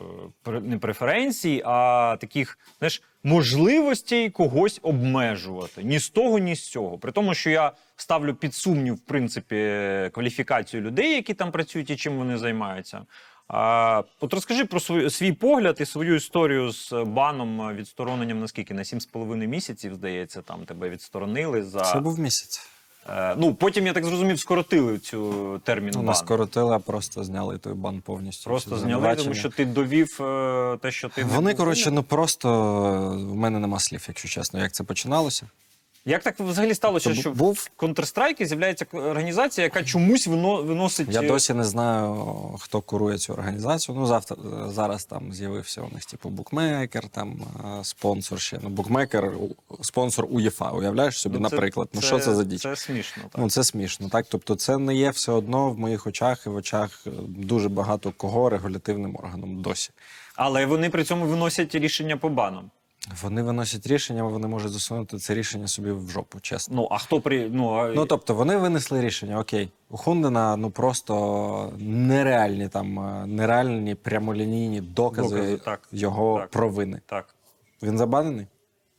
е, 0.47 0.60
не 0.62 0.78
преференцій, 0.78 1.62
а 1.66 2.18
таких, 2.22 2.60
знаєш, 2.80 3.02
можливостей 3.24 4.30
когось 4.30 4.80
обмежувати. 4.82 5.84
Ні 5.84 6.00
з 6.00 6.10
того, 6.10 6.39
ні 6.39 6.56
з 6.56 6.70
цього. 6.70 6.97
При 6.97 7.12
тому, 7.12 7.34
що 7.34 7.50
я 7.50 7.72
ставлю 7.95 8.34
під 8.36 8.56
сумнів, 8.56 8.95
в 8.95 9.00
принципі, 9.00 9.56
кваліфікацію 10.14 10.82
людей, 10.82 11.14
які 11.16 11.34
там 11.34 11.52
працюють 11.52 11.89
і 11.89 11.95
чим 11.95 12.18
вони 12.18 12.38
займаються. 12.38 13.06
А, 13.47 14.04
от 14.20 14.34
розкажи 14.34 14.66
про 14.66 14.80
свій, 14.80 15.10
свій 15.10 15.32
погляд 15.32 15.78
і 15.80 15.86
свою 15.86 16.16
історію 16.16 16.72
з 16.72 16.93
баном 16.93 17.76
відстороненням 17.76 18.39
наскільки? 18.39 18.74
На 18.74 18.84
7,5 18.84 19.47
місяців, 19.47 19.95
здається, 19.95 20.41
там 20.41 20.66
тебе 20.66 20.89
відсторонили 20.89 21.64
за. 21.64 21.82
Це 21.82 22.00
був 22.00 22.20
місяць. 22.20 22.70
Е, 23.10 23.36
ну, 23.38 23.54
потім, 23.56 23.88
я 23.88 23.93
так 23.93 24.06
зрозумів, 24.06 24.39
скоротили 24.39 24.97
цю 25.00 25.60
термін 25.64 25.91
Ну, 25.93 26.00
бан. 26.00 26.06
не 26.08 26.16
скоротили, 26.16 26.76
а 26.76 26.80
просто 26.80 27.24
зняли 27.24 27.58
той 27.58 27.74
бан 27.74 28.02
повністю. 28.02 28.43
Просто 28.50 28.78
зняли, 28.78 29.16
тому 29.16 29.34
що 29.34 29.50
ти 29.50 29.66
довів 29.66 30.22
е, 30.22 30.78
те, 30.82 30.91
що 30.91 31.10
ти. 31.10 31.24
Вони, 31.24 31.54
коротше, 31.54 31.91
ну 31.91 32.04
просто 32.04 32.50
в 33.32 33.36
мене 33.36 33.60
нема 33.60 33.80
слів, 33.80 34.06
якщо 34.08 34.28
чесно, 34.28 34.60
як 34.60 34.72
це 34.72 34.84
починалося. 34.84 35.47
Як 36.06 36.24
так 36.24 36.39
взагалі 36.39 36.74
сталося, 36.76 37.14
що 37.16 37.32
був- 37.32 37.54
в 37.78 37.84
Counter-Strike 37.84 38.45
з'являється 38.45 38.86
організація, 38.93 39.64
яка 39.66 39.84
чомусь 39.84 40.28
вино, 40.28 40.64
виносить. 40.64 41.08
Я 41.12 41.22
е, 41.22 41.28
досі 41.28 41.54
не 41.54 41.64
знаю, 41.64 42.16
хто 42.60 42.82
курує 42.82 43.18
цю 43.18 43.34
організацію. 43.34 43.95
Ну, 43.95 44.06
завтра 44.06 44.38
зараз 44.70 45.06
там 45.06 45.34
з'явився 45.34 45.82
у 45.82 45.89
них, 45.93 46.06
типу, 46.06 46.30
букмекер, 46.30 47.07
там 47.07 47.41
е, 47.80 47.84
спонсор 47.84 48.40
ще. 48.40 48.60
Ну, 48.64 48.69
букмекер, 48.69 49.32
спонсор 49.82 50.26
УЄФА. 50.30 50.69
Уявляєш 50.72 51.19
собі, 51.19 51.38
ну, 51.40 51.49
це- 51.49 51.56
наприклад. 51.56 51.90
Ну, 51.94 52.02
що 52.02 52.19
це 52.19 52.36
за 52.36 52.44
діч? 52.44 52.61
Це 52.61 52.76
смішно, 52.76 53.23
так. 53.32 53.41
Ну, 53.41 53.49
це 53.49 53.64
смішно, 53.64 54.10
так? 54.10 54.26
Тобто, 54.30 54.56
це 54.56 54.78
не 54.78 54.95
є 54.95 55.10
все 55.10 55.32
одно 55.32 55.69
в 55.72 55.80
моїх 55.80 56.07
очах 56.07 56.44
і 56.45 56.49
в 56.49 56.56
очах 56.56 57.03
е, 57.07 57.10
дуже 57.28 57.69
багато 57.69 58.11
кого 58.18 58.49
регулятивним 58.49 59.15
органом 59.15 59.61
досі. 59.61 59.90
Але 60.36 60.65
вони 60.65 60.90
при 60.90 61.03
цьому 61.03 61.26
виносять 61.26 61.76
рішення 61.76 62.18
по 62.18 62.30
банам. 62.30 62.72
Вони 63.21 63.43
виносять 63.43 63.88
рішення, 63.88 64.23
вони 64.23 64.47
можуть 64.47 64.71
засунути 64.71 65.17
це 65.17 65.34
рішення 65.34 65.67
собі 65.67 65.91
в 65.91 66.09
жопу, 66.09 66.39
чесно. 66.39 66.76
Ну, 66.76 66.88
а 66.91 66.97
хто 66.97 67.21
при. 67.21 67.49
Ну, 67.49 67.69
а... 67.73 67.88
Ну, 67.88 68.05
тобто, 68.05 68.34
вони 68.34 68.57
винесли 68.57 69.01
рішення, 69.01 69.39
окей. 69.39 69.71
У 69.89 69.97
Хундена 69.97 70.55
ну 70.55 70.69
просто 70.69 71.73
нереальні 71.80 72.67
там, 72.67 72.99
е, 72.99 73.26
нереальні 73.26 73.95
прямолінійні 73.95 74.81
докази, 74.81 75.35
Докази, 75.35 75.57
так. 75.57 75.88
його 75.91 76.39
Так. 76.39 76.49
провини. 76.49 77.01
так. 77.05 77.35
Він 77.84 77.97
забанений? 77.97 78.47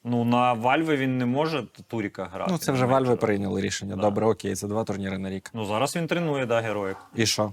Ну, 0.05 0.25
на 0.25 0.53
Вальве 0.53 0.97
він 0.97 1.19
не 1.19 1.27
може 1.27 1.67
Туріка 1.89 2.25
грати. 2.33 2.53
ну, 2.53 2.59
це 2.59 2.73
вже 2.73 2.87
Вальви 2.87 3.17
прийняли 3.17 3.61
рішення. 3.61 3.97
Да. 3.97 4.03
Добре, 4.03 4.27
окей, 4.27 4.55
це 4.55 4.69
два 4.69 4.85
турніри 4.85 5.19
на 5.19 5.31
рік. 5.31 5.51
Ну, 5.55 5.67
зараз 5.67 5.97
він 5.97 6.07
тренує, 6.07 6.47
да, 6.47 6.61
героїк. 6.61 6.97
І 7.15 7.27
що? 7.27 7.53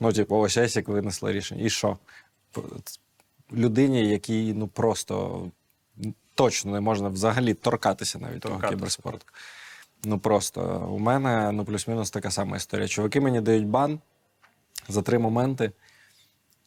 Ну, 0.00 0.12
типу, 0.12 0.36
ось 0.36 0.56
Есік 0.56 0.88
винесли 0.88 1.32
рішення. 1.32 1.64
І 1.64 1.70
що? 1.70 1.98
Людині, 3.52 4.08
якій 4.08 4.52
ну 4.54 4.66
просто 4.68 5.46
точно 6.34 6.72
не 6.72 6.80
можна 6.80 7.08
взагалі 7.08 7.54
торкатися 7.54 8.18
навіть 8.18 8.40
того 8.40 8.54
Торкатися. 8.54 8.76
кіберспорту. 8.76 9.26
Ну 10.04 10.18
просто 10.18 10.88
у 10.90 10.98
мене 10.98 11.52
ну 11.52 11.64
плюс-мінус 11.64 12.10
така 12.10 12.30
сама 12.30 12.56
історія. 12.56 12.88
Чуваки 12.88 13.20
мені 13.20 13.40
дають 13.40 13.66
бан 13.66 13.98
за 14.88 15.02
три 15.02 15.18
моменти. 15.18 15.72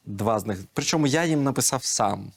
Два 0.06 0.40
з 0.40 0.46
них. 0.46 0.60
Причому 0.74 1.08
я 1.08 1.26
їм 1.26 1.44
написав 1.44 1.84
сам. 1.84 2.32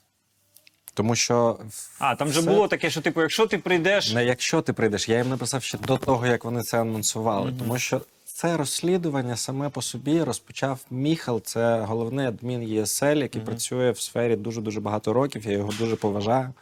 Тому 0.94 1.14
що 1.14 1.58
А, 1.98 2.14
там 2.14 2.28
все- 2.28 2.42
було 2.42 2.68
таке, 2.68 2.90
що 2.90 3.00
типу, 3.00 3.20
якщо 3.22 3.46
ти 3.46 3.58
прийдеш. 3.58 4.12
не 4.14 4.24
якщо 4.24 4.62
ти 4.62 4.72
прийдеш, 4.72 5.08
я 5.08 5.18
їм 5.18 5.28
написав 5.28 5.62
ще 5.62 5.78
до 5.78 5.96
того, 5.96 6.26
як 6.26 6.44
вони 6.44 6.62
це 6.62 6.80
анонсували. 6.80 7.50
Мгм. 7.50 7.58
Тому 7.58 7.78
що 7.78 8.00
це 8.36 8.56
розслідування 8.56 9.36
саме 9.36 9.68
по 9.68 9.82
собі 9.82 10.22
розпочав 10.22 10.80
Міхал. 10.90 11.42
Це 11.42 11.80
головний 11.80 12.26
адмін 12.26 12.62
ЄСЛ, 12.62 13.04
який 13.04 13.40
Мгм. 13.40 13.46
працює 13.46 13.90
в 13.90 14.00
сфері 14.00 14.36
дуже 14.36 14.60
дуже 14.60 14.80
багато 14.80 15.12
років. 15.12 15.46
Я 15.46 15.52
його 15.52 15.72
дуже 15.78 15.96
поважаю. 15.96 16.52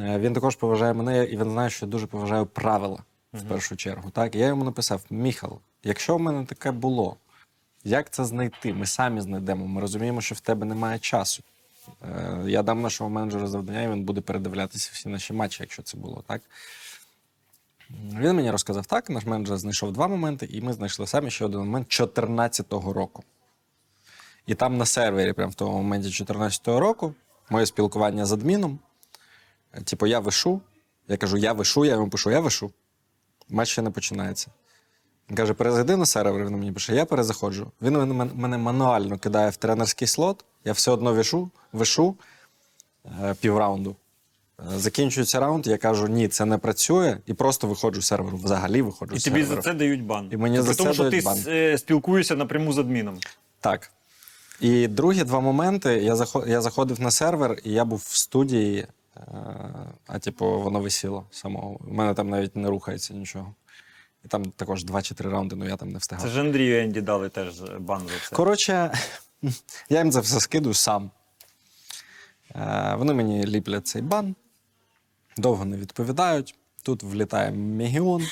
Е, 0.00 0.18
Він 0.18 0.34
також 0.34 0.56
поважає 0.56 0.92
мене, 0.94 1.24
і 1.24 1.36
він 1.36 1.50
знає, 1.50 1.70
що 1.70 1.86
я 1.86 1.90
дуже 1.92 2.06
поважаю 2.06 2.46
правила 2.46 2.98
в 3.32 3.42
першу 3.42 3.76
чергу. 3.76 4.10
Так, 4.10 4.34
я 4.34 4.46
йому 4.46 4.64
написав: 4.64 5.02
Міхал, 5.10 5.58
якщо 5.84 6.16
в 6.16 6.20
мене 6.20 6.44
таке 6.44 6.70
було, 6.70 7.16
як 7.84 8.10
це 8.10 8.24
знайти? 8.24 8.74
Ми 8.74 8.86
самі 8.86 9.20
знайдемо. 9.20 9.66
Ми 9.66 9.80
розуміємо, 9.80 10.20
що 10.20 10.34
в 10.34 10.40
тебе 10.40 10.66
немає 10.66 10.98
часу. 10.98 11.42
Е, 12.02 12.42
Я 12.46 12.62
дам 12.62 12.82
нашому 12.82 13.10
менеджеру 13.10 13.46
завдання, 13.46 13.82
і 13.82 13.88
він 13.90 14.02
буде 14.04 14.20
передивлятися 14.20 14.90
всі 14.92 15.08
наші 15.08 15.32
матчі, 15.32 15.62
якщо 15.62 15.82
це 15.82 15.96
було 15.96 16.24
так. 16.26 16.42
Він 17.90 18.32
мені 18.32 18.50
розказав 18.50 18.86
так, 18.86 19.10
наш 19.10 19.26
менеджер 19.26 19.58
знайшов 19.58 19.92
два 19.92 20.08
моменти, 20.08 20.48
і 20.50 20.60
ми 20.60 20.72
знайшли 20.72 21.06
самі 21.06 21.30
ще 21.30 21.44
один 21.44 21.60
момент 21.60 21.88
14-го 21.88 22.92
року. 22.92 23.22
І 24.46 24.54
там 24.54 24.76
на 24.76 24.86
сервері, 24.86 25.32
прямо 25.32 25.50
в 25.50 25.54
тому 25.54 25.72
моменті 25.72 26.24
14-го 26.24 26.80
року, 26.80 27.14
моє 27.50 27.66
спілкування 27.66 28.26
з 28.26 28.32
адміном. 28.32 28.78
е, 29.72 29.80
Типу, 29.82 30.06
я 30.06 30.18
вишу. 30.18 30.60
Я 31.08 31.16
кажу, 31.16 31.36
я 31.36 31.52
вишу, 31.52 31.84
я 31.84 31.92
йому 31.92 32.10
пишу, 32.10 32.30
я 32.30 32.40
вишу. 32.40 32.70
Матч 33.48 33.68
ще 33.68 33.82
не 33.82 33.90
починається. 33.90 34.50
Він 35.30 35.36
каже, 35.36 35.54
перезайди 35.54 35.96
на 35.96 36.06
сервер, 36.06 36.44
він 36.46 36.52
мені 36.52 36.72
пише, 36.72 36.94
я 36.94 37.04
перезаходжу. 37.04 37.72
Він 37.82 37.98
мене, 37.98 38.30
мене 38.34 38.58
мануально 38.58 39.18
кидає 39.18 39.50
в 39.50 39.56
тренерський 39.56 40.08
слот, 40.08 40.44
я 40.64 40.72
все 40.72 40.90
одно 40.90 41.12
вишу, 41.14 41.50
вишу 41.72 42.16
е, 43.22 43.34
півраунду. 43.40 43.96
Закінчується 44.66 45.40
раунд, 45.40 45.66
я 45.66 45.78
кажу, 45.78 46.08
ні, 46.08 46.28
це 46.28 46.44
не 46.44 46.58
працює, 46.58 47.18
і 47.26 47.34
просто 47.34 47.66
виходжу 47.66 48.02
з 48.02 48.06
серверу. 48.06 48.36
Взагалі 48.36 48.82
виходжу 48.82 49.14
І 49.14 49.18
з 49.18 49.24
тобі 49.24 49.44
за 49.44 49.56
це 49.56 49.74
дають 49.74 50.04
бан. 50.04 50.28
І 50.32 50.36
мені 50.36 50.56
При 50.56 50.66
за 50.66 50.74
тому, 50.74 50.90
це 50.90 50.94
що 50.94 51.04
ти 51.04 51.10
дають 51.10 51.24
бан. 51.24 51.38
е, 51.46 51.78
спілкуєшся 51.78 52.36
напряму 52.36 52.72
з 52.72 52.78
адміном. 52.78 53.18
Так. 53.60 53.90
І 54.60 54.88
другі 54.88 55.24
два 55.24 55.40
моменти. 55.40 55.94
Я, 55.94 56.16
заход, 56.16 56.44
я 56.48 56.60
заходив 56.60 57.00
на 57.00 57.10
сервер, 57.10 57.58
і 57.64 57.72
я 57.72 57.84
був 57.84 57.98
в 57.98 58.16
студії, 58.16 58.86
е, 59.16 59.20
а 60.06 60.18
типу, 60.18 60.60
воно 60.60 60.80
висіло 60.80 61.26
самого. 61.30 61.80
У 61.88 61.94
мене 61.94 62.14
там 62.14 62.30
навіть 62.30 62.56
не 62.56 62.68
рухається 62.68 63.14
нічого. 63.14 63.54
І 64.24 64.28
там 64.28 64.44
також 64.44 64.84
два 64.84 65.02
чи 65.02 65.14
три 65.14 65.30
раунди, 65.30 65.56
ну 65.56 65.68
я 65.68 65.76
там 65.76 65.88
не 65.88 65.98
встигав. 65.98 66.24
Це 66.24 66.30
ж 66.30 66.40
Андрію 66.40 66.82
Енді 66.82 67.00
дали 67.00 67.28
теж 67.28 67.60
бан 67.78 68.00
за 68.00 68.28
це. 68.28 68.36
Коротше, 68.36 68.92
я 69.88 69.98
їм 69.98 70.12
це 70.12 70.20
все 70.20 70.40
скидую 70.40 70.74
сам. 70.74 71.10
Е, 72.56 72.94
вони 72.98 73.14
мені 73.14 73.46
ліплять 73.46 73.86
цей 73.86 74.02
бан, 74.02 74.34
довго 75.38 75.64
не 75.64 75.76
відповідають. 75.76 76.54
Тут 76.82 77.02
влітає 77.02 77.50
Мегіон. 77.50 78.26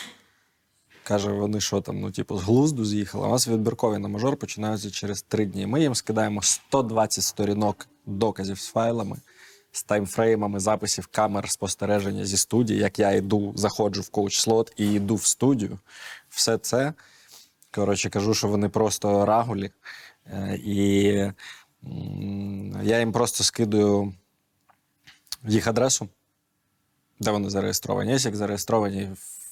Каже, 1.02 1.30
вони 1.30 1.60
що 1.60 1.80
там, 1.80 2.00
ну, 2.00 2.10
типу, 2.10 2.38
з 2.38 2.42
глузду 2.42 2.84
з'їхали. 2.84 3.26
У 3.26 3.30
нас 3.30 3.48
відбіркові 3.48 3.98
на 3.98 4.08
мажор 4.08 4.36
починаються 4.36 4.90
через 4.90 5.22
три 5.22 5.46
дні. 5.46 5.66
Ми 5.66 5.80
їм 5.80 5.94
скидаємо 5.94 6.42
120 6.42 7.24
сторінок 7.24 7.88
доказів 8.06 8.58
з 8.58 8.66
файлами, 8.66 9.16
з 9.72 9.82
таймфреймами 9.82 10.60
записів 10.60 11.06
камер 11.06 11.50
спостереження 11.50 12.24
зі 12.24 12.36
студії, 12.36 12.80
як 12.80 12.98
я 12.98 13.10
йду, 13.10 13.52
заходжу 13.56 14.00
в 14.00 14.10
коуч-слот 14.10 14.72
і 14.76 14.92
йду 14.92 15.14
в 15.14 15.24
студію. 15.24 15.78
Все 16.28 16.58
це. 16.58 16.92
Коротше, 17.70 18.10
кажу, 18.10 18.34
що 18.34 18.48
вони 18.48 18.68
просто 18.68 19.26
рагулі. 19.26 19.70
Е, 20.26 20.60
І 20.64 21.04
я 22.82 22.98
їм 22.98 23.12
просто 23.12 23.44
скидую 23.44 24.14
їх 25.48 25.66
адресу, 25.66 26.08
де 27.20 27.30
вони 27.30 27.50
зареєстровані. 27.50 28.12
Є 28.12 28.18
як 28.18 28.36
зареєстровані 28.36 29.08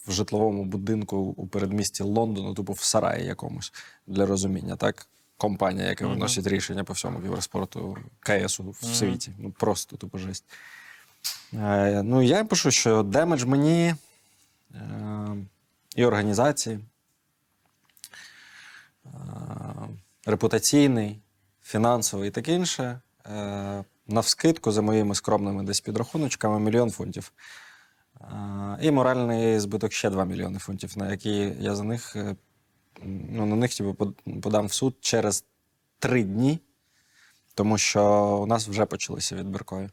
в 0.06 0.12
житловому 0.12 0.64
будинку 0.64 1.16
у 1.16 1.46
передмісті 1.46 2.02
Лондону, 2.02 2.54
типу 2.54 2.72
в 2.72 2.80
сараї 2.80 3.26
якомусь 3.26 3.72
для 4.06 4.26
розуміння, 4.26 4.76
так? 4.76 5.06
Компанія, 5.36 5.88
яка 5.88 6.06
виносить 6.06 6.46
рішення 6.46 6.84
по 6.84 6.92
всьому 6.92 7.20
кіберспорту 7.20 7.98
КСу 8.20 8.70
в 8.80 8.84
світі. 8.84 9.32
Ну 9.38 9.50
просто 9.50 9.96
тупо 9.96 10.18
жесть. 10.18 10.44
Е, 11.54 12.02
ну, 12.02 12.22
я 12.22 12.44
пишу, 12.44 12.70
що 12.70 13.02
damage 13.02 13.44
мені 13.44 13.94
е, 14.74 15.36
і 15.96 16.04
організації, 16.04 16.80
е, 19.06 19.10
репутаційний, 20.26 21.20
фінансовий 21.62 22.28
і 22.28 22.32
таке 22.32 22.54
інше. 22.54 23.00
Е, 23.26 23.84
навскидку 24.06 24.72
за 24.72 24.82
моїми 24.82 25.14
скромними 25.14 25.62
десь 25.62 25.80
підрахуночками 25.80 26.60
мільйон 26.60 26.90
фунтів. 26.90 27.32
І 28.80 28.90
моральний 28.90 29.60
збиток 29.60 29.92
ще 29.92 30.10
2 30.10 30.24
мільйони 30.24 30.58
фунтів, 30.58 30.98
на 30.98 31.10
які 31.10 31.52
я 31.60 31.74
за 31.74 31.84
них, 31.84 32.16
е, 32.16 32.36
ну, 33.04 33.46
на 33.46 33.56
них 33.56 33.74
типу, 33.74 34.14
подам 34.42 34.66
в 34.66 34.72
суд 34.72 34.96
через 35.00 35.44
три 35.98 36.22
дні, 36.22 36.58
тому 37.54 37.78
що 37.78 38.04
у 38.42 38.46
нас 38.46 38.68
вже 38.68 38.84
почалися 38.86 39.36
відбіркові. 39.36 39.88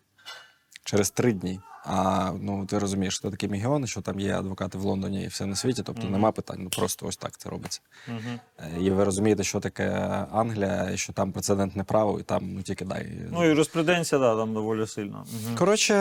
Через 0.83 1.11
три 1.11 1.33
дні. 1.33 1.59
А 1.85 2.31
ну 2.41 2.65
ти 2.65 2.79
розумієш, 2.79 3.15
що 3.15 3.31
такі 3.31 3.47
мігіони, 3.47 3.87
що 3.87 4.01
там 4.01 4.19
є 4.19 4.37
адвокати 4.39 4.77
в 4.77 4.81
Лондоні 4.81 5.23
і 5.23 5.27
все 5.27 5.45
на 5.45 5.55
світі, 5.55 5.83
тобто 5.85 6.01
Мгм. 6.01 6.11
нема 6.11 6.31
питань. 6.31 6.57
Ну 6.59 6.69
просто 6.69 7.05
ось 7.07 7.17
так 7.17 7.37
це 7.37 7.49
робиться. 7.49 7.81
Мгм. 8.07 8.39
Е, 8.59 8.69
І 8.81 8.89
ви 8.91 9.03
розумієте, 9.03 9.43
що 9.43 9.59
таке 9.59 9.89
Англія, 10.31 10.89
і 10.91 10.97
що 10.97 11.13
там 11.13 11.31
прецедентне 11.31 11.83
право, 11.83 12.19
і 12.19 12.23
там 12.23 12.53
ну 12.53 12.61
тільки 12.61 12.85
дай. 12.85 13.11
Ну, 13.31 13.43
юриспруденція, 13.45 14.19
да, 14.21 14.35
там 14.35 14.53
доволі 14.53 14.87
сильна. 14.87 15.17
Мгм. 15.45 15.55
Коротше, 15.57 15.95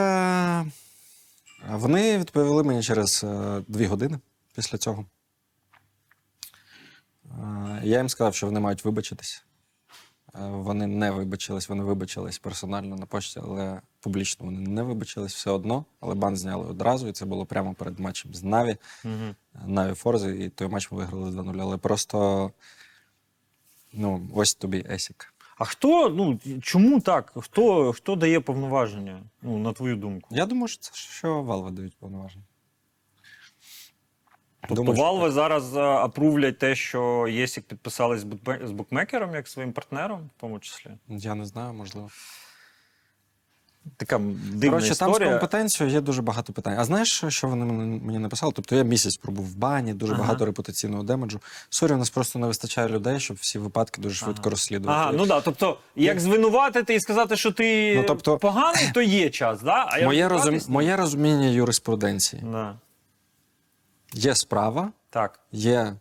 вони 1.71 2.19
відповіли 2.19 2.63
мені 2.63 2.83
через 2.83 3.25
е, 3.25 3.63
дві 3.69 3.87
години 3.87 4.19
після 4.55 4.79
цього. 4.79 5.05
Е, 7.25 7.81
Я 7.85 7.99
їм 7.99 8.09
сказав, 8.09 8.35
що 8.35 8.47
вони 8.47 8.61
мають 8.61 8.85
вибачитись. 8.85 9.45
Вони 10.35 10.87
не 10.87 11.11
вибачились, 11.11 11.69
вони 11.69 11.83
вибачились 11.83 12.39
персонально 12.39 12.97
на 12.97 13.07
почті, 13.07 13.41
але 13.45 13.81
публічно 14.01 14.47
вони 14.47 14.61
не 14.61 14.83
вибачились 14.83 15.35
все 15.35 15.51
одно. 15.51 15.85
Але 16.01 16.15
бан 16.15 16.37
зняли 16.37 16.67
одразу, 16.67 17.09
і 17.09 17.13
це 17.13 17.25
було 17.25 17.47
прямо 17.47 17.75
перед 17.75 18.01
матчем 18.01 18.35
з 18.35 18.43
Наві. 18.43 18.77
Мгм. 19.05 19.35
Наві 19.67 19.95
Форзи, 19.95 20.45
і 20.45 20.49
той 20.49 20.69
матч 20.69 20.93
ми 20.93 20.99
виграли 20.99 21.31
2-0. 21.31 21.61
Але 21.61 21.77
просто 21.77 22.51
ну, 23.93 24.29
ось 24.35 24.55
тобі 24.55 24.87
Есік. 24.91 25.35
А 25.59 25.65
хто, 25.65 26.09
ну, 26.09 26.39
чому 26.63 27.01
так? 27.01 27.33
Хто, 27.37 27.93
хто 27.93 28.17
дає 28.17 28.41
повноваження, 28.41 29.23
ну, 29.43 29.59
на 29.59 29.73
твою 29.73 29.97
думку? 29.97 30.29
Я 30.31 30.47
думаю, 30.47 30.69
що 30.69 30.83
це 30.83 30.91
що 30.95 31.43
Valve 31.43 31.71
дають 31.71 31.97
повноваження. 31.99 32.45
Тобто 34.61 34.75
Думаю, 34.75 34.97
що 34.97 35.05
Valve 35.05 35.31
зараз 35.31 35.77
апрувлять 35.77 36.59
те, 36.59 36.75
що 36.75 37.29
єсік 37.29 37.65
підписались 37.65 38.27
з 38.63 38.71
букмекером, 38.71 39.35
як 39.35 39.49
своїм 39.49 39.73
партнером, 39.73 40.31
в 40.37 40.41
тому 40.41 40.59
числі. 40.59 40.91
Я 41.09 41.35
не 41.35 41.45
знаю, 41.45 41.73
можливо. 41.73 42.11
Така 43.97 44.19
дивна 44.53 44.71
Коротше, 44.79 44.99
там 44.99 45.15
з 45.15 45.19
компетенцією 45.19 45.95
є 45.95 46.01
дуже 46.01 46.23
багато 46.23 46.53
питань. 46.53 46.79
А 46.79 46.85
знаєш, 46.85 47.25
що- 47.29 47.49
вони 47.49 47.65
мені 47.65 48.19
написали? 48.19 48.53
Тобто 48.57 48.77
я 48.77 48.83
місяць 48.83 49.17
пробув 49.17 49.47
в 49.47 49.57
бані, 49.57 49.95
дуже 49.95 50.13
Ага. 50.13 50.23
багато 50.23 50.47
репутаційного 50.47 51.03
damage 51.03 51.31
у. 51.31 51.41
Сорі, 51.71 51.93
у 51.93 51.97
нас 51.97 52.11
просто 52.11 52.39
не 52.39 52.47
вистачає 52.47 52.89
людей, 52.89 53.21
щоб 53.21 53.37
всі 53.37 53.59
випадки 53.59 54.03
дуже 54.03 54.15
швидко 54.15 54.41
Ага. 54.43 54.51
розслідувати. 54.51 55.01
Ага, 55.01 55.13
ну 55.13 55.27
да, 55.27 55.41
тобто, 55.41 55.79
як 55.97 56.21
звинуватити 56.21 56.95
і 56.95 57.01
сказати, 57.01 57.37
що 57.37 57.53
ти 57.53 57.95
Ну, 57.97 58.05
тобто- 58.07 58.39
поганий, 58.39 58.91
то 58.95 59.03
є 59.03 59.31
час, 59.31 59.63
да? 59.63 59.89
А 59.91 60.05
моє, 60.05 60.29
розум... 60.29 60.59
моє 60.69 60.97
розуміння 60.97 61.47
юриспруденції. 61.47 62.43
Да. 62.43 62.79
Є 64.15 64.35
справа, 64.35 64.93
Так. 65.11 65.41
є 65.53 65.95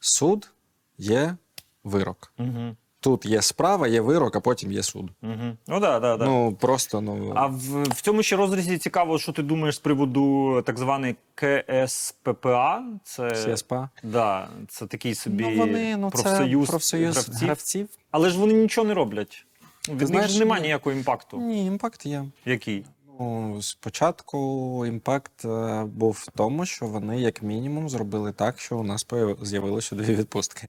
суд, 0.00 0.50
є 0.98 1.36
вирок. 1.84 2.32
Угу. 2.38 2.76
Тут 3.00 3.26
є 3.26 3.42
справа, 3.42 3.88
є 3.88 4.00
вирок, 4.00 4.36
а 4.36 4.40
потім 4.40 4.72
є 4.72 4.82
суд. 4.82 5.10
Угу. 5.22 5.56
Ну 5.68 5.80
да, 5.80 6.00
да, 6.00 6.16
да. 6.16 6.24
Ну 6.24 6.56
просто 6.60 7.00
ну 7.00 7.32
А 7.36 7.46
в, 7.46 7.82
в 7.82 8.00
цьому 8.00 8.22
ще 8.22 8.36
розрізі 8.36 8.78
цікаво, 8.78 9.18
що 9.18 9.32
ти 9.32 9.42
думаєш 9.42 9.74
з 9.76 9.78
приводу 9.78 10.62
так 10.66 10.78
званої 10.78 11.16
КСППА. 11.34 12.82
Це, 13.04 13.56
ССПА. 13.56 13.88
да, 14.02 14.48
це 14.68 14.86
такий 14.86 15.14
собі 15.14 15.44
Ну, 15.44 15.56
вони, 15.56 15.96
ну, 15.96 16.10
профсоюз, 16.10 16.66
це 16.66 16.70
профсоюз 16.70 17.14
гравців. 17.14 17.46
гравців. 17.46 17.88
Але 18.10 18.30
ж 18.30 18.38
вони 18.38 18.52
нічого 18.52 18.86
не 18.86 18.94
роблять. 18.94 19.46
Від 19.88 19.98
них 19.98 20.08
знаєш, 20.08 20.30
ж 20.30 20.38
немає 20.38 20.62
ні. 20.62 20.68
ніякого 20.68 20.96
impact 20.96 21.28
у. 21.28 21.38
Ні, 21.38 21.66
impact 21.66 22.06
є. 22.06 22.24
Який? 22.46 22.84
Ну, 23.20 23.62
спочатку 23.62 24.86
impact 24.86 25.44
е, 25.44 25.84
був 25.84 26.12
в 26.12 26.28
тому, 26.36 26.66
що 26.66 26.86
вони, 26.86 27.20
як 27.20 27.42
мінімум, 27.42 27.88
зробили 27.88 28.32
так, 28.32 28.60
що 28.60 28.78
у 28.78 28.82
нас 28.82 29.06
з'явилося 29.42 29.96
дві 29.96 30.14
відпустки 30.14 30.68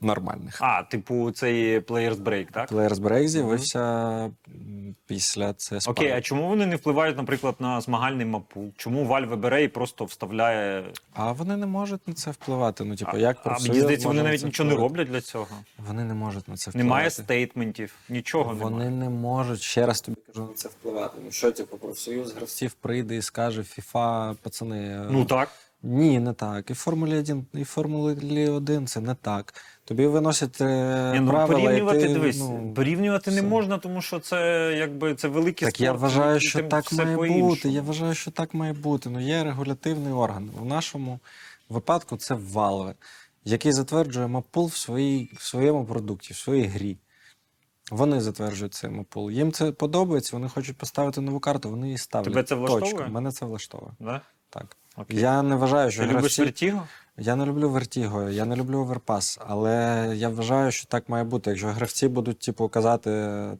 нормальних. 0.00 0.58
А, 0.62 0.82
типу, 0.82 1.30
цей 1.30 1.78
Players 1.78 2.16
Break, 2.16 2.46
так? 2.52 2.72
Players 2.72 2.94
Break 2.94 3.28
з'явився 3.28 4.30
після 5.06 5.52
це 5.52 5.78
Окей, 5.86 6.10
а 6.10 6.20
чому 6.20 6.48
вони 6.48 6.66
не 6.66 6.76
впливають, 6.76 7.16
наприклад, 7.16 7.54
на 7.58 7.80
змагальний 7.80 8.26
мапу? 8.26 8.72
Чому 8.76 9.04
Valve 9.06 9.36
бере 9.36 9.62
і 9.64 9.68
просто 9.68 10.04
вставляє. 10.04 10.84
А 11.14 11.32
вони 11.32 11.56
не 11.56 11.66
можуть 11.66 12.08
на 12.08 12.14
це 12.14 12.30
впливати. 12.30 12.84
Ну, 12.84 12.96
типу, 12.96 13.10
а, 13.14 13.18
як 13.18 13.36
а 13.40 13.44
профсоюз 13.44 13.68
мені 13.68 13.80
здається, 13.80 14.08
може 14.08 14.16
вони 14.18 14.22
на 14.22 14.28
навіть 14.28 14.40
це 14.40 14.46
нічого 14.46 14.68
не 14.68 14.74
впливати? 14.74 14.94
роблять 14.94 15.12
для 15.12 15.20
цього. 15.20 15.46
Вони 15.88 16.04
не 16.04 16.14
можуть 16.14 16.48
на 16.48 16.56
це 16.56 16.70
впливати. 16.70 16.84
Немає 16.88 17.10
стейтментів, 17.10 17.94
нічого 18.08 18.54
Вони 18.54 18.84
немає. 18.84 18.90
не 18.90 19.08
можуть 19.10 19.60
ще 19.60 19.86
раз 19.86 20.00
тобі 20.00 20.18
кажу 20.26 20.46
на 20.48 20.54
це 20.54 20.68
впливати. 20.68 21.18
Ну 21.24 21.30
що, 21.30 21.52
типу, 21.52 21.76
профсоюз 21.78 22.32
гравців 22.34 22.72
прийде 22.72 23.16
і 23.16 23.22
скаже: 23.22 23.60
FIFA, 23.60 24.34
пацани. 24.34 24.78
е, 24.78 25.06
Ну 25.10 25.24
так. 25.24 25.48
Ні, 25.82 26.18
не 26.20 26.32
так. 26.32 26.70
І 26.70 26.74
Формулі 26.74 27.18
1, 27.18 27.46
і 27.54 27.64
Формулі 27.64 28.48
1 28.48 28.86
це 28.86 29.00
не 29.00 29.14
так. 29.14 29.54
Тобі 29.90 30.06
виносять 30.06 30.60
е, 30.60 31.12
Ні, 31.14 31.20
ну, 31.20 31.30
правила, 31.30 31.60
порівнювати, 31.60 31.98
і 31.98 32.02
ти, 32.02 32.12
дивись, 32.12 32.38
ну, 32.38 32.72
порівнювати 32.76 33.30
не 33.30 33.40
все. 33.40 33.46
можна, 33.48 33.78
тому 33.78 34.02
що 34.02 34.18
це 34.18 34.72
якби 34.78 35.14
це 35.14 35.28
великий 35.28 35.66
Так 35.66 35.74
спорт. 35.74 35.80
я 35.80 35.92
вважаю, 35.92 36.40
що 36.40 36.62
так 36.62 36.92
має 36.92 37.16
бути. 37.16 37.68
Я 37.68 37.82
вважаю, 37.82 38.14
що 38.14 38.30
так 38.30 38.54
має 38.54 38.72
бути. 38.72 39.10
Ну, 39.10 39.20
є 39.20 39.44
регулятивний 39.44 40.12
орган. 40.12 40.50
В 40.60 40.64
нашому 40.64 41.20
випадку 41.68 42.16
це 42.16 42.34
Valve, 42.34 42.94
який 43.44 43.72
затверджує 43.72 44.26
мапул 44.26 44.66
в, 44.66 44.76
своїй, 44.76 45.30
в 45.36 45.42
своєму 45.42 45.84
продукті, 45.84 46.32
в 46.32 46.36
своїй 46.36 46.66
грі. 46.66 46.96
Вони 47.90 48.20
затверджують 48.20 48.74
цей 48.74 48.90
мапул. 48.90 49.30
Їм 49.30 49.52
це 49.52 49.72
подобається, 49.72 50.36
вони 50.36 50.48
хочуть 50.48 50.76
поставити 50.76 51.20
нову 51.20 51.40
карту, 51.40 51.70
вони 51.70 51.86
її 51.86 51.98
ставлять. 51.98 52.32
Тебе 52.32 52.42
це 52.42 52.54
влаштовує? 52.54 52.92
Точка. 52.92 53.08
Мене 53.08 53.32
це 53.32 53.46
влаштовує. 53.46 53.92
Да? 54.00 54.20
Так. 54.50 54.76
Окей. 54.96 55.20
Я 55.20 55.42
не 55.42 55.56
вважаю, 55.56 55.90
що 55.90 56.02
Ти 56.02 56.08
любиш 56.08 56.38
вертіго? 56.38 56.86
Я 57.22 57.36
не 57.36 57.46
люблю 57.46 57.68
Vertigo, 57.70 58.30
я 58.30 58.44
не 58.44 58.56
люблю 58.56 58.84
Overpass, 58.84 59.40
але 59.46 60.12
я 60.16 60.28
вважаю, 60.28 60.70
що 60.72 60.86
так 60.86 61.08
має 61.08 61.24
бути. 61.24 61.50
Якщо 61.50 61.66
гравці 61.68 62.08
будуть 62.08 62.38
типу, 62.38 62.68
казати, 62.68 63.10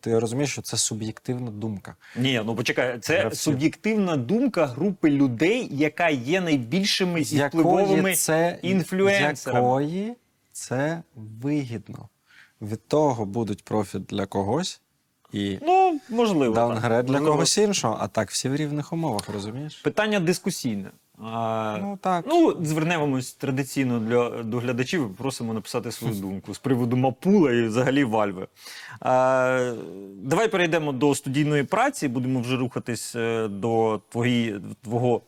ти 0.01 0.19
розумієш, 0.19 0.53
що 0.53 0.63
це 0.63 0.77
суб'єктивна 0.77 1.51
думка. 1.51 1.97
Ні, 2.17 2.43
ну 2.47 2.55
почекай, 2.57 2.99
це 2.99 3.19
Гравців. 3.19 3.41
суб'єктивна 3.41 4.17
думка 4.17 4.67
групи 4.67 5.11
людей, 5.11 5.69
яка 5.73 6.09
є 6.09 6.41
найбільшими 6.41 7.21
і 7.21 7.25
впливовими. 7.25 8.15
Це, 8.15 8.59
інфлюенсерами. 8.63 9.67
якої 9.69 10.15
це 10.53 11.03
вигідно. 11.43 12.09
Від 12.63 12.89
того 12.89 13.25
будуть 13.25 13.65
профіт 13.65 14.03
для 14.05 14.27
когось 14.27 14.81
і 15.33 15.59
Ну, 15.63 16.01
можливо. 16.09 16.55
так. 16.55 16.65
даунгред 16.69 17.07
для 17.07 17.13
Можливо. 17.13 17.33
когось 17.33 17.59
іншого, 17.59 17.97
а 18.01 18.09
так 18.09 18.31
всі 18.31 18.49
в 18.49 18.57
рівних 18.57 18.93
умовах, 18.93 19.29
розумієш? 19.29 19.77
Питання 19.77 20.21
дискусійне. 20.21 20.91
А, 21.23 21.79
Ну 21.81 21.99
так. 22.01 22.25
Ну, 22.29 22.57
звернемось 22.65 23.33
традиційно 23.33 23.99
для 23.99 24.43
до 24.43 24.59
глядачів. 24.59 25.17
Просимо 25.17 25.55
написати 25.55 25.93
свою 25.93 26.15
думку 26.21 26.55
з 26.55 26.59
приводу 26.59 26.97
Мапула 26.97 27.53
і 27.53 27.63
взагалі 27.63 28.05
Вальви. 28.05 28.49
А, 29.01 29.75
давай 30.23 30.49
перейдемо 30.49 30.93
до 30.93 31.15
студійної 31.15 31.65
праці. 31.65 32.09
Будемо 32.09 32.41
вже 32.41 32.57
рухатись 32.57 33.17
е, 33.17 33.49
до 33.49 34.01
твої, 34.09 34.61
твого 34.83 35.23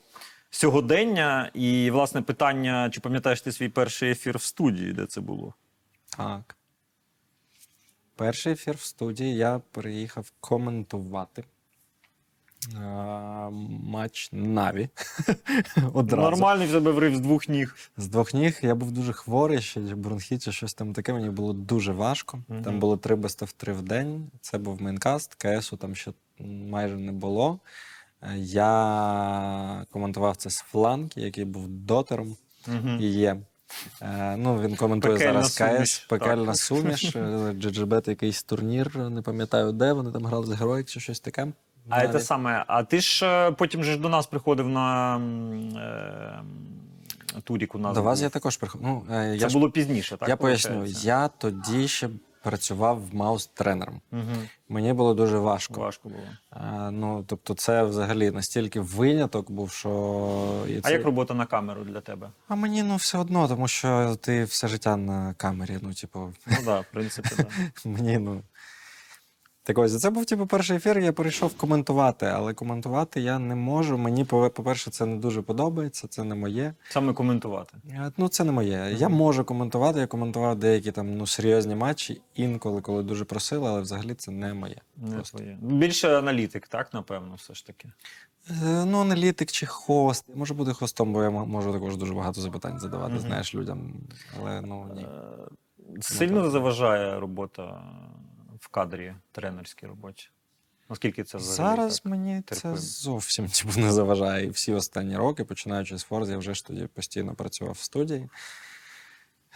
сьогодення. 0.50 1.50
І, 1.54 1.90
власне, 1.90 2.22
питання: 2.22 2.90
чи 2.90 3.00
пам'ятаєш 3.00 3.40
ти 3.40 3.52
свій 3.52 3.68
перший 3.68 4.10
ефір 4.10 4.38
в 4.38 4.42
студії, 4.42 4.92
де 4.92 5.06
це 5.06 5.20
було? 5.20 5.54
Так. 6.16 6.56
Перший 8.16 8.52
ефір 8.52 8.74
в 8.76 8.80
студії 8.80 9.36
я 9.36 9.60
приїхав 9.72 10.32
коментувати 10.40 11.44
матч 13.60 14.28
Наві. 14.32 14.88
Одразу. 15.92 16.22
Нормальний 16.22 16.66
в 16.66 16.72
тебе 16.72 16.90
врив 16.90 17.16
з 17.16 17.20
двох 17.20 17.48
ніг. 17.48 17.76
З 17.96 18.08
двох 18.08 18.34
ніг 18.34 18.58
я 18.62 18.74
був 18.74 18.92
дуже 18.92 19.12
хворий, 19.12 19.60
ще 19.60 19.80
бронхіт 19.80 20.42
чи 20.42 20.52
щось 20.52 20.74
там 20.74 20.92
таке. 20.92 21.12
Мені 21.12 21.30
було 21.30 21.52
дуже 21.52 21.92
важко. 21.92 22.38
Мгм. 22.48 22.62
Там 22.62 22.78
було 22.78 22.96
три 22.96 23.14
best 23.14 23.42
of 23.42 23.54
3 23.56 23.72
в 23.72 23.82
день. 23.82 24.30
Це 24.40 24.58
був 24.58 24.82
мейнкаст, 24.82 25.34
КСу 25.34 25.76
там 25.76 25.94
ще 25.94 26.12
майже 26.40 26.96
не 26.96 27.12
було. 27.12 27.58
Е, 28.22 28.38
Я 28.38 29.86
коментував 29.90 30.36
це 30.36 30.50
з 30.50 30.58
фланки, 30.58 31.20
який 31.20 31.44
був 31.44 31.68
дотером 31.68 32.36
Мгм. 32.66 32.98
і 33.00 33.06
є. 33.06 33.36
Е, 34.02 34.36
ну, 34.36 34.60
він 34.60 34.76
коментує 34.76 35.14
Пекельна 35.14 35.42
зараз 35.42 35.82
КС, 35.88 35.98
пекельна 35.98 36.54
суміш, 36.54 37.16
е, 37.16 37.18
GGBet 37.52 38.08
якийсь 38.08 38.42
турнір, 38.42 38.96
не 38.96 39.22
пам'ятаю 39.22 39.72
де, 39.72 39.92
вони 39.92 40.12
там 40.12 40.26
грали 40.26 40.46
з 40.46 40.50
Героїк 40.50 40.88
чи 40.88 41.00
щось 41.00 41.20
таке. 41.20 41.52
А 41.88 42.08
це 42.08 42.20
саме. 42.20 42.64
А 42.66 42.82
ти 42.82 43.00
ж 43.00 43.26
е, 43.26 43.52
потім 43.52 43.84
же 43.84 43.92
ж 43.92 43.98
до 43.98 44.08
нас 44.08 44.26
приходив 44.26 44.68
на 44.68 45.16
е, 47.36 47.40
турік 47.44 47.74
у 47.74 47.78
нас. 47.78 47.94
До 47.94 48.02
вас 48.02 48.18
був. 48.18 48.24
я 48.24 48.30
також 48.30 48.56
приходив. 48.56 48.86
Ну, 48.88 49.04
е, 49.10 49.30
Це 49.30 49.36
я, 49.36 49.48
ж- 49.48 49.68
пізніше, 49.68 50.16
так? 50.16 50.28
я 50.28 50.36
поясню, 50.36 50.84
я 50.86 51.28
тоді 51.28 51.88
ще 51.88 52.08
працював 52.42 53.02
маус-тренером. 53.12 54.00
Угу. 54.12 54.22
Мені 54.68 54.92
було 54.92 55.14
дуже 55.14 55.38
важко. 55.38 55.80
Важко 55.80 56.08
було. 56.08 56.22
А, 56.50 56.90
ну, 56.90 57.24
тобто, 57.26 57.54
це 57.54 57.82
взагалі 57.82 58.30
настільки 58.30 58.80
виняток 58.80 59.50
був, 59.50 59.70
що. 59.70 60.64
І 60.68 60.80
А 60.82 60.90
як 60.90 61.04
робота 61.04 61.34
на 61.34 61.46
камеру 61.46 61.84
для 61.84 62.00
тебе? 62.00 62.30
А 62.48 62.54
мені 62.54 62.82
ну 62.82 62.96
все 62.96 63.18
одно, 63.18 63.48
тому 63.48 63.68
що 63.68 64.16
ти 64.20 64.44
все 64.44 64.68
життя 64.68 64.96
на 64.96 65.34
камері. 65.34 65.78
Ну, 65.80 65.94
типу, 65.94 66.32
Ну 66.46 66.56
так, 66.56 66.64
да, 66.64 66.80
в 66.80 66.86
принципі, 66.92 67.28
так. 67.36 67.46
мені 67.84 68.18
ну. 68.18 68.42
Так 69.64 69.78
ось, 69.78 70.00
це 70.00 70.10
був 70.10 70.26
типу 70.26 70.46
перший 70.46 70.76
ефір, 70.76 70.98
я 70.98 71.12
перейшов 71.12 71.54
коментувати, 71.56 72.26
але 72.26 72.54
коментувати 72.54 73.20
я 73.20 73.38
не 73.38 73.54
можу. 73.54 73.98
Мені, 73.98 74.24
по- 74.24 74.50
по-перше, 74.50 74.90
це 74.90 75.06
не 75.06 75.16
дуже 75.16 75.42
подобається, 75.42 76.08
це 76.08 76.24
не 76.24 76.34
моє. 76.34 76.74
Саме 76.90 77.12
коментувати. 77.12 77.74
Е, 77.90 78.12
Ну, 78.16 78.28
це 78.28 78.44
не 78.44 78.52
моє. 78.52 78.94
Я 78.98 79.08
можу 79.08 79.44
коментувати, 79.44 80.00
я 80.00 80.06
коментував 80.06 80.56
деякі 80.56 80.92
там 80.92 81.16
ну, 81.16 81.26
серйозні 81.26 81.74
матчі, 81.74 82.20
інколи, 82.34 82.80
коли 82.80 83.02
дуже 83.02 83.24
просили, 83.24 83.68
але 83.68 83.80
взагалі 83.80 84.14
це 84.14 84.30
не 84.30 84.54
моє. 84.54 84.76
Не 84.96 85.14
Просто. 85.14 85.38
твоє. 85.38 85.58
Більше 85.60 86.18
аналітик, 86.18 86.68
так, 86.68 86.94
напевно, 86.94 87.34
все 87.34 87.54
ж 87.54 87.66
таки. 87.66 87.88
Е, 88.50 88.84
Ну, 88.86 88.98
аналітик 89.00 89.50
чи 89.52 89.66
хост. 89.66 90.24
Може 90.34 90.54
бути 90.54 90.72
хостом, 90.72 91.12
бо 91.12 91.22
я 91.22 91.30
можу 91.30 91.72
також 91.72 91.96
дуже 91.96 92.14
багато 92.14 92.40
запитань 92.40 92.78
задавати, 92.78 93.12
Мгм. 93.12 93.20
знаєш, 93.22 93.54
людям. 93.54 93.92
Але 94.40 94.60
ну 94.60 94.86
ні. 94.94 95.02
Е, 95.02 96.00
Сильно 96.00 96.50
заважає 96.50 97.20
робота 97.20 97.82
в 98.62 98.68
кадрі, 98.68 99.14
тренерській 99.32 99.86
роботі. 99.86 100.28
Наскільки 100.88 101.24
це 101.24 101.38
взагалі? 101.38 101.76
Зараз 101.76 102.00
так? 102.00 102.10
мені 102.10 102.42
терпимо? 102.42 102.76
це 102.76 102.80
зовсім 102.82 103.48
типу, 103.48 103.80
не 103.80 103.92
заважає. 103.92 104.46
І 104.46 104.50
всі 104.50 104.72
останні 104.72 105.16
роки, 105.16 105.44
починаючи 105.44 105.98
з 105.98 106.02
Форз, 106.02 106.30
я 106.30 106.38
вже 106.38 106.54
ж 106.54 106.66
тоді 106.66 106.86
постійно 106.86 107.34
працював 107.34 107.74
в 107.74 107.78
студії. 107.78 108.28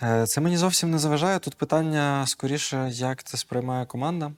Е, 0.02 0.26
Це 0.26 0.40
мені 0.40 0.56
зовсім 0.56 0.90
не 0.90 0.98
заважає. 0.98 1.38
Тут 1.38 1.54
питання 1.54 2.26
скоріше, 2.26 2.90
як 2.92 3.22
це 3.22 3.36
сприймає 3.36 3.86
команда, 3.86 4.32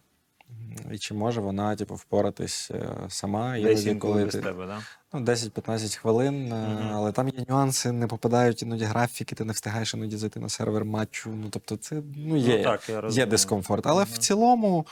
і 0.92 0.98
чи 0.98 1.14
може 1.14 1.40
вона 1.40 1.76
типу, 1.76 1.94
впоратись 1.94 2.70
е, 2.70 2.96
сама. 3.08 3.60
Десь 3.60 3.86
інколи 3.86 4.12
коли 4.12 4.24
без 4.24 4.34
тебе, 4.34 4.66
так? 4.66 4.82
Ну, 5.12 5.20
10-15 5.20 5.96
хвилин, 5.96 6.48
Мгм. 6.48 6.90
але 6.92 7.12
там 7.12 7.28
є 7.28 7.44
нюанси, 7.48 7.92
не 7.92 8.06
попадають 8.06 8.62
іноді 8.62 8.84
графіки, 8.84 9.34
ти 9.34 9.44
не 9.44 9.52
встигаєш 9.52 9.94
іноді 9.94 10.16
зайти 10.16 10.40
на 10.40 10.48
сервер 10.48 10.84
матчу. 10.84 11.30
Ну, 11.30 11.48
тобто, 11.50 11.76
це 11.76 12.02
ну, 12.16 12.36
є. 12.36 12.58
Ну, 12.58 12.64
так, 12.64 12.88
я 12.88 13.02
Є 13.08 13.26
дискомфорт. 13.26 13.86
Але 13.86 14.04
в 14.04 14.18
цілому, 14.18 14.86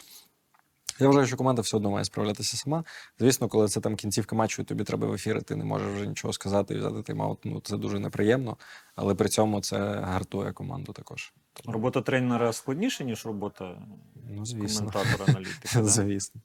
я 1.00 1.06
вважаю, 1.06 1.26
що 1.26 1.36
команда 1.36 1.62
все 1.62 1.76
одно 1.76 1.90
має 1.90 2.04
справлятися 2.04 2.56
сама. 2.56 2.84
Звісно, 3.18 3.48
коли 3.48 3.68
це 3.68 3.80
там 3.80 3.96
кінцівка 3.96 4.36
матчу, 4.36 4.62
і 4.62 4.64
тобі 4.64 4.84
треба 4.84 5.06
в 5.06 5.14
ефір, 5.14 5.36
і 5.36 5.40
ти 5.40 5.56
не 5.56 5.64
можеш 5.64 5.88
вже 5.94 6.06
нічого 6.06 6.32
сказати 6.32 6.74
і 6.74 6.78
взяти 6.78 6.94
тайм-аут, 6.94 7.38
ну 7.44 7.60
це 7.60 7.76
дуже 7.76 7.98
неприємно. 7.98 8.56
Але 8.94 9.14
при 9.14 9.28
цьому 9.28 9.60
це 9.60 9.78
гартує 9.78 10.52
команду 10.52 10.92
також. 10.92 11.32
Робота 11.64 12.00
тренера 12.00 12.52
складніша, 12.52 13.04
ніж 13.04 13.26
робота 13.26 13.82
ну, 14.30 14.46
звісно. 14.46 14.90
коментатора 14.90 15.24
аналітика. 15.28 15.68
да? 15.74 15.84
Звісно. 15.84 16.40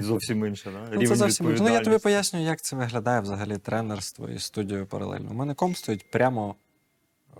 Зовсім 0.00 0.46
інше, 0.46 0.70
да? 0.70 0.96
Ну, 0.96 1.06
це 1.06 1.14
зовсім. 1.14 1.54
Ну, 1.58 1.68
я 1.68 1.80
тобі 1.80 1.98
поясню, 1.98 2.42
як 2.42 2.62
це 2.62 2.76
виглядає 2.76 3.20
взагалі 3.20 3.58
тренерство 3.58 4.28
і 4.28 4.38
студією 4.38 4.86
паралельно. 4.86 5.30
У 5.30 5.34
мене 5.34 5.54
комп 5.54 5.76
стоїть 5.76 6.10
прямо, 6.10 6.54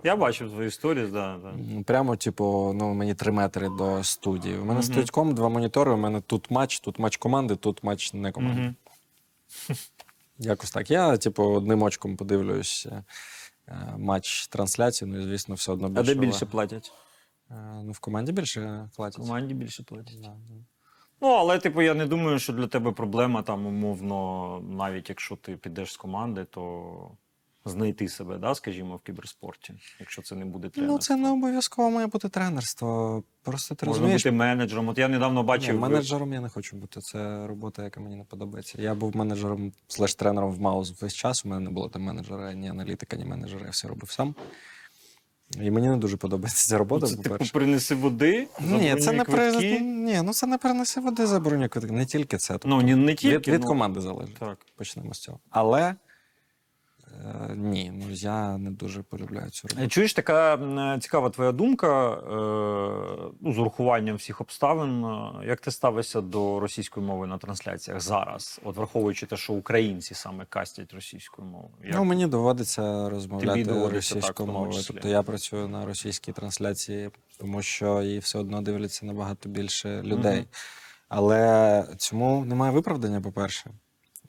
Я 0.03 0.15
бачив 0.15 0.51
твої 0.51 0.67
історії, 0.67 1.07
да, 1.07 1.37
да. 1.43 1.83
прямо, 1.83 2.15
типу, 2.15 2.73
ну, 2.75 2.93
мені 2.93 3.13
три 3.13 3.31
метри 3.31 3.69
до 3.69 4.03
студії. 4.03 4.55
У 4.55 4.61
мене 4.61 4.73
Мгм. 4.73 4.83
стоїть 4.83 5.11
комп, 5.11 5.33
два 5.33 5.49
монітори, 5.49 5.91
у 5.91 5.97
мене 5.97 6.21
тут 6.21 6.51
матч, 6.51 6.79
тут 6.79 6.99
матч 6.99 7.17
команди, 7.17 7.55
тут 7.55 7.83
матч 7.83 8.13
не 8.13 8.31
команди. 8.31 8.61
Мгм. 8.61 8.75
Якось 10.39 10.71
так. 10.71 10.91
Я, 10.91 11.17
типу, 11.17 11.43
одним 11.43 11.83
очком 11.83 12.17
подивлюсь 12.17 12.87
е, 12.91 13.03
е, 13.67 13.93
матч 13.97 14.47
трансляції, 14.47 15.11
ну 15.11 15.19
і 15.19 15.23
звісно, 15.23 15.55
все 15.55 15.71
одно 15.71 15.91
А 15.95 16.03
де 16.03 16.15
більше 16.15 16.45
платять? 16.45 16.91
Е, 17.51 17.81
Ну, 17.83 17.91
в 17.91 17.99
команді 17.99 18.31
більше 18.31 18.89
В 18.93 18.95
платять. 18.95 19.21
команді 19.21 19.53
більше 19.53 19.83
платять. 19.83 20.21
Да, 20.21 20.27
да. 20.27 20.55
Ну, 21.21 21.27
але, 21.27 21.59
типу, 21.59 21.81
я 21.81 21.93
не 21.93 22.05
думаю, 22.05 22.39
що 22.39 22.53
для 22.53 22.67
тебе 22.67 22.91
проблема 22.91 23.41
там, 23.41 23.65
умовно, 23.65 24.59
навіть 24.69 25.09
якщо 25.09 25.35
ти 25.35 25.55
підеш 25.57 25.93
з 25.93 25.97
команди, 25.97 26.45
то 26.45 27.11
знайти 27.65 28.07
себе, 28.09 28.37
да, 28.37 28.55
скажімо, 28.55 28.95
в 28.95 29.01
кіберспорті, 29.01 29.73
якщо 29.99 30.21
це 30.21 30.35
не 30.35 30.45
буде 30.45 30.69
тренер. 30.69 30.91
Ну, 30.91 30.97
це 30.99 31.15
не 31.15 31.29
обов'язково 31.31 31.89
має 31.91 32.07
бути 32.07 32.29
тренерство. 32.29 33.23
Просто 33.43 33.75
ти 33.75 33.85
Можна 33.85 33.99
розумієш. 33.99 34.23
бути 34.23 34.31
менеджером. 34.35 34.87
От 34.89 34.97
я 34.97 35.07
недавно 35.07 35.41
Ні, 35.41 35.47
бачив. 35.47 35.79
менеджером 35.79 36.33
я 36.33 36.41
не 36.41 36.49
хочу 36.49 36.77
бути. 36.77 37.01
Це 37.01 37.47
робота, 37.47 37.83
яка 37.83 37.99
мені 37.99 38.15
не 38.15 38.23
подобається. 38.23 38.81
Я 38.81 38.95
був 38.95 39.15
менеджером 39.15 39.71
слеш 39.87 40.15
тренером 40.15 40.51
в 40.51 40.61
Маус 40.61 41.01
весь 41.01 41.13
час. 41.13 41.45
У 41.45 41.49
мене 41.49 41.61
не 41.61 41.69
було 41.69 41.89
там 41.89 42.01
менеджера, 42.01 42.53
ні 42.53 42.69
аналітика, 42.69 43.15
ні 43.17 43.25
менеджера. 43.25 43.65
Я 43.65 43.71
все 43.71 43.87
робив 43.87 44.11
сам. 44.11 44.35
І 45.61 45.71
мені 45.71 45.87
не 45.87 45.97
дуже 45.97 46.17
подобається 46.17 46.69
ця 46.69 46.77
робота. 46.77 47.07
Це 47.07 47.15
типу 47.15 47.45
принеси 47.53 47.95
води, 47.95 48.47
Ні, 48.61 48.95
це 48.95 49.11
не 49.11 49.23
при... 49.23 49.51
Ні, 49.81 50.21
ну 50.23 50.33
це 50.33 50.47
не 50.47 50.57
принеси 50.57 51.01
води 51.01 51.27
забороня 51.27 51.67
квитки. 51.67 51.91
Не 51.91 52.05
тільки 52.05 52.37
це. 52.37 52.53
Тобто, 52.53 52.67
Ну, 52.67 52.81
не, 52.81 52.95
не 52.95 53.15
тільки. 53.15 53.37
від, 53.37 53.47
від 53.47 53.61
ну, 53.61 53.67
команди 53.67 54.01
залежить. 54.01 54.35
Так. 54.35 54.57
Почнемо 54.75 55.13
з 55.13 55.19
цього. 55.19 55.39
Але 55.49 55.95
ні, 57.55 57.91
ну 57.93 58.05
я 58.09 58.57
не 58.57 58.71
дуже 58.71 59.03
полюбляю 59.03 59.49
цю 59.49 59.67
роботу. 59.67 59.85
Е, 59.85 59.87
Чуєш, 59.87 60.13
така 60.13 60.59
цікава 61.01 61.29
твоя 61.29 61.51
думка 61.51 62.13
е, 62.13 63.31
ну, 63.41 63.53
з 63.53 63.59
урахуванням 63.59 64.15
всіх 64.15 64.41
обставин. 64.41 65.05
е, 65.05 65.47
Як 65.47 65.61
ти 65.61 65.71
ставишся 65.71 66.21
до 66.21 66.59
російської 66.59 67.05
мови 67.05 67.27
на 67.27 67.37
трансляціях 67.37 68.01
зараз? 68.01 68.61
От 68.63 68.77
враховуючи 68.77 69.25
те, 69.25 69.37
що 69.37 69.53
українці 69.53 70.13
саме 70.13 70.45
кастять 70.49 70.93
російською 70.93 71.47
мовою. 71.47 71.73
Як... 71.83 71.95
Ну, 71.95 72.03
мені 72.03 72.27
доводиться 72.27 73.09
розмовляти 73.09 73.89
російською 73.89 74.51
мовою. 74.51 74.81
Тобто 74.87 75.07
я 75.07 75.23
працюю 75.23 75.67
на 75.67 75.85
російській 75.85 76.31
трансляції, 76.31 77.09
тому 77.39 77.61
що 77.61 78.01
її 78.01 78.19
все 78.19 78.39
одно 78.39 78.61
дивляться 78.61 79.05
набагато 79.05 79.49
більше 79.49 80.01
людей. 80.01 80.37
Мгм. 80.37 80.45
Але 81.09 81.83
цьому 81.97 82.45
немає 82.45 82.71
виправдання, 82.71 83.21
по-перше. 83.21 83.71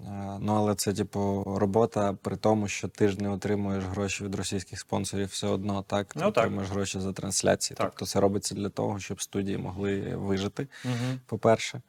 Е, 0.01 0.39
Ну, 0.41 0.55
але 0.55 0.75
це, 0.75 0.93
типу, 0.93 1.45
робота 1.59 2.13
при 2.23 2.37
тому, 2.37 2.69
що 2.69 2.89
ти 2.89 3.09
ж 3.09 3.23
не 3.23 3.29
отримуєш 3.29 3.85
гроші 3.85 4.25
від 4.25 4.35
російських 4.35 4.81
спонсорів 4.81 5.27
все 5.27 5.47
одно, 5.47 5.83
так? 5.83 6.15
Ти 6.15 6.21
Ну, 6.25 6.31
так. 6.33 6.45
отримуєш 6.45 6.71
гроші 6.71 7.01
за 7.01 7.13
трансляції. 7.13 7.77
Так. 7.77 7.87
Тобто 7.91 8.07
це 8.07 8.21
робиться 8.21 8.55
для 8.55 8.69
того, 8.69 8.99
щоб 8.99 9.23
студії 9.23 9.59
могли 9.59 10.17
вижити, 10.17 10.69
Мгм. 10.85 11.21
по-перше, 11.27 11.83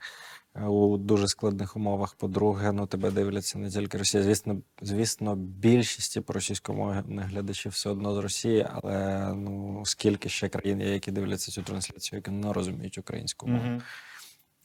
у 0.67 0.97
дуже 0.97 1.27
складних 1.27 1.75
умовах. 1.75 2.15
По-друге, 2.15 2.71
ну 2.71 2.85
тебе 2.87 3.11
дивляться 3.11 3.59
не 3.59 3.69
тільки 3.69 3.97
Росія. 3.97 4.23
Звісно, 4.23 4.57
звісно, 4.81 5.35
більшість 5.35 6.13
типу, 6.13 6.33
російськомовних 6.33 7.25
глядачів 7.25 7.71
все 7.71 7.89
одно 7.89 8.15
з 8.15 8.17
Росії, 8.17 8.67
але 8.73 9.27
ну 9.35 9.81
скільки 9.85 10.29
ще 10.29 10.49
країн 10.49 10.81
є, 10.81 10.93
які 10.93 11.11
дивляться 11.11 11.51
цю 11.51 11.63
трансляцію, 11.63 12.17
які 12.17 12.31
не 12.31 12.53
розуміють 12.53 12.97
українську 12.97 13.47
мову. 13.47 13.63
Мгм. 13.65 13.81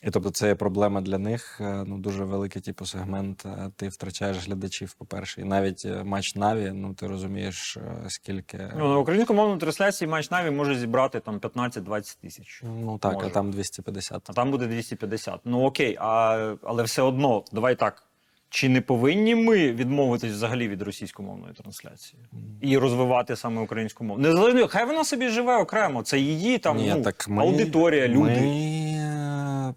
І 0.06 0.10
тобто 0.10 0.30
це 0.30 0.48
є 0.48 0.54
проблема 0.54 1.00
для 1.00 1.18
них. 1.18 1.60
е, 1.60 1.84
Ну 1.86 1.98
дуже 1.98 2.24
великий 2.24 2.62
типу 2.62 2.86
сегмент. 2.86 3.46
е, 3.46 3.70
Ти 3.76 3.88
втрачаєш 3.88 4.46
глядачів, 4.46 4.94
по-перше, 4.98 5.40
і 5.40 5.44
навіть 5.44 5.82
е, 5.86 6.04
матч 6.04 6.34
Наві. 6.34 6.70
Ну 6.74 6.94
ти 6.94 7.06
розумієш, 7.06 7.78
скільки 8.08 8.58
Ну, 8.78 8.88
на 8.88 8.98
українськомовній 8.98 9.60
трансляції 9.60 10.08
матч 10.08 10.30
Наві 10.30 10.50
може 10.50 10.78
зібрати 10.78 11.20
там 11.20 11.38
15-20 11.38 12.18
тисяч. 12.22 12.62
ну 12.84 12.98
так, 12.98 13.14
може. 13.14 13.26
а 13.26 13.30
там 13.30 13.50
250. 13.52 14.30
А 14.30 14.32
там 14.32 14.50
буде 14.50 14.66
250. 14.66 15.40
Ну 15.44 15.62
окей, 15.64 15.96
а, 16.00 16.54
але 16.62 16.82
все 16.82 17.02
одно, 17.02 17.44
давай 17.52 17.74
так. 17.74 18.02
Чи 18.48 18.68
не 18.68 18.80
повинні 18.80 19.34
ми 19.34 19.72
відмовитись 19.72 20.32
взагалі 20.32 20.68
від 20.68 20.82
російськомовної 20.82 21.54
трансляції 21.54 22.22
і 22.60 22.78
розвивати 22.78 23.36
саме 23.36 23.62
українську 23.62 24.04
мову? 24.04 24.20
Не 24.20 24.32
залежно, 24.32 24.68
хай 24.68 24.86
вона 24.86 25.04
собі 25.04 25.28
живе 25.28 25.56
окремо. 25.56 26.02
Це 26.02 26.18
її 26.18 26.58
там 26.58 26.76
Ні, 26.76 26.92
ну, 26.96 27.02
так 27.02 27.28
ми, 27.28 27.42
аудиторія, 27.42 28.08
люди. 28.08 28.40
Ми, 28.40 29.74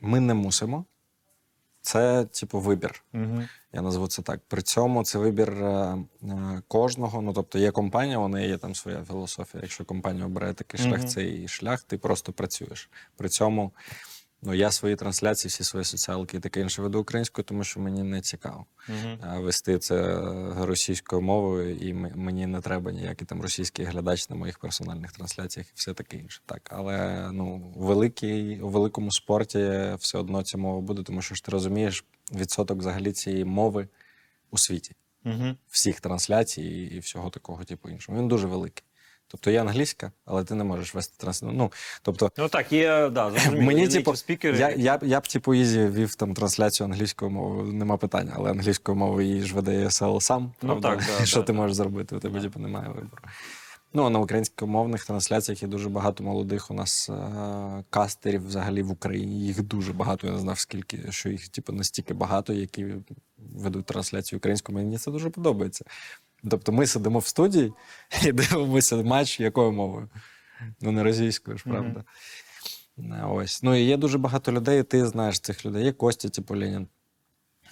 ми 0.00 0.20
не 0.20 0.34
мусимо. 0.34 0.84
Це, 1.82 2.24
типу, 2.24 2.60
вибір. 2.60 3.04
Угу. 3.14 3.42
Я 3.72 3.82
назву 3.82 4.06
це 4.06 4.22
так. 4.22 4.40
При 4.48 4.62
цьому 4.62 5.04
це 5.04 5.18
вибір 5.18 5.52
е, 5.52 5.96
е, 6.22 6.62
кожного. 6.68 7.22
Ну 7.22 7.32
тобто 7.32 7.58
є 7.58 7.70
компанія, 7.70 8.18
у 8.18 8.28
неї 8.28 8.48
є 8.48 8.58
там 8.58 8.74
своя 8.74 9.04
філософія. 9.04 9.62
Якщо 9.62 9.84
компанія 9.84 10.26
обирає 10.26 10.54
такий 10.54 10.80
шлях, 10.80 10.98
Мгм. 10.98 11.08
це 11.08 11.22
її 11.22 11.48
шлях, 11.48 11.82
ти 11.82 11.98
просто 11.98 12.32
працюєш. 12.32 12.90
При 13.16 13.28
цьому 13.28 13.72
ну, 14.42 14.54
я 14.54 14.70
свої 14.70 14.96
трансляції, 14.96 15.48
всі 15.50 15.64
свої 15.64 15.84
соціалки 15.84 16.36
і 16.36 16.40
таке 16.40 16.60
інше 16.60 16.82
веду 16.82 17.00
українською, 17.00 17.44
тому 17.44 17.64
що 17.64 17.80
мені 17.80 18.02
не 18.02 18.20
цікаво 18.20 18.66
Угу. 18.88 19.42
вести 19.42 19.78
це 19.78 19.94
е, 19.96 20.54
російською 20.66 21.22
мовою, 21.22 21.76
і 21.76 21.94
мені 21.94 22.46
не 22.46 22.60
треба 22.60 22.92
ніякий 22.92 23.26
там 23.26 23.42
російський 23.42 23.84
глядач 23.84 24.30
на 24.30 24.36
моїх 24.36 24.58
персональних 24.58 25.12
трансляціях 25.12 25.68
і 25.68 25.72
все 25.74 25.94
таке 25.94 26.16
інше. 26.16 26.40
Так, 26.46 26.70
але 26.72 27.28
ну, 27.32 27.72
у, 27.76 27.84
великій, 27.84 28.60
у 28.62 28.68
великому 28.68 29.12
спорті 29.12 29.58
все 29.98 30.18
одно 30.18 30.42
ця 30.42 30.58
мова 30.58 30.80
буде, 30.80 31.02
тому 31.02 31.22
що 31.22 31.34
ж 31.34 31.44
ти 31.44 31.50
розумієш 31.50 32.04
відсоток 32.32 32.78
взагалі 32.78 33.12
цієї 33.12 33.44
мови 33.44 33.88
у 34.50 34.58
світі, 34.58 34.94
Угу. 35.24 35.54
всіх 35.68 36.00
трансляцій 36.00 36.62
і 36.62 36.98
всього 36.98 37.30
такого, 37.30 37.64
типу 37.64 37.88
іншого. 37.88 38.18
Він 38.18 38.28
дуже 38.28 38.46
великий. 38.46 38.84
Тобто 39.32 39.50
є 39.50 39.60
англійська, 39.60 40.12
але 40.24 40.44
ти 40.44 40.54
не 40.54 40.64
можеш 40.64 40.94
вести 40.94 41.14
трансляцію. 41.18 41.58
Ну, 41.58 41.72
тобто, 42.02 42.30
Ну 42.38 42.48
так, 42.48 42.72
є, 42.72 43.08
да, 43.08 43.30
зрозуміло, 43.30 43.62
Мені, 43.62 43.88
типу, 43.88 44.16
спікери. 44.16 44.58
я, 44.58 44.70
я, 44.70 44.98
б- 44.98 45.04
я 45.04 45.20
б, 45.20 45.28
типу, 45.28 45.54
Ізі 45.54 45.86
вів 45.86 46.14
там 46.14 46.34
трансляцію 46.34 46.84
англійською 46.86 47.30
мовою, 47.30 47.72
нема 47.72 47.96
питання, 47.96 48.32
але 48.36 48.50
англійською 48.50 48.96
мовою 48.98 49.26
її 49.26 49.42
ж 49.42 49.54
веде 49.54 49.86
ESL 49.86 50.20
сам. 50.20 50.52
Ну, 50.62 50.80
так, 50.80 51.04
да, 51.18 51.24
що 51.26 51.40
да, 51.40 51.46
ти 51.46 51.52
да. 51.52 51.58
можеш 51.58 51.76
зробити? 51.76 52.16
У 52.16 52.18
тебе 52.18 52.40
типу, 52.40 52.60
немає 52.60 52.88
вибору. 52.88 53.22
Ну, 53.92 54.06
а 54.06 54.10
на 54.10 54.18
українськомовних 54.18 55.04
трансляціях 55.06 55.62
є 55.62 55.68
дуже 55.68 55.88
багато 55.88 56.24
молодих 56.24 56.70
у 56.70 56.74
нас 56.74 57.10
е- 57.10 57.84
кастерів 57.90 58.46
взагалі 58.46 58.82
в 58.82 58.90
Україні. 58.90 59.46
Їх 59.46 59.62
дуже 59.62 59.92
багато. 59.92 60.26
Я 60.26 60.32
не 60.32 60.38
знав, 60.38 60.58
скільки, 60.58 60.98
що 61.10 61.28
їх 61.28 61.48
типу, 61.48 61.72
настільки 61.72 62.14
багато, 62.14 62.52
які 62.52 62.86
ведуть 63.38 63.84
трансляцію 63.86 64.36
українською. 64.36 64.78
Мені 64.78 64.98
це 64.98 65.10
дуже 65.10 65.30
подобається. 65.30 65.84
Тобто 66.50 66.72
ми 66.72 66.86
сидимо 66.86 67.18
в 67.18 67.26
студії 67.26 67.72
і 68.26 68.32
дивимося 68.32 68.96
матч 68.96 69.40
якою 69.40 69.72
мовою? 69.72 70.08
Ну, 70.80 70.92
не 70.92 71.02
російською 71.02 71.58
ж, 71.58 71.64
правда. 71.64 72.04
Е, 72.98 73.24
Ось. 73.28 73.62
Ну 73.62 73.74
і 73.74 73.82
є 73.82 73.96
дуже 73.96 74.18
багато 74.18 74.52
людей, 74.52 74.82
ти 74.82 75.06
знаєш 75.06 75.40
цих 75.40 75.66
людей. 75.66 75.84
Є 75.84 75.92
Костя, 75.92 76.28
типу 76.28 76.56
Ленін. 76.56 76.86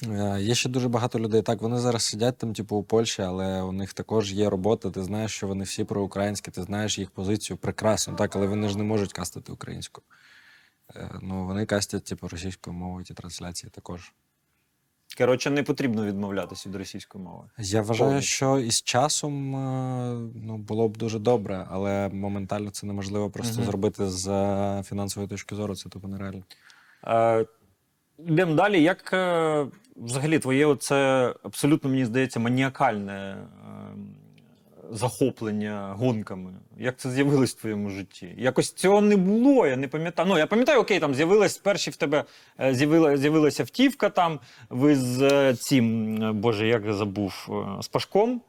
Е, 0.03 0.37
Є 0.41 0.55
ще 0.55 0.69
дуже 0.69 0.89
багато 0.89 1.19
людей. 1.21 1.43
Так, 1.43 1.63
вони 1.63 1.79
зараз 1.79 2.03
сидять 2.03 2.39
там, 2.39 2.55
типу, 2.55 2.77
у 2.77 2.83
Польщі, 2.83 3.23
але 3.23 3.63
у 3.63 3.73
них 3.73 3.93
також 3.93 4.33
є 4.33 4.51
робота. 4.51 4.91
Ти 4.91 5.03
знаєш, 5.03 5.33
що 5.33 5.47
вони 5.47 5.65
всі 5.65 5.85
проукраїнські, 5.85 6.51
ти 6.51 6.63
знаєш 6.63 6.99
їх 6.99 7.11
позицію 7.11 7.57
прекрасно, 7.57 8.15
так, 8.15 8.37
але 8.37 8.47
вони 8.47 8.69
ж 8.69 8.79
не 8.79 8.85
можуть 8.85 9.13
кастити 9.13 9.53
українську. 9.53 10.03
Е, 10.97 11.11
Ну, 11.23 11.47
вони 11.47 11.67
кастять, 11.67 12.05
типу, 12.05 12.29
російською 12.29 12.77
мовою 12.77 13.05
ті 13.05 13.15
трансляції 13.15 13.71
також. 13.71 14.13
Коротше, 15.19 15.51
не 15.51 15.63
потрібно 15.63 16.07
відмовлятися 16.07 16.69
від 16.69 16.77
російської 16.77 17.25
мови. 17.25 17.45
Я 17.59 17.83
вважаю, 17.83 18.11
Повністю. 18.11 18.35
що 18.35 18.59
із 18.59 18.83
часом 18.83 19.57
е, 19.57 20.31
ну, 20.35 20.57
було 20.59 20.89
б 20.89 20.97
дуже 20.97 21.19
добре, 21.19 21.67
але 21.71 22.09
моментально 22.09 22.71
це 22.71 22.87
неможливо 22.87 23.31
просто 23.31 23.57
угу. 23.57 23.67
зробити 23.67 24.07
з 24.07 24.29
е, 24.29 24.83
фінансової 24.83 25.29
точки 25.29 25.55
зору. 25.55 25.75
Це 25.75 25.89
тупо 25.89 26.09
нереально. 26.09 26.43
Е, 27.07 27.47
Йдемо 28.19 28.55
далі. 28.55 28.83
Як 28.83 29.13
е, 29.13 29.67
взагалі 29.97 30.39
твоє 30.39 30.77
це 30.77 31.35
абсолютно, 31.43 31.91
мені 31.91 32.05
здається, 32.05 32.41
маніакальне 32.41 33.13
е, 33.13 33.47
захоплення 34.91 35.95
гонками? 35.99 36.53
Як 36.79 36.97
це 36.97 37.11
з'явилось 37.11 37.51
в 37.55 37.61
твоєму 37.61 37.91
житті? 37.91 38.35
Якось 38.39 38.73
цього 38.73 39.01
не 39.01 39.17
було, 39.17 39.67
я 39.67 39.77
не 39.77 39.89
пам'ятаю. 39.89 40.29
Ну, 40.29 40.39
я 40.39 40.47
пам'ятаю, 40.47 40.81
окей, 40.81 41.01
там 41.01 41.15
з'явилась 41.15 41.59
перші 41.59 41.91
в 41.91 41.97
тебе 41.97 42.25
е, 42.61 42.75
з'явила, 42.75 43.17
з'явилася 43.17 43.65
втівка 43.65 44.09
там. 44.09 44.41
Ви 44.71 44.97
з 44.97 45.23
е, 45.23 45.55
цим, 45.55 46.17
е, 46.23 46.33
боже, 46.33 46.67
як 46.67 46.85
я 46.87 46.93
забув, 46.95 47.49
з 47.83 47.89
Пашком. 47.89 48.41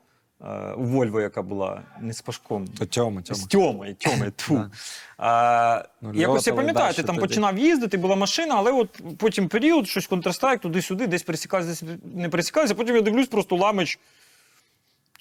У 0.77 0.83
Вольво, 0.83 1.21
яка 1.21 1.41
була 1.41 1.81
не 2.01 2.13
з 2.13 2.21
Пашком, 2.21 2.67
То 2.67 2.85
Тьома, 2.85 3.21
Тьома. 3.21 3.39
з 3.39 3.43
Тьомою, 3.45 3.95
Тьомою. 3.95 4.31
Да. 4.49 4.69
А, 5.17 5.85
Ну, 6.01 6.13
якось 6.13 6.47
я 6.47 6.53
пам'ятаю, 6.53 6.93
ти 6.93 7.03
там 7.03 7.15
тоді. 7.15 7.27
починав 7.27 7.57
їздити, 7.57 7.97
була 7.97 8.15
машина, 8.15 8.55
але 8.57 8.71
от 8.71 9.01
потім 9.17 9.47
період, 9.47 9.87
щось 9.87 10.09
Counter-Strike, 10.09 10.59
туди-сюди, 10.59 11.07
десь 11.07 11.23
пересікалися, 11.23 11.69
десь 11.69 11.83
не 12.15 12.29
пересікалися. 12.29 12.75
Потім 12.75 12.95
я 12.95 13.01
дивлюсь, 13.01 13.27
просто 13.27 13.55
ламич, 13.55 13.99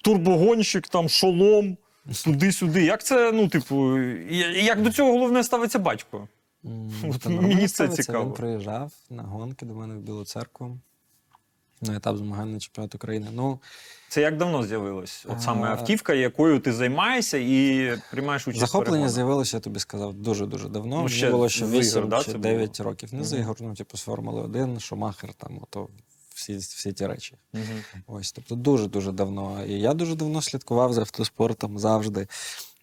турбогонщик, 0.03 0.87
там, 0.87 1.09
шолом, 1.09 1.77
туди-сюди. 2.23 2.83
Як 2.83 3.03
це, 3.03 3.31
ну, 3.31 3.47
типу, 3.47 3.99
як 3.99 4.81
до 4.81 4.91
цього 4.91 5.11
головне 5.11 5.43
ставиться 5.43 5.79
батько? 5.79 6.27
От 7.03 7.25
мені 7.25 7.67
це 7.67 7.87
цікаво. 7.87 8.25
Він 8.25 8.33
приїжджав 8.33 8.91
на 9.09 9.23
гонки 9.23 9.65
до 9.65 9.73
мене 9.73 9.95
в 9.95 9.99
Білу 9.99 10.25
церкву 10.25 10.77
на 11.81 11.95
етап 11.95 12.17
змагань 12.17 12.53
на 12.53 12.59
чемпіонат 12.59 12.95
України. 12.95 13.27
Ну, 13.33 13.59
Це 14.09 14.21
як 14.21 14.37
давно 14.37 14.63
з'явилось? 14.63 15.25
От 15.29 15.41
саме 15.41 15.67
А. 15.67 15.71
автівка, 15.71 16.13
якою 16.13 16.59
ти 16.59 16.73
займаєшся 16.73 17.37
і 17.37 17.91
приймаєш 18.11 18.47
участь 18.47 18.59
захоплення 18.59 19.09
з'явилося, 19.09 19.57
я 19.57 19.61
тобі 19.61 19.79
сказав, 19.79 20.13
дуже-дуже 20.13 20.69
давно. 20.69 20.95
Ну, 20.95 21.03
Мені 21.03 21.09
ще 21.09 21.31
було 21.31 21.49
ще 21.49 21.65
з 21.65 21.69
ігор, 21.97 22.05
8 22.07 22.33
чи 22.33 22.37
9 22.37 22.77
було? 22.77 22.89
років. 22.89 23.13
Не 23.13 23.23
з 23.23 23.39
ігор, 23.39 23.55
ну, 23.59 23.73
типу, 23.73 23.97
з 23.97 24.01
Формули 24.01 24.41
1, 24.41 24.79
Шумахер, 24.79 25.33
там, 25.33 25.59
ото 25.61 25.87
всі, 26.39 26.57
всі 26.57 26.93
ті 26.93 27.07
речі. 27.07 27.35
Мгм. 27.53 27.83
Ось, 28.07 28.31
тобто 28.31 28.55
дуже-дуже 28.55 29.11
давно. 29.11 29.65
І 29.65 29.73
я 29.73 29.93
дуже 29.93 30.15
давно 30.15 30.41
слідкував 30.41 30.93
за 30.93 31.01
автоспортом 31.01 31.79
завжди. 31.79 32.27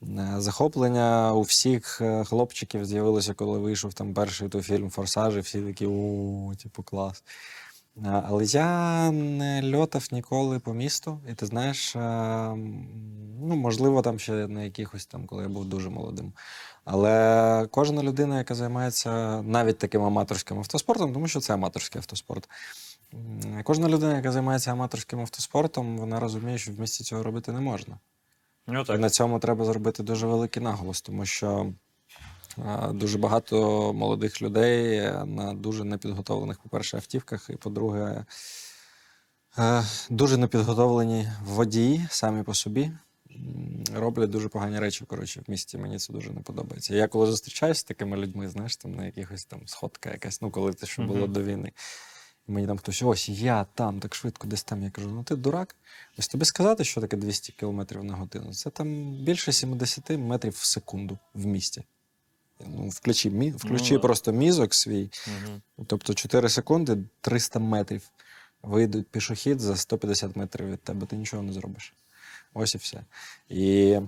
Е, 0.02 0.34
Захоплення 0.38 1.32
у 1.32 1.42
всіх 1.42 2.00
е, 2.00 2.24
хлопчиків 2.24 2.84
з'явилося, 2.84 3.34
коли 3.34 3.58
вийшов 3.58 3.94
там 3.94 4.14
перший 4.14 4.48
той 4.48 4.62
фільм 4.62 4.90
Форсаж, 4.90 5.36
і 5.36 5.40
всі 5.40 5.60
такі 5.60 5.86
о, 5.86 6.52
типу, 6.62 6.82
клас. 6.82 7.22
Е, 7.96 8.22
Але 8.28 8.44
я 8.44 9.10
не 9.10 9.76
льотав 9.76 10.08
ніколи 10.12 10.58
по 10.58 10.74
місту, 10.74 11.20
і 11.30 11.34
ти 11.34 11.46
знаєш, 11.46 11.94
ну, 13.40 13.56
можливо, 13.56 14.02
там 14.02 14.18
ще 14.18 14.32
на 14.32 14.62
якихось 14.62 15.06
там, 15.06 15.26
коли 15.26 15.42
я 15.42 15.48
був 15.48 15.64
дуже 15.64 15.90
молодим. 15.90 16.32
Але 16.84 17.66
кожна 17.70 18.02
людина, 18.02 18.38
яка 18.38 18.54
займається 18.54 19.42
навіть 19.42 19.78
таким 19.78 20.02
аматорським 20.02 20.58
автоспортом, 20.58 21.12
тому 21.12 21.28
що 21.28 21.40
це 21.40 21.54
аматорський 21.54 21.98
автоспорт. 21.98 22.48
Кожна 23.64 23.88
людина, 23.88 24.16
яка 24.16 24.32
займається 24.32 24.72
аматорським 24.72 25.20
автоспортом, 25.20 25.98
вона 25.98 26.20
розуміє, 26.20 26.58
що 26.58 26.72
в 26.72 26.80
місті 26.80 27.04
цього 27.04 27.22
робити 27.22 27.52
не 27.52 27.60
можна. 27.60 27.98
Ну 28.66 28.84
І 28.88 28.98
на 28.98 29.10
цьому 29.10 29.38
треба 29.38 29.64
зробити 29.64 30.02
дуже 30.02 30.26
великий 30.26 30.62
наголос, 30.62 31.00
тому 31.00 31.26
що 31.26 31.72
дуже 32.90 33.18
багато 33.18 33.92
молодих 33.92 34.42
людей 34.42 35.00
на 35.24 35.54
дуже 35.54 35.84
непідготовлених, 35.84 36.58
по-перше, 36.58 36.96
автівках, 36.96 37.50
і 37.50 37.56
по-друге, 37.56 38.24
дуже 40.10 40.36
непідготовлені 40.36 41.28
водії 41.44 42.06
самі 42.10 42.42
по 42.42 42.54
собі. 42.54 42.90
Роблять 43.94 44.30
дуже 44.30 44.48
погані 44.48 44.78
речі, 44.78 45.04
коротше, 45.04 45.42
в 45.46 45.50
місті. 45.50 45.78
Мені 45.78 45.98
це 45.98 46.12
дуже 46.12 46.30
не 46.30 46.40
подобається. 46.40 46.94
Я 46.94 47.08
коли 47.08 47.26
зустрічаюся 47.26 47.80
з 47.80 47.84
такими 47.84 48.16
людьми, 48.16 48.48
знаєш, 48.48 48.76
там 48.76 48.94
на 48.94 49.04
якихось 49.06 49.44
там 49.44 49.60
сходка 49.66 50.10
якась, 50.10 50.42
ну 50.42 50.50
коли 50.50 50.72
те, 50.72 50.86
що 50.86 51.02
було 51.02 51.20
Мгм. 51.20 51.32
до 51.32 51.42
війни. 51.42 51.72
І 52.48 52.52
мені 52.52 52.66
там 52.66 52.78
хтось, 52.78 53.02
ось 53.02 53.28
я 53.28 53.66
там, 53.74 54.00
так 54.00 54.14
швидко, 54.14 54.46
десь 54.46 54.62
там. 54.62 54.82
Я 54.82 54.90
кажу, 54.90 55.10
ну 55.10 55.22
ти 55.22 55.36
дурак. 55.36 55.76
Ось 56.18 56.28
тобі 56.28 56.44
сказати, 56.44 56.84
що 56.84 57.00
таке 57.00 57.16
200 57.16 57.52
км 57.52 57.82
на 58.02 58.14
годину. 58.14 58.54
Це 58.54 58.70
там 58.70 59.12
більше 59.12 59.52
70 59.52 60.10
метрів 60.10 60.52
в 60.52 60.64
секунду 60.64 61.18
в 61.34 61.46
місті. 61.46 61.82
Ну, 62.66 62.88
включи, 62.88 63.30
мі, 63.30 63.50
включи 63.50 63.94
да. 63.94 64.00
просто 64.00 64.32
мізок 64.32 64.74
свій. 64.74 65.10
Угу. 65.26 65.86
Тобто 65.86 66.14
4 66.14 66.48
секунди 66.48 66.98
300 67.20 67.58
метрів. 67.58 68.02
Вийдуть 68.62 69.06
пішохід 69.06 69.60
за 69.60 69.76
150 69.76 70.36
метрів 70.36 70.70
від 70.70 70.80
тебе, 70.80 71.06
ти 71.06 71.16
нічого 71.16 71.42
не 71.42 71.52
зробиш. 71.52 71.94
Ось 72.54 72.74
і 72.74 72.78
все. 72.78 73.04
І 73.48 73.98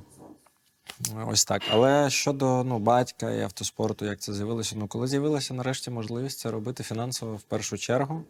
ось 1.27 1.45
так. 1.45 1.63
Але 1.71 2.11
щодо 2.11 2.65
ну, 2.65 2.79
батька 2.79 3.31
і 3.31 3.41
автоспорту, 3.41 4.05
як 4.05 4.19
це 4.19 4.35
з'явилося? 4.35 4.77
Ну, 4.79 4.87
коли 4.87 5.07
з'явилася 5.07 5.55
нарешті 5.55 5.91
можливість 5.91 6.39
це 6.39 6.51
робити 6.51 6.83
фінансово 6.83 7.37
в 7.37 7.43
першу 7.43 7.79
чергу, 7.79 8.25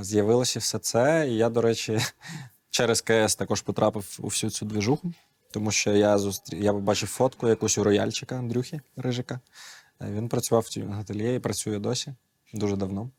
з'явилося 0.00 0.58
все 0.60 0.78
це. 0.78 1.28
І 1.28 1.36
я, 1.36 1.48
до 1.48 1.60
речі, 1.60 1.98
через 2.70 3.00
КС 3.00 3.36
також 3.36 3.62
потрапив 3.62 4.18
у 4.20 4.26
всю 4.26 4.50
цю 4.50 4.66
двіжуху, 4.66 5.12
тому 5.50 5.70
що 5.70 5.92
я 5.92 6.18
зустрі... 6.18 6.64
я 6.64 6.72
побачив 6.72 7.08
фотку 7.08 7.48
якусь 7.48 7.78
у 7.78 7.84
рояльчика 7.84 8.36
Андрюхи 8.36 8.80
Рижика. 8.96 9.40
Е, 10.00 10.10
Він 10.10 10.28
працював 10.28 10.62
в 10.62 10.74
тюнінг 10.74 11.00
ательє 11.00 11.34
і 11.34 11.38
працює 11.38 11.78
досі 11.78 12.14
дуже 12.54 12.76
давно. 12.76 13.10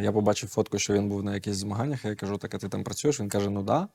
Я 0.00 0.12
побачив 0.12 0.48
фотку, 0.48 0.78
що 0.78 0.92
він 0.92 1.08
був 1.08 1.24
на 1.24 1.34
якихось 1.34 1.58
змаганнях. 1.58 2.04
Я 2.04 2.14
кажу, 2.14 2.38
так, 2.38 2.54
а 2.54 2.58
ти 2.58 2.68
там 2.68 2.84
працюєш? 2.84 3.20
Він 3.20 3.28
каже: 3.28 3.50
ну 3.50 3.62
да. 3.62 3.88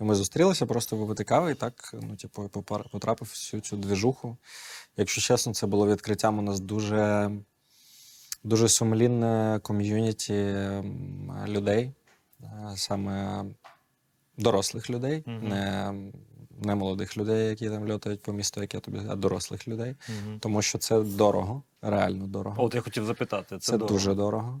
І 0.00 0.04
ми 0.04 0.14
зустрілися, 0.14 0.66
просто 0.66 0.96
випити 0.96 1.24
кави, 1.24 1.50
і 1.52 1.54
так, 1.54 1.94
ну, 2.02 2.16
типу, 2.16 2.48
потрапив 2.92 3.28
всю 3.28 3.60
цю 3.60 3.76
двіжуху. 3.76 4.36
Якщо 4.96 5.20
чесно, 5.20 5.54
це 5.54 5.66
було 5.66 5.86
відкриттям 5.88 6.38
у 6.38 6.42
нас 6.42 6.60
дуже, 6.60 7.30
дуже 8.44 8.68
сумлінне 8.68 9.60
ком'юніті 9.62 10.56
людей, 11.46 11.92
е, 12.42 12.72
саме 12.76 13.44
дорослих 14.36 14.90
людей, 14.90 15.22
Мгм. 15.26 15.48
не, 15.48 15.94
не 16.62 16.74
молодих 16.74 17.16
людей, 17.16 17.48
які 17.48 17.70
там 17.70 17.90
льотають 17.90 18.22
по 18.22 18.32
місту, 18.32 18.60
як 18.60 18.74
я 18.74 18.80
тобі, 18.80 19.00
а 19.08 19.16
дорослих 19.16 19.68
людей. 19.68 19.96
Угу. 20.08 20.38
Тому 20.40 20.62
що 20.62 20.78
це 20.78 21.00
дорого, 21.00 21.62
реально 21.82 22.26
дорого. 22.26 22.64
От 22.64 22.74
я 22.74 22.80
хотів 22.80 23.04
запитати, 23.04 23.58
це, 23.58 23.58
Це, 23.58 23.72
дорого. 23.72 23.94
дуже 23.94 24.14
дорого. 24.14 24.60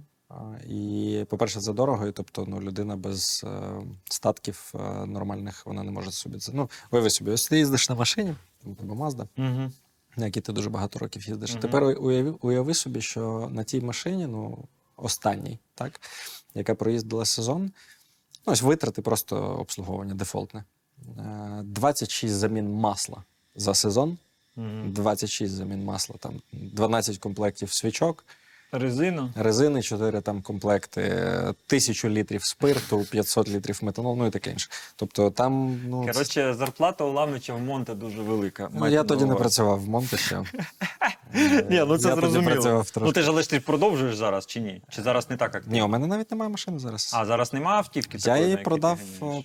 І, 0.68 1.24
по-перше, 1.28 1.60
це 1.60 1.72
дорого, 1.72 2.06
і 2.06 2.12
тобто 2.12 2.44
ну, 2.48 2.60
людина 2.60 2.96
без 2.96 3.44
е, 3.46 3.72
статків 4.10 4.72
е, 4.74 4.78
нормальних 5.06 5.66
вона 5.66 5.82
не 5.82 5.90
може 5.90 6.12
собі 6.12 6.38
це. 6.38 6.52
Ну, 6.54 6.70
виви 6.90 7.10
собі, 7.10 7.30
ось 7.30 7.48
ти 7.48 7.58
їздиш 7.58 7.88
на 7.88 7.94
машині, 7.94 8.34
у 8.64 8.74
тебе 8.74 8.94
Mazda, 8.94 9.26
Угу. 9.36 9.70
на 10.16 10.26
якій 10.26 10.40
ти 10.40 10.52
дуже 10.52 10.70
багато 10.70 10.98
років 10.98 11.28
їздиш. 11.28 11.50
Мгм. 11.50 11.60
Тепер 11.60 11.82
уяви, 11.84 12.30
уяви 12.40 12.74
собі, 12.74 13.00
що 13.00 13.48
на 13.52 13.64
тій 13.64 13.80
машині, 13.80 14.26
ну, 14.26 14.64
останній, 14.96 15.58
так, 15.74 16.00
яка 16.54 16.74
проїздила 16.74 17.24
сезон, 17.24 17.62
ну, 18.46 18.52
ось 18.52 18.62
витрати 18.62 19.02
просто 19.02 19.36
обслуговування 19.36 20.14
дефолтне. 20.14 20.64
Е, 21.18 21.60
26 21.64 22.34
замін 22.34 22.72
масла 22.72 23.24
за 23.56 23.74
сезон, 23.74 24.18
Угу. 24.56 24.66
26 24.86 25.54
замін 25.54 25.84
масла, 25.84 26.16
там 26.18 26.40
12 26.52 27.18
комплектів 27.18 27.72
свічок. 27.72 28.24
Резина. 28.72 29.32
Резини, 29.36 29.82
4 29.82 30.20
там 30.20 30.42
комплекти, 30.42 31.00
е, 31.02 31.54
тисячу 31.66 32.08
літрів 32.08 32.44
спирту, 32.44 33.04
500 33.10 33.48
літрів 33.48 33.78
метанолу, 33.82 34.16
ну 34.16 34.26
і 34.26 34.30
таке 34.30 34.50
інше. 34.50 34.70
Тобто 34.96 35.30
там, 35.30 35.80
ну, 35.88 36.04
це- 36.06 36.12
Коротше, 36.12 36.54
зарплата 36.54 37.04
у 37.04 37.12
Лавнича 37.12 37.54
в 37.54 37.60
Монте 37.60 37.94
дуже 37.94 38.22
велика. 38.22 38.68
ну 38.72 38.88
я 38.88 39.04
тоді 39.04 39.24
не 39.24 39.34
працював 39.34 39.80
в 39.80 39.88
Монте 39.88 40.16
ще. 40.16 40.36
Ні, 41.70 41.84
ну 41.88 41.98
це 41.98 42.08
я 42.08 42.14
зрозуміло. 42.14 42.84
Ну 42.96 43.12
ти 43.12 43.22
ж 43.22 43.30
але 43.30 43.42
ж 43.42 43.50
ти 43.50 43.60
продовжуєш 43.60 44.16
зараз 44.16 44.46
чи 44.46 44.60
ні? 44.60 44.82
Чи 44.88 45.02
зараз 45.02 45.30
не 45.30 45.36
так 45.36 45.54
активно? 45.54 45.76
Ні, 45.76 45.82
у 45.82 45.88
мене 45.88 46.06
навіть 46.06 46.30
немає 46.30 46.50
машини 46.50 46.78
зараз. 46.78 47.12
А 47.14 47.26
зараз 47.26 47.52
немає 47.52 47.78
автівки? 47.78 48.18
я 48.20 48.38
її 48.38 48.56
продав 48.56 48.98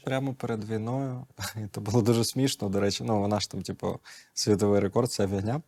прямо 0.05 0.33
перед 0.33 0.69
війною. 0.69 1.25
І 1.55 1.67
це 1.75 1.81
було 1.81 2.01
дуже 2.01 2.23
смішно. 2.25 2.69
До 2.69 2.79
речі, 2.79 3.03
ну 3.07 3.19
вона 3.19 3.39
ж 3.39 3.51
там, 3.51 3.61
типу, 3.61 3.99
світовий 4.33 4.79
рекорд, 4.79 5.11
ця 5.11 5.27
фігня. 5.27 5.61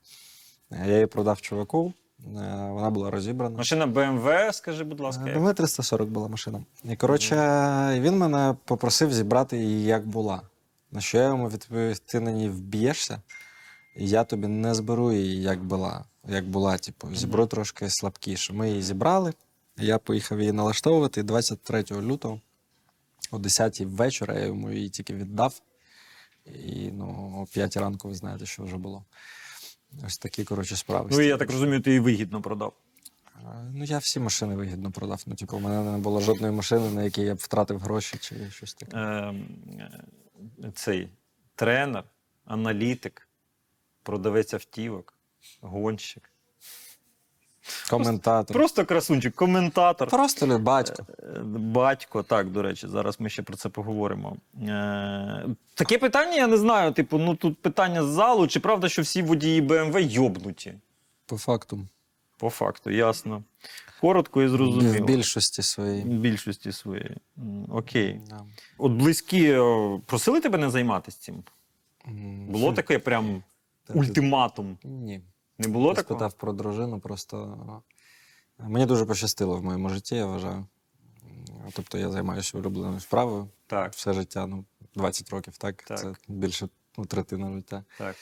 Е, 0.72 0.84
Я 0.88 0.94
її 0.94 1.06
продав 1.06 1.42
чуваку, 1.42 1.94
е, 1.98 2.05
вона 2.20 2.90
була 2.90 3.12
розібрана. 3.12 3.58
Машина 3.58 3.88
BMW, 3.88 4.54
скажи, 4.54 4.84
будь 4.84 5.00
ласка. 5.00 5.24
як? 5.28 5.38
BMW 5.38 5.54
340 5.54 6.10
була 6.10 6.28
машина. 6.28 6.64
І 6.84 6.96
коротше, 6.96 7.36
він 8.02 8.18
мене 8.18 8.56
попросив 8.66 9.14
зібрати 9.14 9.58
її 9.58 9.84
як 9.84 10.08
була. 10.08 10.42
На 10.92 11.02
що 11.02 11.18
я 11.18 11.24
йому 11.24 11.50
відповів: 11.50 12.00
ти 12.00 12.20
на 12.20 12.32
ній 12.32 12.50
вб'єшся, 12.50 13.22
і 13.96 14.10
я 14.10 14.24
тобі 14.24 14.48
не 14.48 14.76
зберу 14.76 15.12
її 15.12 15.42
як 15.42 15.64
була. 15.64 16.06
Як 16.28 16.50
була, 16.50 16.78
типу, 16.78 17.16
зіберу 17.16 17.46
трошки 17.46 17.90
слабкіше. 17.90 18.54
Ми 18.54 18.70
її 18.70 18.82
зібрали. 18.82 19.34
Я 19.78 19.98
поїхав 19.98 20.40
її 20.40 20.52
налаштовувати. 20.52 21.20
І 21.20 21.24
23 21.24 21.84
лютого, 21.92 22.42
о 23.32 23.38
10 23.38 23.80
вечора, 23.80 24.34
я 24.34 24.46
йому 24.46 24.72
її 24.72 24.90
тільки 24.90 25.14
віддав. 25.14 25.62
І 26.46 26.92
ну, 26.92 27.36
о 27.42 27.54
5 27.54 27.78
ранку 27.78 28.08
ви 28.08 28.16
знаєте, 28.16 28.46
що 28.46 28.64
вже 28.64 28.78
було. 28.78 29.04
Ось 30.06 30.18
такі, 30.18 30.44
коротше, 30.44 30.76
справи. 30.76 31.10
Ну 31.12 31.22
і 31.22 31.28
я 31.28 31.38
так 31.38 31.52
розумію, 31.52 31.82
ти 31.82 31.90
її 31.90 32.00
вигідно 32.00 32.42
продав. 32.42 32.74
Ну, 33.74 33.84
я 33.84 33.98
всі 33.98 34.20
машини 34.20 34.56
вигідно 34.56 34.92
продав. 34.92 35.24
Ну, 35.26 35.36
типу, 35.36 35.58
у 35.58 35.60
мене 35.60 35.92
не 35.92 35.98
було 35.98 36.22
жодної 36.22 36.54
машини, 36.54 36.90
на 36.90 37.04
якій 37.04 37.22
я 37.22 37.36
б 37.36 37.38
втратив 37.38 37.80
гроші 37.80 38.18
чи 38.22 38.52
щось 38.52 38.74
таке. 38.74 38.98
Ем, 38.98 39.48
е, 40.64 40.72
цей 40.76 41.10
тренер, 41.56 42.04
аналітик, 42.46 43.28
продавець 44.04 44.54
автівок, 44.54 45.14
гонщик. 45.62 46.32
Коментатор. 47.90 48.54
Просто 48.58 48.86
красунчик, 48.86 49.36
коментатор. 49.36 50.10
Просто 50.10 50.46
ли 50.48 50.58
батько. 50.58 51.06
Е, 51.20 51.40
Батько, 51.46 52.24
так, 52.24 52.50
до 52.50 52.62
речі, 52.62 52.88
зараз 52.88 53.20
ми 53.20 53.30
ще 53.30 53.42
про 53.44 53.58
це 53.58 53.70
поговоримо. 53.70 54.38
Е, 54.62 55.46
таке 55.74 55.98
питання, 55.98 56.36
я 56.36 56.48
не 56.48 56.58
знаю. 56.58 56.92
Типу, 56.92 57.18
ну 57.18 57.36
тут 57.36 57.62
питання 57.62 58.04
з 58.04 58.08
залу, 58.08 58.48
чи 58.48 58.60
правда, 58.60 58.90
що 58.90 59.02
всі 59.02 59.22
водії 59.22 59.62
BMW 59.62 60.00
йобнуті? 60.00 60.74
По 61.26 61.38
факту. 61.38 61.88
По 62.38 62.50
факту, 62.50 62.90
ясно. 62.92 63.44
Коротко 64.02 64.42
і 64.42 64.48
зрозуміло. 64.48 65.06
В 65.06 65.08
більшості 65.08 65.62
своїй. 65.62 66.02
В 66.02 66.06
більшості 66.08 66.72
своєї. 66.72 67.18
Окей. 67.72 68.22
Да. 68.30 68.40
От 68.78 68.92
близькі 68.92 69.52
е, 69.52 70.00
просили 70.06 70.42
тебе 70.42 70.58
не 70.58 70.70
займатися 70.70 71.18
цим? 71.22 71.44
Було 72.50 72.74
таке 72.74 73.00
прям 73.00 73.44
ультиматум? 73.94 74.78
Ні. 74.84 75.22
Не 75.58 75.68
було 75.68 75.90
Я 75.90 75.94
такого? 75.96 76.20
спитав 76.20 76.34
про 76.34 76.54
дружину, 76.54 77.00
просто 77.00 77.58
мені 78.60 78.86
дуже 78.86 79.06
пощастило 79.06 79.58
в 79.58 79.64
моєму 79.64 79.90
житті, 79.90 80.16
я 80.16 80.26
вважаю. 80.26 80.66
Тобто 81.74 81.98
я 81.98 82.10
займаюся 82.12 82.58
улюбленою 82.58 83.00
справою 83.00 83.50
Так, 83.68 83.94
все 83.94 84.14
життя, 84.14 84.48
ну, 84.48 84.66
20 84.96 85.30
років, 85.30 85.58
так? 85.58 85.84
Так. 85.84 86.00
Це 86.00 86.14
більше 86.28 86.70
ну, 86.98 87.06
третина 87.06 87.54
життя. 87.54 87.84
так. 87.98 88.16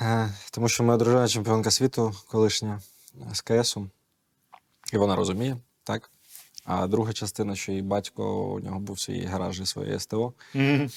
Е, 0.00 0.34
Тому 0.50 0.68
що 0.68 0.84
моя 0.84 0.98
дружина 0.98 1.28
чемпіонка 1.28 1.70
світу, 1.70 2.14
колишня 2.28 2.80
е, 3.30 3.34
з 3.34 3.40
КСу, 3.40 3.90
і 4.92 4.96
вона 4.96 5.16
розуміє, 5.16 5.56
так? 5.84 6.10
А 6.64 6.86
друга 6.86 7.12
частина, 7.12 7.54
що 7.54 7.72
її 7.72 7.82
батько, 7.82 8.52
у 8.54 8.60
нього 8.60 8.80
був 8.80 9.00
свій 9.00 9.24
гараж 9.24 9.60
і 9.60 9.66
своє 9.66 9.98
СТО, 9.98 10.32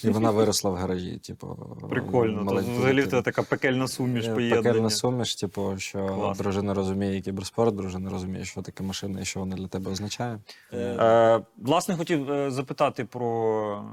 і 0.04 0.10
вона 0.10 0.32
виросла 0.32 0.72
в 0.72 0.76
гаражі. 0.76 1.18
Типу, 1.18 1.58
Прикольно. 1.90 2.46
То 2.52 2.56
взагалі 2.56 3.06
це 3.06 3.22
така 3.22 3.44
пекельна 3.44 3.88
суміш 3.88 4.26
Е, 4.26 4.34
поєднання. 4.34 4.64
Пекельна 4.64 4.90
суміш, 4.90 5.36
типу, 5.36 5.74
що 5.78 6.08
Клас. 6.08 6.38
дружина 6.38 6.74
розуміє 6.74 7.22
кіберспорт, 7.22 7.76
дружина 7.76 8.10
розуміє, 8.10 8.46
що 8.46 8.62
таке 8.62 8.84
машина 8.84 9.22
і 9.22 9.26
що 9.26 9.40
вона 9.40 9.56
для 9.56 9.68
тебе 9.68 9.92
означає. 9.92 10.40
Е, 10.74 11.42
власне, 11.58 11.98
хотів 11.98 12.32
е, 12.32 12.52
запитати 12.52 13.06
про 13.06 13.86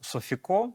Софіко. 0.00 0.68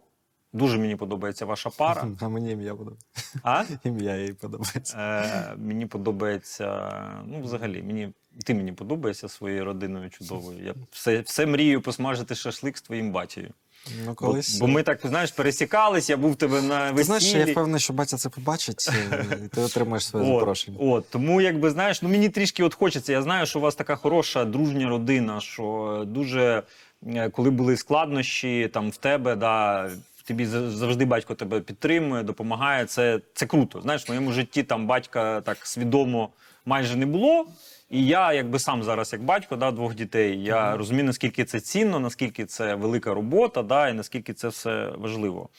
Дуже 0.56 0.78
мені 0.78 0.96
подобається 0.96 1.46
ваша 1.46 1.70
пара. 1.70 2.08
А 2.22 2.28
мені 2.30 2.52
ім'я 2.52 2.76
подобається. 2.76 3.40
А? 3.44 3.64
Ім'я 3.84 4.16
їй 4.16 4.34
подобається. 4.34 4.98
Е, 4.98 5.56
мені 5.58 5.86
подобається. 5.86 6.92
Ну, 7.28 7.42
взагалі, 7.42 7.84
мені 7.84 8.10
ти 8.46 8.54
мені 8.54 8.72
подобаєшся 8.72 9.30
своєю 9.30 9.66
родиною 9.66 10.10
чудовою. 10.10 10.60
Я 10.66 10.74
все, 10.92 11.20
все 11.20 11.46
мрію 11.46 11.82
посмажити 11.82 12.36
шашлик 12.36 12.78
з 12.78 12.82
твоїм 12.82 13.12
батькою. 13.12 13.50
Ну, 14.00 14.06
Бо, 14.08 14.14
колись. 14.14 14.60
бо 14.60 14.68
ми 14.68 14.84
так, 14.84 15.00
знаєш, 15.04 15.32
пересікались, 15.32 16.10
я 16.10 16.18
був 16.18 16.36
тебе 16.36 16.62
на 16.62 16.88
Ти 16.88 16.94
весіллі. 16.94 17.20
знаєш, 17.20 17.48
я 17.48 17.52
впевнений, 17.54 17.80
що 17.80 17.94
батя 17.94 18.18
це 18.18 18.30
побачить, 18.30 18.90
е, 19.12 19.26
і 19.46 19.48
ти 19.48 19.62
отримаєш 19.62 20.06
своє 20.06 20.32
От, 20.32 20.40
запрошення. 20.40 20.78
от, 20.82 21.10
тому, 21.10 21.42
якби 21.42 21.70
знаєш, 21.70 22.02
ну 22.02 22.10
мені 22.10 22.30
трішки 22.30 22.64
от 22.64 22.74
хочеться. 22.74 23.12
Я 23.12 23.22
знаю, 23.22 23.46
що 23.46 23.60
у 23.60 23.62
вас 23.62 23.76
така 23.76 23.96
хороша 23.96 24.46
дружня 24.46 24.90
родина, 24.90 25.42
що 25.42 26.04
дуже 26.08 26.64
е, 27.08 27.30
коли 27.30 27.50
були 27.50 27.78
складнощі 27.78 28.70
там 28.74 28.90
в 28.90 28.98
тебе, 28.98 29.36
да, 29.36 29.90
тобі 30.28 30.46
за- 30.46 30.70
завжди 30.70 31.06
батько 31.06 31.36
тебе 31.36 31.60
підтримує, 31.62 32.24
допомагає. 32.24 32.86
Це, 32.86 33.20
це 33.34 33.46
круто. 33.46 33.82
Знаєш, 33.82 34.06
в 34.08 34.10
моєму 34.10 34.32
житті 34.32 34.64
там 34.64 34.88
батька 34.88 35.42
так 35.42 35.58
свідомо 35.68 36.30
майже 36.66 36.96
не 36.96 37.06
було. 37.06 37.48
І 37.90 38.06
я, 38.06 38.34
якби 38.34 38.60
сам 38.60 38.84
зараз, 38.84 39.14
як 39.14 39.24
батько 39.24 39.56
да, 39.56 39.72
двох 39.72 39.96
дітей, 39.96 40.44
я 40.44 40.78
розумію, 40.78 41.06
наскільки 41.06 41.46
це 41.46 41.60
цінно, 41.60 42.00
наскільки 42.00 42.46
це 42.46 42.76
велика 42.76 43.14
робота, 43.14 43.64
да, 43.64 43.90
і 43.90 43.94
наскільки 43.94 44.34
це 44.34 44.48
все 44.48 44.92
важливо. 44.98 45.50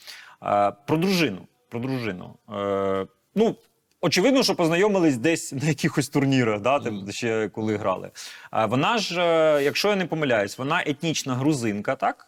Е, 0.43 0.73
про 0.87 0.97
дружину. 0.97 1.39
Про 1.69 1.81
дружину. 1.81 2.35
Е, 2.55 3.07
ну, 3.35 3.57
очевидно, 4.01 4.43
що 4.43 4.55
познайомились 4.55 5.17
десь 5.17 5.53
на 5.53 5.69
якихось 5.69 6.09
турнірах, 6.09 6.61
да, 6.61 6.79
тим, 6.81 7.13
ще 7.13 7.49
коли 7.49 7.77
грали. 7.77 8.11
Вона 8.53 8.99
ж, 8.99 9.21
е, 9.21 9.63
якщо 9.63 9.89
я 9.89 9.97
не 9.97 10.07
помиляюсь, 10.07 10.59
вона 10.59 10.83
етнічна 10.87 11.35
грузинка, 11.35 11.97
так? 11.97 12.27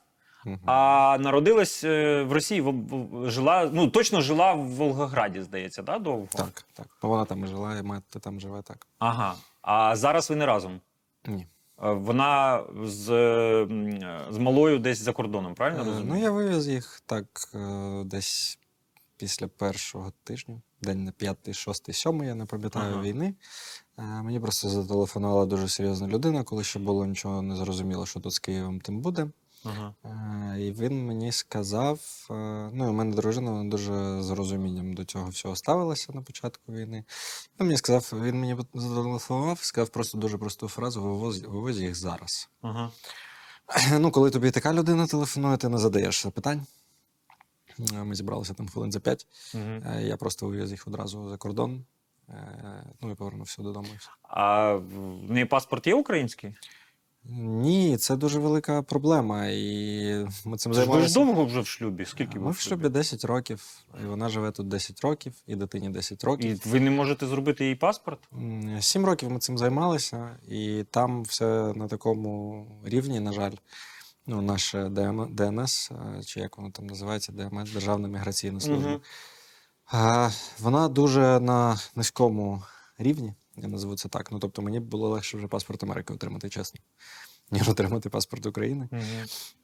А 0.66 1.16
народилась 1.20 1.85
е, 1.85 2.23
в 2.23 2.33
Росії, 2.33 2.61
в, 2.61 2.70
в- 2.70 3.31
жила, 3.31 3.70
ну 3.73 3.89
точно 3.89 4.20
жила 4.20 4.53
в 4.53 4.62
Волгограді, 4.69 5.43
здається, 5.43 5.83
да, 5.83 5.99
довго? 5.99 6.27
Так, 6.31 6.65
так. 6.73 6.87
Ну, 7.03 7.09
вона 7.09 7.25
там 7.25 7.45
і 7.45 7.47
жила, 7.47 7.79
і 7.79 7.83
мати 7.83 8.19
там 8.19 8.41
живе 8.41 8.62
так. 8.62 8.87
Ага. 8.99 9.35
А 9.62 9.97
зараз 9.97 10.31
ви 10.31 10.37
не 10.37 10.47
разом. 10.47 10.81
Ні. 11.27 11.47
Е, 11.83 11.93
Вона 11.93 12.62
з, 12.85 13.11
е, 13.11 13.62
м, 13.62 13.87
е, 13.89 14.20
з 14.31 14.39
малою 14.39 14.79
десь 14.79 14.99
за 14.99 15.12
кордоном, 15.12 15.55
правильно 15.55 15.83
Е, 15.83 15.85
розумію? 15.85 16.09
Ну, 16.15 16.20
я 16.20 16.31
вивіз 16.31 16.69
їх 16.69 17.03
так 17.07 17.27
е, 17.55 18.03
десь 18.05 18.59
після 19.16 19.49
першого 19.49 20.12
тижня, 20.25 20.61
день 20.83 21.05
на 21.05 21.12
п'ятий, 21.12 21.55
шостий, 21.55 21.95
сьомий, 21.95 22.29
я 22.29 22.35
не 22.35 22.45
пам'ятаю 22.45 22.93
Ага. 22.93 23.03
війни. 23.03 23.35
Е, 23.99 24.03
Мені 24.03 24.41
просто 24.41 24.69
зателефонувала 24.69 25.47
дуже 25.47 25.69
серйозна 25.69 26.07
людина, 26.09 26.43
коли 26.45 26.65
ще 26.65 26.79
було 26.79 27.07
нічого 27.07 27.43
не 27.43 27.57
зрозуміло, 27.57 28.07
що 28.07 28.20
тут 28.20 28.33
з 28.33 28.39
Києвом 28.39 28.81
тим 28.81 29.01
буде. 29.01 29.27
Ага. 29.65 29.95
Е, 30.05 30.61
І 30.61 30.73
він 30.73 31.07
мені 31.07 31.33
сказав: 31.33 32.27
е, 32.31 32.35
ну, 32.73 32.85
і 32.87 32.89
у 32.89 32.93
мене 32.93 33.17
дружина 33.17 33.51
вона 33.51 33.71
дуже 33.71 34.23
з 34.23 34.31
розумінням 34.31 34.95
до 34.95 35.05
цього 35.05 35.29
всього 35.29 35.57
ставилася 35.57 36.13
на 36.13 36.23
початку 36.23 36.73
війни. 36.73 37.05
Він 37.61 37.67
мені 37.67 37.77
сказав, 37.79 38.21
він 38.25 38.41
мені 38.41 38.57
зателефонував, 38.75 39.59
сказав 39.63 39.89
просто 39.89 40.19
дуже 40.19 40.39
просту 40.39 40.69
фразу: 40.69 41.03
вивоз, 41.03 41.43
вивоз 41.43 41.81
їх 41.81 41.95
зараз. 41.95 42.49
Ага. 42.63 42.91
Ну, 43.99 44.11
коли 44.11 44.31
тобі 44.31 44.51
така 44.51 44.75
людина 44.75 45.07
телефонує, 45.07 45.57
ти 45.57 45.69
не 45.69 45.79
задаєш 45.79 46.23
запитань. 46.23 46.67
Е, 47.93 48.05
Ми 48.05 48.15
зібралися 48.15 48.55
там 48.55 48.69
хвилин 48.69 48.93
за 48.93 49.01
п'ять. 49.01 49.27
Е, 49.55 50.03
Я 50.03 50.17
просто 50.17 50.47
вивіз 50.47 50.71
їх 50.71 50.89
одразу 50.89 51.29
за 51.29 51.37
кордон. 51.37 51.85
Ну 53.01 53.11
і 53.11 53.15
повернувся 53.15 53.63
додому. 53.63 53.89
А 54.23 54.73
в 54.75 55.31
неї 55.31 55.45
паспорт 55.45 55.87
є 55.87 55.95
український? 55.95 56.55
Ні, 57.31 57.97
це 57.97 58.17
дуже 58.17 58.39
велика 58.39 58.83
проблема. 58.83 59.47
І 59.47 60.27
ми 60.45 60.57
цим 60.57 60.73
Це 60.73 60.81
ж 60.81 60.87
займалися. 60.87 61.15
довго 61.15 61.45
вже 61.45 61.61
в 61.61 61.67
шлюбі. 61.67 62.05
Скільки 62.05 62.39
ви 62.39 62.45
Ми 62.45 62.51
в 62.51 62.59
шлюбі 62.59 62.89
10 62.89 63.25
років, 63.25 63.65
і 64.05 64.07
вона 64.07 64.29
живе 64.29 64.51
тут 64.51 64.69
10 64.69 65.01
років, 65.01 65.33
і 65.47 65.57
дитині 65.57 65.89
10 65.91 66.23
І 66.23 66.27
років. 66.27 66.63
ви 66.67 66.81
не 66.81 66.91
можете 66.91 67.27
зробити 67.27 67.67
їй 67.69 67.75
паспорт? 67.75 68.19
М, 68.33 68.77
Сім 68.83 69.05
років 69.05 69.31
ми 69.31 69.39
цим 69.39 69.59
займалися, 69.59 70.31
і 70.49 70.85
там 70.91 71.23
все 71.23 71.73
на 71.77 71.89
такому 71.89 72.67
рівні, 72.85 73.21
на 73.21 73.33
жаль. 73.33 73.53
Ну, 74.27 74.43
наше 74.43 74.89
ДМ, 74.89 75.27
ДНС, 75.35 75.91
е, 75.91 76.23
чи 76.25 76.41
як 76.41 76.59
воно 76.59 76.71
там 76.71 76.87
називається, 76.87 77.33
ДМС, 77.33 77.71
Державна 77.73 78.09
міграційна 78.09 78.61
служба. 78.61 78.89
Мгм. 78.91 79.01
А, 79.93 80.31
вона 80.61 80.89
дуже 80.89 81.41
на 81.41 81.79
низькому 81.97 82.63
рівні, 82.99 83.35
я 83.63 83.69
назву 83.69 83.97
це 83.97 84.09
так. 84.09 84.33
Ну, 84.33 84.39
тобто 84.39 84.63
мені 84.63 84.81
було 84.81 85.09
легше 85.09 85.37
вже 85.37 85.47
паспорт 85.47 85.83
Америки 85.83 86.15
отримати, 86.15 86.49
чесно, 86.49 86.81
ніж 87.51 87.69
отримати 87.69 88.09
паспорт 88.09 88.47
України. 88.47 88.89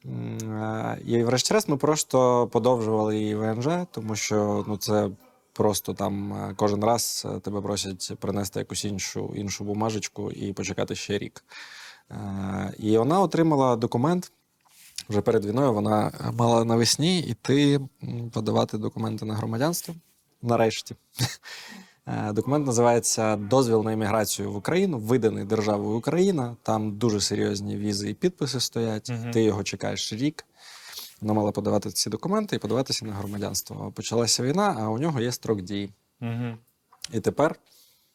Е, 0.05 0.99
І 1.05 1.23
врешті-решт 1.23 1.69
ми 1.69 1.77
просто 1.77 2.47
подовжували 2.47 3.17
її 3.17 3.35
ВНЖ, 3.35 3.67
тому 3.91 4.15
що 4.15 4.65
ну, 4.67 4.77
це 4.77 5.09
просто 5.55 5.93
там 5.93 6.33
е, 6.33 6.53
кожен 6.55 6.83
раз 6.83 7.27
е, 7.29 7.39
тебе 7.39 7.61
просять 7.61 8.11
принести 8.19 8.59
якусь 8.59 8.85
іншу, 8.85 9.33
іншу 9.35 9.63
бумажечку 9.63 10.31
і 10.31 10.53
почекати 10.53 10.95
ще 10.95 11.17
рік. 11.17 11.43
Е, 12.11 12.73
І 12.79 12.97
вона 12.97 13.21
отримала 13.21 13.75
документ. 13.75 14.31
Вже 15.09 15.21
перед 15.21 15.45
війною 15.45 15.73
вона 15.73 16.11
мала 16.33 16.65
навесні 16.65 17.19
йти 17.19 17.79
подавати 18.33 18.77
документи 18.77 19.25
на 19.25 19.33
громадянство. 19.35 19.95
Нарешті. 20.41 20.95
Е, 22.07 22.33
Документ 22.33 22.65
називається 22.65 23.35
Дозвіл 23.35 23.83
на 23.83 23.91
імміграцію 23.91 24.51
в 24.51 24.55
Україну, 24.55 24.97
виданий 24.99 25.45
державою 25.45 25.97
Україна. 25.97 26.57
Там 26.63 26.97
дуже 26.97 27.21
серйозні 27.21 27.77
візи 27.77 28.09
і 28.09 28.13
підписи 28.13 28.59
стоять. 28.59 29.09
Мгм. 29.09 29.31
Ти 29.31 29.43
його 29.43 29.63
чекаєш 29.63 30.13
рік. 30.13 30.45
Вона 31.21 31.33
мала 31.33 31.51
подавати 31.51 31.91
ці 31.91 32.09
документи 32.09 32.55
і 32.55 32.59
подаватися 32.59 33.05
на 33.05 33.13
громадянство. 33.13 33.91
Почалася 33.91 34.43
війна, 34.43 34.75
а 34.79 34.89
у 34.89 34.97
нього 34.97 35.21
є 35.21 35.31
строк 35.31 35.61
дії. 35.61 35.93
Мгм. 36.19 36.57
І 37.13 37.19
тепер 37.19 37.55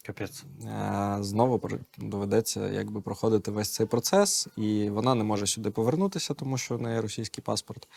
Капець. 0.06 0.44
е, 0.64 1.16
знову 1.20 1.60
доведеться 1.98 2.68
якби 2.68 3.00
проходити 3.00 3.50
весь 3.50 3.70
цей 3.70 3.86
процес, 3.86 4.48
і 4.56 4.90
вона 4.90 5.14
не 5.14 5.24
може 5.24 5.46
сюди 5.46 5.70
повернутися, 5.70 6.34
тому 6.34 6.58
що 6.58 6.76
в 6.76 6.82
неї 6.82 7.00
російський 7.00 7.44
паспорт. 7.44 7.88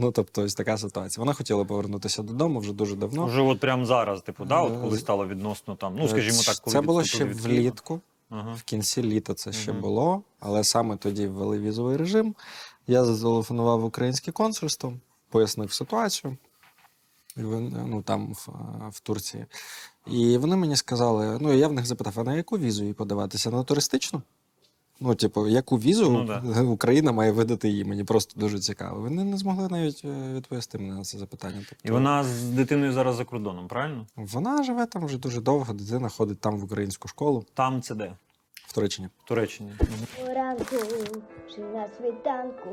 Ну, 0.00 0.12
тобто, 0.12 0.42
ось 0.42 0.54
така 0.54 0.78
ситуація. 0.78 1.22
Вона 1.22 1.32
хотіла 1.32 1.64
повернутися 1.64 2.22
додому 2.22 2.60
вже 2.60 2.72
дуже 2.72 2.96
давно. 2.96 3.26
Вже 3.26 3.40
от 3.40 3.60
прямо 3.60 3.84
зараз, 3.86 4.22
типу, 4.22 4.44
да, 4.44 4.62
от 4.62 4.72
Е, 4.72 4.78
коли 4.80 4.98
стало 4.98 5.26
відносно 5.26 5.76
там. 5.76 5.96
Ну, 5.96 6.08
скажімо 6.08 6.38
так, 6.46 6.56
коли 6.56 6.72
це 6.72 6.80
було 6.80 7.04
ще 7.04 7.24
від 7.24 7.40
Києва. 7.40 7.60
влітку. 7.62 8.00
Ага. 8.30 8.52
В 8.52 8.62
кінці 8.62 9.02
літа 9.02 9.34
це 9.34 9.52
ще 9.52 9.72
Мгм. 9.72 9.80
було, 9.80 10.22
але 10.40 10.64
саме 10.64 10.96
тоді 10.96 11.26
ввели 11.26 11.58
візовий 11.58 11.96
режим. 11.96 12.34
Я 12.86 13.04
зателефонував 13.04 13.80
в 13.80 13.84
українське 13.84 14.32
консульство, 14.32 14.92
пояснив 15.28 15.72
ситуацію. 15.72 16.36
Ну, 17.36 18.02
там, 18.02 18.34
в, 18.34 18.48
е, 18.48 18.88
в 18.90 19.00
Турції. 19.00 19.46
І 20.06 20.38
вони 20.38 20.56
мені 20.56 20.76
сказали: 20.76 21.38
ну, 21.40 21.52
я 21.52 21.68
в 21.68 21.72
них 21.72 21.86
запитав, 21.86 22.20
а 22.20 22.24
на 22.24 22.34
яку 22.34 22.58
візу 22.58 22.84
їй 22.84 22.92
подаватися? 22.92 23.50
На 23.50 23.64
туристичну? 23.64 24.22
Ну, 25.00 25.14
типу, 25.14 25.46
яку 25.48 25.76
візу 25.76 26.10
Ну, 26.10 26.24
да. 26.24 26.62
Україна 26.62 27.12
має 27.12 27.32
видати 27.32 27.68
їй? 27.68 27.84
Мені 27.84 28.04
просто 28.04 28.40
дуже 28.40 28.58
цікаво. 28.58 29.00
Вони 29.00 29.24
не 29.24 29.36
змогли 29.36 29.68
навіть 29.70 30.02
е, 30.04 30.34
відповісти 30.34 30.78
мені 30.78 30.90
на 30.90 31.02
це 31.02 31.18
запитання. 31.18 31.62
Тобто, 31.68 31.88
І 31.88 31.92
вона 31.92 32.24
з 32.24 32.42
дитиною 32.44 32.92
зараз 32.92 33.16
за 33.16 33.24
кордоном, 33.24 33.68
правильно? 33.68 34.06
вона 34.16 34.62
живе 34.62 34.86
там 34.86 35.06
вже 35.06 35.18
дуже 35.18 35.40
довго, 35.40 35.72
дитина 35.72 36.08
ходить 36.08 36.40
там 36.40 36.58
в 36.58 36.64
українську 36.64 37.08
школу 37.08 37.44
Там 37.54 37.82
це 37.82 37.94
де? 37.94 38.12
в 38.66 38.72
Туреччині. 38.72 39.08
В 39.24 39.28
Туреччині. 39.28 39.70
Поранку 40.26 40.76
чи 41.54 41.60
на 41.60 41.88
світанку 41.98 42.70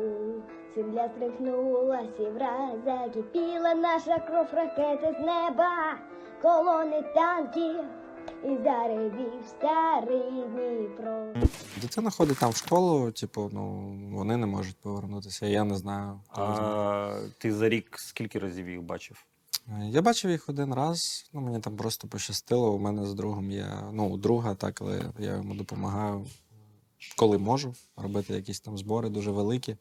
земля 0.75 1.09
стрихнулась 1.15 2.19
і 2.19 2.23
враз 2.23 2.71
закипіла 2.85 3.75
наша 3.75 4.19
кров 4.19 4.47
ракети 4.53 5.15
з 5.21 5.25
неба, 5.25 5.97
колони 6.41 7.03
танків 7.15 7.75
і 8.45 8.63
заревів 8.63 9.31
старий 9.49 10.31
Дніпро. 10.31 11.33
Дитина 11.81 12.09
ходить 12.09 12.39
там 12.39 12.51
в 12.51 12.55
школу, 12.55 13.11
типу, 13.11 13.49
ну 13.53 13.95
вони 14.11 14.37
не 14.37 14.45
можуть 14.45 14.77
повернутися. 14.77 15.45
Я 15.45 15.63
не 15.63 15.75
знаю. 15.75 16.19
А 16.29 17.19
ти 17.37 17.53
за 17.53 17.69
рік 17.69 17.99
скільки 17.99 18.39
разів 18.39 18.69
їх 18.69 18.81
бачив? 18.81 19.25
Я 19.89 20.01
бачив 20.01 20.31
їх 20.31 20.49
один 20.49 20.73
раз. 20.73 21.29
Ну 21.33 21.41
мені 21.41 21.59
там 21.59 21.77
просто 21.77 22.07
пощастило. 22.07 22.73
У 22.73 22.79
мене 22.79 23.05
з 23.05 23.13
другом 23.13 23.51
є 23.51 23.67
ну, 23.91 24.09
у 24.09 24.17
друга, 24.17 24.55
так, 24.55 24.81
але 24.81 25.01
я 25.19 25.35
йому 25.35 25.53
допомагаю, 25.55 26.25
коли 27.17 27.37
можу 27.37 27.73
робити 27.97 28.33
якісь 28.33 28.59
там 28.59 28.77
збори 28.77 29.09
дуже 29.09 29.31
великі. 29.31 29.77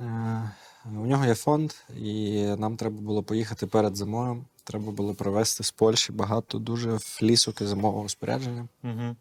Е, 0.00 0.50
У 0.84 1.06
нього 1.06 1.24
є 1.24 1.34
фонд, 1.34 1.72
і 1.96 2.42
нам 2.58 2.76
треба 2.76 3.00
було 3.00 3.22
поїхати 3.22 3.66
перед 3.66 3.96
зимою. 3.96 4.44
Треба 4.66 4.92
було 4.92 5.14
привезти 5.14 5.64
з 5.64 5.70
Польщі 5.70 6.12
багато 6.12 6.58
дуже 6.58 6.98
флісок 6.98 7.60
і 7.60 7.66
зимового 7.66 8.08
спорядження. 8.08 8.68
Угу. 8.82 9.16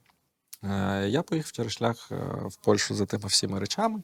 Я 1.06 1.24
поїхав 1.24 1.52
через 1.52 1.72
шлях 1.72 2.12
е, 2.12 2.16
в 2.46 2.56
Польщу 2.56 2.96
за 2.96 3.06
тими 3.06 3.28
всіма 3.28 3.60
речами 3.60 4.02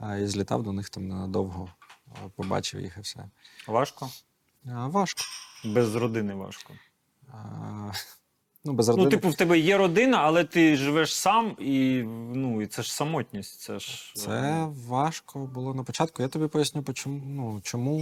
е, 0.00 0.22
і 0.22 0.26
злітав 0.26 0.62
до 0.62 0.72
них 0.72 0.90
там 0.90 1.08
надовго, 1.08 1.68
е, 2.08 2.10
побачив 2.36 2.80
їх 2.80 2.96
і 2.96 3.00
все. 3.00 3.24
Важко? 3.66 4.10
Важко. 4.64 5.22
Без 5.64 5.94
родини 5.94 6.34
важко. 6.34 6.74
Е, 8.64 8.68
Ну, 8.68 8.72
без 8.72 8.88
родини. 8.88 9.04
Ну, 9.04 9.10
типу, 9.10 9.28
в 9.28 9.34
тебе 9.34 9.58
є 9.58 9.76
родина, 9.78 10.16
але 10.18 10.44
ти 10.44 10.76
живеш 10.76 11.14
сам, 11.14 11.56
і 11.58 12.02
ну 12.34 12.62
і 12.62 12.66
це 12.66 12.82
ж 12.82 12.94
самотність. 12.94 13.60
Це 13.60 13.78
ж 13.78 14.12
Це 14.16 14.66
важко 14.88 15.38
було 15.38 15.74
на 15.74 15.82
початку. 15.82 16.22
Я 16.22 16.28
тобі 16.28 16.46
поясню, 16.46 16.82
почому, 16.82 17.22
ну, 17.26 17.60
чому. 17.62 17.98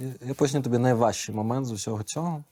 Е, 0.00 0.14
я- 0.26 0.34
поясню 0.34 0.62
тобі 0.62 0.78
найважчий 0.78 1.34
момент 1.34 1.66
з 1.66 1.72
усього 1.72 2.02
цього. 2.02 2.44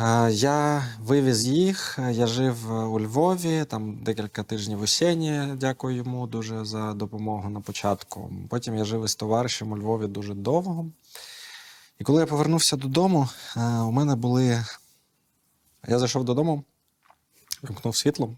Е, 0.00 0.30
Я 0.32 0.84
вивіз 1.00 1.46
їх, 1.46 1.98
е, 1.98 2.12
я 2.12 2.26
жив 2.26 2.72
е, 2.72 2.74
у 2.84 3.00
Львові, 3.00 3.64
там 3.64 3.98
декілька 4.02 4.42
тижнів 4.42 4.80
у 4.82 4.86
Сені, 4.86 5.42
дякую 5.56 5.96
йому 5.96 6.26
дуже 6.26 6.64
за 6.64 6.92
допомогу 6.92 7.50
на 7.50 7.60
початку. 7.60 8.32
Потім 8.50 8.76
я 8.76 8.84
жив 8.84 9.04
із 9.04 9.14
товаришем 9.14 9.72
у 9.72 9.78
Львові 9.78 10.06
дуже 10.06 10.34
довго. 10.34 10.86
І 11.98 12.04
коли 12.04 12.20
я 12.20 12.26
повернувся 12.26 12.76
додому, 12.76 13.28
е, 13.56 13.60
у 13.78 13.90
мене 13.90 14.14
були. 14.16 14.64
Я 15.88 15.98
зайшов 15.98 16.24
додому, 16.24 16.64
вимкнув 17.62 17.96
світло. 17.96 18.36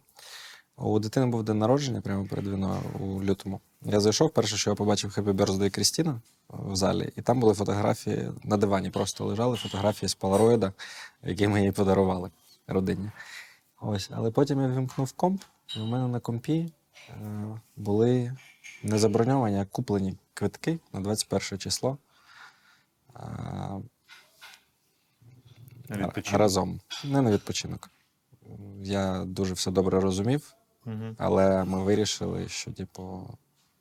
У 0.76 0.98
дитини 0.98 1.26
був 1.26 1.42
день 1.42 1.58
народження 1.58 2.00
прямо 2.00 2.26
перед 2.26 2.46
війною 2.46 2.80
у 3.00 3.22
лютому. 3.22 3.60
Я 3.82 4.00
зайшов, 4.00 4.30
перше, 4.30 4.56
що 4.56 4.70
я 4.70 4.76
побачив 4.76 5.10
Happy 5.10 5.32
Birthday 5.32 5.70
Крістіна 5.70 6.20
в 6.48 6.76
залі, 6.76 7.12
і 7.16 7.22
там 7.22 7.40
були 7.40 7.54
фотографії 7.54 8.30
на 8.44 8.56
дивані, 8.56 8.90
просто 8.90 9.24
лежали 9.24 9.56
фотографії 9.56 10.08
з 10.08 10.14
полароїда, 10.14 10.72
які 11.22 11.48
ми 11.48 11.62
їй 11.62 11.72
подарували 11.72 12.30
родині. 12.66 13.10
Ось, 13.80 14.10
але 14.12 14.30
потім 14.30 14.60
я 14.60 14.66
вимкнув 14.66 15.12
комп, 15.12 15.42
і 15.76 15.80
у 15.80 15.86
мене 15.86 16.08
на 16.08 16.20
компі 16.20 16.72
е, 17.10 17.14
були 17.76 18.36
не 18.82 18.98
заброньовані, 18.98 19.60
а 19.60 19.64
куплені 19.64 20.16
квитки 20.34 20.78
на 20.92 21.00
21 21.00 21.58
число. 21.58 21.98
На 25.88 26.06
відпочинок. 26.06 26.40
разом. 26.40 26.80
Не 27.04 27.22
на 27.22 27.30
відпочинок. 27.30 27.90
Я 28.82 29.24
дуже 29.24 29.54
все 29.54 29.70
добре 29.70 30.00
розумів, 30.00 30.54
але 31.18 31.64
ми 31.64 31.82
вирішили, 31.82 32.48
що, 32.48 32.72
типу, 32.72 33.28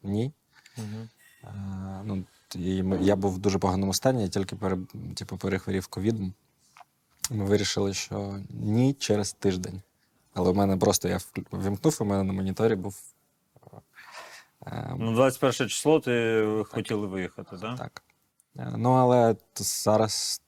ні. 0.03 0.31
Мгм. 0.77 1.09
Е, 1.43 2.01
ну, 2.05 2.23
і 2.55 2.83
ми- 2.83 2.97
я 3.01 3.15
був 3.15 3.33
в 3.33 3.37
дуже 3.37 3.59
поганому 3.59 3.93
стані, 3.93 4.21
я 4.21 4.27
тільки 4.27 4.55
пере, 4.55 4.77
типу, 5.15 5.37
перехворів 5.37 5.87
ковідом. 5.87 6.33
Ми 7.31 7.45
вирішили, 7.45 7.93
що 7.93 8.39
ні 8.49 8.93
через 8.93 9.33
тиждень. 9.33 9.81
Але 10.33 10.51
в 10.51 10.55
мене 10.55 10.77
просто 10.77 11.07
я 11.07 11.19
вимкнув, 11.51 11.97
у 12.01 12.05
мене 12.05 12.23
на 12.23 12.33
моніторі 12.33 12.75
був. 12.75 13.01
е, 14.67 14.95
Ну, 14.99 15.13
21 15.13 15.69
число 15.69 15.99
ти 15.99 16.43
хотіли 16.69 17.07
виїхати, 17.07 17.57
так? 17.57 17.77
Так. 17.77 18.03
Е, 18.57 18.73
Ну, 18.77 18.91
але 18.91 19.35
зараз 19.55 20.41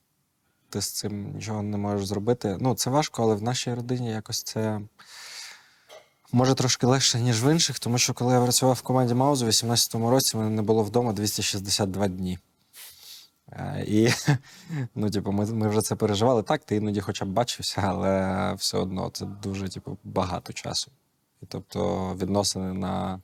ти 0.69 0.81
з 0.81 0.91
цим 0.91 1.34
нічого 1.34 1.64
не 1.64 1.77
можеш 1.77 2.07
зробити. 2.07 2.57
Ну, 2.60 2.76
це 2.76 2.89
важко, 2.89 3.23
але 3.23 3.35
в 3.35 3.44
нашій 3.44 3.73
родині 3.73 4.11
якось 4.11 4.44
це 4.44 4.81
може 6.31 6.56
трошки 6.56 6.88
легше, 6.88 7.19
ніж 7.19 7.44
в 7.44 7.52
інших, 7.52 7.80
тому 7.80 7.98
що 7.98 8.14
коли 8.14 8.34
я 8.34 8.41
працював 8.41 8.76
в 8.76 8.81
команді 8.81 9.14
Маузу 9.14 9.45
у 9.45 9.49
18-му 9.49 10.10
році, 10.10 10.38
мене 10.38 10.49
не 10.49 10.61
було 10.61 10.84
вдома 10.84 11.14
262 11.14 12.07
дні. 12.07 12.39
Е, 13.52 13.85
І 13.88 14.14
ну, 14.95 15.10
типу, 15.10 15.31
ми, 15.31 15.45
ми 15.45 15.68
вже 15.68 15.81
це 15.81 15.95
переживали. 15.95 16.44
Так, 16.44 16.64
ти 16.64 16.76
іноді 16.76 17.02
хоча 17.02 17.26
б 17.26 17.27
бачився, 17.27 17.81
але 17.85 18.53
все 18.53 18.77
одно 18.77 19.10
це 19.10 19.26
дуже 19.26 19.69
типу, 19.69 19.98
багато 20.03 20.53
часу. 20.53 20.91
І 21.41 21.45
тобто 21.45 22.14
відносини 22.19 22.73
на 22.73 23.19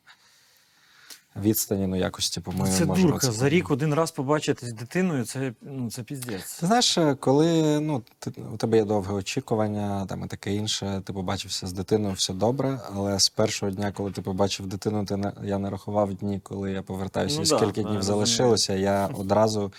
відстані, 1.36 1.88
ну 1.88 1.96
якось, 1.96 2.30
типу, 2.30 2.52
ми 2.52 2.70
це 2.70 2.86
можемо 2.86 3.12
дурка. 3.12 3.32
За 3.32 3.50
рік 3.50 3.72
один 3.72 3.94
раз 3.94 4.12
побачитись 4.12 4.70
з 4.70 4.74
дитиною, 4.74 5.26
це, 5.26 5.54
ну, 5.62 5.92
це 5.92 6.04
піздець. 6.04 6.60
Ти 6.60 6.66
знаєш, 6.66 6.98
е, 6.98 7.16
коли 7.16 7.80
ну, 7.80 8.04
ти, 8.20 8.34
у 8.54 8.58
тебе 8.58 8.78
є 8.78 8.84
довге 8.84 9.14
очікування, 9.14 10.06
там 10.06 10.24
і 10.24 10.28
таке 10.28 10.54
інше, 10.54 11.02
ти 11.06 11.14
побачився 11.14 11.68
з 11.68 11.74
дитиною, 11.74 12.14
все 12.14 12.34
добре, 12.34 12.80
але 12.94 13.20
з 13.20 13.30
першого 13.30 13.72
дня, 13.72 13.92
коли 13.92 14.12
ти 14.12 14.22
побачив 14.22 14.66
дитину, 14.68 15.06
ти 15.06 15.18
не, 15.18 15.34
я 15.44 15.58
не 15.58 15.70
рахував 15.70 16.14
дні, 16.14 16.40
коли 16.44 16.72
я 16.72 16.82
повертаюся, 16.82 17.36
Ну 17.36 17.42
і 17.44 17.46
скільки 17.46 17.66
да, 17.66 17.72
днів 17.72 17.86
розумію. 17.86 18.04
залишилося. 18.04 18.74
Я 18.74 19.08
одразу 19.18 19.74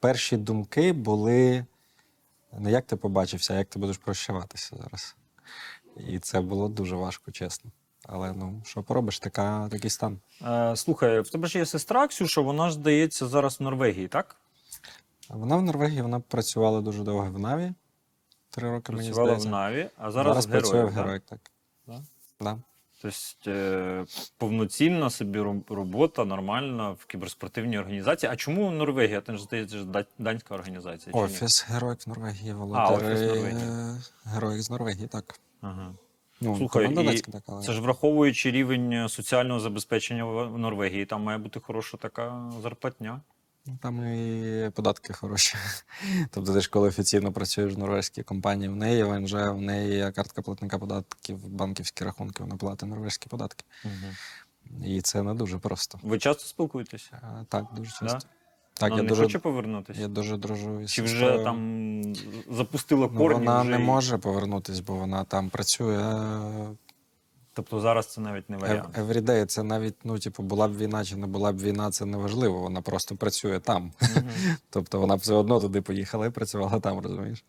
перші 0.00 0.36
думки 0.36 0.92
були 0.92 1.64
не 2.58 2.70
як 2.70 2.86
ти 2.86 2.96
побачився, 2.96 3.54
а 3.54 3.56
як 3.56 3.68
ти 3.68 3.78
будеш 3.78 3.96
прощаватися 3.96 4.76
зараз. 4.82 5.16
І 6.08 6.18
це 6.18 6.40
було 6.40 6.68
дуже 6.68 6.96
важко, 6.96 7.30
чесно. 7.30 7.70
Але 8.10 8.32
ну, 8.32 8.62
що 8.64 8.82
поробиш, 8.82 9.18
така, 9.18 9.68
такий 9.68 9.90
стан. 9.90 10.18
Е, 10.46 10.76
слухай, 10.76 11.20
в 11.20 11.30
тебе 11.30 11.48
ж 11.48 11.58
є 11.58 11.66
сестра 11.66 12.08
Ксюша, 12.08 12.40
вона 12.40 12.68
ж 12.68 12.74
здається 12.74 13.26
зараз 13.26 13.60
в 13.60 13.62
Норвегії, 13.62 14.08
так? 14.08 14.36
Вона 15.28 15.56
в 15.56 15.62
Норвегії, 15.62 16.02
вона 16.02 16.20
працювала 16.20 16.80
дуже 16.80 17.02
довго 17.02 17.30
в 17.30 17.38
Наві. 17.38 17.72
Три 18.50 18.70
роки 18.70 18.92
мені 18.92 19.08
Працювала 19.08 19.38
в. 19.38 19.46
Наві, 19.46 19.90
а 19.96 20.10
зараз, 20.10 20.46
в 20.46 20.50
працює 20.50 20.84
в 20.84 20.88
Героїв, 20.88 21.22
так? 21.28 21.38
Да? 21.86 22.02
Да. 22.40 22.58
Тобто 23.02 23.50
е, 23.50 24.04
повноцінна 24.38 25.10
собі 25.10 25.40
робота 25.68 26.24
нормальна 26.24 26.90
в 26.90 27.04
кіберспортивній 27.04 27.78
організації. 27.78 28.32
А 28.32 28.36
чому 28.36 28.70
Норвегія? 28.70 29.20
Ти 29.20 29.36
ж 29.36 29.42
здається, 29.42 30.04
данська 30.18 30.54
організація. 30.54 31.16
Офіс 31.16 31.66
героїк 31.68 32.06
в 32.06 32.08
Норвегії, 32.08 32.50
А, 32.52 32.54
володарі. 32.54 32.94
офіс 32.94 33.20
Норвегії. 33.20 33.62
е, 33.62 33.96
Героїк 34.24 34.62
з 34.62 34.70
Норвегії, 34.70 35.08
так. 35.08 35.40
Ага. 35.60 35.92
Ну, 36.40 36.56
Слухай, 36.56 37.14
і 37.16 37.20
така, 37.20 37.42
але- 37.46 37.62
Це 37.62 37.72
ж 37.72 37.80
враховуючи 37.80 38.50
рівень 38.50 39.08
соціального 39.08 39.60
забезпечення 39.60 40.24
в 40.24 40.58
Норвегії, 40.58 41.06
там 41.06 41.22
має 41.22 41.38
бути 41.38 41.60
хороша 41.60 41.96
така 41.96 42.52
зарплатня. 42.62 43.20
Ну, 43.66 43.78
Там 43.82 44.12
і 44.14 44.70
податки 44.70 45.12
хороші. 45.12 45.56
Тобто 46.30 46.54
ти 46.54 46.60
ж 46.60 46.70
коли 46.70 46.88
офіційно 46.88 47.32
працюєш 47.32 47.74
в 47.74 47.78
норвезькій 47.78 48.22
компанії, 48.22 48.68
в 48.68 48.76
неї 48.76 49.02
ВНЖ, 49.02 49.32
в 49.32 49.54
неї 49.60 50.12
картка 50.12 50.42
платника 50.42 50.78
податків, 50.78 51.48
банківські 51.48 52.04
рахунки, 52.04 52.42
вона 52.42 52.56
платить 52.56 52.88
норвезькі 52.88 53.28
податки. 53.28 53.64
І 54.84 55.00
це 55.02 55.22
не 55.22 55.34
дуже 55.34 55.58
просто. 55.58 55.98
Ви 56.02 56.18
часто 56.18 56.44
спілкуєтеся? 56.44 57.20
А, 57.22 57.44
Так, 57.48 57.64
дуже 57.76 57.90
часто. 57.90 58.06
Да? 58.18 58.26
Так, 58.78 58.90
Вона 58.90 58.96
я 58.96 59.02
не 59.02 59.08
дуже, 59.08 59.22
хоче 59.22 59.38
повернутися? 59.38 60.00
я 60.00 60.08
дуже 60.08 60.36
дружу 60.36 60.80
із 60.80 60.90
Чи 60.92 61.02
вже 61.02 61.18
сестрою. 61.18 61.44
там 61.44 62.02
запустила 62.50 63.08
Ну, 63.12 63.18
корні? 63.18 63.38
вона 63.38 63.60
вже 63.60 63.70
не 63.70 63.76
і- 63.76 63.84
може 63.84 64.18
повернутися, 64.18 64.82
бо 64.86 64.94
вона 64.94 65.24
там 65.24 65.50
працює 65.50 65.98
Тобто 67.52 67.80
зараз 67.80 68.06
це 68.12 68.20
навіть 68.20 68.50
не 68.50 68.56
варіант. 68.56 68.88
Ev- 68.98 69.06
Everyday. 69.06 69.46
Це 69.46 69.62
навіть, 69.62 69.94
ну, 70.04 70.18
типу, 70.18 70.42
була 70.42 70.68
б 70.68 70.76
війна 70.78 71.04
чи 71.04 71.16
не 71.16 71.26
була 71.26 71.52
б 71.52 71.58
війна, 71.58 71.90
це 71.90 72.04
не 72.06 72.16
важливо. 72.16 72.58
Вона 72.60 72.80
просто 72.82 73.16
працює 73.16 73.60
там. 73.60 73.92
Мгм. 74.02 74.22
Тобто 74.70 75.00
вона 75.00 75.16
б 75.16 75.18
все 75.18 75.34
одно 75.34 75.60
туди 75.60 75.82
поїхала 75.82 76.26
і 76.26 76.30
працювала 76.30 76.80
там, 76.80 76.98
розумієш? 76.98 77.44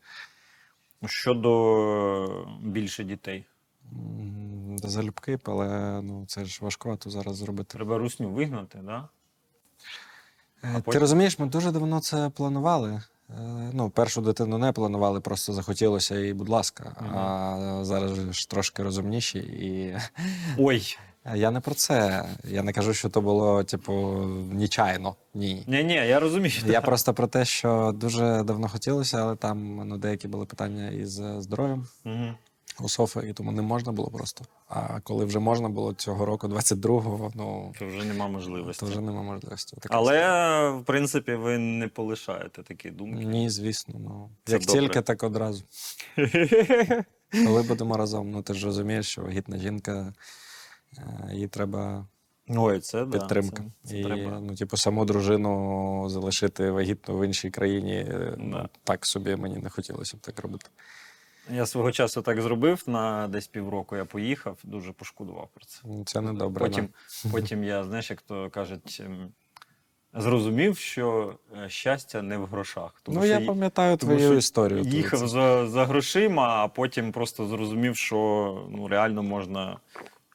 Щодо 1.06 2.48
більше 2.64 3.04
дітей. 3.04 3.46
М, 3.94 4.78
Залюбки, 4.78 5.40
але 5.44 6.02
ну, 6.02 6.26
це 6.28 6.46
ж 6.46 6.60
важкувато 6.62 7.10
зараз 7.10 7.36
зробити. 7.36 7.78
Треба 7.78 7.98
русню 7.98 8.30
вигнати, 8.30 8.80
да? 8.86 9.08
Ти 10.92 11.00
розумієш, 11.00 11.40
ми 11.40 11.46
дуже 11.46 11.72
давно 11.72 12.00
це 12.00 12.30
планували. 12.36 13.02
Е, 13.30 13.34
Ну, 13.74 13.90
першу 13.90 14.22
дитину 14.22 14.58
не 14.58 14.72
планували, 14.72 15.20
просто 15.20 15.54
захотілося 15.54 16.20
і, 16.20 16.34
будь 16.34 16.50
ласка. 16.50 16.96
Мгм. 17.02 17.18
А 17.18 17.80
зараз 17.82 18.12
ж 18.32 18.50
трошки 18.50 18.84
розумніші. 18.84 19.40
І 19.40 19.98
Ой, 20.58 20.98
я 21.36 21.52
не 21.52 21.60
про 21.60 21.76
це. 21.76 22.26
Я 22.44 22.64
не 22.64 22.74
кажу, 22.74 22.94
що 22.94 23.10
то 23.10 23.22
було, 23.22 23.64
типу, 23.64 23.94
нічайно. 24.54 25.16
Ні. 25.34 25.64
ні, 25.68 25.84
ні, 25.84 25.94
я 25.94 26.20
розумію. 26.20 26.54
Я 26.66 26.82
просто 26.82 27.14
про 27.14 27.28
те, 27.28 27.46
що 27.46 27.92
дуже 27.96 28.44
давно 28.44 28.68
хотілося, 28.68 29.18
але 29.18 29.36
там 29.36 29.88
ну, 29.88 29.98
деякі 29.98 30.28
були 30.28 30.46
питання 30.46 30.90
із 30.90 31.20
е, 31.20 31.42
здоров'ям 31.42 31.88
Мгм. 32.06 32.36
У 32.82 32.90
Софи, 32.90 33.30
і 33.30 33.34
тому 33.34 33.52
не 33.52 33.62
можна 33.62 33.92
було 33.92 34.10
просто. 34.12 34.46
А 34.68 35.00
коли 35.00 35.26
вже 35.26 35.40
можна 35.40 35.70
було 35.70 35.94
цього 35.94 36.26
року, 36.26 36.48
22-го, 36.48 37.32
ну 37.36 37.74
То 37.80 37.88
вже 37.88 38.06
нема 38.06 38.28
можливості. 38.28 38.80
то 38.80 38.86
вже 38.92 39.02
нема 39.02 39.22
можливості. 39.24 39.76
Отаке 39.78 39.96
Але, 39.96 40.70
в 40.70 40.86
принципі, 40.86 41.36
ви 41.36 41.58
не 41.58 41.88
полишаєте 41.88 42.64
такі 42.64 42.90
думки. 42.90 43.26
Ні, 43.26 43.50
звісно. 43.50 43.96
Ну 44.00 44.30
Це 44.46 44.54
як 44.54 44.62
добре. 44.66 44.82
тільки, 44.82 45.02
так 45.02 45.24
одразу. 45.24 45.64
Коли 47.46 47.62
будемо 47.64 47.98
разом, 47.98 48.32
ну 48.32 48.42
ти 48.42 48.54
ж 48.54 48.66
розумієш, 48.66 49.08
що 49.08 49.22
вагітна 49.22 49.58
жінка, 49.58 50.14
е, 50.98 51.30
їй 51.34 51.48
треба 51.48 52.08
Ой, 52.52 52.80
це 52.80 53.06
да, 53.06 53.20
підтримка. 53.20 53.64
Це, 53.84 53.90
це 53.90 54.00
і 54.00 54.04
треба. 54.04 54.40
ну, 54.40 54.56
типу, 54.56 54.78
саму 54.78 55.06
дружину 55.06 56.06
залишити 56.10 56.72
вагітну 56.72 57.18
в 57.18 57.26
іншій 57.26 57.50
країні. 57.50 57.94
е, 57.96 58.34
Да. 58.38 58.44
Ну, 58.44 58.70
так 58.84 59.06
собі 59.06 59.36
мені 59.36 59.58
не 59.58 59.70
хотілося 59.70 60.18
б 60.18 60.20
так 60.20 60.40
робити. 60.40 60.66
Я 61.50 61.66
свого 61.66 61.92
часу 61.92 62.22
так 62.22 62.42
зробив 62.42 62.84
на 62.88 63.28
десь 63.28 63.48
півроку. 63.48 63.96
Я 63.96 64.06
поїхав, 64.06 64.58
дуже 64.64 64.92
пошкодував 64.92 65.50
про 65.54 65.66
це. 65.66 65.82
Ну, 65.86 66.04
Це 66.06 66.22
не 66.22 66.34
добре. 66.34 66.66
Потім, 66.66 66.90
потім 67.32 67.64
я, 67.64 67.84
знаєш, 67.84 68.10
як 68.10 68.22
то 68.22 68.50
кажуть, 68.50 69.02
ем, 69.06 69.32
зрозумів, 70.14 70.78
що 70.78 71.36
е, 71.64 71.70
щастя 71.70 72.22
не 72.22 72.38
в 72.38 72.46
грошах. 72.46 73.02
ну, 73.08 73.14
що 73.20 73.26
я 73.26 73.42
пам'ятаю 73.42 73.98
тому 73.98 74.14
твою 74.14 74.30
що 74.30 74.38
історію. 74.38 74.82
Їхав 74.82 75.28
за, 75.28 75.68
за 75.68 75.86
грошима, 75.86 76.64
а 76.64 76.68
потім 76.68 77.12
просто 77.12 77.46
зрозумів, 77.48 77.96
що 77.98 78.68
ну, 78.72 78.88
реально 78.88 79.24
можна 79.24 79.78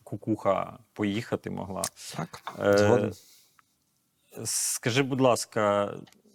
кукуха 0.05 0.79
поїхати 0.93 1.51
могла. 1.51 1.83
Так, 2.17 2.55
Е, 2.61 2.79
згоден. 2.79 3.13
Скажи, 4.45 5.03
будь 5.03 5.21
ласка, 5.21 5.95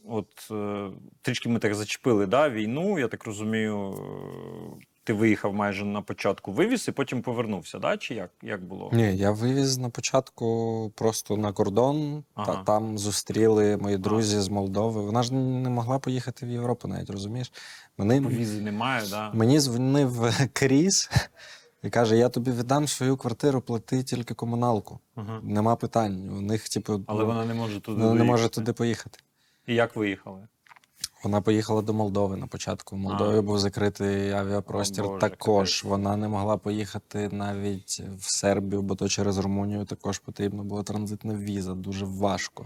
от 0.09 0.51
е, 0.51 0.89
трішки 1.21 1.49
ми 1.49 1.59
так 1.59 1.75
зачепили 1.75 2.25
да, 2.25 2.49
війну, 2.49 2.99
я 2.99 3.07
так 3.07 3.25
розумію, 3.25 3.93
е, 4.81 4.85
ти 5.03 5.13
виїхав 5.13 5.53
майже 5.53 5.85
на 5.85 6.01
початку, 6.01 6.51
вивіз 6.51 6.87
і 6.87 6.91
потім 6.91 7.21
повернувся, 7.21 7.79
да? 7.79 7.97
чи 7.97 8.15
як, 8.15 8.31
як 8.43 8.63
було? 8.63 8.89
Ні, 8.93 9.17
я 9.17 9.31
вивіз 9.31 9.77
на 9.77 9.89
початку 9.89 10.91
просто 10.95 11.37
на 11.37 11.51
кордон, 11.51 12.23
Ага. 12.33 12.53
та 12.53 12.63
там 12.63 12.97
зустріли 12.97 13.77
мої 13.77 13.97
друзі 13.97 14.39
з 14.39 14.49
Молдови. 14.49 15.01
Вона 15.01 15.23
ж 15.23 15.33
не 15.33 15.69
могла 15.69 15.99
поїхати 15.99 16.45
в 16.45 16.49
Європу, 16.49 16.87
навіть 16.87 17.09
розумієш? 17.09 17.51
Мене, 17.97 18.19
Візи 18.19 18.61
немає, 18.61 19.03
да? 19.09 19.31
мені 19.33 19.59
дзвонив 19.59 20.33
Кріс 20.53 21.09
і 21.83 21.89
каже: 21.89 22.17
я 22.17 22.29
тобі 22.29 22.51
віддам 22.51 22.87
свою 22.87 23.17
квартиру, 23.17 23.61
плати 23.61 24.03
тільки 24.03 24.33
комуналку. 24.33 24.99
Ага. 25.15 25.39
Нема 25.43 25.75
питань. 25.75 26.29
У 26.29 26.41
них, 26.41 26.69
типу, 26.69 27.01
Але 27.07 27.19
ну, 27.19 27.25
вона 27.25 27.45
не 27.45 27.53
може 27.53 27.79
туди 27.79 28.01
вона 28.01 28.13
не 28.13 28.23
може 28.23 28.49
туди 28.49 28.73
поїхати. 28.73 29.19
І 29.69 29.75
як 29.75 29.95
виїхали? 29.95 30.47
Вона 31.23 31.41
поїхала 31.41 31.81
до 31.81 31.93
Молдови 31.93 32.37
на 32.37 32.47
початку. 32.47 32.95
В 32.95 32.99
Молдові 32.99 33.37
А. 33.37 33.41
був 33.41 33.59
закритий 33.59 34.31
авіапростір. 34.31 35.05
О, 35.05 35.07
Боже, 35.07 35.19
також 35.19 35.81
капець. 35.81 35.91
вона 35.91 36.17
не 36.17 36.27
могла 36.27 36.57
поїхати 36.57 37.29
навіть 37.31 38.01
в 38.17 38.31
Сербію, 38.31 38.81
бо 38.81 38.95
то 38.95 39.07
через 39.07 39.37
Румунію 39.37 39.85
також 39.85 40.19
потрібна 40.19 40.63
була 40.63 40.83
транзитна 40.83 41.35
віза. 41.35 41.73
Дуже 41.73 42.05
важко. 42.05 42.65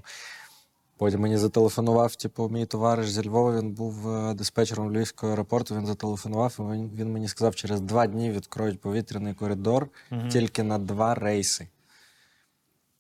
Потім 0.97 1.21
мені 1.21 1.38
зателефонував, 1.38 2.15
типу, 2.15 2.49
мій 2.49 2.65
товариш 2.65 3.11
зі 3.11 3.27
Львова. 3.27 3.59
Він 3.59 3.71
був 3.71 4.09
е, 4.09 4.34
диспетчером 4.34 4.91
Львівського 4.95 5.31
аеропорту. 5.31 5.75
Він 5.75 5.85
зателефонував. 5.85 6.57
І 6.59 6.97
він, 6.97 7.11
мені 7.13 7.27
сказав, 7.27 7.55
через 7.55 7.81
два 7.81 8.07
дні 8.07 8.31
відкроють 8.31 8.81
повітряний 8.81 9.34
коридор 9.34 9.88
Мгм. 10.11 10.30
тільки 10.30 10.63
на 10.63 10.77
два 10.77 11.15
рейси. 11.15 11.67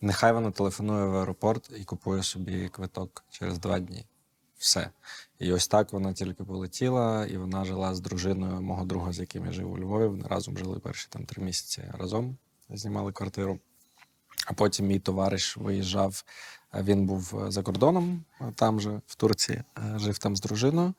Нехай 0.03 0.33
вона 0.33 0.51
телефонує 0.51 1.05
в 1.05 1.15
аеропорт 1.15 1.71
і 1.79 1.83
купує 1.83 2.23
собі 2.23 2.69
квиток 2.69 3.23
через 3.29 3.59
два 3.59 3.79
дні. 3.79 4.05
Все. 4.57 4.89
І 5.39 5.53
ось 5.53 5.67
так 5.67 5.93
вона 5.93 6.13
тільки 6.13 6.43
полетіла, 6.43 7.25
і 7.25 7.37
вона 7.37 7.65
жила 7.65 7.95
з 7.95 7.99
дружиною 7.99 8.61
мого 8.61 8.85
друга, 8.85 9.13
з 9.13 9.19
яким 9.19 9.45
я 9.45 9.51
жив 9.51 9.71
у 9.71 9.77
Львові. 9.77 10.07
Вони 10.07 10.27
разом 10.27 10.57
жили 10.57 10.79
перші 10.79 11.07
там 11.09 11.25
три 11.25 11.43
місяці 11.43 11.83
разом, 11.97 12.37
знімали 12.69 13.11
квартиру. 13.11 13.59
А 14.45 14.53
потім 14.53 14.87
мій 14.87 14.99
товариш 14.99 15.57
виїжджав. 15.57 16.23
е, 16.73 16.83
Він 16.83 17.05
був 17.05 17.43
е, 17.45 17.51
за 17.51 17.63
кордоном, 17.63 18.23
е, 18.41 18.53
там 18.55 18.79
же, 18.79 19.01
в 19.07 19.15
Турції, 19.15 19.63
жив 19.95 20.17
там 20.17 20.35
з 20.35 20.41
дружиною. 20.41 20.93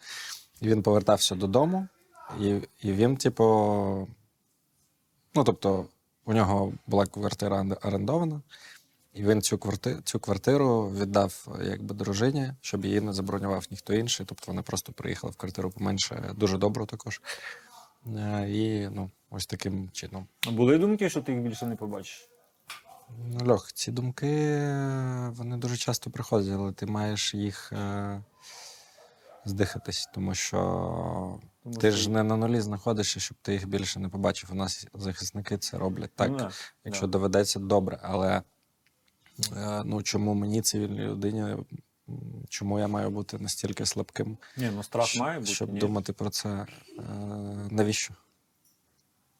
І 0.60 0.68
він 0.68 0.82
повертався 0.82 1.34
додому, 1.34 1.88
і, 2.40 2.48
і 2.82 2.92
він, 2.92 3.16
типу, 3.16 3.44
ну, 5.34 5.44
тобто, 5.44 5.86
у 6.24 6.32
нього 6.32 6.72
була 6.86 7.06
квартира 7.06 7.66
орендована, 7.82 8.40
і 9.14 9.22
він 9.24 9.42
цю 9.42 9.58
квартиру, 9.58 10.00
цю 10.04 10.20
квартиру 10.20 10.90
віддав 10.90 11.48
е, 11.60 11.64
якби 11.66 11.94
дружині, 11.94 12.52
щоб 12.60 12.84
її 12.84 13.00
не 13.00 13.12
забронював 13.12 13.66
ніхто 13.70 13.94
інший. 13.94 14.26
Тобто 14.26 14.44
вона 14.46 14.62
просто 14.62 14.92
приїхала 14.92 15.30
в 15.30 15.36
квартиру 15.36 15.70
поменше, 15.70 16.30
дуже 16.36 16.58
добру 16.58 16.86
також. 16.86 17.22
Е, 18.16 18.46
І 18.50 18.88
ну, 18.88 19.10
ось 19.30 19.46
таким 19.46 19.90
чином. 19.92 20.26
А 20.46 20.50
Були 20.50 20.78
думки, 20.78 21.10
що 21.10 21.22
ти 21.22 21.32
їх 21.32 21.40
більше 21.42 21.66
не 21.66 21.76
побачиш? 21.76 22.28
Ну, 23.30 23.46
Льох, 23.52 23.72
ці 23.72 23.92
думки 23.92 24.26
е, 24.28 25.28
вони 25.36 25.56
дуже 25.56 25.76
часто 25.76 26.10
приходять, 26.10 26.52
але 26.54 26.72
ти 26.72 26.86
маєш 26.86 27.34
їх 27.34 27.72
е, 27.72 28.22
здихатись, 29.44 30.08
тому 30.14 30.34
що 30.34 30.58
Тому 31.62 31.76
ти 31.76 31.90
що- 31.92 32.00
ж 32.00 32.10
не 32.10 32.22
на 32.22 32.36
нулі 32.36 32.60
знаходишся, 32.60 33.20
щоб 33.20 33.36
ти 33.42 33.52
їх 33.52 33.68
більше 33.68 34.00
не 34.00 34.08
побачив. 34.08 34.50
У 34.52 34.54
нас 34.54 34.86
захисники 34.94 35.58
це 35.58 35.78
роблять 35.78 36.10
так, 36.14 36.30
Ну, 36.38 36.48
якщо 36.84 37.06
да. 37.06 37.10
доведеться 37.10 37.58
добре. 37.60 37.98
Але 38.02 38.36
е, 38.36 38.42
ну, 39.84 40.02
чому 40.02 40.34
мені, 40.34 40.62
цивільній 40.62 41.00
людині, 41.00 41.56
чому 42.48 42.78
я 42.78 42.88
маю 42.88 43.10
бути 43.10 43.38
настільки 43.38 43.86
слабким, 43.86 44.36
Ні, 44.56 44.70
ну 44.76 44.82
страх 44.82 45.06
щ- 45.06 45.18
має 45.20 45.38
бути. 45.38 45.52
щоб 45.52 45.72
ні? 45.72 45.78
думати 45.78 46.12
про 46.12 46.30
це? 46.30 46.48
Е, 46.48 47.02
навіщо? 47.70 48.14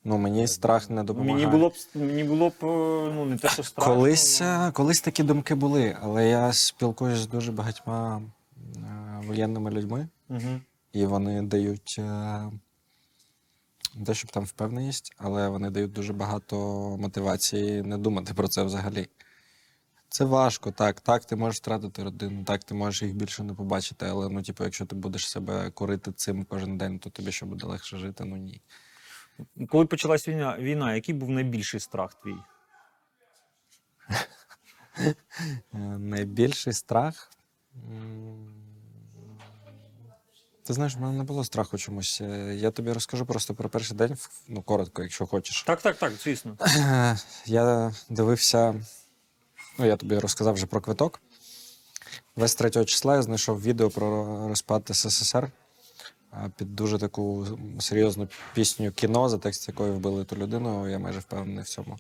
Ну, 0.05 0.19
мені 0.19 0.47
страх 0.49 0.91
не 0.91 1.05
допомагає. 1.05 1.47
Мені 1.47 1.57
було 1.59 1.69
б 1.69 1.75
мені 1.95 2.25
було 2.25 2.49
б 2.49 2.53
е, 2.63 2.67
ну 3.15 3.25
не 3.25 3.39
те, 3.39 3.49
що 3.49 3.63
страшно. 3.63 3.95
Колись, 3.95 4.41
ну, 4.41 4.47
е, 4.47 4.73
колись 4.73 5.01
такі 5.01 5.23
думки 5.23 5.55
були, 5.55 5.97
але 6.03 6.29
я 6.29 6.53
спілкуюся 6.53 7.23
з 7.23 7.27
дуже 7.29 7.53
багатьма 7.53 8.23
е, 8.77 9.23
воєнними 9.27 9.71
людьми, 9.71 10.09
Мгм. 10.29 10.63
і 10.93 11.07
вони 11.07 11.43
дають 11.43 11.97
е, 11.99 12.03
не 13.95 14.05
те, 14.07 14.15
щоб 14.15 14.31
там 14.31 14.45
впевненість, 14.45 15.13
але 15.19 15.49
вони 15.49 15.71
дають 15.71 15.93
дуже 15.93 16.13
багато 16.13 16.57
мотивації 17.01 17.83
не 17.83 17.99
думати 17.99 18.35
про 18.35 18.49
це 18.49 18.63
взагалі. 18.63 19.09
Це 20.15 20.25
важко, 20.25 20.71
так. 20.71 21.01
Так, 21.01 21.25
ти 21.25 21.37
можеш 21.37 21.61
втратити 21.61 22.05
родину, 22.05 22.45
так, 22.45 22.65
ти 22.65 22.75
можеш 22.75 23.03
їх 23.03 23.15
більше 23.15 23.43
не 23.43 23.55
побачити, 23.55 24.07
але 24.07 24.29
ну, 24.29 24.43
типу, 24.43 24.65
якщо 24.65 24.87
ти 24.87 24.97
будеш 24.97 25.29
себе 25.29 25.71
корити 25.71 26.13
цим 26.13 26.45
кожен 26.45 26.79
день, 26.79 26.99
то 26.99 27.11
тобі 27.11 27.33
що 27.33 27.47
буде 27.47 27.67
легше 27.67 27.99
жити? 27.99 28.25
Ну 28.25 28.37
ні. 28.37 28.61
Коли 29.69 29.87
почалась 29.87 30.29
війна, 30.29 30.59
війна, 30.59 30.95
який 30.95 31.15
був 31.15 31.31
найбільший 31.31 31.81
страх 31.81 32.15
твій? 32.15 32.37
Е, 35.75 35.79
Найбільший 35.99 36.73
страх. 36.73 37.31
Ти 40.63 40.73
знаєш, 40.73 40.97
в 40.97 41.01
мене 41.01 41.19
не 41.19 41.25
було 41.25 41.45
страху 41.45 41.79
чомусь. 41.79 42.21
Е, 42.21 42.55
Я 42.55 42.71
тобі 42.71 42.93
розкажу 42.93 43.27
просто 43.27 43.55
про 43.55 43.69
перший 43.69 43.97
день, 43.97 44.17
ну, 44.49 44.63
коротко, 44.63 45.03
якщо 45.03 45.27
хочеш. 45.27 45.63
Так, 45.63 45.83
так, 45.83 45.97
так, 45.97 46.13
звісно. 46.13 46.57
Я 47.47 47.93
дивився, 48.09 48.75
ну, 49.79 49.87
я 49.87 49.97
тобі 49.97 50.19
розказав 50.19 50.55
вже 50.55 50.67
про 50.67 50.81
квиток. 50.81 51.21
23 52.37 52.85
числа 52.85 53.17
я 53.17 53.23
знайшов 53.23 53.63
відео 53.63 53.91
про 53.91 54.49
розпад 54.49 54.91
СССР 54.93 55.51
під 56.57 56.77
дуже 56.77 56.99
таку 56.99 57.47
серйозну 57.81 58.29
пісню 58.55 58.93
кіно, 58.93 59.29
за 59.29 59.39
текст 59.39 59.69
якої 59.69 59.93
вбили 59.93 60.25
ту 60.25 60.37
людину, 60.37 60.89
я 60.89 60.99
майже 60.99 61.19
впевнений 61.19 61.65
в 61.65 61.69
цьому. 61.69 61.99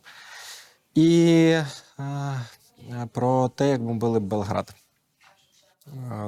І 0.94 1.58
а, 1.98 2.36
про 3.12 3.48
те, 3.48 3.68
як 3.68 3.82
бомбили 3.82 4.20
Белград. 4.20 4.74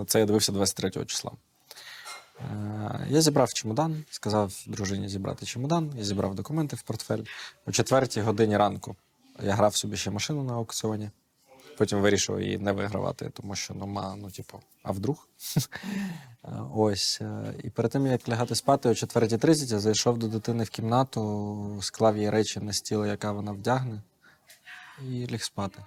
Це 0.06 0.18
я 0.18 0.26
дивився 0.26 0.52
23 0.52 1.04
числа. 1.04 1.30
Я 3.08 3.20
зібрав 3.20 3.52
чемодан, 3.52 4.04
сказав 4.10 4.52
дружині 4.66 5.08
зібрати 5.08 5.46
чемодан, 5.46 5.92
я 5.96 6.04
зібрав 6.04 6.34
документи 6.34 6.76
в 6.76 6.82
портфель. 6.82 7.22
О 7.66 7.72
четвертій 7.72 8.20
годині 8.20 8.56
ранку 8.56 8.96
я 9.42 9.54
грав 9.54 9.76
собі 9.76 9.96
ще 9.96 10.10
машину 10.10 10.42
на 10.42 10.54
аукціоні. 10.54 11.10
Потім 11.76 12.00
вирішив 12.00 12.40
її 12.40 12.58
не 12.58 12.72
вигравати, 12.72 13.30
тому 13.34 13.54
що 13.56 13.74
ну, 13.74 14.14
ну, 14.16 14.30
типу, 14.30 14.60
а 14.82 14.92
вдруг? 14.92 15.28
Е, 16.44 16.48
Ось. 16.74 17.18
е, 17.20 17.54
І 17.64 17.70
перед 17.70 17.92
тим, 17.92 18.06
як 18.06 18.28
лягати 18.28 18.54
спати, 18.54 18.88
о 18.88 18.92
4.30 18.92 19.72
я 19.72 19.78
зайшов 19.78 20.18
до 20.18 20.28
дитини 20.28 20.64
в 20.64 20.70
кімнату, 20.70 21.78
склав 21.82 22.16
їй 22.16 22.30
речі 22.30 22.60
на 22.60 22.72
стіл, 22.72 23.06
яка 23.06 23.32
вона 23.32 23.52
вдягне, 23.52 24.02
і 25.02 25.04
ліг 25.04 25.42
спати. 25.42 25.84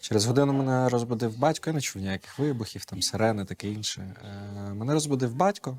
Через 0.00 0.26
годину 0.26 0.52
мене 0.52 0.88
розбудив 0.88 1.38
батько, 1.38 1.70
я 1.70 1.74
не 1.74 1.80
чув 1.80 2.02
ніяких 2.02 2.38
вибухів, 2.38 2.84
там 2.84 3.02
сирени, 3.02 3.44
таке 3.44 3.68
інше. 3.68 4.16
Е, 4.24 4.74
мене 4.74 4.92
розбудив 4.92 5.34
батько. 5.34 5.78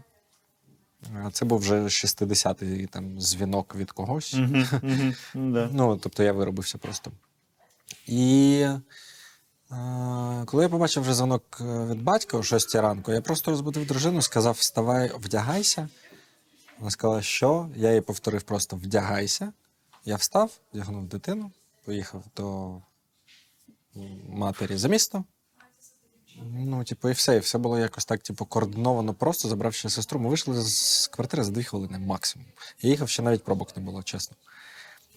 Це 1.31 1.45
був 1.45 1.59
вже 1.59 1.83
60-й 1.83 2.85
там 2.87 3.19
дзвінок 3.19 3.75
від 3.75 3.91
когось. 3.91 4.33
Мгм, 4.33 4.65
мгм, 4.81 5.13
ну, 5.33 5.53
да. 5.53 5.69
Ну, 5.73 5.97
тобто 5.97 6.23
я 6.23 6.33
виробився 6.33 6.77
просто. 6.77 7.11
І 8.07 8.65
е, 9.71 10.43
коли 10.45 10.63
я 10.63 10.69
побачив 10.69 11.03
вже 11.03 11.13
дзвонок 11.13 11.57
е, 11.61 11.85
від 11.85 12.03
батька 12.03 12.37
о 12.37 12.43
6 12.43 12.75
ранку, 12.75 13.11
я 13.11 13.21
просто 13.21 13.51
розбудив 13.51 13.87
дружину, 13.87 14.21
сказав: 14.21 14.53
вставай, 14.53 15.11
вдягайся. 15.19 15.89
Вона 16.79 16.91
сказала, 16.91 17.21
що? 17.21 17.69
Я 17.75 17.93
їй 17.93 18.01
повторив 18.01 18.43
просто 18.43 18.75
вдягайся. 18.75 19.53
Я 20.05 20.15
встав, 20.15 20.51
вдягнув 20.73 21.03
дитину, 21.03 21.51
поїхав 21.85 22.23
до 22.37 22.75
матері 24.29 24.77
за 24.77 24.87
місто. 24.87 25.23
Ну, 26.43 26.83
типу, 26.83 27.09
і 27.09 27.11
все. 27.11 27.35
І 27.35 27.39
все 27.39 27.57
було 27.57 27.79
якось 27.79 28.05
так, 28.05 28.21
типу, 28.21 28.45
координовано 28.45 29.13
просто, 29.13 29.49
забравши 29.49 29.89
сестру. 29.89 30.19
Ми 30.19 30.29
вийшли 30.29 30.61
з 30.61 31.07
квартири 31.07 31.43
за 31.43 31.51
дві 31.51 31.63
хвилини 31.63 31.99
максимум. 31.99 32.47
Я 32.81 32.89
їхав, 32.89 33.09
ще 33.09 33.21
навіть 33.21 33.43
пробок 33.43 33.77
не 33.77 33.83
було, 33.83 34.03
чесно. 34.03 34.37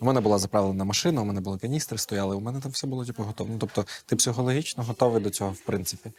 У 0.00 0.04
мене 0.04 0.20
була 0.20 0.38
заправлена 0.38 0.84
машина, 0.84 1.22
у 1.22 1.24
мене 1.24 1.40
були 1.40 1.58
каністри 1.58 1.98
стояли, 1.98 2.36
у 2.36 2.40
мене 2.40 2.60
там 2.60 2.72
все 2.72 2.86
було 2.86 3.04
типу, 3.04 3.22
готово. 3.22 3.50
Ну, 3.52 3.58
тобто, 3.58 3.86
ти 4.06 4.16
психологічно 4.16 4.84
готовий 4.84 5.22
до 5.22 5.30
цього, 5.30 5.50
в 5.50 5.60
принципі. 5.60 6.12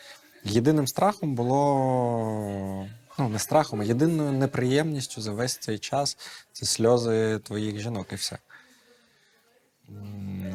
Єдиним 0.43 0.88
страхом 0.88 1.35
було. 1.35 2.88
Ну, 3.19 3.30
не 3.30 3.39
страхом, 3.39 3.81
а 3.81 3.84
єдиною 3.84 4.31
неприємністю 4.31 5.22
за 5.22 5.31
весь 5.31 5.57
цей 5.57 5.80
час 5.80 6.18
це 6.52 6.65
сльози 6.65 7.39
твоїх 7.39 7.80
жінок 7.80 8.07
і 8.11 8.15
все. 8.15 8.38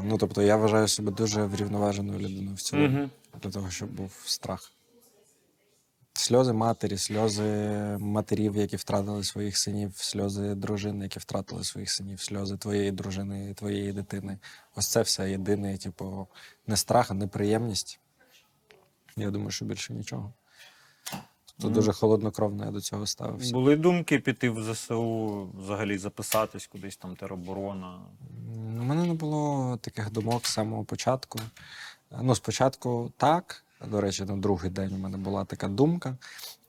Ну, 0.04 0.18
тобто, 0.18 0.42
я 0.42 0.56
вважаю 0.56 0.88
себе 0.88 1.12
дуже 1.12 1.44
врівноваженою 1.44 2.18
людиною 2.18 2.54
в 2.56 2.60
цілому, 2.62 2.88
Мгм. 2.88 3.10
для 3.42 3.50
того, 3.50 3.70
щоб 3.70 3.88
був 3.90 4.12
страх. 4.24 4.72
Сльози 6.20 6.52
матері, 6.52 6.98
сльози 6.98 7.42
матерів, 8.00 8.56
які 8.56 8.76
втратили 8.76 9.24
своїх 9.24 9.58
синів, 9.58 9.92
сльози 9.96 10.54
дружин, 10.54 11.02
які 11.02 11.18
втратили 11.18 11.64
своїх 11.64 11.90
синів, 11.90 12.20
сльози 12.20 12.56
твоєї 12.56 12.92
дружини, 12.92 13.54
твоєї 13.54 13.92
дитини. 13.92 14.38
Ось 14.76 14.88
це 14.88 15.02
все 15.02 15.30
єдине, 15.30 15.78
типу, 15.78 16.26
не 16.66 16.76
страх, 16.76 17.10
а 17.10 17.14
неприємність. 17.14 18.00
Я 19.16 19.30
думаю, 19.30 19.50
що 19.50 19.64
більше 19.64 19.92
нічого. 19.92 20.32
Тобто 21.46 21.66
Мгм. 21.66 21.74
дуже 21.74 21.92
холоднокровно 21.92 22.64
я 22.64 22.70
до 22.70 22.80
цього 22.80 23.06
ставився. 23.06 23.52
Були 23.52 23.76
думки 23.76 24.18
піти 24.18 24.50
в 24.50 24.74
ЗСУ, 24.74 25.48
взагалі 25.58 25.98
записатись 25.98 26.66
кудись 26.66 26.96
там 26.96 27.16
тероборона. 27.16 28.00
У 28.56 28.82
мене 28.82 29.06
не 29.06 29.14
було 29.14 29.76
таких 29.80 30.10
думок 30.12 30.46
з 30.46 30.52
самого 30.52 30.84
початку. 30.84 31.38
Ну, 32.22 32.34
спочатку 32.34 33.12
так. 33.16 33.64
До 33.86 34.00
речі, 34.00 34.24
на 34.24 34.36
другий 34.36 34.70
день 34.70 34.94
у 34.94 34.98
мене 34.98 35.16
була 35.16 35.44
така 35.44 35.68
думка. 35.68 36.16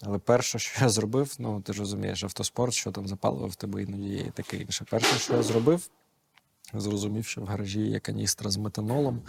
Але 0.01 0.17
перше, 0.17 0.59
що 0.59 0.83
я 0.85 0.89
зробив, 0.89 1.35
ну 1.39 1.61
ти 1.61 1.73
ж 1.73 1.79
розумієш, 1.79 2.23
автоспорт, 2.23 2.73
що 2.73 2.91
там 2.91 3.07
запалював 3.07 3.49
в 3.49 3.55
тебе 3.55 3.83
іноді 3.83 4.09
є 4.09 4.19
і 4.19 4.31
таке 4.31 4.57
інше. 4.57 4.85
Перше, 4.89 5.19
що 5.19 5.33
я 5.33 5.43
зробив, 5.43 5.89
зрозумів, 6.73 7.25
що 7.25 7.41
в 7.41 7.45
гаражі 7.45 7.81
є 7.81 7.99
каністра 7.99 8.51
з 8.51 8.57
метанолом. 8.57 9.21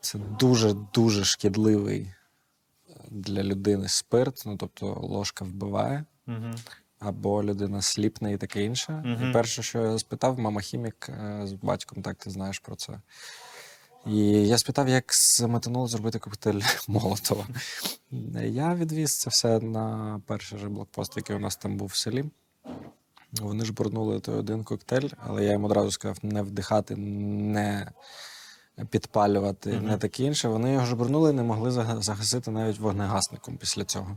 Це 0.00 0.18
дуже-дуже 0.18 1.24
шкідливий 1.24 2.00
е, 2.00 2.94
для 3.10 3.42
людини 3.42 3.88
спирт, 3.88 4.42
ну 4.46 4.56
тобто 4.56 4.86
ложка 4.86 5.44
вбиває, 5.44 6.04
Угу. 6.28 6.50
або 6.98 7.44
людина 7.44 7.82
сліпне 7.82 8.32
і 8.32 8.36
таке 8.36 8.64
інше. 8.64 8.92
Мгм. 8.92 9.30
І 9.30 9.32
перше, 9.32 9.62
що 9.62 9.82
я 9.82 9.98
спитав, 9.98 10.38
мама 10.38 10.60
хімік 10.60 11.08
е, 11.08 11.40
з 11.44 11.52
батьком, 11.52 12.02
так 12.02 12.16
ти 12.16 12.30
знаєш 12.30 12.58
про 12.58 12.76
це. 12.76 13.00
І 14.06 14.18
я 14.48 14.58
спитав, 14.58 14.88
як 14.88 15.14
з 15.14 15.40
метанолу 15.40 15.88
зробити 15.88 16.18
коктейль 16.18 16.60
Молотова. 16.88 17.46
Я 18.42 18.74
відвіз 18.74 19.18
це 19.18 19.30
все 19.30 19.60
на 19.60 20.20
перший 20.26 20.58
же 20.58 20.68
блокпост, 20.68 21.16
який 21.16 21.36
у 21.36 21.38
нас 21.38 21.56
там 21.56 21.76
був 21.76 21.88
в 21.88 21.94
селі. 21.96 22.24
Вони 23.32 23.64
ж 23.64 23.72
бурнули 23.72 24.20
той 24.20 24.34
один 24.34 24.64
коктейль, 24.64 25.08
але 25.26 25.44
я 25.44 25.50
їм 25.50 25.64
одразу 25.64 25.90
сказав 25.90 26.18
не 26.22 26.42
вдихати, 26.42 26.96
не 26.96 27.90
підпалювати, 28.90 29.72
Мгм. 29.72 29.86
не 29.86 29.98
таке 29.98 30.24
інше. 30.24 30.48
Вони 30.48 30.72
його 30.72 30.86
ж 30.86 30.96
бурнули 30.96 31.30
і 31.30 31.32
не 31.32 31.42
могли 31.42 31.70
загасити 32.02 32.50
навіть 32.50 32.78
вогнегасником 32.78 33.56
після 33.56 33.84
цього. 33.84 34.16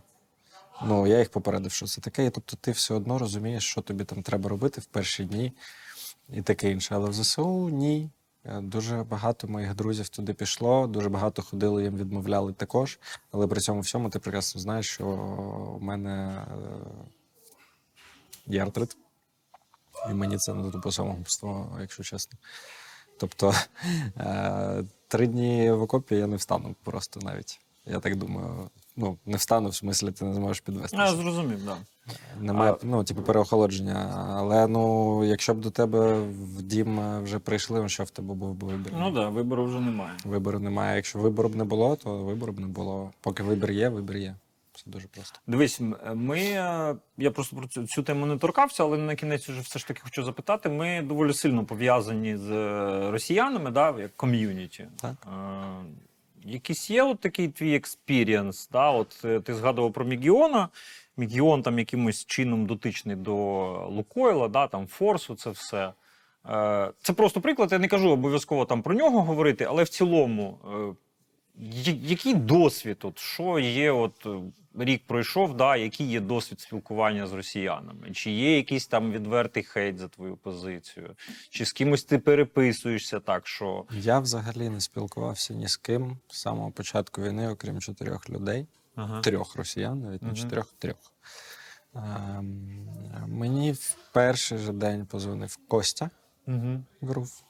Ну, 0.85 1.07
я 1.07 1.19
їх 1.19 1.29
попередив, 1.29 1.71
що 1.71 1.85
це 1.85 2.01
таке. 2.01 2.25
І 2.25 2.29
тобто 2.29 2.57
ти 2.61 2.71
все 2.71 2.93
одно 2.93 3.19
розумієш, 3.19 3.63
що 3.65 3.81
тобі 3.81 4.03
там 4.03 4.23
треба 4.23 4.49
робити 4.49 4.81
в 4.81 4.85
перші 4.85 5.23
дні 5.25 5.53
і 6.29 6.41
таке 6.41 6.71
інше. 6.71 6.95
Але 6.95 7.09
в 7.09 7.13
ЗСУ 7.13 7.69
ні. 7.69 8.09
Е, 8.45 8.61
Дуже 8.61 9.03
багато 9.03 9.47
моїх 9.47 9.75
друзів 9.75 10.09
туди 10.09 10.33
пішло, 10.33 10.87
дуже 10.87 11.09
багато 11.09 11.41
ходили, 11.41 11.83
їм 11.83 11.97
відмовляли 11.97 12.53
також. 12.53 12.99
Але 13.31 13.47
при 13.47 13.61
цьому 13.61 13.79
всьому 13.79 14.09
ти 14.09 14.19
прекрасно 14.19 14.61
знаєш, 14.61 14.89
що 14.89 15.05
у 15.81 15.83
мене 15.83 16.27
е, 16.27 16.65
є 18.47 18.61
артрит. 18.61 18.97
І 20.09 20.13
мені 20.13 20.37
це 20.37 20.53
не 20.53 20.71
тупо 20.71 20.91
самогубство, 20.91 21.77
якщо 21.81 22.03
чесно. 22.03 22.39
Тобто 23.17 23.53
е, 24.17 24.83
три 25.07 25.27
дні 25.27 25.71
в 25.71 25.81
окопі 25.81 26.15
я 26.15 26.27
не 26.27 26.35
встану 26.35 26.75
просто 26.83 27.19
навіть. 27.19 27.59
Я 27.85 27.99
так 27.99 28.15
думаю. 28.15 28.69
Ну, 28.97 29.17
не 29.25 29.37
встану, 29.37 29.69
в 29.69 29.75
смислі, 29.75 30.11
ти 30.11 30.25
не 30.25 30.33
зможеш 30.33 30.59
підвестися. 30.61 31.03
Я 31.05 31.11
зрозумів, 31.11 31.65
так. 31.65 31.77
Да. 32.07 32.13
Немає, 32.41 32.71
А- 32.71 32.77
ну, 32.83 33.03
типу, 33.03 33.21
переохолодження. 33.21 34.25
Але 34.29 34.67
ну, 34.67 35.23
якщо 35.25 35.53
б 35.53 35.59
до 35.59 35.71
тебе 35.71 36.19
в 36.21 36.61
дім 36.61 36.99
е, 36.99 37.19
вже 37.19 37.39
прийшли, 37.39 37.81
ну, 37.81 37.89
що 37.89 38.03
в 38.03 38.09
тебе 38.09 38.33
був 38.33 38.53
би 38.55 38.67
вибір? 38.67 38.93
Ну 38.97 39.05
так, 39.05 39.13
да, 39.13 39.29
вибору 39.29 39.65
вже 39.65 39.79
немає. 39.79 40.11
Вибору 40.25 40.59
немає. 40.59 40.95
Якщо 40.95 41.19
вибору 41.19 41.49
б 41.49 41.55
не 41.55 41.63
було, 41.63 41.95
то 41.95 42.23
вибору 42.23 42.53
б 42.53 42.59
не 42.59 42.67
було. 42.67 43.11
Поки 43.21 43.43
вибір 43.43 43.71
є, 43.71 43.89
вибір 43.89 44.17
є. 44.17 44.35
Все 44.73 44.89
дуже 44.89 45.07
просто. 45.07 45.39
Дивись, 45.47 45.81
ми. 46.15 46.39
е, 46.39 46.95
Я 47.17 47.31
просто 47.31 47.55
про 47.55 47.67
цю, 47.67 47.87
цю 47.87 48.03
тему 48.03 48.25
не 48.25 48.37
торкався, 48.37 48.83
але 48.83 48.97
на 48.97 49.15
кінець 49.15 49.49
вже 49.49 49.61
все 49.61 49.79
ж 49.79 49.87
таки 49.87 50.01
хочу 50.03 50.23
запитати. 50.23 50.69
Ми 50.69 51.01
доволі 51.01 51.33
сильно 51.33 51.65
пов'язані 51.65 52.37
з 52.37 52.51
е, 52.51 53.11
росіянами, 53.11 53.71
да, 53.71 53.95
як 53.99 54.17
ком'юніті. 54.17 54.87
Так. 55.01 55.27
Якийсь 56.45 56.89
є 56.89 57.03
от 57.03 57.19
такий 57.19 57.47
твій 57.47 57.75
experience, 57.75 58.69
да? 58.69 58.91
От 58.91 59.21
е, 59.25 59.39
ти 59.39 59.53
згадував 59.53 59.93
про 59.93 60.05
Мігіона. 60.05 60.69
Мігіон 61.17 61.61
там 61.61 61.79
якимось 61.79 62.25
чином 62.25 62.65
дотичний 62.65 63.15
до 63.15 63.33
Лукойла, 63.89 64.47
да, 64.47 64.67
там 64.67 64.87
Форсу, 64.87 65.35
це 65.35 65.49
все. 65.49 65.93
Е, 66.49 66.91
Це 67.01 67.13
просто 67.13 67.41
приклад. 67.41 67.71
Я 67.71 67.79
не 67.79 67.87
кажу 67.87 68.09
обов'язково 68.11 68.65
там 68.65 68.81
про 68.81 68.93
нього 68.95 69.21
говорити, 69.21 69.65
але 69.69 69.83
в 69.83 69.89
цілому, 69.89 70.57
е, 70.65 70.95
який 71.57 72.33
досвід? 72.33 72.97
От, 73.03 73.19
що 73.19 73.59
є, 73.59 73.91
от 73.91 74.25
е, 74.25 74.39
рік 74.83 75.03
пройшов, 75.07 75.57
да, 75.57 75.75
який 75.75 76.07
є 76.07 76.19
досвід 76.19 76.59
спілкування 76.59 77.27
з 77.27 77.33
росіянами? 77.33 78.11
Чи 78.11 78.31
є 78.31 78.55
якийсь 78.57 78.87
там 78.87 79.11
відвертий 79.11 79.63
хейт 79.63 79.97
за 79.97 80.07
твою 80.07 80.37
позицію? 80.37 81.15
Чи 81.49 81.65
з 81.65 81.73
кимось 81.73 82.03
ти 82.03 82.19
переписуєшся 82.19 83.19
так, 83.19 83.47
що. 83.47 83.85
Я 83.91 84.19
взагалі 84.19 84.69
не 84.69 84.81
спілкувався 84.81 85.53
ні 85.53 85.67
з 85.67 85.77
ким 85.77 86.17
з 86.27 86.41
самого 86.41 86.71
початку 86.71 87.21
війни, 87.21 87.49
окрім 87.49 87.81
чотирьох 87.81 88.29
людей. 88.29 88.67
Ага. 88.95 89.21
Трьох 89.21 89.55
росіян, 89.55 90.01
навіть 90.01 90.21
не 90.21 90.27
Мгм. 90.27 90.37
чотирьох, 90.37 90.73
трьох. 90.79 90.97
Ем, 91.95 92.87
мені 93.27 93.71
в 93.71 93.95
перший 94.13 94.57
же 94.57 94.71
день 94.73 95.05
позвонив 95.05 95.57
Костя 95.67 96.09
Угу. 96.47 96.83
Грув. 97.01 97.43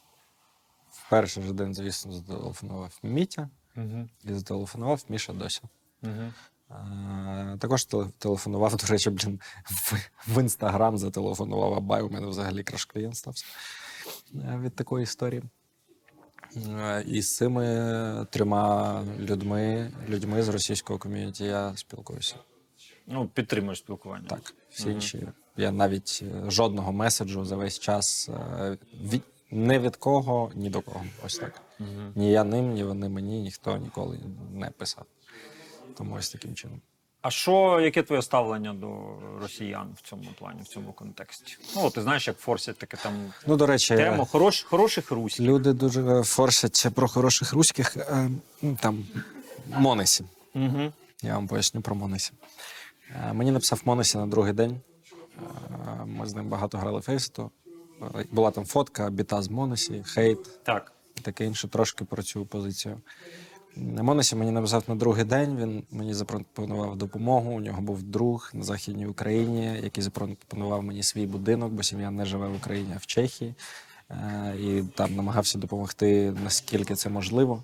В 0.92 1.10
перший 1.10 1.44
же 1.44 1.54
день, 1.54 1.74
звісно, 1.74 2.12
зателефонував 2.12 3.00
Мітя 3.04 3.50
Угу. 3.78 4.10
і 4.24 4.34
зателефонував 4.34 5.06
Міша 5.10 5.34
Дося. 5.34 5.62
Угу. 6.04 6.34
Е, 6.72 7.58
Також 7.60 7.86
телефонував, 8.20 8.76
до 8.78 8.88
речі, 8.88 9.10
блін, 9.10 9.40
в, 10.28 10.42
інстаграм 10.42 10.98
зателефонував 10.98 11.74
Абай. 11.74 12.02
У 12.02 12.10
мене 12.10 12.28
взагалі 12.28 12.64
краш 12.64 12.86
клієнт 12.86 13.16
стався 13.16 13.46
е, 14.36 14.60
від 14.64 14.76
такої 14.76 15.04
історії. 15.04 15.44
Е, 16.68 17.04
І 17.08 17.22
з 17.22 17.36
цими 17.36 18.28
трьома 18.30 19.04
людьми, 19.20 19.92
людьми 20.10 20.44
з 20.44 20.50
російського 20.50 21.00
ком'юніті 21.00 21.44
я 21.44 21.78
спілкуюся. 21.78 22.36
Ну, 23.08 23.28
підтримуєш 23.28 23.80
спілкування. 23.80 24.28
Так, 24.30 24.54
всі 24.70 24.90
інші. 24.90 25.28
Я 25.58 25.72
навіть 25.72 26.24
е, 26.24 26.52
жодного 26.52 26.94
меседжу 26.94 27.46
за 27.46 27.56
весь 27.56 27.80
час 27.80 28.30
від, 29.02 29.22
не 29.52 29.80
від 29.80 29.96
кого, 29.96 30.52
ні 30.56 30.70
до 30.70 30.82
кого. 30.82 31.06
Ось 31.26 31.38
так. 31.38 31.62
Угу. 31.80 31.90
Ні 32.16 32.32
я 32.32 32.44
ним, 32.44 32.74
ні 32.74 32.84
вони 32.84 33.10
мені, 33.10 33.42
ніхто 33.42 33.78
ніколи 33.78 34.20
не 34.54 34.70
писав. 34.70 35.06
Тому 35.98 36.16
ось 36.16 36.30
таким 36.30 36.56
чином. 36.56 36.82
А 37.22 37.30
що, 37.32 37.80
яке 37.82 38.04
твоє 38.04 38.22
ставлення 38.22 38.74
до 38.74 39.18
росіян 39.42 39.88
в 39.98 40.02
цьому 40.10 40.24
плані, 40.40 40.62
в 40.62 40.68
цьому 40.68 40.94
контексті? 40.94 41.58
Ну, 41.76 41.90
ти 41.90 42.02
знаєш, 42.02 42.28
як 42.28 42.38
форсять 42.38 42.78
таке 42.78 42.98
там 42.98 43.14
Ну, 43.48 43.56
до 43.56 43.66
речі, 43.66 43.96
тему 43.96 44.26
хорош, 44.26 44.64
хороших 44.64 45.12
руських. 45.12 45.46
люди 45.46 45.74
дуже 45.74 46.24
форсять 46.24 46.88
про 46.96 47.08
хороших 47.08 47.54
руських 47.54 47.98
е, 47.98 48.30
ну, 48.62 48.78
там 48.82 49.06
Монесі. 49.78 50.26
Угу. 50.56 50.92
Я 51.22 51.36
вам 51.36 51.48
поясню 51.48 51.82
про 51.82 51.96
Монесі. 51.96 52.32
Е, 53.30 53.34
Мені 53.34 53.52
написав 53.52 53.82
Монесі 53.86 54.18
на 54.18 54.28
другий 54.28 54.54
день. 54.54 54.82
Е, 55.38 56.06
Ми 56.06 56.26
з 56.26 56.36
ним 56.36 56.50
багато 56.50 56.78
грали 56.78 57.02
фейситу. 57.02 57.52
Е, 58.16 58.26
Була 58.32 58.52
там 58.52 58.66
фотка, 58.66 59.10
біта 59.10 59.42
з 59.42 59.50
Монесі, 59.50 60.04
хейт. 60.08 60.64
Так. 60.64 60.92
Таке 61.26 61.46
інше 61.46 61.68
трошки 61.68 62.06
про 62.06 62.24
цю 62.24 62.46
позицію. 62.46 63.02
Монесі 63.78 64.36
мені 64.36 64.52
написав 64.52 64.84
на 64.88 64.96
другий 64.96 65.24
день. 65.24 65.58
Він 65.58 65.84
мені 65.92 66.14
запропонував 66.14 66.96
допомогу. 66.96 67.52
У 67.52 67.60
нього 67.60 67.82
був 67.82 68.04
друг 68.04 68.52
на 68.54 68.64
Західній 68.64 69.08
Україні, 69.08 69.80
який 69.84 70.04
запропонував 70.04 70.84
мені 70.84 71.04
свій 71.04 71.26
будинок, 71.26 71.72
бо 71.72 71.84
сім'я 71.84 72.12
не 72.12 72.26
живе 72.26 72.48
в 72.48 72.56
Україні, 72.56 72.92
а 72.96 72.98
в 72.98 73.06
Чехії. 73.06 73.56
Е, 74.10 74.56
І 74.60 74.84
там 74.96 75.16
намагався 75.16 75.58
допомогти 75.58 76.32
наскільки 76.44 76.96
це 76.96 77.10
можливо. 77.10 77.64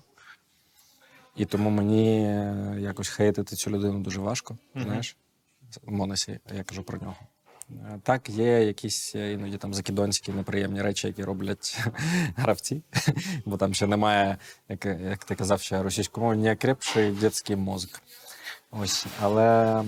І 1.36 1.44
тому 1.44 1.70
мені 1.70 2.24
е, 2.24 2.76
якось 2.80 3.08
хейтити 3.08 3.56
цю 3.56 3.70
людину 3.70 4.00
дуже 4.00 4.20
важко. 4.20 4.56
Знаєш, 4.74 5.16
Монесі, 5.86 6.38
я 6.56 6.64
кажу 6.64 6.82
про 6.82 6.98
нього. 6.98 7.16
Е, 7.72 7.98
Так, 8.02 8.30
є 8.30 8.64
якісь 8.64 9.14
е, 9.14 9.32
іноді 9.32 9.56
там 9.56 9.74
закидонські 9.74 10.32
неприємні 10.32 10.82
речі, 10.82 11.06
які 11.06 11.24
роблять 11.24 11.80
гравці, 12.36 12.82
бо 13.44 13.56
там 13.56 13.74
ще 13.74 13.86
немає, 13.86 14.36
як, 14.68 14.84
як 14.84 15.24
ти 15.24 15.34
казав, 15.34 15.60
ще 15.60 15.82
російськомовні 15.82 16.42
не 16.42 16.56
крепший 16.56 17.10
дитячий 17.10 17.56
мозок. 17.56 18.02
Ось. 18.70 19.06
Але 19.20 19.84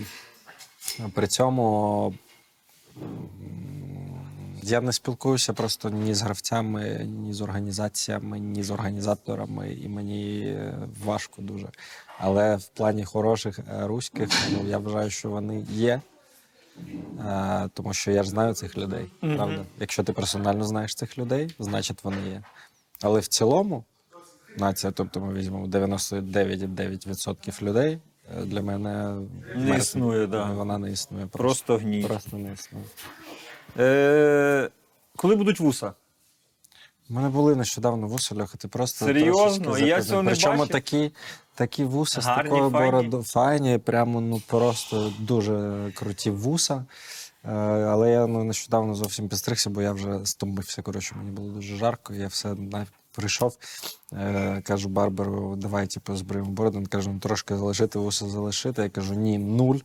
при 1.14 1.26
цьому 1.26 2.14
я 4.62 4.80
не 4.80 4.92
спілкуюся 4.92 5.52
просто 5.52 5.90
ні 5.90 6.14
з 6.14 6.22
гравцями, 6.22 7.06
ні 7.08 7.32
з 7.32 7.40
організаціями, 7.40 8.38
ні 8.38 8.62
з 8.62 8.70
організаторами, 8.70 9.72
і 9.72 9.88
мені 9.88 10.40
е, 10.40 10.74
важко 11.04 11.42
дуже. 11.42 11.68
Але 12.18 12.56
в 12.56 12.68
плані 12.68 13.04
хороших 13.04 13.58
е, 13.58 13.86
руських, 13.86 14.28
ну 14.52 14.68
я 14.68 14.78
вважаю, 14.78 15.10
що 15.10 15.30
вони 15.30 15.66
є. 15.70 16.00
Тому 17.74 17.94
що 17.94 18.10
я 18.10 18.22
ж 18.22 18.30
знаю 18.30 18.54
цих 18.54 18.78
людей, 18.78 19.06
правда? 19.20 19.64
Якщо 19.80 20.02
ти 20.04 20.12
персонально 20.12 20.64
знаєш 20.64 20.94
цих 20.94 21.18
людей, 21.18 21.54
значить 21.58 22.04
вони 22.04 22.16
є. 22.28 22.42
Але 23.02 23.20
в 23.20 23.26
цілому, 23.26 23.84
нація, 24.58 24.92
тобто 24.92 25.20
ми 25.20 25.34
візьмемо 25.34 25.66
99,9% 25.66 27.62
людей, 27.62 27.98
е, 28.38 28.44
для 28.44 28.62
мене 28.62 29.14
Не 29.54 29.64
мертв, 29.64 29.78
існує, 29.82 30.26
да. 30.26 30.44
Вона 30.50 30.78
не 30.78 30.92
існує. 30.92 31.26
Просто, 31.26 31.64
Просто 31.66 31.76
гній. 31.86 32.04
просто 32.04 32.36
не 32.36 32.52
існує. 32.52 32.84
Е, 33.78 34.70
коли 35.16 35.36
будуть 35.36 35.60
вуса? 35.60 35.92
У 37.10 37.14
мене 37.14 37.28
були 37.28 37.56
нещодавно 37.56 38.06
вуса, 38.06 38.34
Льоха, 38.34 38.58
ти 38.58 38.68
просто 38.68 39.04
Серйозно? 39.04 39.78
Я 39.78 40.02
цього 40.02 40.22
не 40.22 40.30
Причому 40.30 40.58
бачив. 40.58 40.72
такі, 40.72 41.12
такі 41.54 41.84
вуса 41.84 42.20
з 42.20 42.24
такою 42.24 42.70
бородою 42.70 43.22
файні, 43.22 43.78
прямо 43.78 44.20
ну 44.20 44.42
просто 44.46 45.12
дуже 45.18 45.90
круті 45.94 46.30
вуса. 46.30 46.84
Е, 47.44 47.50
але 47.84 48.10
я 48.10 48.26
ну, 48.26 48.44
нещодавно 48.44 48.94
зовсім 48.94 49.28
підстригся, 49.28 49.70
бо 49.70 49.82
я 49.82 49.92
вже 49.92 50.20
стомився. 50.24 50.82
Коротше, 50.82 51.14
мені 51.14 51.30
було 51.30 51.48
дуже 51.48 51.76
жарко. 51.76 52.14
Я 52.14 52.26
все 52.26 52.54
на- 52.54 52.86
прийшов, 53.12 53.56
е, 54.12 54.62
кажу 54.64 54.88
барберу, 54.88 55.56
давай 55.56 55.86
типу, 55.86 56.16
збриємо 56.16 56.50
бороду. 56.50 56.78
Він 56.78 56.86
каже, 56.86 57.10
ну 57.10 57.18
трошки 57.18 57.56
залишити, 57.56 57.98
вуса 57.98 58.28
залишити. 58.28 58.82
Я 58.82 58.88
кажу, 58.88 59.14
ні, 59.14 59.38
нуль. 59.38 59.76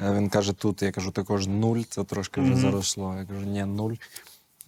Е, 0.00 0.12
він 0.12 0.28
каже, 0.28 0.52
тут. 0.52 0.82
Я 0.82 0.92
кажу, 0.92 1.10
також 1.10 1.46
нуль, 1.46 1.80
це 1.88 2.04
трошки 2.04 2.40
вже 2.40 2.56
заросло. 2.56 3.14
Я 3.18 3.24
кажу, 3.24 3.46
ні, 3.46 3.64
нуль. 3.64 3.92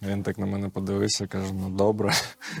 Він 0.01 0.23
так 0.23 0.37
на 0.37 0.45
мене 0.45 0.69
подивився, 0.69 1.27
каже, 1.27 1.53
ну 1.53 1.69
добре. 1.69 2.13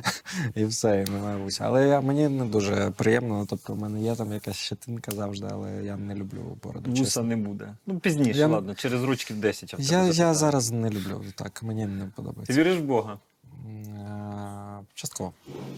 і 0.55 0.65
все, 0.65 1.05
і 1.07 1.11
немає 1.11 1.37
вуся. 1.37 1.63
Але 1.67 1.87
я, 1.87 2.01
мені 2.01 2.29
не 2.29 2.45
дуже 2.45 2.91
приємно. 2.91 3.45
Тобто, 3.49 3.73
в 3.73 3.79
мене 3.79 4.01
є 4.01 4.15
там 4.15 4.33
якась 4.33 4.55
щетинка 4.55 5.11
завжди, 5.11 5.47
але 5.51 5.83
я 5.83 5.97
не 5.97 6.15
люблю 6.15 6.57
бороду. 6.63 6.89
Вуса 6.89 7.03
чесно. 7.03 7.23
не 7.23 7.35
буде. 7.35 7.75
Ну, 7.87 7.99
пізніше, 7.99 8.39
Я- 8.39 8.47
ладно, 8.47 8.75
через 8.75 9.03
ручків 9.03 9.39
10. 9.39 9.75
Я 9.79 10.03
Я, 10.03 10.07
я 10.07 10.33
зараз 10.33 10.71
не 10.71 10.89
люблю 10.89 11.23
так, 11.35 11.63
мені 11.63 11.85
не 11.85 12.05
подобається. 12.05 12.53
Ти 12.53 12.59
віриш 12.59 12.77
в 12.77 12.83
Бога? 12.83 13.19
М, 13.65 13.95
е, 13.95 14.85
Частково. 14.93 15.33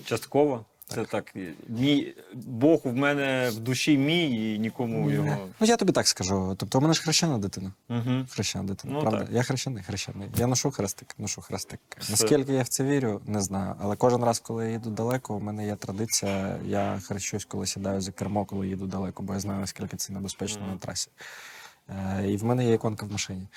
Частково? 0.06 0.66
Це 0.94 1.06
так. 1.06 1.34
Мій 1.68 2.14
Бог 2.34 2.82
в 2.84 2.94
мене 2.96 3.50
в 3.50 3.60
душі 3.60 3.98
мій 3.98 4.54
і 4.56 4.60
нікому 4.60 5.12
його. 5.12 5.38
Ну 5.60 5.68
я 5.68 5.78
тобі 5.78 5.92
так 5.92 6.08
скажу. 6.08 6.56
Тобто, 6.58 6.78
у 6.78 6.82
мене 6.82 6.94
ж 6.94 7.02
хрещена 7.02 7.38
дитина. 7.38 7.74
Угу. 7.90 8.26
Хрещена 8.30 8.64
дитина, 8.64 8.94
Ну, 8.94 9.02
правда? 9.02 9.20
так. 9.20 9.30
Я 9.32 9.44
хрещений, 9.44 9.84
хрещений. 9.84 10.28
Я 10.36 10.48
ношу 10.48 10.72
хрестик, 10.72 11.16
ношу 11.18 11.42
хрестик. 11.42 11.80
Все. 11.98 12.12
Наскільки 12.12 12.54
я 12.54 12.62
в 12.62 12.68
це 12.68 12.84
вірю, 12.84 13.22
не 13.28 13.42
знаю. 13.42 13.76
Але 13.80 13.96
кожен 13.96 14.24
раз, 14.24 14.40
коли 14.40 14.66
я 14.66 14.72
їду 14.72 14.90
далеко, 14.90 15.36
у 15.36 15.40
мене 15.40 15.66
є 15.66 15.76
традиція. 15.76 16.60
Я 16.66 17.00
хрещусь, 17.04 17.46
коли 17.46 17.66
сідаю 17.66 18.02
за 18.02 18.12
кермо, 18.12 18.46
коли 18.46 18.68
їду 18.68 18.88
далеко, 18.88 19.24
бо 19.24 19.34
я 19.34 19.40
знаю, 19.40 19.60
наскільки 19.60 19.98
це 19.98 20.14
небезпечно 20.14 20.62
Мгм. 20.62 20.72
на 20.72 20.78
трасі. 20.78 21.10
Е, 21.90 22.32
і 22.32 22.38
в 22.38 22.44
мене 22.44 22.66
є 22.66 22.74
іконка 22.74 23.06
в 23.06 23.12
машині. 23.12 23.48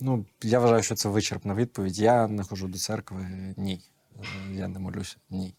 Ну, 0.00 0.24
я 0.42 0.58
вважаю, 0.58 0.82
що 0.82 0.94
це 0.94 1.08
вичерпна 1.08 1.54
відповідь. 1.54 1.98
Я 1.98 2.28
не 2.28 2.42
ходжу 2.44 2.66
до 2.66 2.78
церкви, 2.78 3.26
ні. 3.56 3.80
Е, 4.20 4.54
Я 4.54 4.68
не 4.68 4.78
молюся, 4.78 5.16
ні. 5.30 5.54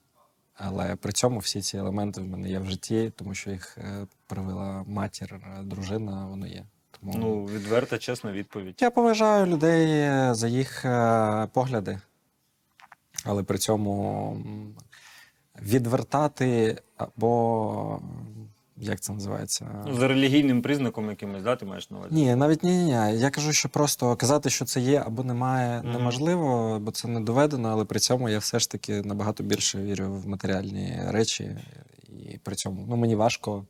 Але 0.61 0.95
при 0.95 1.11
цьому 1.11 1.39
всі 1.39 1.61
ці 1.61 1.77
елементи 1.77 2.21
в 2.21 2.27
мене 2.27 2.49
є 2.49 2.59
в 2.59 2.65
житті, 2.65 3.11
тому 3.15 3.33
що 3.33 3.51
їх 3.51 3.77
е, 3.77 4.07
привела 4.27 4.83
матір, 4.87 5.33
е, 5.33 5.63
дружина, 5.63 6.25
воно 6.25 6.47
є. 6.47 6.63
Тому 6.91 7.13
Ну, 7.17 7.45
відверта, 7.45 7.97
чесна 7.97 8.31
відповідь. 8.31 8.75
я 8.81 8.91
поважаю 8.91 9.45
людей 9.45 9.91
е, 9.91 10.29
за 10.33 10.47
їх 10.47 10.81
погляди, 11.53 11.99
але 13.25 13.43
при 13.43 13.57
цьому 13.57 14.37
відвертати 15.61 16.81
або 16.97 17.99
як 18.79 18.99
це 18.99 19.13
називається? 19.13 19.85
За 19.91 20.07
релігійним 20.07 20.61
признаком 20.61 21.09
якимось, 21.09 21.43
да, 21.43 21.55
ти 21.55 21.65
маєш 21.65 21.89
на 21.89 21.97
увазі? 21.97 22.15
Ні, 22.15 22.35
навіть 22.35 22.63
ні, 22.63 22.77
ні, 22.77 22.83
ні. 22.83 23.17
Я 23.19 23.29
кажу, 23.29 23.53
що 23.53 23.69
просто 23.69 24.15
казати, 24.15 24.49
що 24.49 24.65
це 24.65 24.79
є 24.79 25.03
або 25.05 25.23
немає, 25.23 25.81
Мгм. 25.81 25.91
неможливо, 25.91 26.79
бо 26.79 26.91
це 26.91 27.07
не 27.07 27.19
доведено, 27.19 27.69
але 27.69 27.85
при 27.85 27.99
цьому 27.99 28.29
я 28.29 28.39
все 28.39 28.59
ж 28.59 28.71
таки 28.71 29.01
набагато 29.01 29.43
більше 29.43 29.81
вірю 29.83 30.13
в 30.13 30.27
матеріальні 30.27 30.99
речі, 31.07 31.57
і 32.09 32.37
при 32.43 32.55
цьому 32.55 32.85
ну, 32.89 32.95
мені 32.95 33.15
важко. 33.15 33.65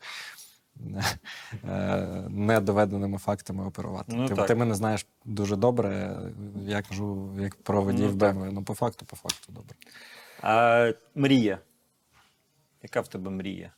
е, 1.69 2.25
Недоведеними 2.29 3.17
фактами 3.17 3.65
оперувати. 3.65 4.13
Ну, 4.15 4.27
ти, 4.27 4.35
так. 4.35 4.47
ти 4.47 4.55
мене 4.55 4.75
знаєш 4.75 5.05
дуже 5.25 5.55
добре. 5.55 6.17
Я 6.61 6.81
кажу, 6.81 7.29
як 7.39 7.55
про 7.55 7.81
водіїв 7.81 8.11
Ну. 8.15 8.17
BMW. 8.17 8.49
Ну, 8.51 8.63
по 8.63 8.73
факту, 8.73 9.05
по 9.05 9.15
факту, 9.15 9.47
добре. 9.53 9.75
А 10.41 10.91
мрія. 11.15 11.59
Яка 12.83 13.01
в 13.01 13.07
тебе 13.07 13.29
мрія 13.31 13.71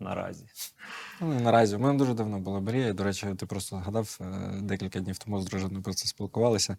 наразі? 0.00 0.44
Ну, 1.20 1.40
наразі 1.40 1.76
у 1.76 1.78
мене 1.78 1.98
дуже 1.98 2.14
давно 2.14 2.38
була 2.38 2.60
мрія. 2.60 2.92
До 2.92 3.04
речі, 3.04 3.26
ти 3.38 3.46
просто 3.46 3.76
згадав 3.76 4.18
е, 4.20 4.60
декілька 4.62 5.00
днів 5.00 5.18
тому 5.18 5.40
з 5.40 5.44
дружиною 5.44 5.82
про 5.82 5.94
це 5.94 6.08
спілкувалися. 6.08 6.76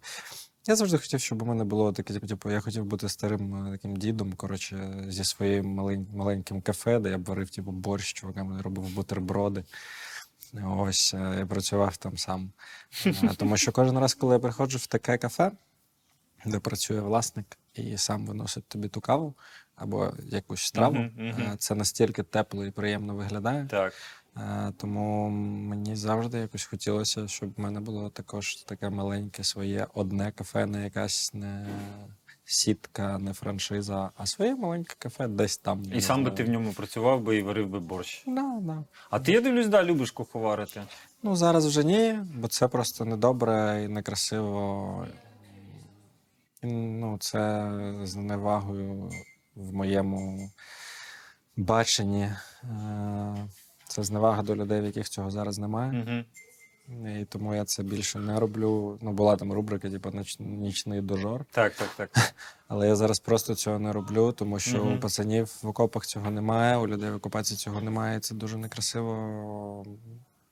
Я 0.66 0.76
завжди 0.76 0.98
хотів, 0.98 1.20
щоб 1.20 1.42
у 1.42 1.46
мене 1.46 1.64
було 1.64 1.92
таке, 1.92 2.14
типу, 2.14 2.26
типу, 2.26 2.50
я 2.50 2.60
хотів 2.60 2.84
бути 2.84 3.08
старим 3.08 3.66
е, 3.66 3.72
таким 3.72 3.96
дідом, 3.96 4.32
коротше, 4.32 5.04
зі 5.08 5.24
своїм 5.24 5.66
малень, 5.74 6.06
маленьким 6.14 6.62
кафе, 6.62 6.98
де 6.98 7.10
я 7.10 7.16
варив 7.16 7.50
типу, 7.50 7.70
борщ, 7.70 8.12
чуваками 8.12 8.62
робив 8.62 8.94
бутерброди. 8.94 9.64
Ось 10.64 11.14
е, 11.14 11.36
я 11.38 11.46
працював 11.46 11.96
там 11.96 12.18
сам. 12.18 12.52
Тому 13.36 13.56
що 13.56 13.72
кожен 13.72 13.98
раз, 13.98 14.14
коли 14.14 14.34
я 14.34 14.38
приходжу 14.38 14.78
в 14.78 14.86
таке 14.86 15.18
кафе, 15.18 15.52
де 16.46 16.58
працює 16.58 17.00
власник 17.00 17.58
і 17.74 17.96
сам 17.96 18.26
виносить 18.26 18.68
тобі 18.68 18.88
ту 18.88 19.00
каву 19.00 19.34
або 19.78 20.12
якусь 20.26 20.62
страву, 20.62 20.96
мгм. 20.96 21.34
е, 21.40 21.56
це 21.58 21.74
настільки 21.74 22.22
тепло 22.22 22.64
і 22.64 22.70
приємно 22.70 23.14
виглядає. 23.14 23.66
Так. 23.70 23.92
Е, 24.36 24.72
Тому 24.76 25.28
мені 25.68 25.96
завжди 25.96 26.38
якось 26.38 26.64
хотілося, 26.64 27.28
щоб 27.28 27.54
в 27.56 27.60
мене 27.60 27.80
було 27.80 28.10
також 28.10 28.54
таке 28.54 28.90
маленьке 28.90 29.44
своє 29.44 29.86
одне 29.94 30.32
кафе, 30.32 30.66
не 30.66 30.84
якась 30.84 31.34
не 31.34 31.66
сітка, 32.44 33.18
не 33.18 33.32
франшиза, 33.32 34.10
а 34.16 34.26
своє 34.26 34.54
маленьке 34.54 34.94
кафе 34.98 35.28
десь 35.28 35.56
там. 35.58 35.82
І 35.94 36.00
сам 36.00 36.24
би 36.24 36.30
ти 36.30 36.44
в 36.44 36.48
ньому 36.48 36.72
працював 36.72 37.20
би 37.20 37.36
і 37.36 37.42
варив 37.42 37.68
би 37.68 37.80
борщ. 37.80 38.24
Да, 38.26 38.58
да. 38.60 38.84
А 39.10 39.20
ти, 39.20 39.32
я 39.32 39.40
дивлюсь, 39.40 39.68
да, 39.68 39.84
любиш 39.84 40.10
куховарити. 40.10 40.82
Ну, 41.22 41.36
зараз 41.36 41.66
вже 41.66 41.84
ні, 41.84 42.18
бо 42.34 42.48
це 42.48 42.68
просто 42.68 43.04
недобре 43.04 43.82
і 43.84 43.88
некрасиво. 43.88 45.06
Ну, 46.62 47.16
це 47.20 47.72
з 48.02 48.16
невагою 48.16 49.10
в 49.58 49.74
моєму 49.74 50.50
баченні. 51.56 52.22
Е, 52.64 53.48
Це 53.88 54.02
зневага 54.02 54.42
до 54.42 54.56
людей, 54.56 54.80
в 54.80 54.84
яких 54.84 55.08
цього 55.08 55.30
зараз 55.30 55.58
немає. 55.58 56.02
Угу. 56.06 56.24
І 57.08 57.24
тому 57.24 57.54
я 57.54 57.64
це 57.64 57.82
більше 57.82 58.18
не 58.18 58.40
роблю. 58.40 58.98
Ну, 59.02 59.12
була 59.12 59.36
там 59.36 59.52
рубрика, 59.52 59.90
типу, 59.90 60.12
нічний 60.38 61.00
дожор. 61.00 61.44
Так, 61.50 61.72
так, 61.74 61.88
так. 61.96 62.34
Але 62.68 62.88
я 62.88 62.96
зараз 62.96 63.18
просто 63.20 63.54
цього 63.54 63.78
не 63.78 63.92
роблю, 63.92 64.32
тому 64.32 64.58
що 64.58 64.78
Мгм. 64.84 64.96
у 64.96 65.00
пацанів 65.00 65.58
в 65.62 65.68
окопах 65.68 66.06
цього 66.06 66.30
немає, 66.30 66.76
у 66.76 66.86
людей 66.86 67.10
в 67.10 67.14
окупації 67.14 67.58
цього 67.58 67.80
немає. 67.80 68.16
і 68.16 68.20
Це 68.20 68.34
дуже 68.34 68.56
некрасиво 68.56 69.86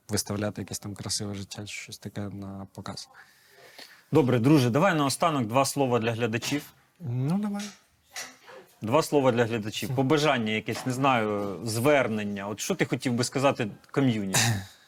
виставляти 0.09 0.62
якесь 0.62 0.78
там 0.78 0.95
красиве 0.95 1.35
життя 1.35 1.66
щось 1.66 1.99
таке 1.99 2.20
на 2.20 2.66
показ. 2.74 3.09
Добре, 4.12 4.39
друже, 4.39 4.70
давай 4.70 4.95
наостанок 4.95 5.47
два 5.47 5.65
слова 5.65 5.99
для 5.99 6.12
глядачів. 6.12 6.73
Ну, 7.01 7.39
давай. 7.39 7.65
Два 8.82 9.03
слова 9.03 9.32
для 9.32 9.44
глядачів. 9.44 9.94
Побажання 9.94 10.53
якесь, 10.53 10.86
не 10.86 10.93
знаю, 10.93 11.61
звернення. 11.65 12.48
От 12.48 12.61
що 12.61 12.74
ти 12.74 12.85
хотів 12.85 13.12
би 13.12 13.24
сказати 13.24 13.70
ком'юніті? 13.90 14.40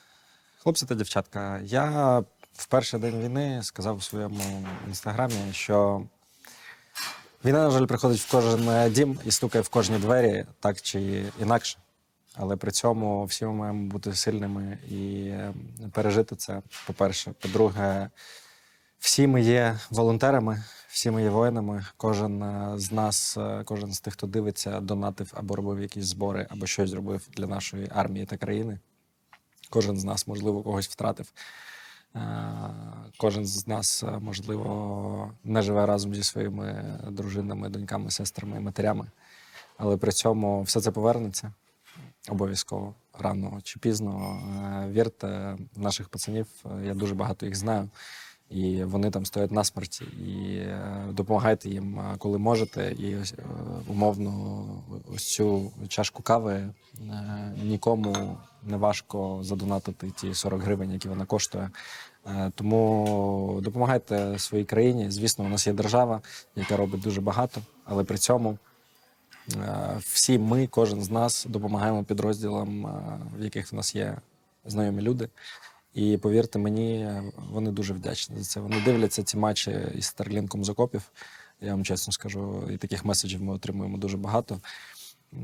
Хлопці 0.58 0.86
та 0.86 0.94
дівчатка, 0.94 1.60
я 1.64 2.18
в 2.52 2.66
перший 2.66 3.00
день 3.00 3.20
війни 3.22 3.62
сказав 3.62 3.96
у 3.96 4.00
своєму 4.00 4.66
інстаграмі, 4.88 5.34
що 5.52 6.02
війна, 7.44 7.64
на 7.64 7.70
жаль, 7.70 7.86
приходить 7.86 8.20
в 8.20 8.30
кожен 8.30 8.68
е, 8.68 8.90
дім 8.90 9.18
і 9.24 9.30
стукає 9.30 9.62
в 9.62 9.68
кожні 9.68 9.98
двері, 9.98 10.44
так 10.60 10.80
чи 10.80 11.24
інакше. 11.40 11.78
Але 12.36 12.56
при 12.56 12.70
цьому 12.70 13.24
всі 13.24 13.44
ми 13.44 13.52
маємо 13.52 13.88
бути 13.90 14.14
сильними 14.14 14.78
і 14.90 15.28
е, 15.28 15.54
пережити 15.92 16.36
це. 16.36 16.62
По-перше. 16.86 17.32
По-друге, 17.40 18.10
всі 18.98 19.26
ми 19.26 19.42
є 19.42 19.78
волонтерами, 19.90 20.64
всі 20.88 21.10
ми 21.10 21.22
є 21.22 21.30
воїнами. 21.30 21.86
Кожен 21.96 22.42
е, 22.42 22.72
з 22.76 22.92
нас, 22.92 23.36
е, 23.36 23.62
кожен 23.64 23.92
з 23.92 24.00
тих, 24.00 24.12
хто 24.12 24.26
дивиться, 24.26 24.80
донатив 24.80 25.32
або 25.36 25.56
робив 25.56 25.80
якісь 25.80 26.04
збори, 26.04 26.46
або 26.50 26.66
щось 26.66 26.90
зробив 26.90 27.28
для 27.36 27.46
нашої 27.46 27.88
армії 27.94 28.26
та 28.26 28.36
країни. 28.36 28.78
Кожен 29.70 29.96
з 29.96 30.04
нас, 30.04 30.26
можливо, 30.26 30.62
когось 30.62 30.88
втратив. 30.88 31.32
Е, 32.16 32.20
Кожен 33.18 33.46
з 33.46 33.66
нас, 33.66 34.04
можливо, 34.20 35.32
не 35.44 35.62
живе 35.62 35.86
разом 35.86 36.14
зі 36.14 36.22
своїми 36.22 36.98
дружинами, 37.10 37.68
доньками, 37.68 38.10
сестрами 38.10 38.56
і 38.56 38.60
матерями. 38.60 39.06
Але 39.76 39.96
при 39.96 40.12
цьому 40.12 40.62
все 40.62 40.80
це 40.80 40.90
повернеться 40.90 41.52
обов'язково 42.28 42.94
рано 43.18 43.60
чи 43.62 43.78
пізно. 43.78 44.40
Вірте 44.90 45.56
наших 45.76 46.08
пацанів, 46.08 46.46
я 46.84 46.94
дуже 46.94 47.14
багато 47.14 47.46
їх 47.46 47.54
знаю. 47.54 47.90
І 48.50 48.84
вони 48.84 49.10
там 49.10 49.26
стоять 49.26 49.52
на 49.52 49.64
смерті. 49.64 50.04
І 50.04 50.56
е, 50.56 51.04
допомагайте 51.10 51.68
їм, 51.68 52.00
е, 52.00 52.14
коли 52.18 52.38
можете. 52.38 52.92
І 52.98 53.12
е, 53.12 53.24
умовно, 53.88 54.64
ось 55.14 55.32
цю 55.32 55.72
чашку 55.88 56.22
кави 56.22 56.68
нікому 57.62 58.36
не 58.62 58.76
важко 58.76 59.38
задонатити 59.42 60.10
ті 60.10 60.34
40 60.34 60.62
гривень, 60.62 60.92
які 60.92 61.08
вона 61.08 61.24
коштує. 61.24 61.70
Тому 62.54 63.60
допомагайте 63.62 64.38
своїй 64.38 64.64
країні. 64.64 65.10
Звісно, 65.10 65.44
у 65.44 65.48
нас 65.48 65.66
є 65.66 65.72
держава, 65.72 66.20
яка 66.56 66.76
робить 66.76 67.00
дуже 67.00 67.20
багато, 67.20 67.60
але 67.84 68.04
при 68.04 68.18
цьому 68.18 68.58
всі 69.98 70.38
ми, 70.38 70.66
кожен 70.66 71.02
з 71.02 71.10
нас, 71.10 71.46
допомагаємо 71.48 72.04
підрозділам, 72.04 72.82
в 73.38 73.44
яких 73.44 73.72
в 73.72 73.76
нас 73.76 73.94
є 73.94 74.16
знайомі 74.64 75.02
люди. 75.02 75.28
І 75.98 76.16
повірте 76.16 76.58
мені, 76.58 77.10
вони 77.50 77.70
дуже 77.70 77.94
вдячні 77.94 78.36
за 78.38 78.44
це. 78.44 78.60
Вони 78.60 78.80
дивляться 78.84 79.22
ці 79.22 79.36
матчі 79.36 79.76
із 79.94 80.04
Старлінком 80.04 80.64
з 80.64 80.68
окопів. 80.68 81.02
Я 81.60 81.70
вам 81.70 81.84
чесно 81.84 82.12
скажу, 82.12 82.68
і 82.72 82.76
таких 82.76 83.04
меседжів 83.04 83.42
ми 83.42 83.54
отримуємо 83.54 83.98
дуже 83.98 84.16
багато. 84.16 84.60
Е, 85.32 85.38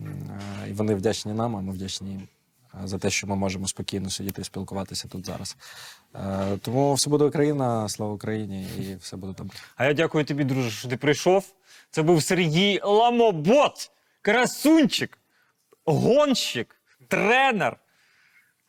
І 0.68 0.72
вони 0.72 0.94
вдячні 0.94 1.32
нам, 1.32 1.56
а 1.56 1.60
ми 1.60 1.72
вдячні 1.72 2.10
їм 2.10 2.28
е, 2.74 2.86
за 2.86 2.98
те, 2.98 3.10
що 3.10 3.26
ми 3.26 3.36
можемо 3.36 3.68
спокійно 3.68 4.10
сидіти 4.10 4.42
і 4.42 4.44
спілкуватися 4.44 5.08
тут 5.08 5.26
зараз. 5.26 5.56
Е, 6.14 6.58
Тому 6.62 6.94
все 6.94 7.10
буде 7.10 7.24
Україна, 7.24 7.88
слава 7.88 8.12
Україні, 8.12 8.66
і 8.78 8.96
все 8.96 9.16
буде 9.16 9.32
добре. 9.32 9.56
А 9.76 9.84
я 9.84 9.92
дякую 9.92 10.24
тобі, 10.24 10.44
друже, 10.44 10.70
що 10.70 10.88
ти 10.88 10.96
прийшов. 10.96 11.44
Це 11.90 12.02
був 12.02 12.22
Сергій 12.22 12.80
Ламобот, 12.84 13.90
красунчик, 14.22 15.18
гонщик, 15.84 16.76
тренер, 17.08 17.76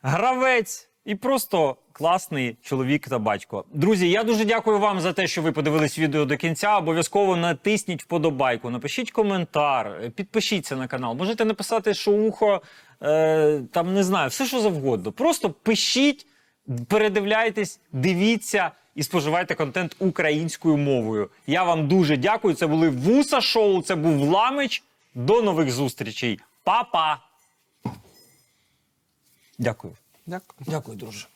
гравець 0.02 0.85
і 1.06 1.14
просто 1.14 1.76
класний 1.92 2.56
чоловік 2.62 3.08
та 3.08 3.18
батько. 3.18 3.64
Друзі, 3.72 4.10
я 4.10 4.24
дуже 4.24 4.44
дякую 4.44 4.78
вам 4.78 5.00
за 5.00 5.12
те, 5.12 5.26
що 5.26 5.42
ви 5.42 5.52
подивились 5.52 5.98
відео 5.98 6.24
до 6.24 6.36
кінця. 6.36 6.78
Обов'язково 6.78 7.36
натисніть 7.36 8.02
вподобайку, 8.02 8.70
напишіть 8.70 9.10
коментар, 9.10 10.10
підпишіться 10.14 10.76
на 10.76 10.88
канал. 10.88 11.14
Можете 11.14 11.44
написати, 11.44 11.94
що 11.94 12.12
ухо 12.12 12.62
е, 13.02 13.60
там 13.72 13.94
не 13.94 14.04
знаю, 14.04 14.28
все 14.28 14.46
що 14.46 14.60
завгодно. 14.60 15.12
Просто 15.12 15.50
пишіть, 15.50 16.26
передивляйтесь, 16.88 17.80
дивіться 17.92 18.70
і 18.94 19.02
споживайте 19.02 19.54
контент 19.54 19.96
українською 19.98 20.76
мовою. 20.76 21.30
Я 21.46 21.62
вам 21.62 21.88
дуже 21.88 22.16
дякую. 22.16 22.54
Це 22.54 22.66
були 22.66 22.88
Вуса 22.88 23.40
Шоу. 23.40 23.82
Це 23.82 23.94
був 23.94 24.18
Ламич. 24.18 24.82
До 25.14 25.42
нових 25.42 25.70
зустрічей. 25.70 26.40
Па-па! 26.64 27.18
Дякую. 29.58 29.94
Дякую. 30.26 30.66
Дякую, 30.66 30.96
друже. 30.98 31.26